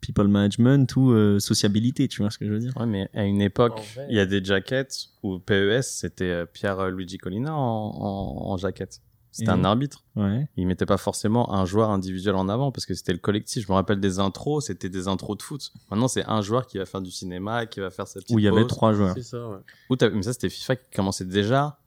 people 0.01 0.27
management 0.29 0.97
ou 0.97 1.13
euh, 1.13 1.39
sociabilité, 1.39 2.09
tu 2.09 2.23
vois 2.23 2.31
ce 2.31 2.39
que 2.39 2.47
je 2.47 2.53
veux 2.53 2.59
dire? 2.59 2.73
Ouais, 2.77 2.87
mais 2.87 3.09
à 3.15 3.25
une 3.25 3.41
époque, 3.43 3.81
il 4.09 4.17
y 4.17 4.21
a 4.21 4.27
des 4.27 4.43
jackets 4.45 4.89
où 5.23 5.39
PES, 5.39 5.83
c'était 5.83 6.25
euh, 6.31 6.47
Pierre-Luigi 6.47 7.19
Collina 7.19 7.55
en, 7.55 7.59
en, 7.61 8.51
en 8.53 8.57
jaquette. 8.57 9.01
C'était 9.31 9.51
Et- 9.51 9.55
un 9.55 9.65
arbitre. 9.65 10.05
Ouais. 10.17 10.49
Il 10.57 10.67
mettait 10.67 10.87
pas 10.87 10.97
forcément 10.97 11.53
un 11.53 11.65
joueur 11.65 11.91
individuel 11.91 12.37
en 12.37 12.49
avant 12.49 12.71
parce 12.73 12.87
que 12.87 12.95
c'était 12.95 13.13
le 13.13 13.19
collectif. 13.19 13.65
Je 13.67 13.69
me 13.71 13.75
rappelle 13.75 13.99
des 14.01 14.19
intros, 14.21 14.67
c'était 14.67 14.89
des 14.89 15.09
intros 15.09 15.37
de 15.37 15.43
foot. 15.43 15.73
Maintenant, 15.91 16.07
c'est 16.09 16.25
un 16.27 16.41
joueur 16.41 16.67
qui 16.69 16.79
va 16.79 16.87
faire 16.87 17.01
du 17.03 17.11
cinéma, 17.11 17.67
qui 17.67 17.81
va 17.81 17.91
faire 17.91 18.07
sa 18.07 18.21
petite 18.21 18.35
Où 18.35 18.39
il 18.39 18.45
y 18.45 18.49
avait 18.49 18.65
trois 18.67 18.93
joueurs. 18.95 19.15
C'est 19.17 19.23
ça, 19.25 19.49
ouais. 19.49 20.11
Mais 20.13 20.23
ça, 20.23 20.33
c'était 20.33 20.49
FIFA 20.49 20.77
qui 20.77 20.91
commençait 20.95 21.25
déjà 21.25 21.79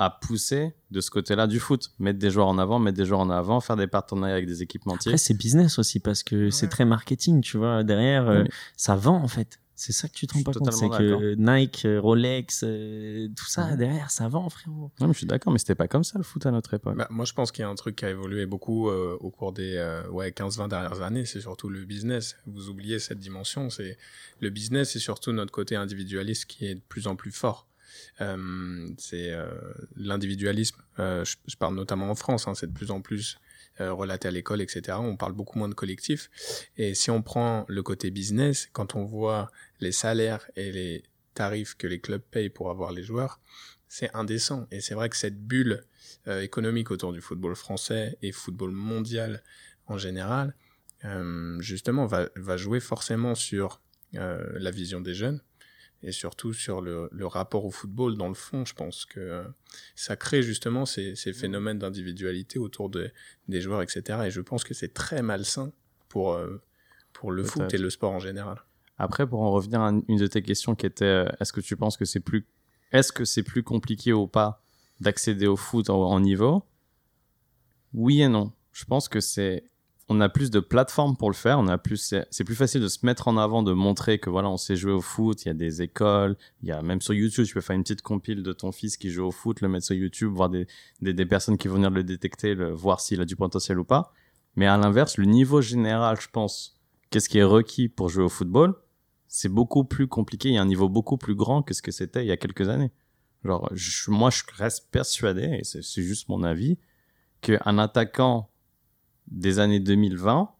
à 0.00 0.10
pousser 0.10 0.74
de 0.90 1.00
ce 1.00 1.10
côté-là 1.10 1.46
du 1.46 1.60
foot. 1.60 1.92
Mettre 1.98 2.18
des 2.18 2.30
joueurs 2.30 2.48
en 2.48 2.58
avant, 2.58 2.78
mettre 2.78 2.96
des 2.96 3.04
joueurs 3.04 3.20
en 3.20 3.30
avant, 3.30 3.60
faire 3.60 3.76
des 3.76 3.86
partenariats 3.86 4.34
avec 4.34 4.46
des 4.46 4.62
équipementiers. 4.62 5.12
Après, 5.12 5.18
c'est 5.18 5.34
business 5.34 5.78
aussi 5.78 6.00
parce 6.00 6.22
que 6.22 6.50
c'est 6.50 6.68
très 6.68 6.84
marketing, 6.84 7.42
tu 7.42 7.58
vois. 7.58 7.84
Derrière, 7.84 8.28
euh, 8.28 8.44
ça 8.76 8.96
vend 8.96 9.22
en 9.22 9.28
fait. 9.28 9.60
C'est 9.80 9.92
ça 9.92 10.08
que 10.08 10.12
tu 10.12 10.26
te 10.26 10.34
rends 10.34 10.42
pas 10.42 10.52
compte. 10.52 10.74
C'est 10.74 10.90
que 10.90 11.34
Nike, 11.36 11.86
euh, 11.86 11.98
Rolex, 11.98 12.64
euh, 12.64 13.28
tout 13.34 13.46
ça, 13.46 13.76
derrière, 13.76 14.10
ça 14.10 14.28
vend, 14.28 14.46
frérot. 14.50 14.92
Non, 15.00 15.06
mais 15.06 15.14
je 15.14 15.18
suis 15.20 15.26
d'accord, 15.26 15.54
mais 15.54 15.58
c'était 15.58 15.74
pas 15.74 15.88
comme 15.88 16.04
ça 16.04 16.18
le 16.18 16.22
foot 16.22 16.44
à 16.44 16.50
notre 16.50 16.74
époque. 16.74 16.98
Bah, 16.98 17.06
moi, 17.08 17.24
je 17.24 17.32
pense 17.32 17.50
qu'il 17.50 17.62
y 17.62 17.64
a 17.64 17.68
un 17.70 17.74
truc 17.76 17.96
qui 17.96 18.04
a 18.04 18.10
évolué 18.10 18.44
beaucoup 18.44 18.90
euh, 18.90 19.16
au 19.20 19.30
cours 19.30 19.54
des 19.54 19.76
euh, 19.76 20.06
ouais, 20.10 20.32
15-20 20.32 20.68
dernières 20.68 21.00
années, 21.00 21.24
c'est 21.24 21.40
surtout 21.40 21.70
le 21.70 21.86
business. 21.86 22.36
Vous 22.46 22.68
oubliez 22.68 22.98
cette 22.98 23.20
dimension, 23.20 23.70
c'est 23.70 23.96
le 24.40 24.50
business 24.50 24.96
et 24.96 24.98
surtout 24.98 25.32
notre 25.32 25.50
côté 25.50 25.76
individualiste 25.76 26.44
qui 26.44 26.66
est 26.66 26.74
de 26.74 26.82
plus 26.86 27.06
en 27.06 27.16
plus 27.16 27.32
fort. 27.32 27.66
Euh, 28.20 28.88
c'est 28.98 29.32
euh, 29.32 29.48
l'individualisme, 29.96 30.82
euh, 30.98 31.24
je, 31.24 31.56
parle 31.56 31.74
notamment 31.74 32.10
en 32.10 32.14
France, 32.14 32.48
hein, 32.48 32.54
c'est 32.54 32.66
de 32.66 32.72
plus 32.72 32.90
en 32.90 33.00
plus 33.00 33.38
relaté 33.78 34.28
à 34.28 34.30
l'école, 34.30 34.60
etc. 34.60 34.98
On 35.00 35.16
parle 35.16 35.32
beaucoup 35.32 35.58
moins 35.58 35.68
de 35.68 35.74
collectif. 35.74 36.28
Et 36.76 36.94
si 36.94 37.10
on 37.10 37.22
prend 37.22 37.64
le 37.66 37.82
côté 37.82 38.10
business, 38.10 38.68
quand 38.74 38.94
on 38.94 39.06
voit 39.06 39.50
les 39.78 39.92
salaires 39.92 40.50
et 40.54 40.70
les 40.70 41.02
tarifs 41.32 41.76
que 41.76 41.86
les 41.86 41.98
clubs 41.98 42.20
payent 42.20 42.50
pour 42.50 42.68
avoir 42.68 42.92
les 42.92 43.02
joueurs, 43.02 43.40
c'est 43.88 44.14
indécent. 44.14 44.66
Et 44.70 44.82
c'est 44.82 44.92
vrai 44.92 45.08
que 45.08 45.16
cette 45.16 45.40
bulle 45.40 45.82
économique 46.26 46.90
autour 46.90 47.14
du 47.14 47.22
football 47.22 47.56
français 47.56 48.18
et 48.20 48.32
football 48.32 48.72
mondial 48.72 49.42
en 49.86 49.96
général, 49.96 50.54
justement, 51.60 52.04
va, 52.04 52.56
jouer 52.58 52.80
forcément 52.80 53.34
sur 53.34 53.80
la 54.12 54.70
vision 54.70 55.00
des 55.00 55.14
jeunes 55.14 55.40
et 56.02 56.12
surtout 56.12 56.52
sur 56.52 56.80
le, 56.80 57.08
le 57.12 57.26
rapport 57.26 57.64
au 57.64 57.70
football 57.70 58.16
dans 58.16 58.28
le 58.28 58.34
fond. 58.34 58.64
Je 58.64 58.74
pense 58.74 59.04
que 59.04 59.44
ça 59.94 60.16
crée 60.16 60.42
justement 60.42 60.86
ces, 60.86 61.14
ces 61.14 61.32
phénomènes 61.32 61.78
d'individualité 61.78 62.58
autour 62.58 62.88
de, 62.88 63.10
des 63.48 63.60
joueurs, 63.60 63.82
etc. 63.82 64.20
Et 64.26 64.30
je 64.30 64.40
pense 64.40 64.64
que 64.64 64.74
c'est 64.74 64.94
très 64.94 65.22
malsain 65.22 65.72
pour, 66.08 66.32
euh, 66.32 66.60
pour 67.12 67.32
le 67.32 67.44
foot 67.44 67.72
et 67.74 67.78
le 67.78 67.90
sport 67.90 68.12
en 68.12 68.18
général. 68.18 68.62
Après, 68.98 69.26
pour 69.26 69.42
en 69.42 69.50
revenir 69.50 69.80
à 69.80 69.92
une 70.08 70.18
de 70.18 70.26
tes 70.26 70.42
questions 70.42 70.74
qui 70.74 70.86
était, 70.86 71.04
euh, 71.04 71.28
est-ce 71.40 71.52
que 71.52 71.60
tu 71.60 71.76
penses 71.76 71.96
que 71.96 72.04
c'est 72.04 72.20
plus, 72.20 72.46
est-ce 72.92 73.12
que 73.12 73.24
c'est 73.24 73.42
plus 73.42 73.62
compliqué 73.62 74.12
ou 74.12 74.26
pas 74.26 74.62
d'accéder 75.00 75.46
au 75.46 75.56
foot 75.56 75.90
en, 75.90 76.02
en 76.02 76.20
niveau? 76.20 76.62
Oui 77.92 78.22
et 78.22 78.28
non. 78.28 78.52
Je 78.72 78.84
pense 78.84 79.08
que 79.08 79.20
c'est, 79.20 79.64
on 80.12 80.20
a 80.20 80.28
plus 80.28 80.50
de 80.50 80.58
plateformes 80.58 81.16
pour 81.16 81.30
le 81.30 81.36
faire. 81.36 81.60
On 81.60 81.68
a 81.68 81.78
plus, 81.78 82.14
c'est 82.30 82.44
plus 82.44 82.56
facile 82.56 82.80
de 82.82 82.88
se 82.88 83.06
mettre 83.06 83.28
en 83.28 83.36
avant, 83.36 83.62
de 83.62 83.72
montrer 83.72 84.18
que 84.18 84.28
voilà, 84.28 84.50
on 84.50 84.56
sait 84.56 84.74
jouer 84.74 84.90
au 84.92 85.00
foot. 85.00 85.44
Il 85.44 85.48
y 85.48 85.50
a 85.52 85.54
des 85.54 85.82
écoles, 85.82 86.36
il 86.62 86.68
y 86.68 86.72
a 86.72 86.82
même 86.82 87.00
sur 87.00 87.14
YouTube, 87.14 87.46
tu 87.46 87.54
peux 87.54 87.60
faire 87.60 87.76
une 87.76 87.84
petite 87.84 88.02
compile 88.02 88.42
de 88.42 88.52
ton 88.52 88.72
fils 88.72 88.96
qui 88.96 89.10
joue 89.10 89.24
au 89.24 89.30
foot, 89.30 89.60
le 89.60 89.68
mettre 89.68 89.86
sur 89.86 89.94
YouTube, 89.94 90.32
voir 90.32 90.50
des, 90.50 90.66
des, 91.00 91.14
des 91.14 91.26
personnes 91.26 91.56
qui 91.56 91.68
vont 91.68 91.74
venir 91.76 91.90
le 91.90 92.02
détecter, 92.02 92.54
le, 92.56 92.72
voir 92.72 93.00
s'il 93.00 93.20
a 93.20 93.24
du 93.24 93.36
potentiel 93.36 93.78
ou 93.78 93.84
pas. 93.84 94.12
Mais 94.56 94.66
à 94.66 94.76
l'inverse, 94.76 95.16
le 95.16 95.26
niveau 95.26 95.60
général, 95.60 96.18
je 96.20 96.26
pense, 96.28 96.76
qu'est-ce 97.10 97.28
qui 97.28 97.38
est 97.38 97.44
requis 97.44 97.88
pour 97.88 98.08
jouer 98.08 98.24
au 98.24 98.28
football, 98.28 98.74
c'est 99.28 99.48
beaucoup 99.48 99.84
plus 99.84 100.08
compliqué. 100.08 100.48
Il 100.48 100.56
y 100.56 100.58
a 100.58 100.62
un 100.62 100.66
niveau 100.66 100.88
beaucoup 100.88 101.18
plus 101.18 101.36
grand 101.36 101.62
que 101.62 101.72
ce 101.72 101.82
que 101.82 101.92
c'était 101.92 102.24
il 102.24 102.28
y 102.28 102.32
a 102.32 102.36
quelques 102.36 102.68
années. 102.68 102.90
Genre, 103.44 103.70
je- 103.72 104.10
moi, 104.10 104.30
je 104.30 104.42
reste 104.56 104.90
persuadé, 104.90 105.60
et 105.60 105.62
c'est 105.62 106.02
juste 106.02 106.28
mon 106.28 106.42
avis, 106.42 106.78
qu'un 107.42 107.78
attaquant 107.78 108.50
des 109.30 109.58
années 109.58 109.80
2020 109.80 110.50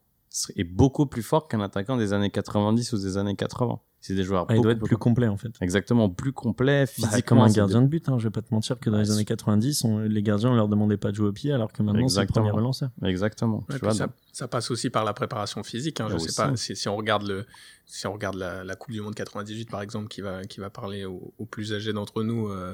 est 0.55 0.63
beaucoup 0.63 1.05
plus 1.07 1.23
fort 1.23 1.47
qu'un 1.49 1.59
attaquant 1.59 1.97
des 1.97 2.13
années 2.13 2.29
90 2.29 2.93
ou 2.93 2.97
des 2.97 3.17
années 3.17 3.35
80. 3.35 3.79
C'est 4.03 4.15
des 4.15 4.23
joueurs 4.23 4.45
Ah, 4.49 4.53
il 4.53 4.55
beaucoup 4.55 4.63
doit 4.63 4.71
être 4.71 4.83
plus 4.83 4.97
complet 4.97 5.27
en 5.27 5.37
fait. 5.37 5.51
Exactement, 5.61 6.09
plus 6.09 6.31
complet, 6.33 6.85
Bah, 6.85 6.87
physiquement. 6.87 7.21
comme 7.27 7.37
un 7.41 7.49
gardien 7.51 7.81
de 7.83 7.87
but, 7.87 8.09
hein. 8.09 8.17
je 8.17 8.23
vais 8.23 8.31
pas 8.31 8.41
te 8.41 8.51
mentir 8.51 8.79
que 8.79 8.89
dans 8.89 8.95
Ouais, 8.97 9.03
les 9.03 9.11
années 9.11 9.19
c'est- 9.19 9.25
90, 9.25 9.83
on- 9.83 9.99
les 9.99 10.23
gardiens 10.23 10.49
on 10.49 10.55
leur 10.55 10.69
demandait 10.69 10.97
pas 10.97 11.11
de 11.11 11.17
jouer 11.17 11.27
au 11.27 11.31
pied 11.33 11.51
alors 11.51 11.71
que 11.71 11.83
maintenant 11.83 12.07
c'est 12.07 12.21
le 12.21 12.25
premier 12.27 12.49
relanceur. 12.49 12.89
Exactement. 13.03 13.57
Ouais, 13.69 13.75
tu 13.77 13.81
vois, 13.85 13.93
ça, 13.93 14.07
donc- 14.07 14.15
ça 14.31 14.47
passe 14.47 14.71
aussi 14.71 14.89
par 14.89 15.03
la 15.03 15.13
préparation 15.13 15.61
physique. 15.63 15.99
Hein, 16.01 16.07
je 16.09 16.15
Ah, 16.15 16.19
sais 16.19 16.33
pas 16.41 16.55
si, 16.55 16.75
si 16.75 16.87
on 16.87 16.95
regarde 16.95 17.27
le, 17.27 17.45
si 17.85 18.07
on 18.07 18.13
regarde 18.13 18.37
la, 18.37 18.63
la 18.63 18.75
Coupe 18.75 18.93
du 18.93 19.01
Monde 19.01 19.13
98 19.13 19.69
par 19.69 19.81
exemple, 19.83 20.07
qui 20.07 20.21
va 20.21 20.45
qui 20.45 20.61
va 20.61 20.71
parler 20.71 21.05
aux, 21.05 21.33
aux 21.37 21.45
plus 21.45 21.73
âgés 21.73 21.93
d'entre 21.93 22.23
nous. 22.23 22.47
euh, 22.47 22.73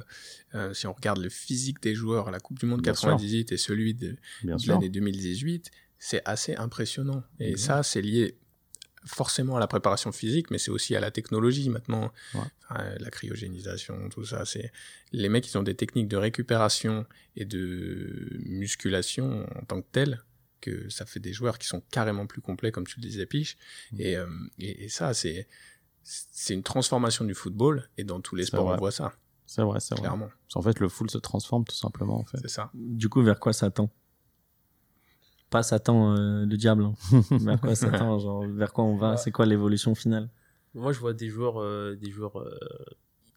euh, 0.55 0.73
si 0.73 0.87
on 0.87 0.93
regarde 0.93 1.17
le 1.17 1.29
physique 1.29 1.81
des 1.81 1.93
joueurs, 1.95 2.29
à 2.29 2.31
la 2.31 2.39
Coupe 2.39 2.59
du 2.59 2.67
Monde 2.67 2.81
Bien 2.83 2.93
98 2.93 3.51
et 3.51 3.57
celui 3.57 3.95
de, 3.95 4.15
l'année 4.43 4.87
2018, 4.89 5.71
c'est 5.99 6.21
assez 6.25 6.55
impressionnant. 6.55 7.23
Et 7.39 7.51
Mhm. 7.51 7.57
ça, 7.57 7.83
c'est 7.83 8.01
lié 8.01 8.37
forcément 9.05 9.55
à 9.55 9.59
la 9.59 9.67
préparation 9.67 10.11
physique, 10.11 10.51
mais 10.51 10.57
c'est 10.57 10.71
aussi 10.71 10.95
à 10.95 10.99
la 10.99 11.11
technologie 11.11 11.69
maintenant, 11.69 12.11
Ouais. 12.33 12.41
Enfin, 12.69 12.83
la 12.99 13.09
cryogénisation, 13.09 14.09
tout 14.09 14.25
ça. 14.25 14.43
C'est 14.43 14.73
les 15.13 15.29
mecs, 15.29 15.47
ils 15.49 15.57
ont 15.57 15.63
des 15.63 15.75
techniques 15.75 16.09
de 16.09 16.17
récupération 16.17 17.05
et 17.37 17.45
de 17.45 18.27
musculation 18.45 19.45
en 19.55 19.63
tant 19.65 19.81
que 19.81 19.87
telles 19.89 20.21
que 20.59 20.89
ça 20.89 21.05
fait 21.05 21.21
des 21.21 21.31
joueurs 21.31 21.59
qui 21.59 21.67
sont 21.67 21.81
carrément 21.91 22.27
plus 22.27 22.41
complets, 22.41 22.71
comme 22.73 22.85
tu 22.85 22.99
le 22.99 23.03
disais, 23.07 23.25
Piche. 23.25 23.57
Mhm. 23.93 24.01
Et, 24.01 24.17
euh, 24.17 24.27
et, 24.59 24.83
et 24.85 24.89
ça, 24.89 25.13
c'est 25.13 25.47
c'est 26.03 26.53
une 26.53 26.63
transformation 26.63 27.25
du 27.25 27.33
football 27.33 27.89
et 27.97 28.03
dans 28.05 28.19
tous 28.21 28.35
les 28.35 28.45
sports, 28.45 28.65
vrai. 28.65 28.75
on 28.75 28.77
voit 28.77 28.91
ça, 28.91 29.13
C'est 29.45 29.61
vrai, 29.61 29.79
c'est 29.81 29.93
vrai. 29.95 30.01
clairement. 30.01 30.29
En 30.55 30.61
fait, 30.61 30.79
le 30.79 30.87
foot 30.89 31.09
se 31.11 31.17
transforme 31.17 31.63
tout 31.65 31.75
simplement, 31.75 32.19
en 32.19 32.23
fait. 32.25 32.37
C'est 32.41 32.49
ça. 32.49 32.71
Du 32.73 33.07
coup, 33.09 33.21
vers 33.23 33.39
quoi 33.39 33.51
ça 33.53 33.69
tend? 33.71 33.89
Pas 35.49 35.63
Satan 35.63 36.15
euh, 36.17 36.45
le 36.45 36.57
diable. 36.57 36.83
hein. 36.83 36.93
vers 37.31 37.59
quoi 37.61 37.73
genre, 38.19 38.45
Vers 38.47 38.73
quoi 38.73 38.83
on 38.83 38.97
va 38.97 39.11
Ouais. 39.11 39.17
C'est 39.17 39.31
quoi 39.31 39.45
l'évolution 39.45 39.95
finale 39.95 40.29
Moi, 40.73 40.91
je 40.91 40.99
vois 40.99 41.13
des 41.13 41.29
joueurs, 41.29 41.61
euh, 41.61 41.95
des 41.95 42.11
joueurs 42.11 42.39
euh, 42.39 42.49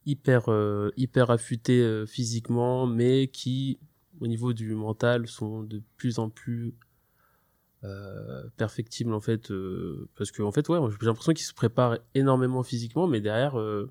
hyper, 0.06 0.50
euh, 0.50 0.90
hyper 0.96 1.30
affûtés 1.30 1.80
euh, 1.82 2.06
physiquement, 2.06 2.86
mais 2.86 3.28
qui, 3.28 3.78
au 4.20 4.26
niveau 4.26 4.52
du 4.52 4.74
mental, 4.74 5.28
sont 5.28 5.62
de 5.62 5.82
plus 5.96 6.18
en 6.18 6.30
plus 6.30 6.74
euh, 7.84 8.42
perfectibles 8.56 9.14
en 9.14 9.20
fait, 9.20 9.50
euh, 9.50 10.08
parce 10.16 10.30
que 10.32 10.42
en 10.42 10.52
fait, 10.52 10.68
ouais, 10.68 10.78
j'ai 11.00 11.06
l'impression 11.06 11.32
qu'ils 11.32 11.46
se 11.46 11.54
préparent 11.54 11.96
énormément 12.14 12.62
physiquement, 12.62 13.06
mais 13.06 13.20
derrière, 13.20 13.58
euh, 13.58 13.90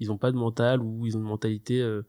ils 0.00 0.08
n'ont 0.08 0.18
pas 0.18 0.32
de 0.32 0.36
mental 0.36 0.80
ou 0.80 1.06
ils 1.06 1.16
ont 1.16 1.20
une 1.20 1.26
mentalité 1.26 1.80
euh, 1.80 2.02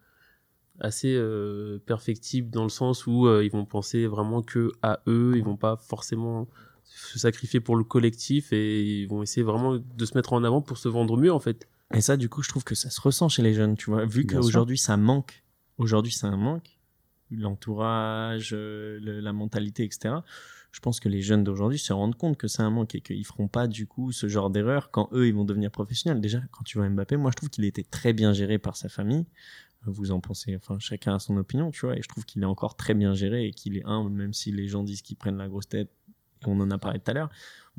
assez 0.80 1.14
euh, 1.16 1.80
perfectible 1.86 2.50
dans 2.50 2.64
le 2.64 2.70
sens 2.70 3.06
où 3.08 3.28
euh, 3.28 3.44
ils 3.44 3.52
vont 3.52 3.66
penser 3.66 4.08
vraiment 4.08 4.42
que 4.42 4.72
à 4.82 5.02
eux, 5.08 5.34
ils 5.36 5.44
vont 5.44 5.58
pas 5.58 5.78
forcément 5.78 6.48
se 6.84 7.20
sacrifier 7.20 7.60
pour 7.60 7.76
le 7.76 7.84
collectif 7.84 8.52
et 8.52 8.84
ils 9.02 9.06
vont 9.08 9.22
essayer 9.24 9.44
vraiment 9.44 9.78
de 9.78 10.06
se 10.06 10.16
mettre 10.18 10.34
en 10.34 10.44
avant 10.44 10.62
pour 10.62 10.78
se 10.78 10.90
vendre 10.90 11.18
mieux 11.18 11.32
en 11.34 11.40
fait. 11.40 11.68
Et 11.94 12.02
ça, 12.02 12.18
du 12.18 12.30
coup, 12.30 12.44
je 12.44 12.50
trouve 12.50 12.64
que 12.64 12.76
ça 12.76 12.90
se 12.90 13.02
ressent 13.02 13.30
chez 13.30 13.42
les 13.42 13.54
jeunes, 13.54 13.76
tu 13.76 13.90
vois. 13.90 14.06
Vu 14.06 14.22
qu'aujourd'hui, 14.42 14.78
ça 14.78 14.96
manque. 14.98 15.44
Aujourd'hui, 15.78 16.12
c'est 16.12 16.28
un 16.28 16.38
manque. 16.38 16.78
L'entourage, 17.32 18.52
euh, 18.54 19.00
le- 19.02 19.20
la 19.20 19.34
mentalité, 19.34 19.84
etc. 19.84 20.16
Je 20.72 20.80
pense 20.82 21.00
que 21.00 21.10
les 21.10 21.22
jeunes 21.22 21.44
d'aujourd'hui 21.44 21.80
se 21.80 21.92
rendent 21.94 22.16
compte 22.16 22.38
que 22.38 22.48
c'est 22.48 22.62
un 22.62 22.70
manque 22.70 22.94
et 22.94 23.02
qu'ils 23.02 23.26
feront 23.26 23.48
pas, 23.48 23.68
du 23.68 23.88
coup, 23.88 24.12
ce 24.12 24.28
genre 24.28 24.50
d'erreur 24.52 24.92
quand 24.92 25.10
eux, 25.14 25.28
ils 25.28 25.34
vont 25.34 25.46
devenir 25.46 25.72
professionnels. 25.72 26.22
Déjà, 26.22 26.42
quand 26.52 26.64
tu 26.64 26.78
vois 26.78 26.88
Mbappé, 26.90 27.18
moi, 27.18 27.32
je 27.32 27.38
trouve 27.38 27.50
qu'il 27.50 27.66
était 27.66 27.84
très 27.84 28.14
bien 28.14 28.34
géré 28.34 28.60
par 28.60 28.76
sa 28.78 28.88
famille. 28.88 29.26
Vous 29.86 30.12
en 30.12 30.20
pensez, 30.20 30.56
enfin, 30.56 30.78
chacun 30.80 31.16
a 31.16 31.20
son 31.20 31.38
opinion, 31.38 31.72
tu 31.72 31.86
vois. 31.86 31.98
Et 31.98 32.02
je 32.02 32.08
trouve 32.08 32.26
qu'il 32.26 32.42
est 32.42 32.46
encore 32.46 32.76
très 32.76 32.94
bien 32.94 33.14
géré 33.14 33.46
et 33.48 33.52
qu'il 33.52 33.78
est 33.78 33.86
humble, 33.86 34.12
même 34.12 34.34
si 34.34 34.52
les 34.52 34.68
gens 34.68 34.84
disent 34.84 35.02
qu'il 35.02 35.16
prennent 35.18 35.38
la 35.38 35.48
grosse 35.48 35.70
tête. 35.70 35.90
Et 36.42 36.46
on 36.48 36.60
en 36.62 36.72
a 36.72 36.78
parlé 36.78 37.00
tout 37.00 37.12
à 37.12 37.14
l'heure 37.14 37.30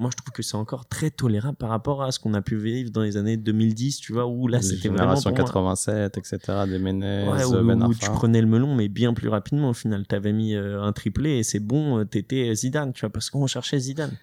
moi 0.01 0.09
je 0.11 0.17
trouve 0.17 0.33
que 0.33 0.43
c'est 0.43 0.57
encore 0.57 0.87
très 0.87 1.11
tolérable 1.11 1.57
par 1.59 1.69
rapport 1.69 2.03
à 2.03 2.11
ce 2.11 2.19
qu'on 2.19 2.33
a 2.33 2.41
pu 2.41 2.57
vivre 2.57 2.91
dans 2.91 3.03
les 3.03 3.19
années 3.19 3.37
2010 3.37 3.99
tu 3.99 4.15
vois 4.15 4.27
où 4.27 4.49
là 4.49 4.63
c'était 4.63 4.89
vraiment 4.89 5.13
moi- 5.13 5.33
87, 5.33 6.17
etc., 6.17 6.39
des 6.67 6.79
Menez, 6.79 7.29
Ouais, 7.29 7.45
où, 7.45 7.63
Ben 7.63 7.83
où 7.87 7.95
tu 7.95 8.07
prenais 8.11 8.41
le 8.41 8.47
melon 8.47 8.75
mais 8.75 8.89
bien 8.89 9.13
plus 9.13 9.29
rapidement 9.29 9.69
au 9.71 9.75
final 9.75 10.07
t'avais 10.07 10.33
mis 10.33 10.55
euh, 10.55 10.83
un 10.83 10.93
triplé 10.93 11.37
et 11.39 11.43
c'est 11.43 11.61
bon 11.61 11.99
euh, 11.99 12.05
t'étais 12.05 12.55
Zidane 12.55 12.95
tu 12.95 13.01
vois 13.01 13.11
parce 13.11 13.29
qu'on 13.29 13.47
cherchait 13.47 13.79
Zidane 13.79 14.17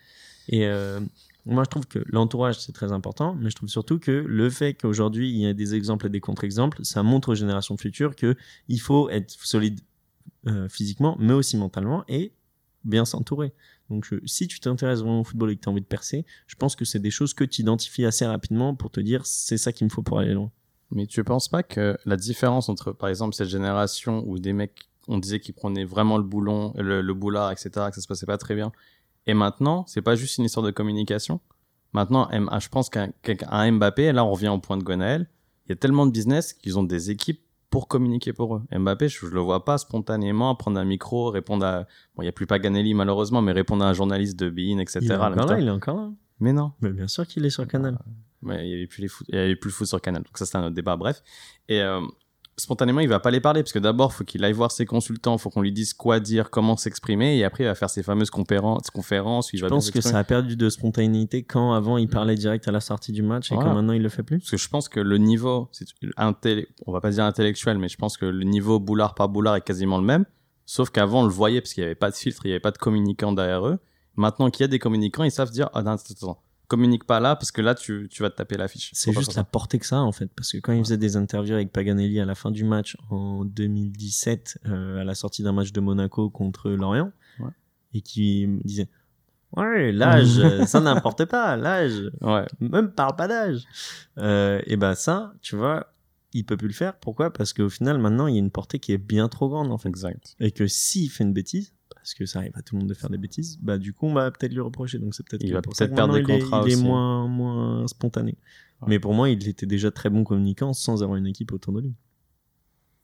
et 0.50 0.66
euh, 0.66 1.00
Moi, 1.48 1.64
je 1.64 1.70
trouve 1.70 1.88
que 1.88 2.00
l'entourage, 2.08 2.60
c'est 2.60 2.74
très 2.74 2.92
important, 2.92 3.34
mais 3.40 3.50
je 3.50 3.56
trouve 3.56 3.70
surtout 3.70 4.00
que 4.00 4.12
le 4.12 4.50
fait 4.50 4.74
qu'aujourd'hui, 4.74 5.30
il 5.30 5.38
y 5.38 5.46
ait 5.46 5.54
des 5.54 5.76
exemples 5.76 6.08
et 6.08 6.10
des 6.10 6.20
contre-exemples, 6.20 6.84
ça 6.84 7.04
montre 7.04 7.30
aux 7.30 7.36
générations 7.36 7.78
futures 7.78 8.16
que 8.16 8.36
il 8.68 8.80
faut 8.80 9.10
être 9.10 9.32
solide 9.32 9.80
euh, 10.48 10.68
physiquement, 10.68 11.16
mais 11.20 11.32
aussi 11.32 11.56
mentalement, 11.56 12.04
et 12.10 12.34
bien 12.84 13.06
s'entourer. 13.06 13.54
Donc, 13.90 14.14
si 14.26 14.48
tu 14.48 14.60
t'intéresses 14.60 15.00
vraiment 15.00 15.22
au 15.22 15.24
football 15.24 15.52
et 15.52 15.56
que 15.56 15.62
tu 15.62 15.70
as 15.70 15.72
envie 15.72 15.82
de 15.82 15.86
percer, 15.86 16.26
je 16.48 16.56
pense 16.56 16.76
que 16.76 16.84
c'est 16.84 17.00
des 17.00 17.12
choses 17.12 17.34
que 17.34 17.46
tu 17.46 17.62
identifies 17.62 18.06
assez 18.06 18.26
rapidement 18.26 18.76
pour 18.76 18.92
te 18.92 19.00
dire 19.00 19.26
c'est 19.26 19.58
ça 19.58 19.72
qu'il 19.72 19.86
me 19.86 19.90
faut 19.90 20.04
pour 20.04 20.20
aller 20.20 20.34
loin. 20.34 20.52
Mais 20.92 21.06
tu 21.06 21.24
penses 21.24 21.48
pas 21.48 21.64
que 21.64 21.98
la 22.06 22.18
différence 22.18 22.68
entre, 22.68 22.92
par 22.92 23.08
exemple, 23.08 23.36
cette 23.36 23.50
génération 23.50 24.24
où 24.28 24.38
des 24.38 24.52
mecs, 24.52 24.90
on 25.08 25.18
disait 25.18 25.40
qu'ils 25.40 25.54
prenaient 25.54 25.86
vraiment 25.86 26.18
le 26.18 26.24
boulon, 26.24 26.74
le, 26.78 27.02
le 27.02 27.14
boulard, 27.14 27.52
etc., 27.52 27.70
que 27.90 27.96
ça 27.96 28.02
se 28.02 28.08
passait 28.08 28.26
pas 28.26 28.38
très 28.38 28.56
bien, 28.56 28.72
et 29.28 29.34
maintenant, 29.36 29.86
c'est 29.88 30.02
pas 30.02 30.16
juste 30.16 30.38
une 30.40 30.46
histoire 30.46 30.66
de 30.66 30.72
communication. 30.72 31.40
Maintenant, 31.94 32.28
je 32.32 32.68
pense 32.70 32.90
qu'un 32.90 33.10
qu'un- 33.22 33.36
un 33.50 33.72
Mbappé, 33.74 34.04
et 34.06 34.12
là 34.14 34.26
on 34.26 34.32
revient 34.32 34.50
au 34.50 34.58
point 34.60 34.78
de 34.78 34.84
Gonaël, 34.84 35.30
il 35.66 35.70
y 35.70 35.74
a 35.74 35.76
tellement 35.76 36.06
de 36.06 36.12
business 36.12 36.54
qu'ils 36.54 36.78
ont 36.80 36.84
des 36.84 37.12
équipes 37.12 37.42
pour 37.70 37.88
communiquer 37.88 38.32
pour 38.34 38.56
eux. 38.56 38.62
Mbappé, 38.72 39.10
je, 39.10 39.20
je 39.20 39.28
le 39.28 39.40
vois 39.42 39.66
pas 39.66 39.78
spontanément 39.78 40.56
prendre 40.56 40.80
un 40.80 40.86
micro, 40.86 41.30
répondre 41.30 41.66
à, 41.66 41.82
bon, 42.16 42.24
il 42.24 42.26
y 42.26 42.30
a 42.30 42.32
plus 42.32 42.48
Paganelli 42.48 42.94
malheureusement, 42.94 43.42
mais 43.42 43.52
répondre 43.52 43.84
à 43.84 43.90
un 43.90 43.94
journaliste 43.94 44.38
de 44.40 44.50
Bein, 44.50 44.80
etc. 44.80 45.00
Il 45.02 45.12
est 45.12 45.16
encore 45.16 45.30
là, 45.48 45.60
il 45.60 45.68
est 45.68 45.72
encore 45.72 45.98
là. 45.98 46.12
Mais 46.40 46.54
non. 46.54 46.72
Mais 46.82 46.92
bien 46.92 47.08
sûr 47.08 47.28
qu'il 47.28 47.46
est 47.46 47.50
sur 47.50 47.68
Canal. 47.68 47.98
Ouais, 48.44 48.66
il 48.68 48.72
y 48.72 48.74
avait 48.76 48.88
plus 48.88 49.02
les 49.02 49.08
foot, 49.08 49.26
il 49.30 49.36
y 49.36 49.38
avait 49.40 49.56
plus 49.56 49.70
le 49.70 49.74
foot 49.74 49.88
sur 49.88 50.00
Canal. 50.02 50.22
Donc 50.24 50.38
ça, 50.38 50.46
c'est 50.46 50.56
un 50.58 50.62
autre 50.66 50.76
débat. 50.76 50.96
Bref. 50.96 51.24
Et, 51.68 51.82
euh, 51.82 52.02
spontanément, 52.58 53.00
il 53.00 53.08
va 53.08 53.20
pas 53.20 53.32
les 53.32 53.40
parler 53.40 53.62
parce 53.62 53.72
que 53.72 53.80
d'abord, 53.80 54.14
faut 54.14 54.24
qu'il 54.24 54.44
aille 54.44 54.54
voir 54.54 54.72
ses 54.72 54.86
consultants, 54.86 55.38
faut 55.38 55.50
qu'on 55.50 55.62
lui 55.62 55.72
dise 55.72 55.94
quoi 55.94 56.20
dire, 56.20 56.50
comment 56.50 56.76
s'exprimer, 56.76 57.38
et 57.38 57.44
après, 57.44 57.64
il 57.64 57.68
va 57.68 57.76
faire 57.76 57.90
ses 57.90 58.04
fameuses 58.04 58.30
conférences, 58.30 58.90
conférences 58.90 59.52
où 59.52 59.56
il 59.56 59.60
Je 59.60 59.66
va 59.66 59.70
pense 59.70 59.92
que 59.92 60.02
ça 60.02 60.18
a 60.18 60.24
perdu 60.24 60.56
de 60.56 60.70
spontanéité 60.70 61.44
quand 61.44 61.74
avant 61.74 61.98
il 61.98 62.08
parlait 62.08 62.36
direct 62.36 62.68
à 62.68 62.72
la 62.72 62.80
sortie 62.80 63.12
du 63.12 63.22
match 63.22 63.52
et 63.52 63.56
quand 63.56 63.74
maintenant 63.74 63.94
il 63.94 64.02
le 64.02 64.10
fait 64.10 64.24
plus. 64.24 64.40
Parce 64.40 64.52
que 64.52 64.58
je 64.58 64.70
pense 64.70 64.90
que 64.90 65.00
le 65.00 65.18
niveau, 65.18 65.70
on 66.86 66.92
va 66.92 67.02
pas 67.02 67.12
dire 67.12 67.24
intellectuel, 67.24 67.78
mais 67.78 67.90
je 67.90 67.98
pense 67.98 68.18
que 68.18 68.26
le 68.26 68.44
niveau 68.44 68.80
boulard 68.80 69.14
par 69.14 69.30
boulard 69.30 69.56
est 69.56 69.62
quasiment 69.62 69.98
le 69.98 70.06
même. 70.06 70.26
Sauf 70.66 70.90
qu'avant, 70.90 71.22
on 71.22 71.24
le 71.24 71.32
voyait 71.32 71.62
parce 71.62 71.74
qu'il 71.74 71.84
y 71.84 71.86
avait 71.86 71.96
pas 71.96 72.10
de 72.10 72.16
filtre, 72.16 72.46
il 72.46 72.50
y 72.50 72.52
avait 72.52 72.60
pas 72.60 72.72
de 72.72 72.78
communicants 72.78 73.32
derrière 73.32 73.66
eux. 73.66 73.80
Maintenant 74.18 74.50
qu'il 74.50 74.64
y 74.64 74.66
a 74.66 74.68
des 74.68 74.80
communicants, 74.80 75.24
ils 75.24 75.32
savent 75.32 75.52
dire, 75.52 75.70
ah, 75.74 75.82
non, 75.82 75.92
attends, 75.92 76.04
attends, 76.12 76.42
communique 76.68 77.06
pas 77.06 77.20
là 77.20 77.36
parce 77.36 77.52
que 77.52 77.62
là, 77.62 77.76
tu, 77.76 78.08
tu 78.12 78.22
vas 78.22 78.30
te 78.30 78.36
taper 78.36 78.58
l'affiche. 78.58 78.90
C'est 78.94 79.14
juste 79.14 79.36
la 79.36 79.44
portée 79.44 79.80
que 79.80 79.86
ça 79.86 80.00
en 80.02 80.12
fait. 80.12 80.28
Parce 80.36 80.52
que 80.52 80.58
quand 80.58 80.74
il 80.74 80.80
faisait 80.84 80.98
des 80.98 81.16
interviews 81.16 81.56
avec 81.56 81.72
Paganelli 81.72 82.20
à 82.20 82.26
la 82.26 82.36
fin 82.36 82.52
du 82.52 82.64
match 82.64 82.98
en 83.10 83.46
2017, 83.46 84.60
euh, 84.68 85.02
à 85.02 85.04
la 85.04 85.16
sortie 85.16 85.44
d'un 85.44 85.54
match 85.54 85.72
de 85.72 85.80
Monaco 85.80 86.30
contre 86.30 86.70
Lorient, 86.72 87.12
Ouais. 87.40 87.52
et 87.94 88.02
qui 88.02 88.48
disait 88.64 88.90
Ouais, 89.56 89.92
l'âge, 89.94 90.40
euh, 90.40 90.66
ça 90.66 90.80
n'importe 90.82 91.26
pas, 91.26 91.56
l'âge. 91.56 92.12
Ouais. 92.22 92.46
même 92.60 92.92
parle 92.92 93.16
pas 93.16 93.28
d'âge. 93.28 93.64
Euh, 94.18 94.62
et 94.66 94.76
ben 94.76 94.94
ça, 94.94 95.34
tu 95.42 95.56
vois, 95.56 95.94
il 96.34 96.46
peut 96.46 96.58
plus 96.58 96.68
le 96.68 96.74
faire. 96.74 96.98
Pourquoi? 96.98 97.32
Parce 97.32 97.54
qu'au 97.54 97.70
final, 97.70 97.98
maintenant, 97.98 98.28
il 98.28 98.34
y 98.34 98.38
a 98.38 98.40
une 98.40 98.52
portée 98.52 98.80
qui 98.80 98.92
est 98.92 98.98
bien 98.98 99.30
trop 99.30 99.48
grande, 99.48 99.72
en 99.72 99.78
fait. 99.78 99.88
Exact. 99.88 100.36
Et 100.42 100.52
que 100.52 100.68
s'il 100.68 101.10
fait 101.10 101.24
une 101.24 101.32
bêtise, 101.34 101.74
parce 102.08 102.14
que 102.14 102.26
ça 102.26 102.40
arrive 102.40 102.54
à 102.56 102.62
tout 102.62 102.76
le 102.76 102.80
monde 102.80 102.88
de 102.90 102.94
faire 102.94 103.10
des 103.10 103.18
bêtises, 103.18 103.58
bah 103.62 103.78
du 103.78 103.92
coup 103.92 104.08
on 104.08 104.14
va 104.14 104.32
peut-être 104.32 104.54
lui 104.54 104.62
reprocher. 104.62 104.98
Donc 104.98 105.14
c'est 105.14 105.28
peut-être 105.28 105.44
Il 105.44 105.52
va 105.52 105.62
peut-être 105.62 105.94
perdre 105.94 106.14
des 106.14 106.22
il 106.22 106.32
est- 106.32 106.40
contrats 106.40 106.62
il 106.66 106.72
est, 106.72 106.76
aussi. 106.76 106.84
moins 106.86 107.28
moins 107.28 107.86
spontané. 107.88 108.38
Ouais. 108.82 108.88
Mais 108.88 109.00
pour 109.00 109.14
moi, 109.14 109.30
il 109.30 109.46
était 109.46 109.66
déjà 109.66 109.92
très 109.92 110.10
bon 110.10 110.24
communicant 110.24 110.72
sans 110.72 111.04
avoir 111.04 111.18
une 111.18 111.28
équipe 111.28 111.52
autour 111.52 111.74
de 111.74 111.82
lui. 111.82 111.94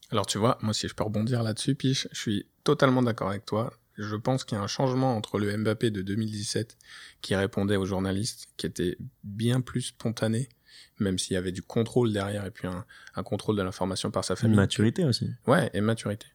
Alors 0.09 0.25
tu 0.25 0.37
vois, 0.37 0.57
moi 0.61 0.73
si 0.73 0.87
je 0.87 0.93
peux 0.95 1.03
rebondir 1.03 1.43
là-dessus, 1.43 1.75
Piche, 1.75 2.07
je 2.13 2.17
suis 2.19 2.45
totalement 2.63 3.01
d'accord 3.01 3.29
avec 3.29 3.45
toi. 3.45 3.73
Je 3.97 4.15
pense 4.15 4.45
qu'il 4.45 4.57
y 4.57 4.61
a 4.61 4.63
un 4.63 4.67
changement 4.67 5.15
entre 5.17 5.37
le 5.37 5.55
Mbappé 5.57 5.91
de 5.91 6.01
2017 6.01 6.77
qui 7.21 7.35
répondait 7.35 7.75
aux 7.75 7.85
journalistes, 7.85 8.47
qui 8.57 8.65
était 8.67 8.97
bien 9.25 9.59
plus 9.61 9.81
spontané, 9.81 10.47
même 10.99 11.19
s'il 11.19 11.33
y 11.33 11.37
avait 11.37 11.51
du 11.51 11.61
contrôle 11.61 12.11
derrière 12.13 12.45
et 12.45 12.51
puis 12.51 12.67
un, 12.67 12.85
un 13.15 13.23
contrôle 13.23 13.55
de 13.57 13.61
l'information 13.63 14.09
par 14.11 14.23
sa 14.23 14.35
famille. 14.37 14.55
maturité 14.55 15.03
aussi. 15.05 15.29
Ouais, 15.45 15.69
et 15.73 15.81
maturité. 15.81 16.25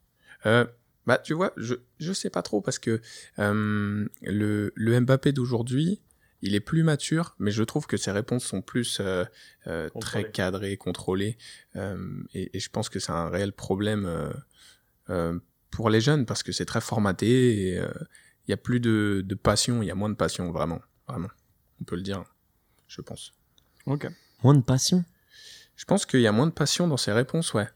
Euh, 0.46 0.66
bah, 1.09 1.16
tu 1.16 1.32
vois, 1.32 1.54
je, 1.56 1.74
je 1.98 2.12
sais 2.12 2.28
pas 2.28 2.42
trop 2.42 2.61
parce 2.61 2.78
que 2.78 3.00
euh, 3.38 4.06
le, 4.20 4.72
le 4.74 5.00
Mbappé 5.00 5.32
d'aujourd'hui, 5.32 6.02
il 6.42 6.54
est 6.54 6.61
plus 6.61 6.82
mature, 6.82 7.34
mais 7.38 7.50
je 7.50 7.62
trouve 7.62 7.86
que 7.86 7.96
ses 7.96 8.11
réponses 8.11 8.44
sont 8.44 8.61
plus 8.61 9.00
euh, 9.00 9.24
euh, 9.66 9.88
très 10.00 10.30
cadrées, 10.30 10.76
contrôlées. 10.76 11.38
Euh, 11.76 12.22
et, 12.34 12.50
et 12.54 12.61
je 12.61 12.68
pense 12.68 12.90
que 12.90 13.00
c'est 13.00 13.11
un 13.11 13.30
réel 13.30 13.52
problème 13.52 14.04
euh, 14.04 14.30
euh, 15.09 15.38
pour 15.70 15.88
les 15.88 16.02
jeunes 16.02 16.26
parce 16.26 16.42
que 16.42 16.52
c'est 16.52 16.66
très 16.66 16.82
formaté 16.82 17.70
et 17.70 17.78
euh, 17.78 17.88
il 18.46 18.50
y 18.50 18.54
a 18.54 18.59
plus 18.59 18.80
de, 18.80 19.24
de 19.24 19.34
passion, 19.34 19.82
il 19.82 19.86
y 19.86 19.90
a 19.90 19.94
moins 19.94 20.11
de 20.11 20.14
passion, 20.14 20.52
vraiment. 20.52 20.80
Vraiment. 21.09 21.30
On 21.80 21.84
peut 21.84 21.96
le 21.96 22.02
dire, 22.02 22.22
je 22.86 23.00
pense. 23.00 23.32
Ok. 23.86 24.06
Moins 24.42 24.54
de 24.54 24.62
passion? 24.62 25.06
Je 25.74 25.86
pense 25.86 26.04
qu'il 26.04 26.20
y 26.20 26.26
a 26.26 26.32
moins 26.32 26.46
de 26.46 26.52
passion 26.52 26.86
dans 26.86 26.98
ses 26.98 27.12
réponses, 27.12 27.54
ouais. 27.54 27.68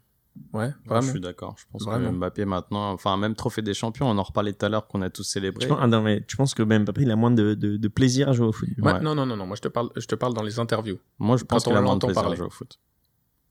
Ouais, 0.54 0.70
Je 1.02 1.10
suis 1.10 1.20
d'accord. 1.20 1.54
Je 1.58 1.64
pense 1.70 1.84
Vraiment. 1.84 2.10
que 2.10 2.16
Mbappé 2.16 2.44
maintenant, 2.46 2.92
enfin 2.92 3.16
même 3.16 3.34
trophée 3.34 3.60
des 3.62 3.74
champions, 3.74 4.08
on 4.08 4.16
en 4.18 4.22
reparlait 4.22 4.52
tout 4.54 4.64
à 4.64 4.68
l'heure 4.68 4.86
qu'on 4.86 5.02
a 5.02 5.10
tous 5.10 5.24
célébré. 5.24 5.62
Tu 5.66 5.68
penses, 5.68 5.78
ah 5.80 5.86
non, 5.86 6.00
mais 6.02 6.24
tu 6.26 6.36
penses 6.36 6.54
que 6.54 6.62
Mbappé 6.62 7.02
il 7.02 7.10
a 7.10 7.16
moins 7.16 7.30
de, 7.30 7.54
de, 7.54 7.76
de 7.76 7.88
plaisir 7.88 8.28
à 8.28 8.32
jouer 8.32 8.46
au 8.46 8.52
foot? 8.52 8.68
Ouais, 8.78 8.92
Ouais. 8.94 9.00
Non, 9.00 9.14
non, 9.14 9.26
non, 9.26 9.36
non. 9.36 9.46
Moi, 9.46 9.56
je 9.56 9.62
te 9.62 9.68
parle, 9.68 9.90
je 9.96 10.06
te 10.06 10.14
parle 10.14 10.32
dans 10.34 10.42
les 10.42 10.58
interviews. 10.58 10.98
Moi, 11.18 11.36
je 11.36 11.44
pense 11.44 11.64
Quand 11.64 11.70
qu'il 11.70 11.76
on 11.76 11.80
a 11.80 11.82
moins 11.82 11.90
de 11.90 11.94
l'entend 11.96 12.06
plaisir 12.08 12.20
à 12.20 12.22
parler. 12.22 12.36
jouer 12.38 12.46
au 12.46 12.50
foot. 12.50 12.78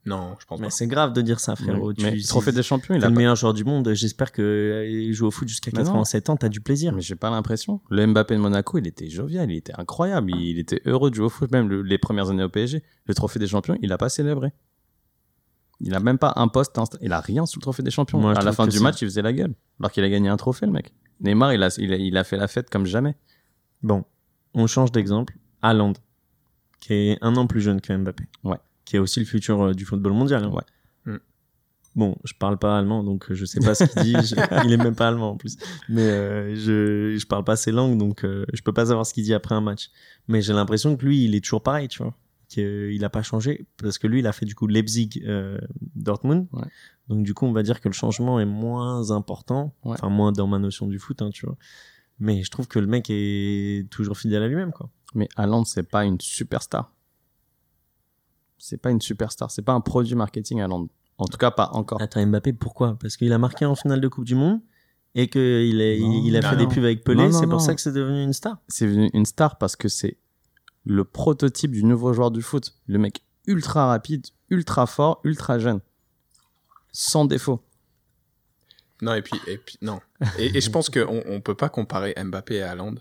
Non, 0.04 0.36
je 0.40 0.46
pense 0.48 0.60
Mais 0.60 0.66
pas. 0.68 0.72
c'est 0.72 0.88
grave 0.88 1.14
de 1.14 1.22
dire 1.22 1.40
ça, 1.40 1.56
frérot. 1.56 1.94
mais 2.02 2.14
tu, 2.18 2.24
trophée 2.24 2.52
des 2.52 2.64
champions, 2.64 2.96
il 2.96 3.00
t'es 3.02 3.06
a 3.06 3.10
le 3.10 3.14
pas... 3.14 3.18
meilleur 3.20 3.36
joueur 3.36 3.54
du 3.54 3.64
monde. 3.64 3.94
J'espère 3.94 4.32
que 4.32 4.42
euh, 4.42 5.14
jouer 5.14 5.28
au 5.28 5.32
foot 5.32 5.48
jusqu'à 5.48 5.70
Mais 5.76 5.84
non. 5.84 5.90
87 5.92 6.32
ans, 6.32 6.38
t'as 6.38 6.50
du 6.50 6.60
plaisir. 6.60 6.92
Mais 6.94 7.02
j'ai 7.02 7.16
pas 7.16 7.30
l'impression. 7.30 7.82
Le 7.92 8.08
Mbappé 8.08 8.34
de 8.36 8.40
Monaco, 8.40 8.80
il 8.80 8.88
était 8.88 9.08
jovial, 9.10 9.52
il 9.52 9.58
était 9.58 9.74
incroyable, 9.80 10.32
il 10.36 10.58
était 10.58 10.82
heureux 10.88 11.12
de 11.12 11.16
jouer 11.16 11.26
au 11.26 11.30
foot, 11.30 11.52
même 11.52 11.70
le- 11.70 11.84
les 11.84 12.00
premières 12.00 12.32
années 12.32 12.42
au 12.44 12.50
PSG. 12.50 12.82
Le 13.06 13.14
trophée 13.14 13.38
des 13.38 13.46
champions, 13.46 13.78
il 13.84 13.92
a 13.94 14.00
pas 14.00 14.10
célébré. 14.10 14.52
Il 15.84 15.94
a 15.96 16.00
même 16.00 16.18
pas 16.18 16.34
un 16.36 16.48
poste, 16.48 16.76
insta- 16.78 16.98
il 17.02 17.12
a 17.12 17.20
rien 17.22 17.46
sous 17.46 17.58
le 17.60 17.62
trophée 17.62 17.82
des 17.84 17.92
champions. 17.92 18.20
Moi, 18.20 18.34
je 18.36 18.40
à 18.40 18.44
la 18.44 18.52
fin 18.54 18.66
du 18.68 18.80
match, 18.84 19.02
il 19.02 19.06
faisait 19.08 19.22
la 19.22 19.34
gueule. 19.34 19.54
Alors 19.80 19.92
qu'il 19.92 20.04
a 20.04 20.10
gagné 20.10 20.30
un 20.30 20.38
trophée, 20.38 20.66
le 20.66 20.72
mec. 20.72 20.94
Neymar, 21.22 21.54
il 21.54 21.64
a, 21.64 21.70
il 21.78 21.94
a, 21.94 21.96
il 21.98 22.18
a 22.18 22.24
fait 22.24 22.38
la 22.38 22.48
fête 22.48 22.70
comme 22.70 22.86
jamais. 22.86 23.16
Bon, 23.84 24.04
on 24.54 24.68
change 24.68 24.92
d'exemple. 24.92 25.36
Haaland, 25.62 25.94
qui 26.80 26.94
est 26.94 27.18
un 27.22 27.36
an 27.36 27.48
plus 27.48 27.62
jeune 27.62 27.82
que 27.82 27.94
Mbappé. 27.96 28.26
Ouais. 28.44 28.58
Qui 28.86 28.96
est 28.96 29.00
aussi 29.00 29.20
le 29.20 29.26
futur 29.26 29.62
euh, 29.62 29.74
du 29.74 29.86
football 29.86 30.14
mondial. 30.14 30.44
hein. 30.44 30.50
Ouais. 30.52 30.64
Mm. 31.14 31.18
Bon, 31.96 32.16
je 32.24 32.34
parle 32.34 32.58
pas 32.58 32.78
allemand, 32.78 33.04
donc 33.04 33.30
euh, 33.32 33.34
je 33.36 33.46
sais 33.46 33.60
pas 33.60 33.76
ce 33.76 33.84
qu'il 33.86 34.04
dit. 34.04 34.14
Je- 34.24 34.66
il 34.66 34.72
est 34.74 34.78
même 34.78 34.96
pas 34.96 35.08
allemand 35.08 35.32
en 35.32 35.38
plus. 35.38 35.58
Mais 35.90 36.02
euh, 36.10 36.56
je 36.56 37.18
je 37.18 37.26
parle 37.28 37.44
pas 37.44 37.56
ces 37.56 37.72
langues, 37.72 37.98
donc 37.98 38.24
euh, 38.24 38.46
je 38.54 38.62
peux 38.62 38.72
pas 38.74 38.86
savoir 38.86 39.06
ce 39.06 39.14
qu'il 39.14 39.24
dit 39.24 39.34
après 39.34 39.56
un 39.56 39.62
match. 39.62 39.90
Mais 40.28 40.42
j'ai 40.42 40.54
l'impression 40.54 40.96
que 40.96 41.06
lui, 41.06 41.26
il 41.26 41.36
est 41.36 41.42
toujours 41.44 41.62
pareil, 41.64 41.88
tu 41.88 42.02
vois. 42.04 42.16
Qu'il 42.54 43.06
a 43.06 43.10
pas 43.10 43.22
changé 43.24 43.66
parce 43.82 43.98
que 43.98 44.08
lui, 44.08 44.20
il 44.20 44.28
a 44.28 44.34
fait 44.34 44.46
du 44.46 44.56
coup 44.56 44.68
Leipzig, 44.68 45.22
euh, 45.26 45.58
Dortmund. 45.96 46.48
Ouais. 46.52 46.64
Donc 47.08 47.24
du 47.24 47.34
coup, 47.34 47.46
on 47.46 47.54
va 47.54 47.64
dire 47.64 47.80
que 47.80 47.88
le 47.88 47.94
changement 47.94 48.42
est 48.42 48.46
moins 48.46 49.12
important, 49.12 49.74
Ouais. 49.86 49.94
enfin 49.94 50.10
moins 50.10 50.34
dans 50.34 50.48
ma 50.48 50.60
notion 50.60 50.88
du 50.88 51.00
foot, 51.00 51.22
hein, 51.22 51.30
tu 51.32 51.46
vois. 51.46 51.56
Mais 52.20 52.44
je 52.44 52.52
trouve 52.52 52.68
que 52.68 52.78
le 52.80 52.88
mec 52.88 53.06
est 53.10 53.90
toujours 53.90 54.18
fidèle 54.18 54.44
à 54.44 54.48
lui-même, 54.50 54.74
quoi. 54.74 54.90
Mais 55.16 55.30
Haaland, 55.38 55.64
c'est 55.64 55.84
pas 55.84 56.04
une 56.04 56.20
superstar. 56.20 56.94
C'est 58.58 58.78
pas 58.78 58.92
une 58.92 59.02
superstar. 59.02 59.50
C'est 59.50 59.62
pas 59.62 59.74
un 59.74 59.82
produit 59.82 60.16
marketing 60.16 60.62
Haaland. 60.62 60.88
En 61.18 61.26
tout 61.26 61.38
cas, 61.38 61.52
pas 61.52 61.70
encore. 61.74 62.02
Attends, 62.02 62.26
Mbappé, 62.26 62.54
pourquoi? 62.54 62.98
Parce 63.00 63.16
qu'il 63.18 63.32
a 63.34 63.38
marqué 63.38 63.66
en 63.66 63.76
finale 63.76 64.02
de 64.02 64.08
Coupe 64.08 64.26
du 64.26 64.36
Monde 64.36 64.60
et 65.16 65.28
qu'il 65.30 65.42
a, 65.82 65.98
Non, 66.00 66.12
il, 66.14 66.28
il 66.28 66.36
a 66.38 66.42
non, 66.42 66.50
fait 66.50 66.56
non. 66.58 66.64
des 66.68 66.68
pubs 66.76 66.84
avec 66.84 67.04
Pelé, 67.04 67.32
c'est 67.32 67.48
pour 67.48 67.62
ça 67.62 67.74
que 67.76 67.82
c'est 67.82 67.92
devenu 67.92 68.24
une 68.24 68.34
star. 68.34 68.58
c'est 68.68 68.88
devenu 68.88 69.10
une 69.14 69.26
star 69.26 69.58
parce 69.58 69.76
que 69.76 69.88
c'est 69.88 70.18
le 70.86 71.04
prototype 71.04 71.72
du 71.72 71.84
nouveau 71.84 72.14
joueur 72.14 72.32
du 72.32 72.42
foot. 72.42 72.76
Le 72.88 73.00
mec 73.00 73.24
ultra 73.48 73.88
rapide, 73.88 74.28
ultra 74.50 74.86
fort, 74.88 75.22
ultra 75.24 75.60
jeune. 75.60 75.80
Sans 76.92 77.26
défaut. 77.26 77.64
Non, 79.02 79.16
et 79.16 79.22
puis, 79.22 79.40
non. 79.82 80.00
Et, 80.38 80.62
je 80.62 80.70
pense 80.70 80.90
qu'on 80.90 81.24
on 81.26 81.42
peut 81.42 81.56
pas 81.56 81.70
comparer 81.70 82.14
Mbappé 82.24 82.56
et 82.56 82.62
Haaland 82.62 82.96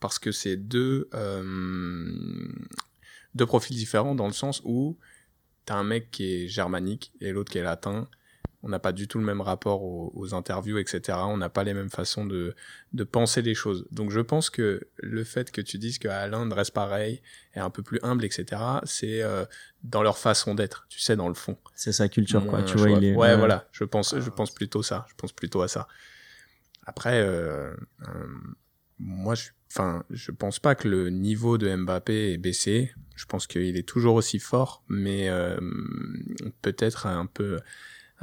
parce 0.00 0.18
que 0.18 0.32
c'est 0.32 0.56
deux, 0.56 1.08
euh, 1.14 2.52
deux 3.34 3.46
profils 3.46 3.76
différents 3.76 4.14
dans 4.14 4.26
le 4.26 4.32
sens 4.32 4.60
où 4.64 4.98
t'as 5.64 5.76
un 5.76 5.84
mec 5.84 6.10
qui 6.10 6.24
est 6.24 6.48
germanique 6.48 7.12
et 7.20 7.32
l'autre 7.32 7.52
qui 7.52 7.58
est 7.58 7.62
latin. 7.62 8.08
On 8.64 8.68
n'a 8.70 8.78
pas 8.78 8.92
du 8.92 9.06
tout 9.06 9.18
le 9.18 9.24
même 9.24 9.40
rapport 9.42 9.82
aux, 9.82 10.10
aux 10.14 10.34
interviews, 10.34 10.78
etc. 10.78 11.18
On 11.26 11.36
n'a 11.36 11.50
pas 11.50 11.64
les 11.64 11.74
mêmes 11.74 11.90
façons 11.90 12.24
de, 12.24 12.54
de 12.94 13.04
penser 13.04 13.42
les 13.42 13.54
choses. 13.54 13.86
Donc 13.92 14.10
je 14.10 14.20
pense 14.20 14.50
que 14.50 14.88
le 14.96 15.22
fait 15.22 15.52
que 15.52 15.60
tu 15.60 15.78
dises 15.78 15.98
que 15.98 16.08
Haaland 16.08 16.48
reste 16.52 16.72
pareil, 16.72 17.20
est 17.54 17.60
un 17.60 17.70
peu 17.70 17.82
plus 17.82 18.00
humble, 18.02 18.24
etc., 18.24 18.60
c'est 18.84 19.22
euh, 19.22 19.44
dans 19.82 20.02
leur 20.02 20.18
façon 20.18 20.54
d'être, 20.54 20.86
tu 20.88 20.98
sais, 20.98 21.14
dans 21.14 21.28
le 21.28 21.34
fond. 21.34 21.58
C'est 21.74 21.92
sa 21.92 22.08
culture, 22.08 22.46
quoi. 22.46 22.62
Tu 22.62 22.76
vois, 22.76 22.90
il 22.90 23.04
est. 23.04 23.14
Ouais, 23.14 23.30
euh, 23.30 23.36
voilà. 23.36 23.68
Je 23.70 23.84
pense, 23.84 24.18
je 24.18 24.30
pense 24.30 24.50
plutôt 24.50 24.82
ça. 24.82 25.06
Je 25.08 25.14
pense 25.14 25.32
plutôt 25.32 25.62
à 25.62 25.68
ça. 25.68 25.86
Après, 26.86 27.20
euh, 27.20 27.74
euh, 28.08 28.26
moi, 28.98 29.34
je, 29.34 29.50
enfin, 29.70 30.04
je 30.10 30.30
pense 30.30 30.58
pas 30.58 30.74
que 30.74 30.88
le 30.88 31.10
niveau 31.10 31.58
de 31.58 31.74
Mbappé 31.74 32.32
est 32.32 32.38
baissé. 32.38 32.92
Je 33.16 33.26
pense 33.26 33.46
qu'il 33.46 33.76
est 33.76 33.88
toujours 33.88 34.14
aussi 34.14 34.38
fort, 34.38 34.84
mais 34.88 35.28
euh, 35.28 35.56
peut-être 36.62 37.06
un 37.06 37.26
peu, 37.26 37.60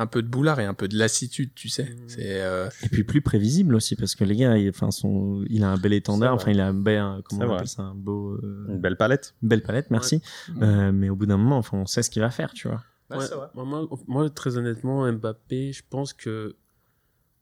un 0.01 0.07
peu 0.07 0.21
de 0.21 0.27
boulard 0.27 0.59
et 0.59 0.65
un 0.65 0.73
peu 0.73 0.87
de 0.87 0.97
lassitude, 0.97 1.51
tu 1.55 1.69
sais. 1.69 1.85
Mhm. 1.85 1.97
C'est 2.07 2.41
euh, 2.41 2.69
Et 2.83 2.89
puis 2.89 3.03
plus 3.03 3.21
prévisible 3.21 3.75
aussi, 3.75 3.95
parce 3.95 4.15
que 4.15 4.23
les 4.23 4.35
gars, 4.35 4.57
il, 4.57 4.69
enfin, 4.69 4.91
son, 4.91 5.43
il 5.49 5.63
a 5.63 5.69
un 5.71 5.77
bel 5.77 5.93
étendard, 5.93 6.33
enfin, 6.33 6.51
il 6.51 6.59
a 6.59 6.67
un 6.67 6.73
bel, 6.73 6.97
un- 6.99 7.21
comment 7.23 7.43
on 7.43 7.47
vrai. 7.47 7.55
appelle 7.57 7.67
ça, 7.67 7.83
un 7.83 7.95
beau, 7.95 8.33
euh, 8.43 8.65
Une 8.69 8.79
belle 8.79 8.97
palette. 8.97 9.33
belle 9.41 9.61
palette, 9.63 9.89
merci. 9.91 10.21
Ouais. 10.55 10.63
Euh, 10.67 10.91
mais 10.91 11.09
au 11.09 11.15
bout 11.15 11.25
d'un 11.25 11.37
moment, 11.37 11.57
enfin, 11.57 11.77
on 11.77 11.85
sait 11.85 12.03
ce 12.03 12.09
qu'il 12.09 12.21
va 12.21 12.29
faire, 12.31 12.51
tu 12.53 12.67
vois. 12.67 12.83
Ouais, 13.09 13.25
moi, 13.55 13.65
moi, 13.65 13.89
moi, 14.07 14.29
très 14.29 14.57
honnêtement, 14.57 15.11
Mbappé, 15.11 15.73
je 15.73 15.83
pense 15.89 16.13
que, 16.13 16.55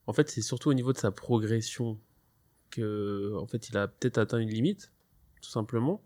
en 0.07 0.13
fait, 0.13 0.29
c'est 0.29 0.41
surtout 0.41 0.69
au 0.69 0.73
niveau 0.73 0.93
de 0.93 0.97
sa 0.97 1.11
progression 1.11 1.99
que, 2.71 3.33
en 3.37 3.45
fait, 3.47 3.69
il 3.69 3.77
a 3.77 3.87
peut-être 3.87 4.17
atteint 4.17 4.39
une 4.39 4.49
limite, 4.49 4.91
tout 5.41 5.49
simplement. 5.49 6.01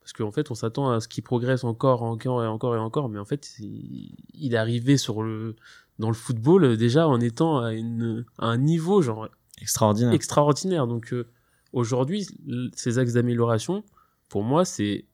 Parce 0.00 0.12
qu'en 0.14 0.30
fait, 0.32 0.50
on 0.50 0.54
s'attend 0.54 0.90
à 0.90 1.00
ce 1.00 1.08
qu'il 1.08 1.22
progresse 1.22 1.64
encore, 1.64 2.02
encore 2.02 2.42
et 2.42 2.46
encore 2.46 2.74
et 2.74 2.78
encore, 2.78 3.08
mais 3.10 3.18
en 3.18 3.26
fait, 3.26 3.56
il 3.58 4.54
est 4.54 4.56
arrivé 4.56 4.96
sur 4.96 5.22
le, 5.22 5.54
dans 5.98 6.08
le 6.08 6.14
football 6.14 6.64
euh, 6.64 6.76
déjà 6.76 7.08
en 7.08 7.20
étant 7.20 7.58
à, 7.60 7.72
une, 7.72 8.24
à 8.38 8.46
un 8.46 8.58
niveau 8.58 9.02
genre 9.02 9.28
Extraordinaire. 9.60 10.12
extraordinaire. 10.12 10.86
Donc 10.86 11.12
euh, 11.12 11.26
aujourd'hui, 11.72 12.26
ses 12.74 12.98
axes 12.98 13.14
d'amélioration, 13.14 13.82
pour 14.28 14.42
moi, 14.44 14.64
c'est 14.64 15.04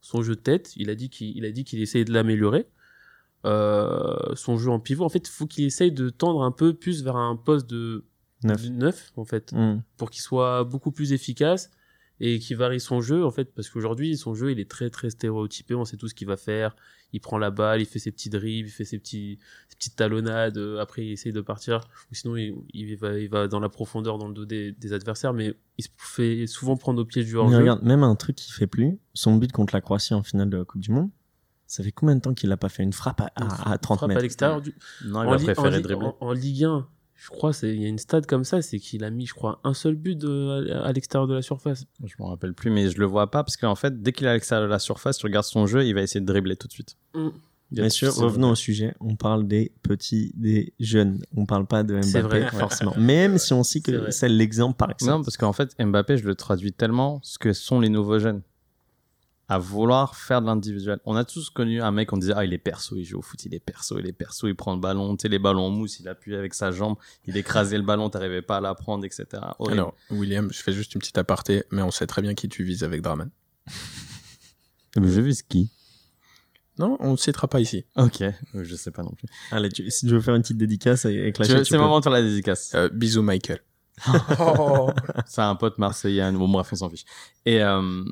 son 0.00 0.22
jeu 0.22 0.34
de 0.34 0.40
tête. 0.40 0.72
Il 0.76 0.88
a 0.90 0.94
dit 0.94 1.10
qu'il 1.10 1.36
il 1.36 1.44
a 1.44 1.50
dit 1.50 1.64
qu'il 1.64 1.80
essayait 1.82 2.04
de 2.04 2.12
l'améliorer. 2.12 2.66
Euh, 3.44 4.16
son 4.34 4.56
jeu 4.56 4.70
en 4.70 4.80
pivot, 4.80 5.04
en 5.04 5.08
fait, 5.08 5.28
il 5.28 5.30
faut 5.30 5.46
qu'il 5.46 5.64
essaye 5.66 5.92
de 5.92 6.08
tendre 6.10 6.42
un 6.42 6.50
peu 6.50 6.74
plus 6.74 7.04
vers 7.04 7.16
un 7.16 7.36
poste 7.36 7.68
de 7.68 8.04
Neuf. 8.42 8.62
de 8.64 8.68
neuf, 8.70 9.12
en 9.16 9.24
fait, 9.24 9.52
Mm. 9.52 9.82
pour 9.96 10.10
qu'il 10.10 10.20
soit 10.22 10.64
beaucoup 10.64 10.90
plus 10.90 11.12
efficace 11.12 11.70
et 12.20 12.38
qu'il 12.38 12.56
varie 12.56 12.80
son 12.80 13.00
jeu, 13.00 13.24
en 13.24 13.30
fait, 13.30 13.52
parce 13.54 13.68
qu'aujourd'hui, 13.68 14.16
son 14.16 14.34
jeu, 14.34 14.50
il 14.52 14.58
est 14.60 14.70
très, 14.70 14.88
très 14.90 15.10
stéréotypé. 15.10 15.74
On 15.74 15.84
sait 15.84 15.96
tout 15.96 16.08
ce 16.08 16.14
qu'il 16.14 16.26
va 16.26 16.36
faire. 16.36 16.74
Il 17.12 17.20
prend 17.20 17.38
la 17.38 17.50
balle, 17.50 17.80
il 17.80 17.86
fait 17.86 17.98
ses 17.98 18.10
petits 18.10 18.30
dribbles, 18.30 18.68
il 18.68 18.72
fait 18.72 18.84
ses, 18.84 18.98
petits, 18.98 19.38
ses 19.68 19.76
petites 19.76 19.96
talonnades. 19.96 20.56
euh, 20.58 20.78
Après, 20.80 21.04
il 21.06 21.12
essaye 21.12 21.32
de 21.32 21.40
partir. 21.40 21.80
Ou 22.10 22.14
sinon, 22.14 22.36
il, 22.36 22.54
il 22.72 22.96
va, 22.96 23.18
il 23.18 23.28
va 23.28 23.48
dans 23.48 23.60
la 23.60 23.68
profondeur, 23.68 24.18
dans 24.18 24.28
le 24.28 24.34
dos 24.34 24.44
des, 24.46 24.72
des 24.72 24.92
adversaires. 24.92 25.32
Mais 25.34 25.54
il 25.78 25.84
se 25.84 25.88
fait 25.98 26.46
souvent 26.46 26.76
prendre 26.76 27.00
au 27.00 27.04
piège 27.04 27.26
du 27.26 27.32
Mais 27.34 27.38
hors-jeu. 27.38 27.58
regarde, 27.58 27.82
même 27.82 28.02
un 28.02 28.14
truc 28.16 28.36
qu'il 28.36 28.52
fait 28.52 28.66
plus, 28.66 28.98
son 29.14 29.36
but 29.36 29.52
contre 29.52 29.74
la 29.74 29.80
Croatie 29.80 30.14
en 30.14 30.22
finale 30.22 30.50
de 30.50 30.56
la 30.56 30.64
Coupe 30.64 30.80
du 30.80 30.90
Monde, 30.90 31.10
ça 31.68 31.82
fait 31.82 31.92
combien 31.92 32.14
de 32.16 32.20
temps 32.20 32.32
qu'il 32.34 32.50
a 32.52 32.56
pas 32.56 32.68
fait 32.68 32.82
une 32.82 32.92
frappe 32.92 33.20
à, 33.20 33.30
à, 33.36 33.72
à 33.72 33.78
30 33.78 33.98
frappe 33.98 34.08
mètres? 34.08 34.18
à 34.18 34.22
l'extérieur 34.22 34.60
du, 34.62 34.74
Non, 35.04 35.22
il 35.22 35.26
en, 35.26 35.30
va 35.32 35.36
Li- 35.36 35.44
préférer 35.44 35.68
en 35.68 35.70
Li- 35.76 35.82
dribbler. 35.82 36.06
en- 36.06 36.16
en 36.20 36.32
Ligue 36.32 36.64
1, 36.64 36.88
je 37.16 37.30
crois, 37.30 37.52
c'est- 37.52 37.72
il 37.74 37.82
y 37.82 37.84
a 37.86 37.88
une 37.88 37.98
stade 37.98 38.26
comme 38.26 38.44
ça, 38.44 38.62
c'est 38.62 38.78
qu'il 38.78 39.02
a 39.04 39.10
mis, 39.10 39.26
je 39.26 39.34
crois, 39.34 39.58
un 39.64 39.74
seul 39.74 39.94
but 39.94 40.16
de- 40.18 40.70
à, 40.72 40.86
à 40.86 40.92
l'extérieur 40.92 41.26
de 41.26 41.34
la 41.34 41.42
surface. 41.42 41.86
Je 42.04 42.14
m'en 42.18 42.28
rappelle 42.28 42.52
plus, 42.54 42.70
mais 42.70 42.90
je 42.90 42.98
le 42.98 43.06
vois 43.06 43.30
pas 43.30 43.42
parce 43.42 43.56
qu'en 43.56 43.74
fait, 43.74 44.02
dès 44.02 44.12
qu'il 44.12 44.26
est 44.26 44.30
à 44.30 44.34
l'extérieur 44.34 44.66
de 44.66 44.70
la 44.72 44.78
surface, 44.78 45.18
tu 45.18 45.26
regardes 45.26 45.46
son 45.46 45.66
jeu, 45.66 45.84
il 45.84 45.94
va 45.94 46.02
essayer 46.02 46.20
de 46.20 46.26
dribbler 46.26 46.56
tout 46.56 46.66
de 46.68 46.72
suite. 46.72 46.96
Mm. 47.14 47.28
Bien 47.72 47.88
sûr, 47.88 48.14
revenons 48.14 48.50
au 48.50 48.54
sujet. 48.54 48.94
On 49.00 49.16
parle 49.16 49.48
des 49.48 49.72
petits, 49.82 50.30
des 50.36 50.72
jeunes. 50.78 51.20
On 51.36 51.46
parle 51.46 51.66
pas 51.66 51.82
de 51.82 52.00
C'est 52.00 52.22
Mbappé, 52.22 52.40
vrai. 52.42 52.50
forcément. 52.60 52.94
Même 52.96 53.38
si 53.38 53.52
on 53.54 53.64
sait 53.64 53.80
C'est 53.84 53.92
que 53.92 54.10
c'est 54.12 54.28
l'exemple 54.28 54.76
par 54.76 54.86
Non, 54.86 54.92
excellence. 54.92 55.24
parce 55.26 55.36
qu'en 55.36 55.52
fait, 55.52 55.74
Mbappé, 55.84 56.16
je 56.18 56.26
le 56.26 56.36
traduis 56.36 56.72
tellement 56.72 57.18
ce 57.24 57.40
que 57.40 57.52
sont 57.52 57.80
les 57.80 57.88
nouveaux 57.88 58.20
jeunes. 58.20 58.42
À 59.48 59.58
vouloir 59.58 60.16
faire 60.16 60.40
de 60.42 60.46
l'individuel. 60.46 60.98
On 61.04 61.14
a 61.14 61.24
tous 61.24 61.50
connu 61.50 61.80
un 61.80 61.92
mec, 61.92 62.12
on 62.12 62.16
disait, 62.16 62.32
ah, 62.34 62.44
il 62.44 62.52
est 62.52 62.58
perso, 62.58 62.96
il 62.96 63.04
joue 63.04 63.18
au 63.18 63.22
foot, 63.22 63.44
il 63.44 63.54
est 63.54 63.60
perso, 63.60 63.96
il 63.98 64.06
est 64.08 64.12
perso, 64.12 64.48
il 64.48 64.56
prend 64.56 64.74
le 64.74 64.80
ballon, 64.80 65.16
tu 65.16 65.22
sais, 65.22 65.28
les 65.28 65.38
ballons 65.38 65.66
en 65.66 65.70
mousse, 65.70 66.00
il 66.00 66.08
appuie 66.08 66.34
avec 66.34 66.52
sa 66.52 66.72
jambe, 66.72 66.96
il 67.26 67.36
écrasait 67.36 67.76
le 67.78 67.84
ballon, 67.84 68.10
t'arrivais 68.10 68.42
pas 68.42 68.56
à 68.56 68.60
la 68.60 68.74
prendre, 68.74 69.04
etc. 69.04 69.24
Horrible. 69.60 69.78
alors 69.78 69.94
William, 70.10 70.48
je 70.52 70.60
fais 70.62 70.72
juste 70.72 70.94
une 70.94 70.98
petite 71.00 71.18
aparté, 71.18 71.62
mais 71.70 71.82
on 71.82 71.92
sait 71.92 72.08
très 72.08 72.22
bien 72.22 72.34
qui 72.34 72.48
tu 72.48 72.64
vises 72.64 72.82
avec 72.82 73.02
Draman. 73.02 73.30
Mais 74.96 75.08
je 75.10 75.20
vis 75.20 75.42
qui? 75.42 75.70
Non, 76.78 76.96
on 77.00 77.12
ne 77.12 77.16
citera 77.16 77.48
pas 77.48 77.60
ici. 77.60 77.84
Ok, 77.96 78.22
je 78.54 78.74
sais 78.74 78.90
pas 78.90 79.02
non 79.02 79.12
plus. 79.12 79.28
Allez, 79.50 79.68
tu- 79.70 79.90
si 79.90 80.06
tu 80.06 80.12
veux 80.12 80.20
faire 80.20 80.34
une 80.34 80.42
petite 80.42 80.58
dédicace 80.58 81.04
avec 81.06 81.38
la 81.38 81.44
C'est 81.44 81.70
le 81.70 81.78
moment 81.78 81.98
de 81.98 82.02
faire 82.02 82.12
la 82.12 82.22
dédicace. 82.22 82.72
Euh, 82.74 82.88
bisous 82.90 83.22
Michael. 83.22 83.60
C'est 85.26 85.40
un 85.40 85.54
pote 85.54 85.78
marseillais. 85.78 86.30
Bon, 86.32 86.48
bref, 86.48 86.68
on 86.72 86.76
s'en 86.76 86.90
fiche. 86.90 87.04
Et 87.46 87.62
euh... 87.62 88.04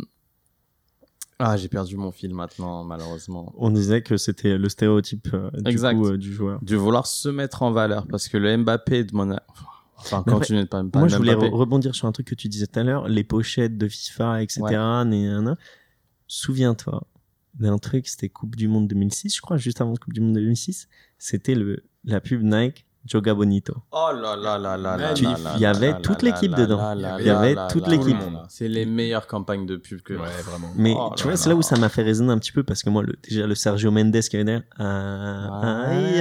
ah, 1.38 1.56
j'ai 1.56 1.68
perdu 1.68 1.96
mon 1.96 2.12
fil 2.12 2.32
maintenant, 2.34 2.84
malheureusement. 2.84 3.52
On 3.58 3.70
disait 3.70 4.02
que 4.02 4.16
c'était 4.16 4.56
le 4.56 4.68
stéréotype 4.68 5.28
euh, 5.34 5.50
du, 5.52 5.70
Exact. 5.70 5.94
coup, 5.96 6.06
euh, 6.08 6.16
du 6.16 6.32
joueur. 6.32 6.60
De 6.62 6.76
vouloir 6.76 7.06
se 7.06 7.28
mettre 7.28 7.62
en 7.62 7.70
valeur 7.72 8.06
parce 8.06 8.28
que 8.28 8.36
le 8.36 8.56
Mbappé 8.56 9.04
de 9.04 9.14
mon, 9.16 9.36
enfin, 9.96 10.22
quand 10.26 10.40
tu 10.40 10.52
n'es 10.54 10.66
pas, 10.66 10.82
pas 10.84 10.98
Moi, 11.00 11.08
je 11.08 11.16
voulais 11.16 11.34
Mbappé. 11.34 11.48
re- 11.50 11.54
rebondir 11.54 11.94
sur 11.94 12.06
un 12.06 12.12
truc 12.12 12.26
que 12.28 12.34
tu 12.34 12.48
disais 12.48 12.66
tout 12.66 12.78
à 12.78 12.82
l'heure, 12.84 13.08
les 13.08 13.24
pochettes 13.24 13.76
de 13.76 13.88
FIFA, 13.88 14.42
etc. 14.42 14.60
Ouais. 14.62 15.52
Souviens-toi 16.26 17.06
d'un 17.54 17.78
truc, 17.78 18.08
c'était 18.08 18.28
Coupe 18.28 18.56
du 18.56 18.66
Monde 18.68 18.88
2006, 18.88 19.36
je 19.36 19.40
crois, 19.40 19.56
juste 19.56 19.80
avant 19.80 19.94
Coupe 19.94 20.12
du 20.12 20.20
Monde 20.20 20.34
2006. 20.34 20.88
C'était 21.18 21.54
le 21.54 21.84
la 22.04 22.20
pub 22.20 22.42
Nike 22.42 22.86
Joga 23.06 23.34
Bonito. 23.34 23.74
Oh 23.92 24.08
là 24.14 24.34
là 24.36 24.58
là 24.58 24.76
là 24.76 24.96
là 24.96 25.12
Tu- 25.14 25.24
là 25.24 25.36
là 25.42 25.52
il 25.56 25.60
y 25.60 25.66
avait 25.66 26.00
toute 26.00 26.22
l'équipe 26.22 26.54
dedans. 26.54 26.94
Il 27.18 27.26
y 27.26 27.30
avait 27.30 27.56
toute 27.70 27.86
l'équipe. 27.88 28.16
C'est 28.48 28.68
les 28.68 28.86
meilleures 28.86 29.26
campagnes 29.26 29.66
de 29.66 29.76
pub 29.76 30.00
que. 30.00 30.14
Ouais, 30.14 30.20
vraiment. 30.44 30.72
Mais 30.76 30.94
Oh 30.96 31.12
tu 31.16 31.24
vois, 31.24 31.36
c'est 31.36 31.48
là 31.48 31.54
où 31.56 31.62
ça 31.62 31.76
m'a 31.76 31.88
fait 31.88 32.02
résonner 32.02 32.32
un 32.32 32.38
petit 32.38 32.52
peu 32.52 32.62
parce 32.62 32.82
que 32.82 32.90
moi, 32.90 33.02
le, 33.02 33.14
déjà, 33.28 33.46
le 33.46 33.54
Sergio 33.54 33.90
Mendes 33.90 34.12
qui 34.20 34.36
avait 34.36 34.44
derrière. 34.44 34.62
Aïe. 34.78 36.20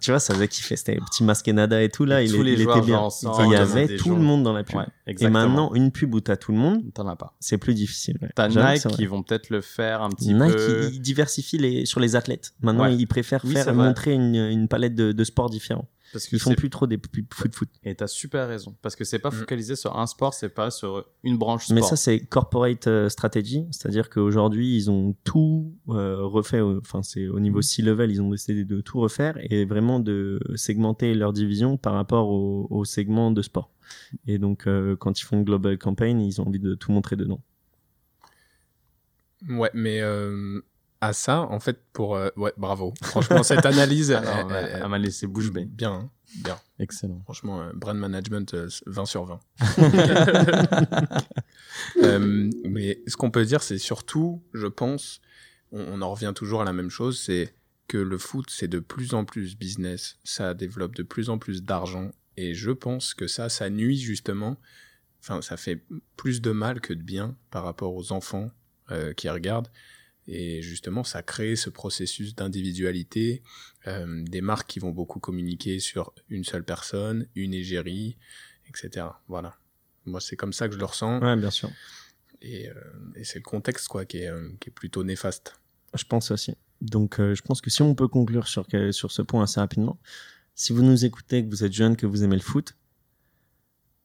Tu 0.00 0.10
vois, 0.10 0.20
ça 0.20 0.34
faisait 0.34 0.48
kiffer. 0.48 0.76
C'était 0.76 0.94
le 0.94 1.00
petit 1.00 1.24
Maskenada 1.24 1.82
et 1.82 1.88
tout 1.88 2.04
là. 2.04 2.22
Et 2.22 2.26
il, 2.26 2.32
tous 2.32 2.42
les 2.42 2.52
il 2.52 2.62
joueurs 2.62 2.76
était 2.78 2.86
bien. 2.86 3.08
il 3.22 3.46
y 3.46 3.50
ils 3.50 3.56
avait 3.56 3.96
tout 3.96 4.14
le 4.14 4.22
monde 4.22 4.42
dans 4.42 4.52
la 4.52 4.62
pub. 4.64 4.80
Et 5.06 5.28
maintenant, 5.28 5.72
une 5.74 5.90
pub 5.90 6.14
où 6.14 6.20
t'as 6.20 6.36
tout 6.36 6.52
le 6.52 6.58
monde, 6.58 6.82
T'en 6.94 7.06
as 7.08 7.16
pas. 7.16 7.34
c'est 7.40 7.58
plus 7.58 7.74
difficile. 7.74 8.18
T'as 8.34 8.48
Nike 8.48 8.88
qui 8.88 9.06
vont 9.06 9.22
peut-être 9.22 9.50
le 9.50 9.60
faire 9.60 10.02
un 10.02 10.10
petit 10.10 10.32
Nike, 10.34 10.52
peu. 10.54 10.84
il, 10.88 10.94
il 10.96 11.00
diversifie 11.00 11.58
les, 11.58 11.86
sur 11.86 12.00
les 12.00 12.16
athlètes. 12.16 12.52
Maintenant, 12.62 12.86
ils 12.86 13.06
préfèrent 13.06 13.44
Oui, 13.48 13.54
faire 13.54 13.74
montrer 13.74 14.12
une, 14.14 14.34
une 14.36 14.68
palette 14.68 14.94
de, 14.94 15.12
de 15.12 15.24
sports 15.24 15.50
différents. 15.50 15.88
Parce 16.10 16.26
que 16.26 16.36
Ils 16.36 16.38
font 16.38 16.54
plus 16.54 16.70
trop 16.70 16.86
des 16.86 16.98
foot 17.34 17.54
foot. 17.54 17.68
Et 17.84 17.94
t'as 17.94 18.06
super 18.06 18.48
raison. 18.48 18.74
Parce 18.80 18.96
que 18.96 19.04
c'est 19.04 19.18
pas 19.18 19.28
Mm. 19.28 19.32
focalisé 19.40 19.76
sur 19.76 19.98
un 19.98 20.06
sport, 20.06 20.32
c'est 20.32 20.48
pas 20.48 20.70
sur 20.70 21.04
une 21.22 21.36
branche 21.36 21.64
sport. 21.66 21.74
Mais 21.74 21.82
ça, 21.82 21.96
c'est 21.96 22.20
corporate 22.20 22.86
euh, 22.86 23.10
strategy, 23.10 23.66
c'est-à-dire 23.72 24.08
qu'aujourd'hui, 24.08 24.74
ils 24.74 24.90
ont 24.90 25.14
tout 25.24 25.74
euh, 25.90 26.22
refait. 26.24 26.62
Enfin, 26.62 27.02
c'est 27.02 27.28
au 27.28 27.40
niveau 27.40 27.60
C-level, 27.60 28.10
ils 28.10 28.22
ont 28.22 28.30
décidé 28.30 28.64
de 28.64 28.80
tout 28.80 28.98
refaire 29.00 29.36
et 29.50 29.66
vraiment 29.66 30.00
de 30.00 30.40
segmenter 30.54 31.12
leur 31.12 31.34
division 31.34 31.76
par 31.76 31.92
rapport 31.92 32.30
au, 32.30 32.66
au 32.70 32.86
segment 32.86 33.30
de 33.30 33.42
sport. 33.42 33.70
Et 34.26 34.38
donc, 34.38 34.66
euh, 34.66 34.96
quand 34.96 35.20
ils 35.20 35.24
font 35.24 35.36
une 35.36 35.44
global 35.44 35.76
campaign, 35.76 36.22
ils 36.22 36.40
ont 36.40 36.46
envie 36.46 36.58
de 36.58 36.74
tout 36.74 36.90
montrer 36.90 37.16
dedans. 37.16 37.42
Ouais, 39.48 39.70
mais 39.72 40.00
euh, 40.00 40.60
à 41.00 41.12
ça, 41.12 41.42
en 41.42 41.60
fait, 41.60 41.80
pour 41.92 42.16
euh, 42.16 42.28
ouais, 42.36 42.52
bravo. 42.56 42.92
Franchement, 43.02 43.42
cette 43.42 43.66
analyse, 43.66 44.10
non, 44.10 44.20
elle- 44.50 44.56
elle- 44.56 44.80
elle 44.82 44.88
m'a 44.88 44.98
laissé 44.98 45.26
bouche 45.26 45.50
bée. 45.52 45.64
bien, 45.64 45.92
hein, 45.92 46.10
bien. 46.36 46.58
Excellent. 46.78 47.20
Franchement, 47.24 47.62
euh, 47.62 47.70
brand 47.74 47.96
management 47.96 48.52
euh, 48.54 48.68
20 48.86 49.06
sur 49.06 49.24
20. 49.24 49.40
Euh, 52.02 52.50
mais 52.64 53.00
ce 53.06 53.16
qu'on 53.16 53.30
peut 53.30 53.44
dire, 53.44 53.62
c'est 53.62 53.78
surtout, 53.78 54.42
je 54.52 54.66
pense, 54.66 55.20
on, 55.70 55.80
on 55.80 56.02
en 56.02 56.10
revient 56.12 56.32
toujours 56.34 56.60
à 56.62 56.64
la 56.64 56.72
même 56.72 56.90
chose, 56.90 57.20
c'est 57.20 57.54
que 57.86 57.98
le 57.98 58.18
foot, 58.18 58.46
c'est 58.50 58.68
de 58.68 58.80
plus 58.80 59.14
en 59.14 59.24
plus 59.24 59.56
business, 59.56 60.18
ça 60.24 60.54
développe 60.54 60.94
de 60.96 61.02
plus 61.02 61.30
en 61.30 61.38
plus 61.38 61.62
d'argent, 61.62 62.10
et 62.36 62.54
je 62.54 62.70
pense 62.72 63.14
que 63.14 63.26
ça, 63.26 63.48
ça 63.48 63.70
nuit 63.70 63.98
justement, 63.98 64.56
enfin, 65.20 65.40
ça 65.40 65.56
fait 65.56 65.84
plus 66.16 66.40
de 66.40 66.50
mal 66.50 66.80
que 66.80 66.92
de 66.92 67.02
bien 67.02 67.36
par 67.50 67.62
rapport 67.64 67.94
aux 67.94 68.12
enfants 68.12 68.50
qui 69.16 69.28
regardent. 69.28 69.68
Et 70.30 70.60
justement, 70.60 71.04
ça 71.04 71.22
crée 71.22 71.56
ce 71.56 71.70
processus 71.70 72.34
d'individualité, 72.34 73.42
euh, 73.86 74.22
des 74.24 74.42
marques 74.42 74.68
qui 74.68 74.78
vont 74.78 74.90
beaucoup 74.90 75.20
communiquer 75.20 75.80
sur 75.80 76.12
une 76.28 76.44
seule 76.44 76.64
personne, 76.64 77.26
une 77.34 77.54
égérie, 77.54 78.18
etc. 78.68 79.06
Voilà. 79.26 79.56
Moi, 80.04 80.20
c'est 80.20 80.36
comme 80.36 80.52
ça 80.52 80.68
que 80.68 80.74
je 80.74 80.78
le 80.78 80.84
ressens. 80.84 81.20
Ouais, 81.20 81.36
bien 81.36 81.50
sûr. 81.50 81.70
Et, 82.42 82.68
euh, 82.68 82.74
et 83.16 83.24
c'est 83.24 83.38
le 83.38 83.44
contexte 83.44 83.88
quoi, 83.88 84.04
qui, 84.04 84.18
est, 84.18 84.28
euh, 84.28 84.50
qui 84.60 84.68
est 84.68 84.72
plutôt 84.72 85.02
néfaste. 85.02 85.58
Je 85.94 86.04
pense 86.04 86.30
aussi. 86.30 86.54
Donc, 86.80 87.18
euh, 87.18 87.34
je 87.34 87.42
pense 87.42 87.60
que 87.60 87.70
si 87.70 87.82
on 87.82 87.94
peut 87.94 88.08
conclure 88.08 88.46
sur, 88.46 88.66
sur 88.92 89.10
ce 89.10 89.22
point 89.22 89.42
assez 89.42 89.60
rapidement, 89.60 89.98
si 90.54 90.72
vous 90.72 90.82
nous 90.82 91.04
écoutez, 91.04 91.44
que 91.44 91.50
vous 91.50 91.64
êtes 91.64 91.72
jeune, 91.72 91.96
que 91.96 92.06
vous 92.06 92.22
aimez 92.22 92.36
le 92.36 92.42
foot, 92.42 92.76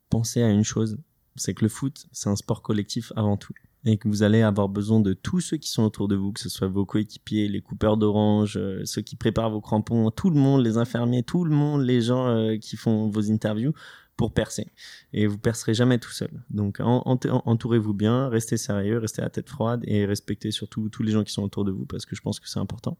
pensez 0.09 0.41
à 0.41 0.49
une 0.49 0.63
chose, 0.63 0.97
c'est 1.35 1.53
que 1.53 1.65
le 1.65 1.69
foot, 1.69 2.07
c'est 2.11 2.29
un 2.29 2.35
sport 2.35 2.61
collectif 2.61 3.11
avant 3.15 3.37
tout. 3.37 3.53
Et 3.85 3.97
que 3.97 4.07
vous 4.07 4.23
allez 4.23 4.41
avoir 4.41 4.69
besoin 4.69 5.01
de 5.01 5.11
tous 5.13 5.41
ceux 5.41 5.57
qui 5.57 5.69
sont 5.69 5.83
autour 5.83 6.07
de 6.07 6.15
vous, 6.15 6.31
que 6.31 6.39
ce 6.39 6.47
soit 6.49 6.69
vos 6.69 6.85
coéquipiers, 6.85 7.49
les 7.49 7.59
coupeurs 7.61 7.97
d'orange, 7.97 8.55
euh, 8.57 8.81
ceux 8.85 9.01
qui 9.01 9.17
préparent 9.17 9.49
vos 9.51 9.59
crampons, 9.59 10.09
tout 10.09 10.29
le 10.29 10.37
monde, 10.39 10.63
les 10.63 10.77
infirmiers, 10.77 11.23
tout 11.23 11.43
le 11.43 11.53
monde, 11.53 11.81
les 11.83 12.01
gens 12.01 12.27
euh, 12.27 12.57
qui 12.57 12.77
font 12.77 13.09
vos 13.09 13.29
interviews 13.29 13.73
pour 14.15 14.31
percer. 14.33 14.67
Et 15.11 15.27
vous 15.27 15.37
percerez 15.37 15.73
jamais 15.73 15.97
tout 15.99 16.11
seul. 16.11 16.31
Donc 16.49 16.79
en- 16.79 17.01
ent- 17.05 17.19
entourez-vous 17.45 17.93
bien, 17.93 18.29
restez 18.29 18.55
sérieux, 18.57 18.99
restez 18.99 19.21
à 19.21 19.29
tête 19.29 19.49
froide 19.49 19.81
et 19.85 20.05
respectez 20.05 20.51
surtout 20.51 20.87
tous 20.87 21.03
les 21.03 21.11
gens 21.11 21.23
qui 21.25 21.33
sont 21.33 21.43
autour 21.43 21.65
de 21.65 21.71
vous 21.71 21.85
parce 21.85 22.05
que 22.05 22.15
je 22.15 22.21
pense 22.21 22.39
que 22.39 22.47
c'est 22.47 22.59
important. 22.59 22.97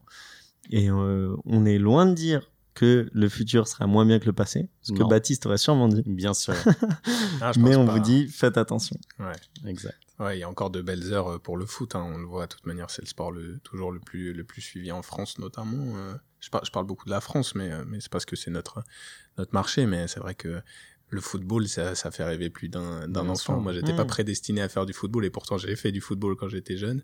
Et 0.70 0.90
euh, 0.90 1.34
on 1.46 1.64
est 1.64 1.78
loin 1.78 2.04
de 2.06 2.14
dire 2.14 2.50
que 2.74 3.08
le 3.12 3.28
futur 3.28 3.68
sera 3.68 3.86
moins 3.86 4.04
bien 4.04 4.18
que 4.18 4.26
le 4.26 4.32
passé, 4.32 4.68
ce 4.82 4.92
que. 4.92 5.02
Baptiste 5.08 5.46
aurait 5.46 5.58
sûrement 5.58 5.88
dit. 5.88 6.02
Bien 6.06 6.34
sûr. 6.34 6.54
Ah, 7.40 7.52
Mais 7.58 7.76
on 7.76 7.86
pas. 7.86 7.92
vous 7.94 7.98
dit, 8.00 8.28
faites 8.28 8.56
attention. 8.58 8.96
Ouais. 9.18 9.32
exact. 9.70 9.96
Ouais, 10.20 10.36
il 10.36 10.40
y 10.40 10.42
a 10.44 10.48
encore 10.48 10.70
de 10.70 10.80
belles 10.80 11.12
heures 11.12 11.28
euh, 11.34 11.38
pour 11.38 11.56
le 11.56 11.66
foot. 11.66 11.94
Hein. 11.96 12.04
On 12.14 12.18
le 12.18 12.24
voit, 12.26 12.46
de 12.46 12.52
toute 12.54 12.66
manière, 12.66 12.88
c'est 12.90 13.02
le 13.02 13.08
sport 13.08 13.32
le, 13.32 13.58
toujours 13.58 13.90
le 13.92 13.98
plus, 14.00 14.32
le 14.32 14.44
plus 14.44 14.62
suivi 14.62 14.92
en 14.92 15.02
France, 15.02 15.38
notamment. 15.38 15.96
euh. 15.96 16.14
Je, 16.40 16.50
par- 16.50 16.64
je 16.64 16.70
parle 16.70 16.86
beaucoup 16.86 17.04
de 17.06 17.10
la 17.10 17.20
France, 17.20 17.54
mais, 17.54 17.72
euh, 17.72 17.84
mais 17.86 18.00
c'est 18.00 18.10
parce 18.12 18.24
que 18.24 18.36
c'est 18.36 18.50
notre, 18.50 18.84
notre 19.38 19.52
marché. 19.52 19.86
Mais 19.86 20.06
c'est 20.08 20.20
vrai 20.20 20.34
que 20.36 20.60
le 21.10 21.20
football, 21.20 21.66
ça, 21.68 21.94
ça 21.96 22.10
fait 22.10 22.24
rêver 22.24 22.48
plus 22.50 22.68
d'un 22.68 23.12
enfant. 23.16 23.34
sûr. 23.34 23.60
Moi, 23.60 23.72
j'étais 23.72 23.92
Mm. 23.92 23.96
pas 23.96 24.04
prédestiné 24.04 24.62
à 24.62 24.68
faire 24.68 24.86
du 24.86 24.92
football 24.92 25.24
et 25.24 25.30
pourtant 25.30 25.58
j'ai 25.58 25.74
fait 25.76 25.90
du 25.92 26.00
football 26.00 26.36
quand 26.36 26.48
j'étais 26.48 26.76
jeune. 26.76 27.02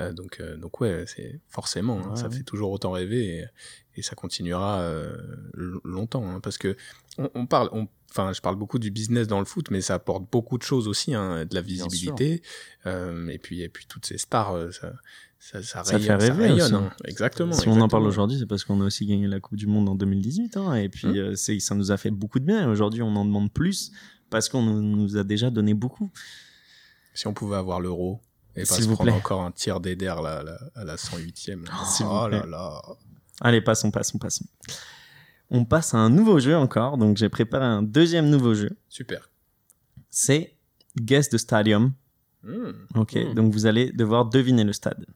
Euh, 0.00 0.12
donc, 0.12 0.38
euh, 0.40 0.56
donc 0.56 0.80
ouais, 0.80 1.04
c'est 1.08 1.40
forcément, 1.48 2.00
hein, 2.04 2.10
Ouais, 2.10 2.16
ça 2.16 2.30
fait 2.30 2.42
toujours 2.44 2.70
autant 2.70 2.92
rêver 2.92 3.44
et, 3.96 4.00
et 4.00 4.02
ça 4.02 4.14
continuera 4.14 4.80
euh, 4.80 5.16
longtemps. 5.84 6.28
hein, 6.28 6.40
parce 6.40 6.58
que 6.58 6.76
on, 7.18 7.30
on 7.34 7.46
parle, 7.46 7.68
on, 7.72 7.88
enfin, 8.10 8.32
je 8.32 8.40
parle 8.40 8.56
beaucoup 8.56 8.78
du 8.78 8.90
business 8.90 9.26
dans 9.26 9.38
le 9.38 9.44
foot, 9.44 9.70
mais 9.70 9.80
ça 9.80 9.94
apporte 9.94 10.24
beaucoup 10.30 10.58
de 10.58 10.62
choses 10.62 10.88
aussi, 10.88 11.14
hein, 11.14 11.44
de 11.44 11.54
la 11.54 11.60
visibilité. 11.60 12.42
Euh, 12.86 13.28
et 13.28 13.38
puis, 13.38 13.62
et 13.62 13.68
puis 13.68 13.86
toutes 13.88 14.06
ces 14.06 14.18
stars, 14.18 14.54
euh, 14.54 14.70
ça, 14.70 14.92
ça, 15.38 15.62
ça, 15.62 15.84
Ça 15.84 15.96
rayonne- 15.96 16.02
fait 16.02 16.14
rêver 16.30 16.42
rayonne, 16.48 16.60
aussi. 16.62 16.74
hein. 16.74 16.90
Exactement. 17.04 17.52
Si 17.52 17.68
on 17.68 17.80
en 17.80 17.88
parle 17.88 18.06
aujourd'hui, 18.06 18.38
c'est 18.38 18.46
parce 18.46 18.64
qu'on 18.64 18.80
a 18.80 18.84
aussi 18.84 19.04
gagné 19.06 19.26
la 19.26 19.40
Coupe 19.40 19.56
du 19.56 19.66
Monde 19.66 19.88
en 19.88 19.94
2018. 19.94 20.56
Hein, 20.56 20.74
et 20.74 20.88
puis, 20.88 21.06
Hum. 21.08 21.16
euh, 21.16 21.34
c'est, 21.34 21.58
ça 21.60 21.74
nous 21.74 21.90
a 21.92 21.96
fait 21.96 22.10
beaucoup 22.10 22.38
de 22.40 22.44
bien. 22.46 22.68
Aujourd'hui, 22.70 23.02
on 23.02 23.14
en 23.14 23.24
demande 23.24 23.52
plus 23.52 23.92
parce 24.30 24.48
qu'on 24.48 24.62
nous, 24.62 24.80
nous 24.82 25.16
a 25.16 25.22
déjà 25.24 25.50
donné 25.50 25.74
beaucoup. 25.74 26.10
Si 27.14 27.26
on 27.28 27.34
pouvait 27.34 27.56
avoir 27.56 27.78
l'euro 27.80 28.20
et 28.56 28.60
pas 28.64 28.66
se 28.74 28.82
vous 28.82 28.94
prendre 28.94 29.10
plaît. 29.10 29.18
encore 29.20 29.42
un 29.42 29.52
tir 29.52 29.80
d'Eder 29.80 30.14
là, 30.22 30.42
là, 30.42 30.58
à 30.74 30.84
la 30.84 30.96
108e. 30.96 31.64
là. 31.64 31.72
S'il 31.86 32.06
vous 32.06 32.12
oh 32.12 32.28
là 32.28 32.44
là. 32.46 32.82
Allez, 33.40 33.60
passons, 33.60 33.90
passons, 33.90 34.18
passons. 34.18 34.46
On 35.50 35.64
passe 35.64 35.94
à 35.94 35.98
un 35.98 36.10
nouveau 36.10 36.38
jeu 36.38 36.56
encore. 36.56 36.98
Donc, 36.98 37.16
j'ai 37.16 37.28
préparé 37.28 37.64
un 37.64 37.82
deuxième 37.82 38.28
nouveau 38.30 38.54
jeu. 38.54 38.76
Super. 38.88 39.30
C'est 40.10 40.56
Guess 40.96 41.28
the 41.30 41.38
Stadium. 41.38 41.92
Hmm. 42.42 42.72
Ok. 42.94 43.14
Hmm. 43.14 43.34
Donc, 43.34 43.52
vous 43.52 43.66
allez 43.66 43.92
devoir 43.92 44.26
deviner 44.26 44.64
le 44.64 44.72
stade. 44.72 45.06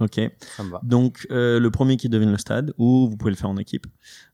Ok. 0.00 0.18
Ça 0.56 0.62
me 0.64 0.70
va. 0.70 0.80
Donc, 0.82 1.26
euh, 1.30 1.60
le 1.60 1.70
premier 1.70 1.96
qui 1.96 2.08
devine 2.08 2.30
le 2.30 2.38
stade, 2.38 2.72
ou 2.78 3.08
vous 3.08 3.16
pouvez 3.16 3.30
le 3.30 3.36
faire 3.36 3.50
en 3.50 3.56
équipe. 3.58 3.86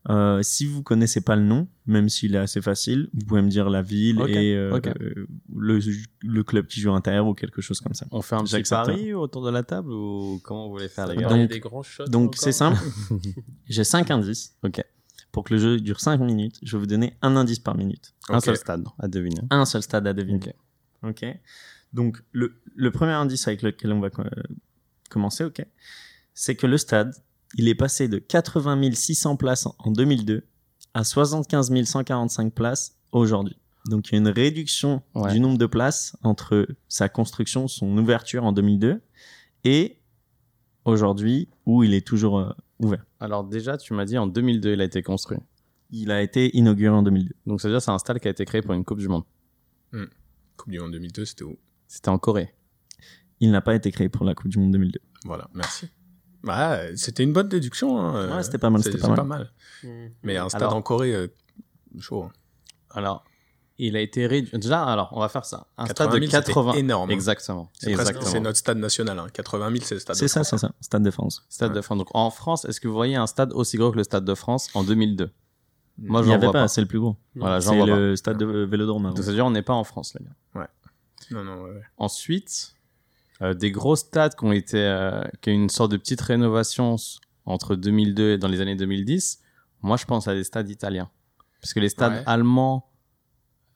Euh, 0.09 0.41
si 0.43 0.65
vous 0.65 0.83
connaissez 0.83 1.21
pas 1.21 1.35
le 1.37 1.43
nom, 1.43 1.69
même 1.87 2.09
s'il 2.09 2.35
est 2.35 2.39
assez 2.39 2.61
facile, 2.61 3.09
vous 3.13 3.27
pouvez 3.27 3.43
me 3.43 3.49
dire 3.49 3.69
la 3.69 3.83
ville 3.83 4.21
Ok, 4.23 4.29
et 4.31 4.55
euh, 4.57 4.77
ok. 4.77 4.87
euh, 4.87 5.27
le, 5.57 5.81
le 6.23 6.45
club 6.45 6.67
qui 6.67 6.81
joue 6.81 6.91
à 6.91 6.95
l'intérieur 6.95 7.27
ou 7.27 7.35
quelque 7.35 7.61
chose 7.61 7.81
comme 7.81 7.95
ça. 7.95 8.07
On 8.13 8.23
fait 8.23 8.37
un 8.37 8.43
petit 8.45 8.53
J'accepte. 8.53 8.87
pari 8.87 9.13
autour 9.13 9.45
de 9.45 9.51
la 9.51 9.63
table 9.65 9.93
ou 9.93 10.41
comment 10.45 10.67
vous 10.69 10.73
voulez 10.75 10.89
faire 10.89 11.07
les 11.09 11.17
gars 11.17 11.29
Donc- 11.29 11.51
des 11.51 11.61
grands 11.61 11.83
shots. 11.83 12.05
Donc, 12.07 12.29
encore. 12.29 12.41
c'est 12.43 12.53
simple. 12.53 12.79
J'ai 13.69 13.85
cinq 13.85 14.11
indices. 14.11 14.57
Ok. 14.63 14.83
Pour 15.33 15.45
que 15.45 15.53
le 15.55 15.61
jeu 15.61 15.79
dure 15.81 16.01
5 16.01 16.19
minutes, 16.21 16.59
je 16.63 16.73
vais 16.77 16.81
vous 16.81 16.87
donner 16.87 17.15
un 17.21 17.37
indice 17.37 17.59
par 17.59 17.77
minute. 17.77 18.15
Un 18.31 18.39
Ok. 18.39 18.45
seul 18.47 18.57
stade 18.57 18.85
à 18.99 19.09
deviner. 19.09 19.43
Un 19.51 19.67
seul 19.67 19.83
stade 19.83 20.07
à 20.07 20.15
deviner. 20.15 20.55
Ok. 21.03 21.11
Ok. 21.23 21.27
Donc, 21.93 22.23
le, 22.33 22.55
le 22.75 22.91
premier 22.91 23.13
indice 23.13 23.47
avec 23.47 23.61
lequel 23.63 23.93
on 23.93 24.01
va 24.01 24.09
euh, 24.19 24.25
commencer, 25.09 25.45
ok, 25.45 25.65
c'est 26.35 26.55
que 26.57 26.67
le 26.67 26.79
stade, 26.79 27.15
il 27.57 27.69
est 27.69 27.75
passé 27.75 28.09
de 28.09 28.19
80 28.19 28.93
600 28.93 29.37
places 29.37 29.67
en- 29.67 29.75
en 29.79 29.91
2002 29.91 30.45
à 30.95 31.05
75 31.05 31.71
145 31.85 32.53
places 32.55 32.97
aujourd'hui. 33.13 33.57
Donc, 33.89 34.09
il 34.09 34.13
y 34.13 34.15
a 34.17 34.19
une 34.19 34.29
réduction 34.29 35.03
Ouais. 35.15 35.33
du 35.33 35.41
nombre 35.41 35.57
de 35.59 35.67
places 35.67 36.17
entre 36.23 36.67
sa 36.89 37.09
construction, 37.09 37.69
son 37.69 37.97
ouverture 37.97 38.45
en 38.45 38.53
2002 38.53 39.01
et 39.65 39.99
aujourd'hui 40.85 41.49
où 41.67 41.83
il 41.85 41.95
est 41.95 42.07
toujours 42.07 42.39
euh, 42.39 42.51
ouvert. 42.81 43.05
Alors 43.21 43.45
déjà, 43.45 43.77
tu 43.79 43.95
m'as 43.95 44.05
dit 44.05 44.19
en 44.19 44.27
2002, 44.27 44.73
il 44.75 44.81
a 44.81 44.85
été 44.85 45.03
construit. 45.03 45.39
Il 45.91 46.11
a 46.11 46.21
été 46.23 46.55
inauguré 46.57 46.95
en 46.95 47.03
2002. 47.03 47.35
Donc 47.47 47.61
c'est-à-dire 47.61 47.81
c'est 47.81 47.91
un 47.91 47.99
stade 47.99 48.19
qui 48.21 48.29
a 48.29 48.31
été 48.31 48.45
créé 48.45 48.61
pour 48.63 48.75
une 48.75 48.85
Coupe 48.85 48.99
du 48.99 49.09
Monde. 49.09 49.25
Coupe 50.57 50.71
du 50.71 50.79
Monde 50.81 50.93
2002, 50.93 51.25
c'était 51.25 51.45
où? 51.45 51.57
C'était 51.87 52.11
en 52.11 52.19
Corée. 52.19 52.55
Il 53.41 53.51
n'a 53.51 53.61
pas 53.61 53.75
été 53.75 53.91
créé 53.93 54.09
pour 54.09 54.25
la 54.25 54.35
Coupe 54.35 54.49
du 54.49 54.59
Monde 54.59 54.73
2002. 54.73 55.01
Voilà, 55.25 55.49
merci. 55.55 55.89
Bah, 56.43 56.79
c'était 56.97 57.23
une 57.25 57.33
bonne 57.33 57.49
déduction. 57.49 57.99
Hein. 57.99 58.37
Ouais, 58.37 58.43
c'était 58.43 58.59
pas 58.59 58.71
mal, 58.71 58.83
c'était 58.83 58.99
pas 58.99 59.23
mal. 59.25 59.51
Hmm. 59.83 60.07
Mais 60.23 60.37
un 60.37 60.49
stade 60.49 60.63
Alors- 60.63 60.77
en 60.77 60.83
Corée, 60.83 61.15
euh, 61.15 61.29
chaud. 61.99 62.25
hein. 62.25 62.33
Alors, 62.91 63.25
il 63.77 63.97
a 63.97 64.01
été 64.01 64.27
réduit. 64.27 64.51
Déjà, 64.59 64.85
alors, 64.85 65.11
on 65.13 65.21
va 65.21 65.29
faire 65.29 65.45
ça. 65.45 65.67
Un 65.77 65.87
80 65.87 65.93
stade 66.11 66.13
000, 66.21 66.27
de 66.27 66.31
80. 66.31 66.71
c'était 66.73 66.81
énorme. 66.81 67.11
Exactement. 67.11 67.71
C'est 67.75 67.93
presque- 67.93 68.01
Exactement. 68.11 68.31
c'est 68.33 68.41
notre 68.41 68.59
stade 68.59 68.79
national. 68.79 69.19
Hein. 69.19 69.27
80 69.33 69.71
000, 69.73 69.85
c'est 69.85 69.95
le 69.95 70.01
stade 70.01 70.17
C'est 70.17 70.25
de 70.25 70.29
ça, 70.29 70.41
France, 70.45 70.51
c'est 70.51 70.59
ça. 70.67 70.73
Stade 70.81 71.03
de 71.03 71.11
France. 71.11 71.45
Stade 71.49 71.73
de 71.75 71.81
France. 71.81 71.99
Donc 71.99 72.09
en 72.15 72.31
France, 72.31 72.65
est-ce 72.65 72.81
que 72.81 72.89
vous 72.89 72.95
voyez 72.95 73.17
un 73.17 73.27
stade 73.27 73.53
aussi 73.53 73.77
gros 73.77 73.91
que 73.93 73.97
le 73.99 74.05
Stade 74.05 74.25
de 74.25 74.35
France 74.35 74.69
en 74.75 74.83
2002 74.85 75.31
Moi, 75.99 76.21
Il 76.21 76.25
n'y 76.27 76.33
j'en 76.33 76.39
vois 76.39 76.53
pas, 76.53 76.61
pas. 76.63 76.69
c'est 76.69 76.81
le 76.81 76.87
plus 76.89 76.99
gros. 77.01 77.17
Voilà, 77.37 77.61
C'est 77.61 77.85
le 77.85 78.17
stade 78.17 78.39
de 78.39 78.47
Vélodrome. 78.47 79.03
Donc 79.05 79.19
c'est-à-dire 79.19 79.47
on 79.47 79.51
n'est 79.51 79.63
pas 79.63 79.75
en 79.75 79.85
France, 79.85 80.15
les 80.19 80.25
gars. 80.25 80.69
Non, 81.31 81.45
non, 81.45 81.63
ouais, 81.63 81.71
ouais. 81.73 81.83
Ensuite, 81.99 82.75
euh, 83.43 83.55
des 83.55 83.71
gros 83.71 83.97
stades 83.97 84.35
qui 84.35 84.45
ont 84.45 84.53
été, 84.53 84.79
euh, 84.79 85.23
qui 85.41 85.51
ont 85.51 85.55
une 85.55 85.69
sorte 85.71 85.93
de 85.93 85.97
petite 85.97 86.21
rénovation 86.21 86.97
entre 87.47 87.77
2002 87.77 88.33
et 88.33 88.39
dans 88.39 88.49
les 88.49 88.61
années 88.61 88.77
2010. 88.77 89.41
Moi, 89.83 89.97
je 89.97 90.05
pense 90.05 90.27
à 90.29 90.35
des 90.35 90.45
stades 90.45 90.69
italiens, 90.71 91.09
parce 91.61 91.73
que 91.73 91.81
les 91.81 91.89
stades 91.89 92.13
Ouais. 92.13 92.23
allemands. 92.27 92.85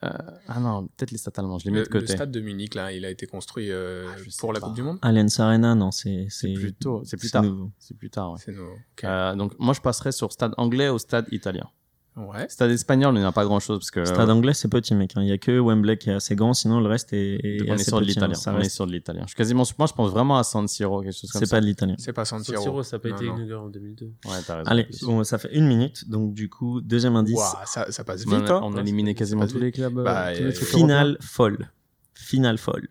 euh, 0.04 0.08
ah 0.48 0.58
non, 0.58 0.88
peut-être 0.96 1.12
les 1.12 1.18
stades 1.18 1.38
allemands. 1.38 1.58
Je 1.60 1.66
les 1.66 1.70
mets 1.70 1.78
Le, 1.78 1.84
de 1.84 1.88
côté. 1.88 2.06
le 2.08 2.16
stade 2.16 2.32
de 2.32 2.40
Munich, 2.40 2.74
là, 2.74 2.90
il 2.92 3.04
a 3.04 3.10
été 3.10 3.26
construit 3.26 3.70
euh, 3.70 4.08
Ah, 4.12 4.18
pour 4.40 4.52
la 4.52 4.58
pas. 4.58 4.66
Coupe 4.66 4.74
du 4.74 4.82
Monde? 4.82 4.98
Allianz 5.00 5.38
Arena, 5.38 5.76
non, 5.76 5.92
c'est 5.92 6.26
C'est 6.28 6.52
plus 6.54 6.72
tôt, 6.74 7.02
c'est 7.04 7.16
plus 7.16 7.30
tard. 7.30 7.44
C'est 7.78 7.96
plus 7.96 8.10
tard. 8.10 8.32
Ouais. 8.32 8.38
C'est 8.44 8.50
nouveau. 8.50 8.72
Ok. 8.72 9.04
Euh, 9.04 9.36
donc 9.36 9.52
moi, 9.60 9.74
je 9.74 9.80
passerais 9.80 10.10
sur 10.10 10.32
stade 10.32 10.54
anglais 10.56 10.88
au 10.88 10.98
stade 10.98 11.26
italien. 11.30 11.68
Ouais. 12.14 12.46
Stade 12.50 12.70
espagnol, 12.70 13.14
il 13.14 13.20
n'y 13.20 13.24
en 13.24 13.28
a 13.28 13.32
pas 13.32 13.44
grand-chose 13.44 13.78
parce 13.78 13.90
que 13.90 14.04
Stade 14.04 14.28
anglais, 14.28 14.52
c'est 14.52 14.68
petit, 14.68 14.94
mec. 14.94 15.12
hein. 15.16 15.22
Il 15.22 15.28
y 15.28 15.32
a 15.32 15.38
que 15.38 15.58
Wembley 15.58 15.96
qui 15.96 16.10
est 16.10 16.12
assez 16.12 16.34
grand, 16.36 16.52
sinon 16.52 16.78
le 16.80 16.86
reste 16.88 17.14
est, 17.14 17.40
est 17.42 17.56
donc 17.60 17.68
on 17.68 17.70
est 17.70 17.74
assez 17.76 17.84
sur 17.84 18.00
de 18.00 18.04
petit, 18.04 18.10
hein. 18.12 18.14
l'italien. 18.28 18.34
Ça 18.34 18.50
On 18.52 18.56
est 18.56 18.58
reste- 18.58 18.74
sur 18.74 18.86
de 18.86 18.92
l'italien. 18.92 19.22
Je 19.22 19.28
suis 19.28 19.36
quasiment, 19.36 19.62
moi, 19.78 19.86
je 19.88 19.94
pense 19.94 20.10
vraiment 20.10 20.36
à 20.36 20.44
San 20.44 20.68
Siro, 20.68 21.00
quelque 21.00 21.14
chose 21.18 21.30
comme 21.30 21.40
C'est 21.40 21.46
ça. 21.46 21.56
pas 21.56 21.60
de 21.62 21.66
l'italien. 21.66 21.94
C'est 21.98 22.12
pas 22.12 22.26
San 22.26 22.44
San 22.44 22.60
Siro. 22.60 22.82
Ça 22.82 22.96
n'a 22.96 23.00
pas 23.00 23.08
Non, 23.08 23.16
été 23.16 23.24
non. 23.28 23.36
inauguré 23.36 23.58
en 23.60 23.68
2002. 23.68 24.04
Ouais, 24.06 24.12
t'as 24.46 24.56
raison. 24.58 24.70
Allez, 24.70 24.86
bon, 25.02 25.24
ça 25.24 25.38
fait 25.38 25.54
une 25.56 25.66
minute, 25.66 26.08
donc 26.10 26.34
du 26.34 26.50
coup, 26.50 26.82
deuxième 26.82 27.16
indice. 27.16 27.36
Ouah, 27.38 27.62
ça, 27.64 27.90
ça 27.90 28.04
passe 28.04 28.26
vite. 28.26 28.34
hein. 28.34 28.60
on 28.62 28.76
a 28.76 28.80
éliminé 28.82 29.14
quasiment 29.14 29.46
tous 29.46 29.58
les 29.58 29.72
clubs. 29.72 29.98
euh, 29.98 30.04
Bah, 30.04 30.32
tous 30.34 30.42
les 30.42 30.48
euh, 30.48 30.52
trucs 30.52 30.68
Finale 30.68 31.16
folle. 31.22 31.70
Finale 32.14 32.58
folle. 32.58 32.88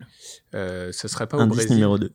Euh, 0.54 0.90
ce 0.92 1.06
serait 1.06 1.28
pas 1.28 1.36
au 1.36 1.40
Indice 1.40 1.56
Brésil. 1.58 1.74
numéro 1.74 1.96
2. 1.96 2.10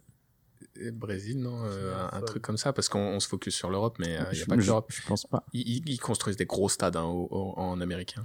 Euh, 0.81 0.91
Brésil, 0.91 1.39
non 1.39 1.63
euh, 1.65 2.07
Un 2.11 2.21
truc 2.21 2.41
comme 2.43 2.57
ça, 2.57 2.73
parce 2.73 2.89
qu'on 2.89 2.99
on 2.99 3.19
se 3.19 3.27
focus 3.27 3.55
sur 3.55 3.69
l'Europe, 3.69 3.97
mais 3.99 4.07
il 4.07 4.15
européens. 4.15 4.31
n'y 4.33 4.41
a 4.41 4.45
pas 4.45 4.57
que 4.57 4.61
l'Europe. 4.65 4.91
je 4.93 5.01
pense 5.07 5.25
pas. 5.25 5.45
Ils, 5.53 5.99
construisent 5.99 6.37
des 6.37 6.45
gros 6.45 6.69
stades 6.69 6.95
hein, 6.95 7.03
au- 7.03 7.27
au- 7.31 7.53
en 7.59 7.79
américain. 7.81 8.23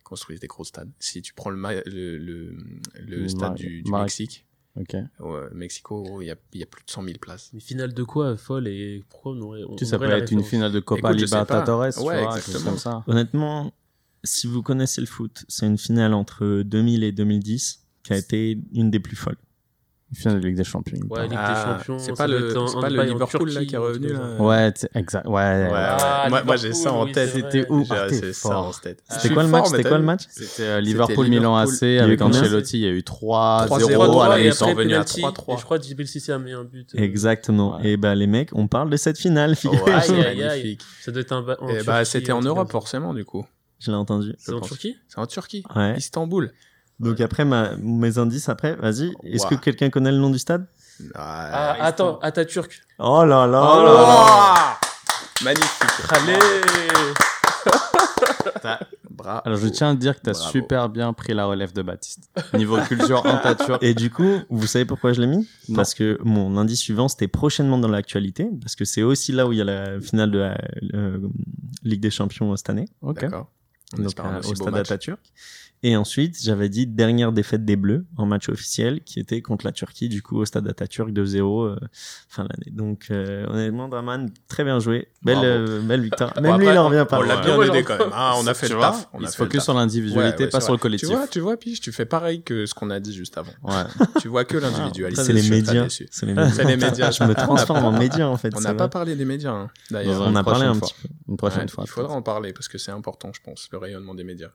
Ils 0.00 0.02
construisent 0.02 0.40
des 0.40 0.46
gros 0.48 0.64
stades. 0.64 0.90
Si 0.98 1.22
tu 1.22 1.32
prends 1.34 1.50
le, 1.50 1.56
ma- 1.56 1.74
le, 1.74 2.18
le, 2.18 2.50
le 2.98 3.16
Le 3.22 3.28
stade 3.28 3.40
Mar- 3.50 3.54
du, 3.54 3.82
du 3.82 3.90
Mar- 3.90 4.02
Mexique, 4.02 4.46
Ok. 4.76 4.94
ouais, 5.20 5.40
Mexico, 5.52 6.20
il 6.22 6.26
y 6.26 6.30
a, 6.30 6.36
il 6.52 6.60
y 6.60 6.62
a 6.62 6.66
plus 6.66 6.84
de 6.84 6.90
100 6.90 7.04
000 7.04 7.18
places. 7.18 7.50
Mais 7.52 7.60
finale 7.60 7.92
de 7.94 8.02
quoi, 8.02 8.36
folle 8.36 8.66
et 8.68 9.04
pourquoi 9.08 9.32
on 9.32 9.40
aurait. 9.42 9.62
on 9.68 9.76
Tu 9.76 9.84
sais, 9.84 9.90
ça 9.92 9.98
peut 9.98 10.10
être 10.10 10.30
une 10.32 10.42
finale 10.44 10.72
de 10.72 10.80
Copa. 10.80 11.12
Libertadores, 11.12 11.92
tu 11.92 12.00
Ouais, 12.00 12.22
vois, 12.22 12.34
quelque 12.34 12.46
chose 12.46 12.54
exactement. 12.56 12.70
comme 12.70 12.78
ça. 12.78 13.04
Honnêtement, 13.06 13.72
si 14.24 14.46
vous 14.46 14.62
connaissez 14.62 15.00
le 15.00 15.06
foot, 15.06 15.44
c'est 15.48 15.66
une 15.66 15.78
finale 15.78 16.14
entre 16.14 16.62
2000 16.62 17.04
et 17.04 17.12
2010 17.12 17.84
qui 18.02 18.12
a 18.12 18.16
été 18.16 18.58
une 18.72 18.90
des 18.90 19.00
plus 19.00 19.16
folles. 19.16 19.36
Finale 20.12 20.40
de 20.40 20.46
Ligue 20.48 20.56
des 20.56 20.64
Champions. 20.64 20.98
Ouais. 21.08 21.22
Ligue 21.28 21.38
Ah, 21.38 21.54
des 21.54 21.72
Champions. 21.78 21.98
c'est 22.00 22.16
pas 22.16 22.26
le- 22.26 22.56
un- 22.58 22.80
pas 22.80 22.88
le 22.90 23.02
Liverpool, 23.04 23.50
là, 23.50 23.64
qui 23.64 23.74
est 23.76 23.78
revenu, 23.78 24.08
là. 24.12 24.36
Ouais, 24.40 24.72
exact. 24.96 25.26
Ouais. 25.26 25.32
Ouais, 25.32 25.70
Ah, 25.72 26.26
moi, 26.28 26.42
moi, 26.42 26.56
j'ai 26.56 26.72
ça 26.72 26.92
en 26.92 27.04
oui, 27.04 27.12
tête. 27.12 27.30
C'était 27.32 27.60
vrai. 27.62 27.70
où 27.70 27.84
Ah, 27.90 28.06
t'es 28.08 28.14
c'est 28.16 28.32
ça 28.32 28.48
fort. 28.48 28.66
en 28.66 28.72
tête. 28.72 29.02
Je 29.08 29.14
C'était 29.20 29.34
quoi 29.34 29.42
le 29.44 29.48
match? 29.48 29.66
C'était 29.68 29.88
quoi 29.88 29.98
le 29.98 30.04
match? 30.04 30.22
C'était 30.30 30.62
euh, 30.64 30.80
Liverpool. 30.80 31.26
AC 31.26 31.28
Il 31.30 31.34
y 31.34 31.98
a 31.98 32.00
eu 32.00 32.02
avec 32.02 32.22
Ancelotti. 32.22 32.78
Il 32.78 32.84
y 32.84 32.86
a 32.88 32.90
eu 32.90 33.02
3-0 33.02 33.66
3-0 33.68 34.20
à 34.20 34.28
la 34.28 34.36
3-3, 34.36 34.36
mi-temps. 34.36 34.36
et 34.36 34.46
ils 34.46 34.52
sont 34.54 34.66
revenus 34.66 34.96
à 34.96 35.04
penalty, 35.04 35.20
3-3. 35.22 35.54
Et 35.54 35.58
je 35.58 35.64
crois 35.64 35.78
que 35.78 35.84
Djibril 35.84 36.08
a 36.28 36.38
mis 36.38 36.52
un 36.52 36.64
but. 36.64 36.94
euh, 36.94 36.98
Exactement. 36.98 37.78
Et 37.80 37.96
bah 37.96 38.14
les 38.16 38.26
mecs, 38.26 38.50
on 38.52 38.66
parle 38.66 38.90
de 38.90 38.96
cette 38.96 39.18
finale. 39.18 39.54
aïe. 39.86 40.12
magnifique. 40.12 40.80
Ça 41.02 41.12
doit 41.12 41.22
être 41.22 41.32
un. 41.32 41.44
Eh 41.68 41.82
bah, 41.84 42.04
c'était 42.04 42.32
en 42.32 42.40
Europe, 42.42 42.70
forcément, 42.72 43.14
du 43.14 43.24
coup. 43.24 43.46
Je 43.78 43.90
l'ai 43.90 43.96
entendu. 43.96 44.34
C'est 44.38 44.52
en. 44.52 44.60
Turquie? 44.60 44.96
C'est 45.08 45.18
en 45.18 45.26
Turquie. 45.26 45.62
Ouais. 45.74 45.96
Istanbul. 45.96 46.52
Donc 47.00 47.20
après 47.20 47.44
ma, 47.44 47.76
mes 47.78 48.18
indices 48.18 48.48
après, 48.48 48.76
vas-y. 48.76 49.12
Est-ce 49.24 49.46
que 49.46 49.54
quelqu'un 49.54 49.90
connaît 49.90 50.12
le 50.12 50.18
nom 50.18 50.30
du 50.30 50.38
stade? 50.38 50.66
Ah, 51.14 51.76
attends, 51.80 52.18
Atatürk. 52.18 52.82
Oh 52.98 53.24
là 53.24 53.46
là. 53.46 53.62
Oh 53.62 53.84
là 53.84 53.92
là. 53.92 54.78
Magnifique. 55.42 55.88
Allez 56.10 56.34
Bravo. 59.10 59.40
Alors, 59.44 59.58
je 59.58 59.68
tiens 59.68 59.90
à 59.90 59.94
dire 59.94 60.16
que 60.16 60.22
tu 60.22 60.30
as 60.30 60.32
Bravo. 60.32 60.50
super 60.50 60.88
bien 60.88 61.12
pris 61.12 61.34
la 61.34 61.44
relève 61.44 61.74
de 61.74 61.82
Baptiste. 61.82 62.30
Niveau 62.54 62.78
culture 62.82 63.20
Antaturk. 63.26 63.82
Et 63.82 63.92
du 63.94 64.10
coup, 64.10 64.40
vous 64.48 64.66
savez 64.66 64.86
pourquoi 64.86 65.12
je 65.12 65.20
l'ai 65.20 65.26
mis? 65.26 65.46
Non. 65.68 65.76
Parce 65.76 65.92
que 65.94 66.18
mon 66.22 66.56
indice 66.56 66.80
suivant, 66.80 67.08
c'était 67.08 67.28
prochainement 67.28 67.76
dans 67.78 67.88
l'actualité, 67.88 68.48
parce 68.62 68.76
que 68.76 68.86
c'est 68.86 69.02
aussi 69.02 69.32
là 69.32 69.46
où 69.46 69.52
il 69.52 69.58
y 69.58 69.60
a 69.60 69.64
la 69.64 70.00
finale 70.00 70.30
de 70.30 70.38
la 70.38 70.56
euh, 70.94 71.18
Ligue 71.82 72.00
des 72.00 72.10
Champions 72.10 72.56
cette 72.56 72.70
année, 72.70 72.86
Ok. 73.02 73.20
D'accord. 73.20 73.48
On 73.98 74.02
donc 74.02 74.12
euh, 74.20 74.40
au 74.48 74.54
stade 74.54 74.70
match. 74.70 74.90
Atatürk. 74.90 75.20
Et 75.82 75.96
ensuite, 75.96 76.36
j'avais 76.42 76.68
dit 76.68 76.86
dernière 76.86 77.32
défaite 77.32 77.64
des 77.64 77.76
Bleus 77.76 78.04
en 78.18 78.26
match 78.26 78.50
officiel, 78.50 79.00
qui 79.02 79.18
était 79.18 79.40
contre 79.40 79.64
la 79.64 79.72
Turquie, 79.72 80.10
du 80.10 80.20
coup 80.20 80.36
au 80.36 80.44
stade 80.44 80.68
Atatürk 80.68 81.08
2-0 81.08 81.64
euh, 81.64 81.76
fin 82.28 82.44
de 82.44 82.50
l'année. 82.50 82.76
Donc 82.76 83.06
euh, 83.10 83.46
honnêtement, 83.46 83.88
Draman, 83.88 84.28
très 84.46 84.62
bien 84.62 84.78
joué, 84.78 85.08
belle 85.22 85.38
euh, 85.42 85.80
belle 85.80 86.02
victoire. 86.02 86.34
Bon, 86.34 86.42
Même 86.42 86.60
lui, 86.60 86.66
il 86.66 86.76
en 86.76 86.88
revient 86.88 87.06
pas. 87.08 87.18
On 87.18 87.22
l'a 87.22 87.40
bien 87.40 87.56
Ouais, 87.56 87.68
aidé 87.68 87.82
quand 87.82 87.98
même. 87.98 88.10
Ah, 88.12 88.34
on 88.36 88.46
a 88.46 88.52
fait 88.60 88.66
Tu 88.66 88.72
le 88.72 88.78
vois, 88.78 88.90
taf. 88.90 89.08
On 89.14 89.20
il 89.20 89.28
se 89.28 89.36
focus 89.36 89.62
sur 89.62 89.72
l'individualité, 89.72 90.44
Ouais, 90.44 90.50
pas 90.50 90.60
sur 90.60 90.72
le 90.72 90.78
collectif. 90.78 91.08
Tu 91.08 91.14
vois, 91.14 91.26
tu 91.26 91.40
vois, 91.40 91.56
Pige, 91.56 91.80
tu 91.80 91.92
fais 91.92 92.04
pareil 92.04 92.42
que 92.42 92.66
ce 92.66 92.74
qu'on 92.74 92.90
a 92.90 93.00
dit 93.00 93.14
juste 93.14 93.38
avant. 93.38 93.52
Ouais. 93.62 93.84
tu 94.20 94.28
vois 94.28 94.44
que 94.44 94.58
l'individualité. 94.58 95.24
C'est 95.24 95.32
les 95.32 95.48
médias. 95.48 95.88
C'est 95.88 96.26
les 96.26 96.76
médias. 96.76 97.10
Je 97.20 97.24
me 97.24 97.34
transforme 97.34 97.86
en 97.86 97.92
média 97.92 98.28
en 98.28 98.36
fait. 98.36 98.54
On 98.54 98.60
n'a 98.60 98.74
pas 98.74 98.88
parlé 98.88 99.16
des 99.16 99.24
médias, 99.24 99.52
hein, 99.52 99.70
d'ailleurs. 99.90 100.20
On 100.20 100.36
a 100.36 100.44
parlé 100.44 100.66
un 100.66 100.78
petit 100.78 100.94
peu. 101.02 101.08
Une 101.26 101.38
prochaine 101.38 101.70
fois. 101.70 101.84
Il 101.86 101.90
faudra 101.90 102.12
en 102.12 102.20
parler 102.20 102.52
parce 102.52 102.68
que 102.68 102.76
c'est 102.76 102.92
important, 102.92 103.32
je 103.32 103.40
pense, 103.40 103.68
le 103.72 103.78
rayonnement 103.78 104.14
des 104.14 104.24
médias. 104.24 104.50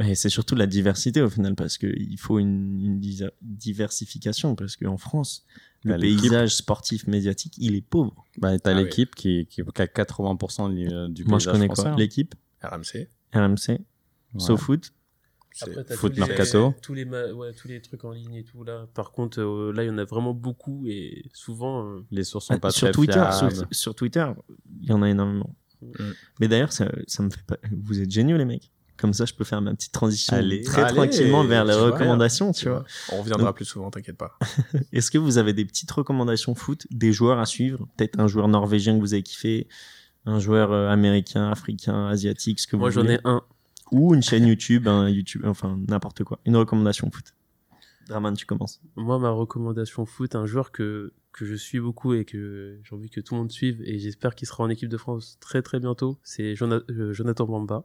Et 0.00 0.14
c'est 0.16 0.28
surtout 0.28 0.56
la 0.56 0.66
diversité 0.66 1.22
au 1.22 1.30
final, 1.30 1.54
parce 1.54 1.78
qu'il 1.78 2.18
faut 2.18 2.38
une, 2.40 3.00
diversification, 3.40 4.54
parce 4.56 4.76
qu'en 4.76 4.96
France, 4.96 5.44
le 5.84 5.96
paysage 5.98 6.56
sportif 6.56 7.06
médiatique, 7.06 7.54
il 7.58 7.74
est 7.76 7.80
pauvre. 7.80 8.24
Bah, 8.38 8.58
t'as 8.58 8.72
Ah 8.72 8.76
oui. 8.76 8.84
l'équipe 8.84 9.14
qui, 9.14 9.46
qui, 9.46 9.62
qui 9.62 9.82
a 9.82 9.86
80% 9.86 10.74
du, 10.74 10.84
du 11.14 11.24
Moi, 11.24 11.38
je 11.38 11.44
paysage 11.44 11.52
connais 11.52 11.66
français, 11.66 11.82
quoi 11.82 11.90
hein. 11.92 11.96
L'équipe, 11.96 12.34
RMC. 12.62 13.08
RMC, 13.34 13.68
Ouais. 13.68 14.40
SoFoot. 14.40 14.92
c'est- 15.52 15.68
Après, 15.70 15.84
t'as 15.84 15.94
Foot 15.94 16.14
tous 16.14 16.20
les- 16.20 16.26
Mercato. 16.26 16.74
tous 16.82 16.94
les, 16.94 17.04
ma- 17.04 17.32
ouais, 17.32 17.52
tous 17.52 17.68
les 17.68 17.80
trucs 17.80 18.02
en 18.04 18.10
ligne 18.10 18.34
et 18.34 18.42
tout 18.44 18.64
là. 18.64 18.88
Par 18.94 19.12
contre, 19.12 19.40
euh, 19.40 19.72
là, 19.72 19.84
il 19.84 19.86
y 19.86 19.90
en 19.90 19.98
a 19.98 20.04
vraiment 20.04 20.34
beaucoup 20.34 20.88
et 20.88 21.24
souvent. 21.32 21.86
euh, 21.88 22.04
Les 22.10 22.24
sources 22.24 22.46
sont 22.46 22.54
Ah, 22.54 22.58
pas 22.58 22.70
sur 22.72 22.88
très 22.88 22.92
Twitter, 22.92 23.12
fiables. 23.12 23.54
sur, 23.54 23.66
sur 23.70 23.94
Twitter, 23.94 24.26
il 24.82 24.88
y 24.88 24.92
en 24.92 25.02
a 25.02 25.08
énormément. 25.08 25.54
Mm. 25.82 25.86
Mais 26.40 26.48
d'ailleurs, 26.48 26.72
ça, 26.72 26.90
ça 27.06 27.22
me 27.22 27.30
fait 27.30 27.44
pas. 27.46 27.58
Vous 27.70 28.00
êtes 28.00 28.10
géniaux, 28.10 28.36
les 28.36 28.44
mecs. 28.44 28.72
Comme 28.96 29.12
ça, 29.12 29.24
je 29.24 29.34
peux 29.34 29.44
faire 29.44 29.60
ma 29.60 29.74
petite 29.74 29.92
transition 29.92 30.36
Allez. 30.36 30.62
très 30.62 30.82
Allez, 30.82 30.94
tranquillement 30.94 31.42
vers 31.44 31.64
les 31.64 31.74
recommandations, 31.74 32.52
tu 32.52 32.68
vois. 32.68 32.84
On 33.12 33.18
reviendra 33.20 33.46
Donc- 33.46 33.56
plus 33.56 33.64
souvent, 33.64 33.90
t'inquiète 33.90 34.16
pas. 34.16 34.38
Est-ce 34.92 35.10
que 35.10 35.18
vous 35.18 35.36
avez 35.38 35.52
des 35.52 35.64
petites 35.64 35.90
recommandations 35.90 36.54
foot, 36.54 36.86
des 36.90 37.12
joueurs 37.12 37.38
à 37.40 37.46
suivre? 37.46 37.88
Peut-être 37.96 38.18
un 38.20 38.28
joueur 38.28 38.46
norvégien 38.48 38.94
que 38.94 39.00
vous 39.00 39.12
avez 39.14 39.22
kiffé, 39.24 39.66
un 40.26 40.38
joueur 40.38 40.70
euh, 40.72 40.88
américain, 40.90 41.50
africain, 41.50 42.06
asiatique, 42.06 42.60
ce 42.60 42.66
que 42.68 42.76
Moi, 42.76 42.88
vous 42.88 42.94
j'en 42.94 43.00
voulez. 43.02 43.14
ai 43.14 43.20
un. 43.24 43.42
Ou 43.90 44.14
une 44.14 44.22
chaîne 44.22 44.46
YouTube, 44.46 44.88
un 44.88 45.08
YouTube, 45.08 45.42
enfin 45.44 45.78
n'importe 45.88 46.24
quoi. 46.24 46.38
Une 46.46 46.56
recommandation 46.56 47.10
foot. 47.10 47.34
Draman, 48.08 48.34
tu 48.34 48.46
commences. 48.46 48.80
Moi, 48.96 49.18
ma 49.18 49.30
recommandation 49.30 50.06
foot, 50.06 50.34
un 50.34 50.46
joueur 50.46 50.72
que, 50.72 51.12
que 51.32 51.44
je 51.44 51.54
suis 51.54 51.80
beaucoup 51.80 52.14
et 52.14 52.24
que 52.24 52.78
j'ai 52.82 52.94
envie 52.94 53.10
que 53.10 53.20
tout 53.20 53.34
le 53.34 53.40
monde 53.40 53.50
suive 53.52 53.82
et 53.84 53.98
j'espère 53.98 54.34
qu'il 54.34 54.46
sera 54.48 54.62
en 54.64 54.68
équipe 54.70 54.88
de 54.88 54.96
France 54.96 55.36
très 55.40 55.62
très 55.62 55.80
bientôt, 55.80 56.18
c'est 56.22 56.54
euh, 56.62 57.12
Jonathan 57.12 57.44
Bamba. 57.46 57.84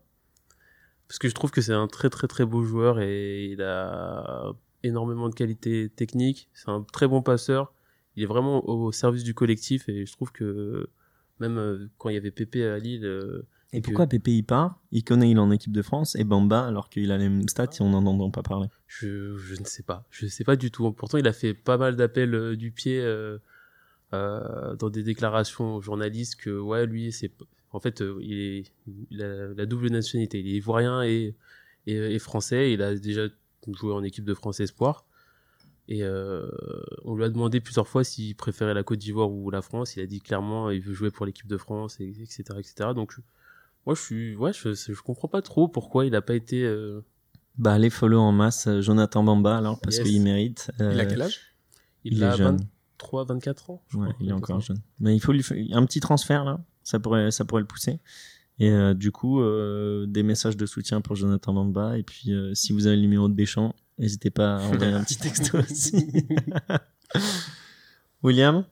Parce 1.09 1.19
que 1.19 1.27
je 1.27 1.33
trouve 1.33 1.51
que 1.51 1.59
c'est 1.59 1.73
un 1.73 1.87
très 1.87 2.09
très 2.09 2.27
très 2.27 2.45
beau 2.45 2.63
joueur 2.63 3.01
et 3.01 3.47
il 3.47 3.61
a 3.63 4.53
énormément 4.83 5.27
de 5.27 5.33
qualités 5.35 5.89
techniques. 5.89 6.49
C'est 6.53 6.69
un 6.69 6.83
très 6.83 7.07
bon 7.07 7.21
passeur. 7.21 7.73
Il 8.15 8.23
est 8.23 8.27
vraiment 8.27 8.67
au 8.69 8.91
service 8.91 9.23
du 9.23 9.33
collectif 9.33 9.89
et 9.89 10.05
je 10.05 10.11
trouve 10.13 10.31
que 10.31 10.87
même 11.39 11.57
euh, 11.57 11.89
quand 11.97 12.09
il 12.09 12.13
y 12.13 12.17
avait 12.17 12.31
Pépé 12.31 12.65
à 12.65 12.77
Lille, 12.77 13.05
euh, 13.05 13.47
Et 13.73 13.81
que- 13.81 13.85
pourquoi 13.87 14.07
Pépé 14.07 14.31
il 14.33 14.43
part? 14.43 14.79
Il 14.91 15.03
connaît, 15.03 15.31
il 15.31 15.37
est 15.37 15.39
en 15.41 15.51
équipe 15.51 15.71
de 15.71 15.81
France 15.81 16.15
et 16.15 16.23
Bamba 16.23 16.65
alors 16.67 16.89
qu'il 16.89 17.11
a 17.11 17.17
les 17.17 17.27
mêmes 17.27 17.47
stats 17.49 17.63
et 17.79 17.81
on 17.81 17.89
n'en 17.89 18.05
entend 18.05 18.29
pas 18.29 18.43
parler. 18.43 18.67
Je, 18.87 19.35
je 19.37 19.55
ne 19.59 19.65
sais 19.65 19.83
pas. 19.83 20.05
Je 20.11 20.25
ne 20.25 20.29
sais 20.29 20.43
pas 20.43 20.55
du 20.55 20.69
tout. 20.69 20.91
Pourtant, 20.91 21.17
il 21.17 21.27
a 21.27 21.33
fait 21.33 21.53
pas 21.53 21.77
mal 21.77 21.95
d'appels 21.95 22.35
euh, 22.35 22.55
du 22.55 22.71
pied 22.71 22.99
euh, 23.01 23.39
euh, 24.13 24.75
dans 24.75 24.89
des 24.89 25.03
déclarations 25.03 25.75
aux 25.75 25.81
journalistes 25.81 26.35
que, 26.35 26.51
ouais, 26.59 26.85
lui, 26.85 27.11
c'est. 27.11 27.31
En 27.71 27.79
fait, 27.79 28.01
euh, 28.01 28.17
il, 28.21 28.33
est, 28.39 28.63
il 29.11 29.21
a 29.21 29.47
la 29.53 29.65
double 29.65 29.89
nationalité. 29.89 30.39
Il 30.39 30.47
est 30.47 30.57
ivoirien 30.57 31.03
et, 31.03 31.35
et, 31.87 31.93
et 31.95 32.19
français. 32.19 32.73
Il 32.73 32.81
a 32.81 32.95
déjà 32.95 33.27
joué 33.73 33.93
en 33.93 34.03
équipe 34.03 34.25
de 34.25 34.33
France 34.33 34.59
Espoir. 34.59 35.05
Et 35.87 36.03
euh, 36.03 36.47
on 37.03 37.15
lui 37.15 37.23
a 37.23 37.29
demandé 37.29 37.59
plusieurs 37.59 37.87
fois 37.87 38.03
s'il 38.03 38.35
préférait 38.35 38.73
la 38.75 38.83
Côte 38.83 38.99
d'Ivoire 38.99 39.31
ou 39.31 39.49
la 39.49 39.61
France. 39.61 39.95
Il 39.95 40.01
a 40.01 40.05
dit 40.05 40.19
clairement 40.21 40.69
il 40.69 40.81
veut 40.81 40.93
jouer 40.93 41.09
pour 41.11 41.25
l'équipe 41.25 41.47
de 41.47 41.57
France, 41.57 41.99
et, 41.99 42.09
etc., 42.09 42.43
etc. 42.59 42.89
Donc, 42.95 43.11
je- 43.15 43.21
moi, 43.85 43.95
je 43.95 44.01
suis, 44.01 44.35
ouais, 44.35 44.51
je, 44.53 44.73
je 44.75 45.01
comprends 45.01 45.27
pas 45.27 45.41
trop 45.41 45.67
pourquoi 45.67 46.05
il 46.05 46.11
n'a 46.11 46.21
pas 46.21 46.35
été. 46.35 46.63
euh, 46.63 47.01
Bah 47.57 47.73
allez 47.73 47.89
follow 47.89 48.19
en 48.19 48.31
masse 48.31 48.67
euh, 48.67 48.81
Jonathan 48.81 49.23
Bamba 49.23 49.57
alors 49.57 49.79
parce 49.79 49.97
Yes. 49.97 50.07
qu'il 50.07 50.21
mérite. 50.21 50.71
Il 50.79 50.99
a 50.99 51.05
quel 51.07 51.21
âge? 51.23 51.39
Il, 52.03 52.13
il 52.13 52.23
a 52.23 52.33
est 52.33 52.37
jeune. 52.37 52.57
23, 52.99 53.23
24 53.25 53.69
ans. 53.71 53.81
je 53.87 53.97
Ouais, 53.97 54.07
crois, 54.09 54.17
il 54.21 54.29
est 54.29 54.33
encore 54.33 54.59
jeune. 54.61 54.79
Mais 54.99 55.15
il 55.15 55.19
faut 55.19 55.31
lui 55.31 55.41
faire 55.43 55.57
un 55.71 55.85
petit 55.87 55.99
transfert 56.01 56.45
là, 56.45 56.59
ça 56.89 56.99
pourrait, 56.99 57.31
ça 57.31 57.45
pourrait 57.45 57.61
le 57.61 57.67
pousser. 57.67 57.99
Et 58.59 58.71
euh, 58.71 58.93
du 58.93 59.11
coup, 59.11 59.41
euh, 59.41 60.05
des 60.05 60.23
messages 60.23 60.57
de 60.57 60.65
soutien 60.65 60.99
pour 60.99 61.15
Jonathan 61.15 61.53
Bamba. 61.53 61.97
Et 61.97 62.03
puis, 62.03 62.33
euh, 62.33 62.53
si 62.53 62.73
vous 62.73 62.87
avez 62.87 62.97
le 62.97 63.01
numéro 63.01 63.29
de 63.29 63.33
Deschamps, 63.33 63.73
n'hésitez 63.97 64.31
pas 64.31 64.57
à 64.57 64.61
envoyer 64.61 64.91
un 64.93 65.03
petit 65.03 65.17
texto 65.17 65.57
aussi. 65.71 66.07
William, 68.23 68.65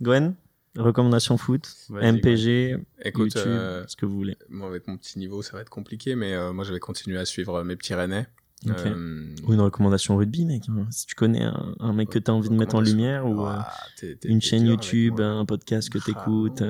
Gwen, 0.00 0.34
recommandation 0.76 1.36
foot, 1.36 1.68
Vas-y, 1.90 2.12
MPG, 2.12 2.78
Écoute, 3.02 3.34
YouTube, 3.34 3.42
euh, 3.46 3.84
ce 3.86 3.96
que 3.96 4.06
vous 4.06 4.14
voulez. 4.14 4.36
moi 4.48 4.68
avec 4.68 4.86
mon 4.88 4.96
petit 4.96 5.18
niveau, 5.18 5.42
ça 5.42 5.52
va 5.52 5.60
être 5.60 5.70
compliqué, 5.70 6.14
mais 6.14 6.34
euh, 6.34 6.52
moi 6.52 6.64
je 6.64 6.72
vais 6.72 6.80
continuer 6.80 7.18
à 7.18 7.24
suivre 7.24 7.62
mes 7.62 7.76
petits 7.76 7.94
Rennais. 7.94 8.26
Euh, 8.68 9.34
Ou 9.44 9.54
une 9.54 9.60
recommandation 9.62 10.16
rugby, 10.18 10.44
mec. 10.44 10.64
hein. 10.68 10.86
Si 10.90 11.06
tu 11.06 11.14
connais 11.14 11.42
un, 11.44 11.74
un 11.80 11.92
mec 11.94 12.10
que 12.10 12.18
tu 12.18 12.30
as 12.30 12.34
envie 12.34 12.50
de 12.50 12.54
mettre 12.54 12.74
en 12.74 12.82
lumière 12.82 13.24
ou 13.26 13.46
euh, 13.46 13.56
t'es- 13.96 14.16
t'es- 14.16 14.28
une 14.28 14.42
chaîne 14.42 14.66
YouTube, 14.66 15.18
un 15.20 15.46
podcast 15.46 15.88
que 15.88 15.96
Ah, 15.98 16.02
tu 16.04 16.10
écoutes. 16.10 16.62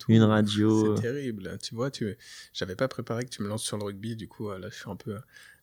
tout. 0.00 0.06
une 0.12 0.22
radio. 0.24 0.96
C'est 0.96 1.02
terrible. 1.02 1.56
Tu 1.62 1.76
vois, 1.76 1.92
tu, 1.92 2.16
j'avais 2.52 2.74
pas 2.74 2.88
préparé 2.88 3.24
que 3.24 3.30
tu 3.30 3.42
me 3.42 3.48
lances 3.48 3.62
sur 3.62 3.78
le 3.78 3.84
rugby. 3.84 4.16
Du 4.16 4.26
coup, 4.26 4.50
euh, 4.50 4.58
là, 4.58 4.68
je 4.68 4.74
suis 4.74 4.90
un 4.90 4.96
peu, 4.96 5.16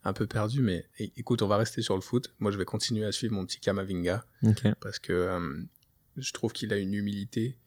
un 0.05 0.13
peu 0.13 0.25
perdu. 0.27 0.61
Mais 0.61 0.85
écoute, 1.17 1.41
on 1.41 1.47
va 1.47 1.57
rester 1.57 1.81
sur 1.81 1.95
le 1.95 2.01
foot. 2.01 2.33
Moi, 2.39 2.51
je 2.51 2.57
vais 2.57 2.63
continuer 2.65 3.03
à 3.05 3.11
suivre 3.11 3.33
mon 3.33 3.45
petit 3.45 3.59
Kamavinga 3.59 4.25
parce 4.79 4.99
que 4.99 5.11
euh, 5.11 5.39
je 6.15 6.31
trouve 6.31 6.53
qu'il 6.53 6.71
a 6.71 6.77
une 6.77 6.93
humilité 6.93 7.57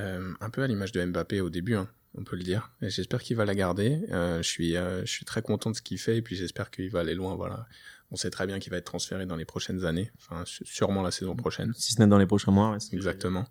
euh, 0.00 0.32
un 0.40 0.50
peu 0.50 0.62
à 0.62 0.66
l'image 0.66 0.90
de 0.92 1.04
Mbappé 1.04 1.40
au 1.40 1.50
début. 1.50 1.74
hein, 1.76 1.88
on 2.16 2.24
peut 2.24 2.36
le 2.36 2.42
dire. 2.42 2.70
Et 2.82 2.90
j'espère 2.90 3.22
qu'il 3.22 3.36
va 3.36 3.44
la 3.44 3.54
garder. 3.54 4.00
Euh, 4.10 4.38
je 4.42 4.48
suis, 4.48 4.76
euh, 4.76 5.00
je 5.04 5.10
suis 5.10 5.24
très 5.24 5.42
content 5.42 5.70
de 5.70 5.76
ce 5.76 5.82
qu'il 5.82 5.98
fait 5.98 6.16
et 6.18 6.22
puis 6.22 6.36
j'espère 6.36 6.70
qu'il 6.70 6.90
va 6.90 7.00
aller 7.00 7.14
loin. 7.14 7.34
Voilà. 7.34 7.66
On 8.10 8.16
sait 8.16 8.30
très 8.30 8.46
bien 8.46 8.58
qu'il 8.58 8.70
va 8.70 8.76
être 8.78 8.84
transféré 8.84 9.26
dans 9.26 9.36
les 9.36 9.44
prochaines 9.44 9.84
années. 9.84 10.10
Enfin, 10.18 10.44
sûrement 10.46 11.02
la 11.02 11.10
saison 11.10 11.34
prochaine. 11.34 11.72
Si 11.76 11.92
ce 11.94 12.00
n'est 12.00 12.06
dans 12.06 12.18
les 12.18 12.26
prochains 12.26 12.52
mois. 12.52 12.70
ouais, 12.70 12.78
Exactement. 12.92 13.46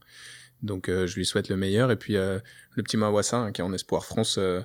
Donc 0.61 0.87
euh, 0.89 1.05
je 1.07 1.15
lui 1.15 1.25
souhaite 1.25 1.49
le 1.49 1.57
meilleur. 1.57 1.91
Et 1.91 1.97
puis 1.97 2.15
euh, 2.15 2.39
le 2.71 2.83
petit 2.83 2.97
Mawassa 2.97 3.37
hein, 3.37 3.51
qui 3.51 3.61
est 3.61 3.63
en 3.63 3.73
espoir 3.73 4.05
France, 4.05 4.37
euh, 4.37 4.61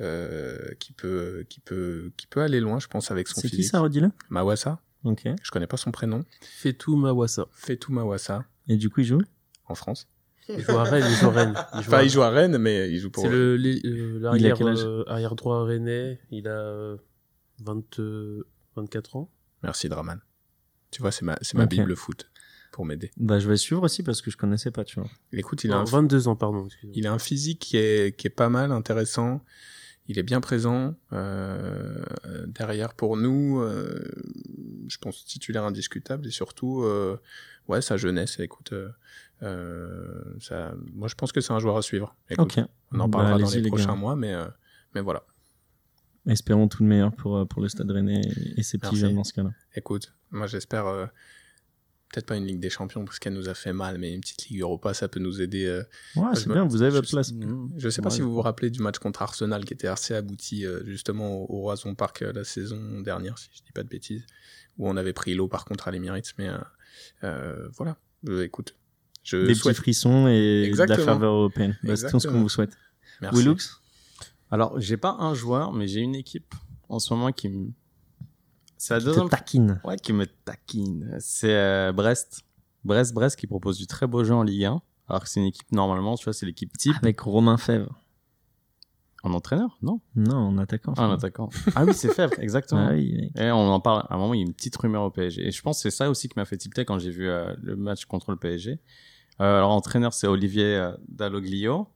euh, 0.00 0.68
qui 0.78 0.92
peut, 0.92 1.44
qui 1.48 1.60
peut, 1.60 2.12
qui 2.16 2.26
peut 2.26 2.40
aller 2.42 2.60
loin, 2.60 2.78
je 2.78 2.86
pense, 2.86 3.10
avec 3.10 3.28
son 3.28 3.40
C'est 3.40 3.48
qui 3.48 3.56
physique. 3.56 3.72
ça, 3.72 3.80
redis-le? 3.80 4.10
Mawassa. 4.28 4.80
Ok. 5.04 5.22
Je 5.42 5.50
connais 5.50 5.66
pas 5.66 5.76
son 5.76 5.90
prénom. 5.90 6.24
Fetou 6.40 6.96
Mawassa. 6.96 7.46
Fetou 7.52 7.92
Mawassa 7.92 8.44
Et 8.68 8.76
du 8.76 8.90
coup, 8.90 9.00
il 9.00 9.06
joue? 9.06 9.22
En 9.66 9.74
France. 9.74 10.08
Il 10.48 10.60
joue 10.60 10.72
à 10.78 10.84
Rennes, 10.84 11.04
il 11.08 11.14
joue 11.16 11.26
à 11.26 11.30
Rennes. 11.32 11.54
Il 11.74 11.82
joue 11.82 11.88
Enfin, 11.88 11.98
à- 11.98 12.02
il 12.04 12.10
joue 12.10 12.22
à 12.22 12.30
Rennes, 12.30 12.58
mais 12.58 12.90
il 12.90 12.98
joue 12.98 13.10
pour. 13.10 13.24
C'est 13.24 13.30
le, 13.30 13.56
euh, 13.84 14.18
l'arrière, 14.20 14.56
euh, 14.62 15.04
arrière 15.06 15.34
droit 15.34 15.64
rennais. 15.64 16.20
Il 16.30 16.46
a 16.48 16.50
euh, 16.58 16.96
20, 17.64 17.98
euh, 18.00 18.46
24 18.76 19.16
ans. 19.16 19.30
Merci 19.62 19.88
Draman. 19.88 20.20
Tu 20.90 21.02
vois, 21.02 21.10
c'est 21.10 21.24
ma, 21.24 21.36
c'est 21.42 21.54
ma 21.56 21.64
Ok. 21.64 21.70
bible 21.70 21.96
foot 21.96 22.30
pour 22.72 22.84
m'aider. 22.84 23.10
Bah, 23.16 23.38
je 23.38 23.48
vais 23.48 23.56
suivre 23.56 23.82
aussi 23.82 24.02
parce 24.02 24.22
que 24.22 24.30
je 24.30 24.36
connaissais 24.36 24.70
pas, 24.70 24.84
tu 24.84 25.00
vois. 25.00 25.08
Écoute, 25.32 25.64
il 25.64 25.72
a, 25.72 25.76
Non, 25.76 25.80
un, 25.80 25.84
22 25.84 26.28
ans, 26.28 26.36
pardon. 26.36 26.66
excusez-moi. 26.66 26.92
il 26.96 27.06
a 27.06 27.12
un 27.12 27.18
physique 27.18 27.58
qui 27.58 27.76
est, 27.78 28.16
qui 28.16 28.26
est 28.26 28.30
pas 28.30 28.48
mal, 28.48 28.70
intéressant. 28.72 29.42
Il 30.08 30.18
est 30.20 30.22
bien 30.22 30.40
présent 30.40 30.94
euh, 31.12 32.00
euh, 32.26 32.46
derrière 32.46 32.94
pour 32.94 33.16
nous. 33.16 33.60
euh, 33.60 34.04
je 34.88 34.98
pense 34.98 35.24
titulaire 35.24 35.64
indiscutable 35.64 36.28
et 36.28 36.30
surtout, 36.30 36.84
euh, 36.84 37.16
ouais, 37.66 37.82
sa 37.82 37.96
jeunesse. 37.96 38.38
Écoute, 38.38 38.72
euh, 38.72 38.86
euh, 38.86 38.90
ça, 39.40 40.74
moi 40.94 41.08
je 41.08 41.14
pense 41.14 41.32
que 41.32 41.40
c'est 41.40 41.52
un 41.52 41.58
joueur 41.58 41.76
à 41.76 41.82
suivre. 41.82 42.16
Écoute, 42.30 42.58
Ok. 42.58 42.64
On 42.92 43.00
en 43.00 43.08
Bah, 43.08 43.18
parlera 43.18 43.38
dans 43.38 43.46
allez-y, 43.46 43.56
les 43.56 43.62
les 43.64 43.68
prochains 43.68 43.86
gars. 43.88 43.94
mois, 43.96 44.16
mais, 44.16 44.32
euh, 44.32 44.46
mais 44.94 45.00
voilà. 45.00 45.22
Espérons 46.26 46.66
tout 46.68 46.82
le 46.82 46.88
meilleur 46.88 47.12
pour, 47.14 47.36
euh, 47.36 47.44
pour 47.44 47.62
le 47.62 47.68
Stade 47.68 47.90
Rennais 47.90 48.20
et 48.56 48.62
ses 48.62 48.78
petits 48.78 48.86
Merci. 48.94 48.98
jeunes 49.00 49.14
dans 49.16 49.24
ce 49.24 49.32
cas-là. 49.32 49.50
Écoute, 49.76 50.12
moi 50.30 50.46
j'espère 50.48 50.86
euh, 50.86 51.06
peut-être 52.12 52.26
pas 52.26 52.36
une 52.36 52.46
Ligue 52.46 52.58
des 52.60 52.70
Champions 52.70 53.04
parce 53.04 53.18
qu'elle 53.20 53.34
nous 53.34 53.48
a 53.48 53.54
fait 53.54 53.72
mal, 53.72 53.98
mais 53.98 54.12
une 54.14 54.20
petite 54.20 54.46
Ligue 54.48 54.60
Europa, 54.62 54.92
ça 54.94 55.06
peut 55.08 55.20
nous 55.20 55.40
aider. 55.40 55.66
euh. 55.66 55.82
Ouais, 56.16 56.34
c'est 56.34 56.46
me- 56.48 56.54
bien, 56.54 56.64
vous 56.64 56.82
avez 56.82 56.90
votre 56.90 57.08
place. 57.08 57.32
Je 57.76 57.88
sais 57.88 58.02
pas 58.02 58.10
si 58.10 58.22
vous 58.22 58.32
vous 58.32 58.42
rappelez 58.42 58.70
du 58.70 58.80
match 58.80 58.98
contre 58.98 59.22
Arsenal 59.22 59.64
qui 59.64 59.74
était 59.74 59.86
assez 59.88 60.14
abouti 60.14 60.64
euh, 60.66 60.82
justement 60.84 61.32
au, 61.42 61.42
au 61.58 61.60
Roison 61.62 61.94
Park 61.94 62.22
euh, 62.22 62.32
la 62.32 62.42
saison 62.44 63.00
dernière, 63.02 63.38
si 63.38 63.50
je 63.52 63.62
dis 63.62 63.72
pas 63.72 63.82
de 63.84 63.88
bêtises, 63.88 64.26
où 64.78 64.88
on 64.88 64.96
avait 64.96 65.12
pris 65.12 65.34
l'eau 65.34 65.46
par 65.48 65.64
contre 65.64 65.86
à 65.86 65.90
l'Emirates, 65.92 66.32
mais 66.38 66.48
euh, 66.48 66.58
euh, 67.24 67.68
voilà. 67.76 67.98
Euh, 68.28 68.42
écoute, 68.44 68.74
je 69.26 69.36
Des 69.38 69.46
petits 69.48 69.56
souhaite. 69.60 69.76
frissons 69.76 70.28
et 70.28 70.62
de 70.62 70.64
Exactement. 70.66 70.98
la 70.98 71.04
faveur 71.04 71.32
européenne. 71.34 71.76
Bah, 71.82 71.96
c'est 71.96 72.10
tout 72.10 72.20
ce 72.20 72.28
qu'on 72.28 72.40
vous 72.40 72.48
souhaite. 72.48 72.76
Merci. 73.20 73.38
Willux 73.38 73.80
Alors, 74.50 74.80
j'ai 74.80 74.96
pas 74.96 75.16
un 75.20 75.34
joueur, 75.34 75.72
mais 75.72 75.88
j'ai 75.88 76.00
une 76.00 76.14
équipe 76.14 76.54
en 76.88 76.98
ce 76.98 77.12
moment 77.12 77.32
qui 77.32 77.48
me. 77.48 77.70
C'est 78.78 78.94
la 78.94 79.00
Qui 79.00 79.04
te 79.06 79.10
deuxième 79.10 79.28
taquine. 79.28 79.80
Ouais, 79.84 79.96
qui 79.96 80.12
me 80.12 80.26
taquine. 80.26 81.16
C'est 81.18 81.54
euh, 81.54 81.92
Brest. 81.92 82.42
Brest, 82.84 83.14
Brest 83.14 83.36
qui 83.38 83.46
propose 83.46 83.78
du 83.78 83.86
très 83.86 84.06
beau 84.06 84.22
jeu 84.22 84.34
en 84.34 84.42
Ligue 84.42 84.64
1. 84.64 84.82
Alors 85.08 85.22
que 85.22 85.28
c'est 85.28 85.40
une 85.40 85.46
équipe, 85.46 85.70
normalement, 85.72 86.14
tu 86.16 86.24
vois, 86.24 86.32
c'est 86.32 86.46
l'équipe 86.46 86.72
type. 86.76 86.94
Avec 87.02 87.18
Romain 87.20 87.56
Fèvre. 87.56 88.00
En 89.22 89.32
entraîneur 89.32 89.76
Non? 89.82 90.00
Non, 90.14 90.36
en 90.36 90.58
attaquant. 90.58 90.94
Ah, 90.96 91.08
en 91.08 91.12
attaquant. 91.12 91.48
ah 91.74 91.84
oui, 91.84 91.94
c'est 91.94 92.12
Fèvre, 92.12 92.38
exactement. 92.38 92.86
Ah 92.90 92.92
oui. 92.92 93.30
Et 93.36 93.50
on 93.50 93.68
en 93.72 93.80
parle. 93.80 94.04
À 94.08 94.14
un 94.14 94.18
moment, 94.18 94.34
il 94.34 94.38
y 94.40 94.42
a 94.42 94.46
une 94.46 94.54
petite 94.54 94.76
rumeur 94.76 95.02
au 95.02 95.10
PSG. 95.10 95.48
Et 95.48 95.50
je 95.50 95.62
pense 95.62 95.78
que 95.82 95.90
c'est 95.90 95.96
ça 95.96 96.08
aussi 96.10 96.28
qui 96.28 96.34
m'a 96.38 96.44
fait 96.44 96.56
tilter 96.58 96.84
quand 96.84 96.98
j'ai 97.00 97.10
vu 97.10 97.28
euh, 97.28 97.52
le 97.60 97.74
match 97.76 98.04
contre 98.04 98.30
le 98.30 98.36
PSG. 98.36 98.78
Euh, 99.40 99.58
alors, 99.58 99.70
entraîneur, 99.70 100.12
c'est 100.14 100.26
Olivier 100.26 100.76
euh, 100.76 100.92
Dalloglio. 101.08 101.88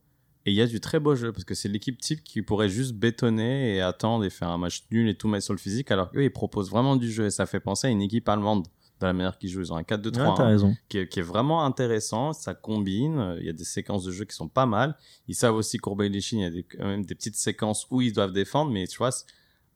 Et 0.47 0.53
il 0.53 0.55
y 0.57 0.63
a 0.63 0.67
du 0.67 0.81
très 0.81 0.99
beau 1.01 1.15
jeu 1.15 1.33
parce 1.33 1.45
que 1.45 1.55
c'est 1.55 1.69
l'équipe 1.69 1.99
type 1.99 2.25
qui 2.25 2.41
pourrait 2.41 2.71
juste 2.71 2.95
bétonner 2.95 3.75
et 3.77 3.83
attendre 3.83 4.25
et 4.25 4.31
faire 4.31 4.49
un 4.49 4.57
match 4.57 4.85
nul 4.91 5.07
et 5.09 5.15
tout 5.15 5.29
mettre 5.29 5.45
sur 5.45 5.53
le 5.53 5.59
physique. 5.59 5.91
Alors 5.91 6.11
qu'eux, 6.11 6.25
ils 6.25 6.33
proposent 6.33 6.71
vraiment 6.71 6.97
du 6.97 7.11
jeu 7.13 7.27
et 7.27 7.31
ça 7.31 7.45
fait 7.45 7.61
penser 7.61 7.89
à 7.89 7.91
une 7.91 8.01
équipe 8.01 8.27
allemande 8.27 8.67
de 9.01 9.07
la 9.07 9.13
manière 9.13 9.37
qu'ils 9.37 9.51
jouent. 9.51 9.61
Ils 9.61 9.73
ont 9.73 9.77
un 9.77 9.83
4-2-3. 9.83 10.07
Ouais, 10.07 10.13
t'as 10.37 10.43
hein, 10.45 10.47
raison. 10.47 10.75
qui, 10.89 10.99
est, 10.99 11.09
qui 11.09 11.19
est 11.19 11.23
vraiment 11.23 11.63
intéressant. 11.65 12.33
Ça 12.33 12.55
combine. 12.55 13.19
euh, 13.19 13.37
Il 13.39 13.47
y 13.47 13.51
a 13.51 13.53
des 13.53 13.65
séquences 13.65 14.05
de 14.05 14.13
jeu 14.13 14.25
qui 14.25 14.35
sont 14.35 14.49
pas 14.49 14.65
mal. 14.65 14.97
Ils 15.29 15.35
savent 15.35 15.57
aussi 15.57 15.77
courber 15.77 16.09
les 16.09 16.23
chines. 16.23 16.39
Il 16.39 16.43
y 16.43 16.47
a 16.47 16.51
des, 16.51 16.63
quand 16.63 16.87
même 16.87 17.05
des 17.05 17.15
petites 17.15 17.37
séquences 17.37 17.87
où 17.91 18.01
ils 18.01 18.13
doivent 18.15 18.33
défendre. 18.33 18.71
Mais 18.71 18.87
tu 18.87 18.97
vois, 18.97 19.11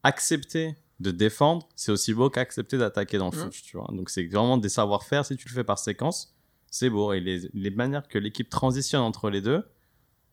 accepter 0.03 0.77
de 1.01 1.11
défendre, 1.11 1.69
c'est 1.77 1.93
aussi 1.93 2.15
beau 2.15 2.31
qu'accepter 2.31 2.79
d'attaquer 2.79 3.19
dans 3.19 3.31
le 3.31 3.37
foot, 3.37 3.51
tu 3.51 3.77
vois. 3.77 3.89
Donc 3.93 4.11
c'est 4.11 4.25
vraiment 4.27 4.57
des 4.57 4.69
savoir-faire. 4.69 5.27
Si 5.27 5.37
tu 5.37 5.49
le 5.49 5.55
fais 5.55 5.65
par 5.65 5.79
séquence, 5.79 6.34
c'est 6.77 6.91
beau. 6.91 7.13
Et 7.13 7.21
les, 7.21 7.49
les 7.53 7.71
manières 7.71 8.09
que 8.09 8.19
l'équipe 8.19 8.49
transitionne 8.49 9.03
entre 9.03 9.31
les 9.31 9.41
deux, 9.41 9.63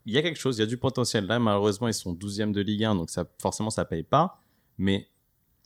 il 0.06 0.14
y 0.14 0.18
a 0.18 0.24
quelque 0.24 0.40
chose, 0.40 0.58
il 0.58 0.62
y 0.62 0.64
a 0.64 0.66
du 0.68 0.78
potentiel. 0.78 1.26
Là, 1.28 1.38
malheureusement, 1.40 1.88
ils 1.88 1.94
sont 1.94 2.14
12e 2.16 2.52
de 2.52 2.62
Ligue 2.62 2.84
1, 2.86 2.96
donc 2.96 3.10
ça, 3.12 3.30
forcément, 3.40 3.70
ça 3.70 3.86
paye 3.86 4.02
pas. 4.04 4.42
Mais 4.80 5.08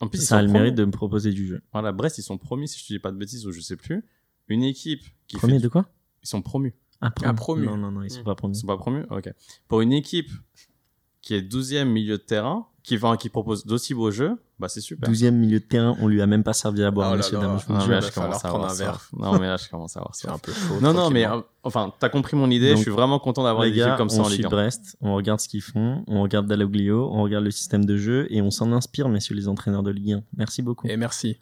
en 0.02 0.08
plus, 0.10 0.20
ils 0.20 0.26
Ça 0.26 0.36
a 0.36 0.40
sont 0.40 0.44
le 0.44 0.50
promus. 0.50 0.60
mérite 0.64 0.76
de 0.76 0.84
me 0.86 0.92
proposer 0.92 1.32
du 1.32 1.48
jeu. 1.48 1.62
Voilà, 1.72 1.94
Brest, 1.94 2.18
ils 2.18 2.24
sont 2.24 2.38
promis, 2.38 2.68
si 2.68 2.80
je 2.80 2.88
te 2.88 2.94
dis 2.94 3.00
pas 3.00 3.12
de 3.12 3.18
bêtises, 3.18 3.48
ou 3.48 3.52
je 3.54 3.62
sais 3.62 3.78
plus. 3.78 4.04
Une 4.50 4.64
équipe 4.64 5.04
qui 5.28 5.38
Premier 5.38 5.54
fait... 5.54 5.60
de 5.62 5.68
quoi? 5.70 5.88
Ils 6.24 6.28
sont 6.28 6.42
promus. 6.42 6.74
Ah, 7.00 7.14
Ah, 7.24 7.34
promu. 7.34 7.66
Non, 7.66 7.78
non, 7.78 7.92
non, 7.92 8.04
ils 8.04 8.10
sont 8.12 8.22
Mm. 8.22 8.24
pas 8.26 8.32
Ils 8.34 8.36
promus. 8.36 8.56
sont 8.56 8.68
pas 8.68 8.78
promus 8.78 9.06
Ok. 9.12 9.30
Pour 9.70 9.80
une 9.82 9.94
équipe 9.94 10.32
qui 11.22 11.34
est 11.36 11.42
12e 11.42 11.86
milieu 11.86 12.18
de 12.18 12.24
terrain, 12.24 12.68
qui, 12.86 12.98
va, 12.98 13.18
qui 13.18 13.30
propose 13.30 13.66
d'aussi 13.66 13.96
beaux 13.96 14.12
jeux, 14.12 14.40
bah 14.60 14.70
c'est 14.70 14.80
super. 14.80 15.10
12 15.10 15.24
milieu 15.32 15.60
de 15.60 15.66
terrain, 15.66 15.98
on 16.00 16.08
lui 16.08 16.22
a 16.22 16.28
même 16.28 16.44
pas 16.44 16.54
servi 16.54 16.84
à 16.84 16.92
boire, 16.92 17.12
Oh 17.14 17.18
monsieur, 17.18 17.38
là. 17.38 17.44
Non, 17.44 17.54
le 17.56 17.76
mais 17.76 17.82
jure. 17.82 17.92
là, 17.92 18.00
je 18.00 18.12
commence 18.12 18.46
à 18.46 18.48
prendre 18.48 18.66
avoir 18.66 18.72
un 18.72 18.76
verre. 18.76 19.10
Non, 19.18 19.40
mais 19.40 19.48
là, 19.48 19.58
je 19.58 19.68
commence 19.70 19.98
à 19.98 20.02
avoir 20.02 20.16
C'est 20.16 20.30
un 20.30 20.38
peu 20.38 20.54
chaud. 20.54 20.80
Non, 20.82 20.94
non, 20.94 21.10
mais 21.10 21.26
euh, 21.26 21.42
enfin, 21.64 21.92
t'as 22.00 22.10
compris 22.10 22.38
mon 22.38 22.50
idée. 22.52 22.70
Donc, 22.70 22.78
je 22.78 22.84
suis 22.84 22.92
vraiment 22.92 23.18
content 23.18 23.44
d'avoir 23.44 23.66
Les 23.66 23.72
des 23.72 23.80
gars, 23.80 23.96
comme 23.98 24.10
ça 24.10 24.22
on 24.22 24.26
en 24.26 24.30
suit 24.30 24.38
Ligue 24.38 24.46
1. 24.46 24.50
Brest, 24.50 24.98
on 25.02 25.16
regarde 25.16 25.40
ce 25.40 25.50
qu'ils 25.50 25.64
font, 25.64 26.04
on 26.08 26.22
regarde 26.22 26.46
Dalloglio, 26.46 27.10
on 27.12 27.24
regarde 27.24 27.44
le 27.44 27.52
système 27.52 27.86
de 27.86 27.98
jeu 27.98 28.28
et 28.30 28.42
on 28.44 28.52
s'en 28.52 28.72
inspire, 28.72 29.10
messieurs 29.10 29.36
les 29.36 29.48
entraîneurs 29.48 29.84
de 29.84 29.92
Ligue 29.92 30.14
1. 30.14 30.24
Merci 30.38 30.62
beaucoup. 30.62 30.88
Et 30.88 30.96
merci. 30.96 31.38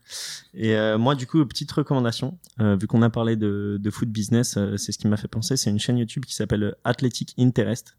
Et 0.54 0.76
euh, 0.76 0.98
moi, 0.98 1.14
du 1.16 1.28
coup, 1.28 1.46
petite 1.46 1.72
recommandation, 1.74 2.38
euh, 2.62 2.78
vu 2.78 2.88
qu'on 2.88 3.02
a 3.02 3.10
parlé 3.10 3.36
de, 3.36 3.78
de 3.82 3.90
foot 3.92 4.10
business, 4.10 4.56
euh, 4.58 4.78
c'est 4.78 4.92
ce 4.94 4.98
qui 4.98 5.08
m'a 5.08 5.18
fait 5.18 5.28
penser. 5.28 5.58
C'est 5.58 5.70
une 5.70 5.80
chaîne 5.80 5.98
YouTube 5.98 6.24
qui 6.26 6.34
s'appelle 6.34 6.76
Athletic 6.86 7.34
Interest. 7.38 7.96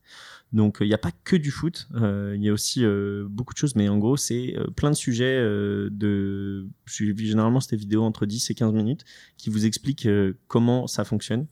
Donc, 0.54 0.78
il 0.80 0.86
n'y 0.86 0.94
a 0.94 0.98
pas 0.98 1.10
que 1.24 1.36
du 1.36 1.50
foot, 1.50 1.88
euh, 1.96 2.32
il 2.36 2.42
y 2.42 2.48
a 2.48 2.52
aussi 2.52 2.84
euh, 2.84 3.26
beaucoup 3.28 3.52
de 3.52 3.58
choses, 3.58 3.74
mais 3.76 3.88
en 3.90 3.98
gros, 3.98 4.16
c'est 4.16 4.56
euh, 4.56 4.68
plein 4.68 4.90
de 4.90 4.96
sujets 4.96 5.36
de. 5.90 6.66
je- 6.86 7.12
Généralement, 7.16 7.60
c'est 7.60 7.76
des 7.76 7.80
vidéos 7.80 8.02
entre 8.04 8.24
10 8.24 8.50
et 8.50 8.54
15 8.54 8.72
minutes 8.72 9.04
qui 9.36 9.50
vous 9.50 9.66
expliquent 9.66 10.08
comment 10.46 10.86
ça 10.86 11.04
fonctionne. 11.04 11.46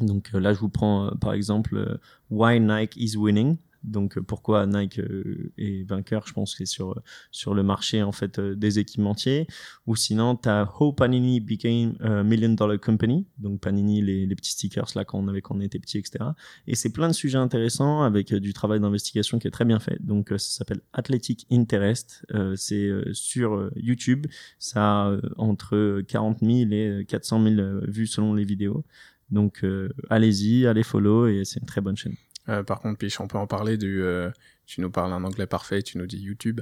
Donc 0.00 0.32
là, 0.32 0.52
je 0.52 0.58
vous 0.58 0.68
prends 0.68 1.12
par 1.20 1.32
exemple 1.32 2.00
Why 2.28 2.58
Nike 2.60 2.96
is 2.96 3.16
winning. 3.16 3.56
Donc 3.84 4.18
euh, 4.18 4.22
pourquoi 4.22 4.66
Nike 4.66 4.98
euh, 4.98 5.52
est 5.58 5.88
vainqueur, 5.88 6.26
je 6.26 6.32
pense 6.32 6.52
que 6.54 6.58
c'est 6.58 6.72
sur 6.72 6.92
euh, 6.92 7.02
sur 7.30 7.54
le 7.54 7.62
marché 7.62 8.02
en 8.02 8.12
fait 8.12 8.40
des 8.40 8.78
équipementiers. 8.78 9.46
Ou 9.86 9.96
sinon, 9.96 10.36
tu 10.36 10.48
as 10.48 10.68
How 10.80 10.92
Panini 10.92 11.40
became 11.40 11.96
a 12.00 12.22
million 12.22 12.50
dollar 12.50 12.78
company. 12.80 13.26
Donc 13.38 13.60
Panini, 13.60 14.02
les, 14.02 14.26
les 14.26 14.34
petits 14.34 14.52
stickers 14.52 14.88
là 14.94 15.04
quand 15.04 15.18
on 15.18 15.28
avait 15.28 15.42
quand 15.42 15.56
on 15.56 15.60
était 15.60 15.78
petit, 15.78 15.98
etc. 15.98 16.24
Et 16.66 16.74
c'est 16.74 16.90
plein 16.90 17.08
de 17.08 17.12
sujets 17.12 17.38
intéressants 17.38 18.02
avec 18.02 18.34
du 18.34 18.52
travail 18.52 18.80
d'investigation 18.80 19.38
qui 19.38 19.48
est 19.48 19.52
très 19.52 19.64
bien 19.64 19.80
fait. 19.80 19.98
Donc 20.04 20.28
ça 20.30 20.38
s'appelle 20.38 20.80
Athletic 20.92 21.46
Interest. 21.50 22.24
C'est 22.56 22.90
sur 23.12 23.70
YouTube. 23.76 24.26
Ça 24.58 25.06
a 25.06 25.16
entre 25.36 26.02
40 26.08 26.40
000 26.40 26.72
et 26.72 27.04
400 27.06 27.42
000 27.42 27.54
euh, 27.60 27.80
vues 27.86 28.06
selon 28.06 28.34
les 28.34 28.44
vidéos. 28.44 28.84
Donc 29.30 29.64
allez-y, 30.10 30.66
allez 30.66 30.82
follow 30.82 31.26
et 31.26 31.44
c'est 31.44 31.58
une 31.58 31.66
très 31.66 31.80
bonne 31.80 31.96
chaîne. 31.96 32.14
Euh, 32.48 32.62
par 32.62 32.80
contre, 32.80 32.98
Piche, 32.98 33.20
on 33.20 33.26
peut 33.28 33.38
en 33.38 33.46
parler 33.46 33.76
du. 33.78 34.02
euh, 34.02 34.30
tu 34.66 34.80
nous 34.80 34.90
parles 34.90 35.12
un 35.12 35.24
anglais 35.24 35.46
parfait, 35.46 35.82
tu 35.82 35.98
nous 35.98 36.06
dis 36.06 36.18
YouTube. 36.18 36.60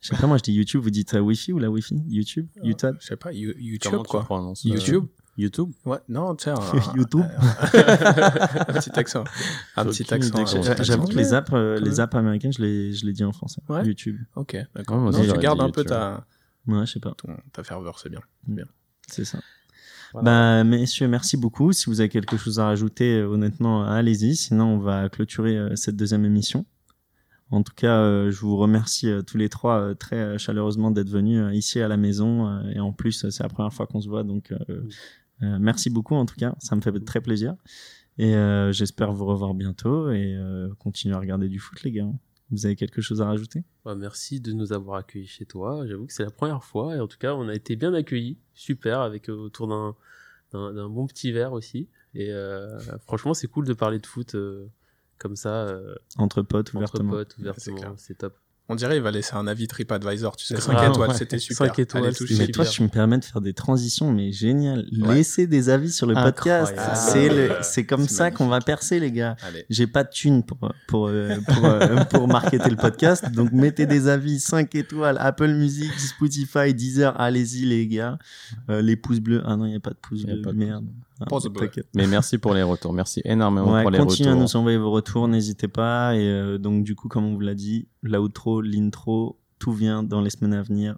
Je 0.00 0.08
sais 0.08 0.16
pas, 0.16 0.26
moi 0.26 0.36
je 0.38 0.42
dis 0.42 0.52
YouTube, 0.52 0.82
vous 0.82 0.90
dites 0.90 1.14
euh, 1.14 1.20
Wi-Fi 1.20 1.52
ou 1.52 1.58
la 1.60 1.70
Wi-Fi? 1.70 1.94
YouTube? 2.08 2.48
YouTube 2.62 2.96
Je 3.00 3.06
sais 3.06 3.16
pas, 3.16 3.32
You- 3.32 3.54
YouTube 3.56 3.90
Comment 3.92 4.02
tu 4.02 4.10
quoi. 4.10 4.24
prononces, 4.24 4.66
euh, 4.66 4.70
YouTube? 4.70 5.04
YouTube 5.38 5.70
Ouais, 5.86 5.98
non, 6.08 6.34
tu 6.34 6.44
sais. 6.44 6.50
un- 6.50 6.56
YouTube. 6.96 7.22
un 7.72 8.72
petit 8.74 8.90
accent. 8.98 9.24
Un 9.76 9.84
petit 9.86 10.12
accent. 10.12 10.44
J'avoue 10.82 11.06
que 11.06 11.14
les 11.14 11.32
apps, 11.34 11.50
euh, 11.52 11.78
les 11.80 12.00
apps 12.00 12.14
américaines, 12.16 12.52
je 12.52 12.62
les, 12.62 12.92
je 12.92 13.06
les 13.06 13.12
dis 13.12 13.24
en 13.24 13.32
français. 13.32 13.62
Ouais. 13.68 13.84
YouTube. 13.84 14.18
Ok, 14.36 14.56
d'accord. 14.74 14.98
Non, 15.00 15.10
tu 15.12 15.38
gardes 15.38 15.60
un 15.60 15.70
peu 15.70 15.84
ta, 15.84 16.26
Ouais, 16.66 16.84
je 16.86 16.92
sais 16.92 17.00
pas. 17.00 17.12
ton- 17.16 17.36
ta 17.52 17.62
ferveur, 17.64 17.98
c'est 17.98 18.08
bien. 18.10 18.20
C'est 19.08 19.24
ça. 19.24 19.38
Voilà. 20.12 20.62
Bah, 20.62 20.64
messieurs, 20.64 21.08
merci 21.08 21.36
beaucoup. 21.36 21.72
Si 21.72 21.86
vous 21.86 22.00
avez 22.00 22.08
quelque 22.08 22.36
chose 22.36 22.58
à 22.58 22.66
rajouter, 22.66 23.18
euh, 23.18 23.26
honnêtement, 23.26 23.84
allez-y. 23.84 24.36
Sinon, 24.36 24.74
on 24.74 24.78
va 24.78 25.08
clôturer 25.08 25.56
euh, 25.56 25.76
cette 25.76 25.96
deuxième 25.96 26.24
émission. 26.24 26.66
En 27.52 27.62
tout 27.62 27.74
cas, 27.76 27.98
euh, 27.98 28.30
je 28.30 28.40
vous 28.40 28.56
remercie 28.56 29.10
euh, 29.10 29.20
tous 29.20 29.36
les 29.36 29.50
trois 29.50 29.78
euh, 29.78 29.94
très 29.94 30.38
chaleureusement 30.38 30.90
d'être 30.90 31.10
venus 31.10 31.54
ici 31.54 31.82
à 31.82 31.86
la 31.86 31.98
maison. 31.98 32.66
et 32.70 32.80
en 32.80 32.92
plus, 32.92 33.28
c'est 33.28 33.42
la 33.42 33.50
première 33.50 33.72
fois 33.72 33.86
qu'on 33.86 34.00
se 34.00 34.08
voit. 34.08 34.24
Donc, 34.24 34.54
merci 35.40 35.90
beaucoup 35.90 36.14
en 36.14 36.24
tout 36.24 36.36
cas. 36.36 36.54
Ça 36.60 36.74
me 36.76 36.80
fait 36.80 36.92
très 37.04 37.20
plaisir. 37.20 37.54
Et 38.18 38.34
j'espère 38.70 39.12
vous 39.12 39.26
revoir 39.26 39.54
bientôt 39.54 40.10
et 40.10 40.38
continuer 40.78 41.14
à 41.14 41.18
regarder 41.18 41.48
du 41.48 41.58
foot, 41.58 41.82
les 41.82 41.92
gars. 41.92 42.06
Vous 42.52 42.66
avez 42.66 42.76
quelque 42.76 43.00
chose 43.00 43.20
à 43.22 43.26
rajouter? 43.26 43.64
Bah, 43.84 43.94
merci 43.94 44.38
de 44.40 44.52
nous 44.52 44.72
avoir 44.72 44.98
accueillis 44.98 45.26
chez 45.26 45.46
toi. 45.46 45.86
J'avoue 45.86 46.06
que 46.06 46.12
c'est 46.12 46.22
la 46.22 46.30
première 46.30 46.62
fois 46.62 46.94
et 46.94 47.00
en 47.00 47.08
tout 47.08 47.18
cas, 47.18 47.34
on 47.34 47.48
a 47.48 47.54
été 47.54 47.74
bien 47.76 47.94
accueillis. 47.94 48.38
Super, 48.54 49.00
avec 49.00 49.28
euh, 49.30 49.32
autour 49.32 49.66
d'un 49.68 49.96
d'un 50.52 50.72
d'un 50.74 50.88
bon 50.90 51.06
petit 51.06 51.32
verre 51.32 51.52
aussi. 51.54 51.88
Et 52.14 52.30
euh, 52.30 52.78
franchement, 53.06 53.32
c'est 53.32 53.48
cool 53.48 53.66
de 53.66 53.72
parler 53.72 53.98
de 53.98 54.06
foot 54.06 54.34
euh, 54.34 54.68
comme 55.16 55.34
ça, 55.34 55.66
euh, 55.66 55.94
Entre 56.18 56.42
potes, 56.42 56.68
entre 56.68 56.76
ouvertement. 56.76 57.10
potes, 57.12 57.32
c'est 57.36 57.40
ouvertement. 57.40 57.94
C'est 57.96 58.18
top. 58.18 58.36
On 58.68 58.76
dirait 58.76 58.96
il 58.96 59.02
va 59.02 59.10
laisser 59.10 59.34
un 59.34 59.46
avis 59.48 59.66
TripAdvisor, 59.66 60.36
tu 60.36 60.46
sais, 60.46 60.54
Grave, 60.54 60.66
5 60.66 60.90
étoiles, 60.90 61.10
ouais. 61.10 61.16
c'était 61.16 61.38
super. 61.38 61.66
Cinq 61.66 61.78
étoiles, 61.80 62.04
Allez, 62.04 62.36
Mais 62.38 62.46
toi, 62.46 62.64
tu 62.64 62.82
me 62.82 62.88
permets 62.88 63.18
de 63.18 63.24
faire 63.24 63.40
des 63.40 63.52
transitions, 63.52 64.12
mais 64.12 64.30
génial. 64.30 64.86
Ouais. 65.00 65.16
Laissez 65.16 65.46
des 65.48 65.68
avis 65.68 65.90
sur 65.90 66.06
le 66.06 66.14
podcast. 66.14 66.72
Incroyable. 66.72 66.96
C'est 66.96 67.28
le, 67.28 67.52
Ah, 67.52 67.62
c'est 67.62 67.84
comme 67.84 68.06
c'est 68.06 68.14
ça 68.14 68.30
qu'on 68.30 68.46
va 68.46 68.60
percer, 68.60 69.00
les 69.00 69.10
gars. 69.10 69.36
Allez. 69.42 69.66
J'ai 69.68 69.88
pas 69.88 70.04
de 70.04 70.10
thune 70.10 70.44
pour, 70.44 70.58
pour, 70.86 71.08
euh, 71.08 71.36
pour, 71.48 71.64
euh, 71.64 71.96
pour 72.10 72.28
marketer 72.28 72.70
le 72.70 72.76
podcast. 72.76 73.30
Donc, 73.32 73.52
mettez 73.52 73.86
des 73.86 74.06
avis 74.06 74.38
5 74.38 74.72
étoiles, 74.76 75.16
Apple 75.18 75.52
Music, 75.52 75.92
Spotify, 75.98 76.72
Deezer. 76.72 77.20
Allez-y, 77.20 77.66
les 77.66 77.88
gars. 77.88 78.16
Euh, 78.70 78.80
les 78.80 78.96
pouces 78.96 79.20
bleus. 79.20 79.42
Ah 79.44 79.56
non, 79.56 79.66
il 79.66 79.70
n'y 79.70 79.76
a 79.76 79.80
pas 79.80 79.90
de 79.90 79.96
pouces 79.96 80.24
bleus. 80.24 80.40
Merde. 80.54 80.86
Ah, 80.88 81.11
T'inquiète. 81.66 81.86
Mais 81.94 82.06
merci 82.06 82.38
pour 82.38 82.54
les 82.54 82.62
retours. 82.62 82.92
Merci 82.92 83.20
énormément 83.24 83.72
Ouais, 83.72 83.82
pour 83.82 83.90
les 83.90 83.98
continuez 83.98 84.28
à 84.28 84.32
retours. 84.32 84.42
nous 84.42 84.56
envoyer 84.56 84.78
vos 84.78 84.90
retours, 84.90 85.28
n'hésitez 85.28 85.68
pas. 85.68 86.14
Et 86.16 86.26
euh, 86.28 86.58
donc, 86.58 86.84
du 86.84 86.94
coup, 86.94 87.08
comme 87.08 87.24
on 87.24 87.34
vous 87.34 87.40
l'a 87.40 87.54
dit, 87.54 87.88
l'outro, 88.02 88.60
l'intro, 88.60 89.38
tout 89.58 89.72
vient 89.72 90.02
dans 90.02 90.20
les 90.20 90.30
semaines 90.30 90.54
à 90.54 90.62
venir. 90.62 90.96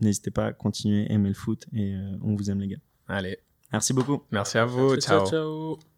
N'hésitez 0.00 0.30
pas 0.30 0.46
à 0.46 0.52
continuer, 0.52 1.10
aimer 1.12 1.28
le 1.28 1.34
foot 1.34 1.66
et 1.72 1.94
euh, 1.94 2.16
on 2.22 2.34
vous 2.34 2.50
aime, 2.50 2.60
les 2.60 2.68
gars. 2.68 2.78
Allez. 3.08 3.38
Merci 3.72 3.92
beaucoup. 3.92 4.22
Merci 4.30 4.58
à 4.58 4.64
vous. 4.64 4.96
ciao. 4.96 5.20
ciao. 5.26 5.76
ciao. 5.76 5.93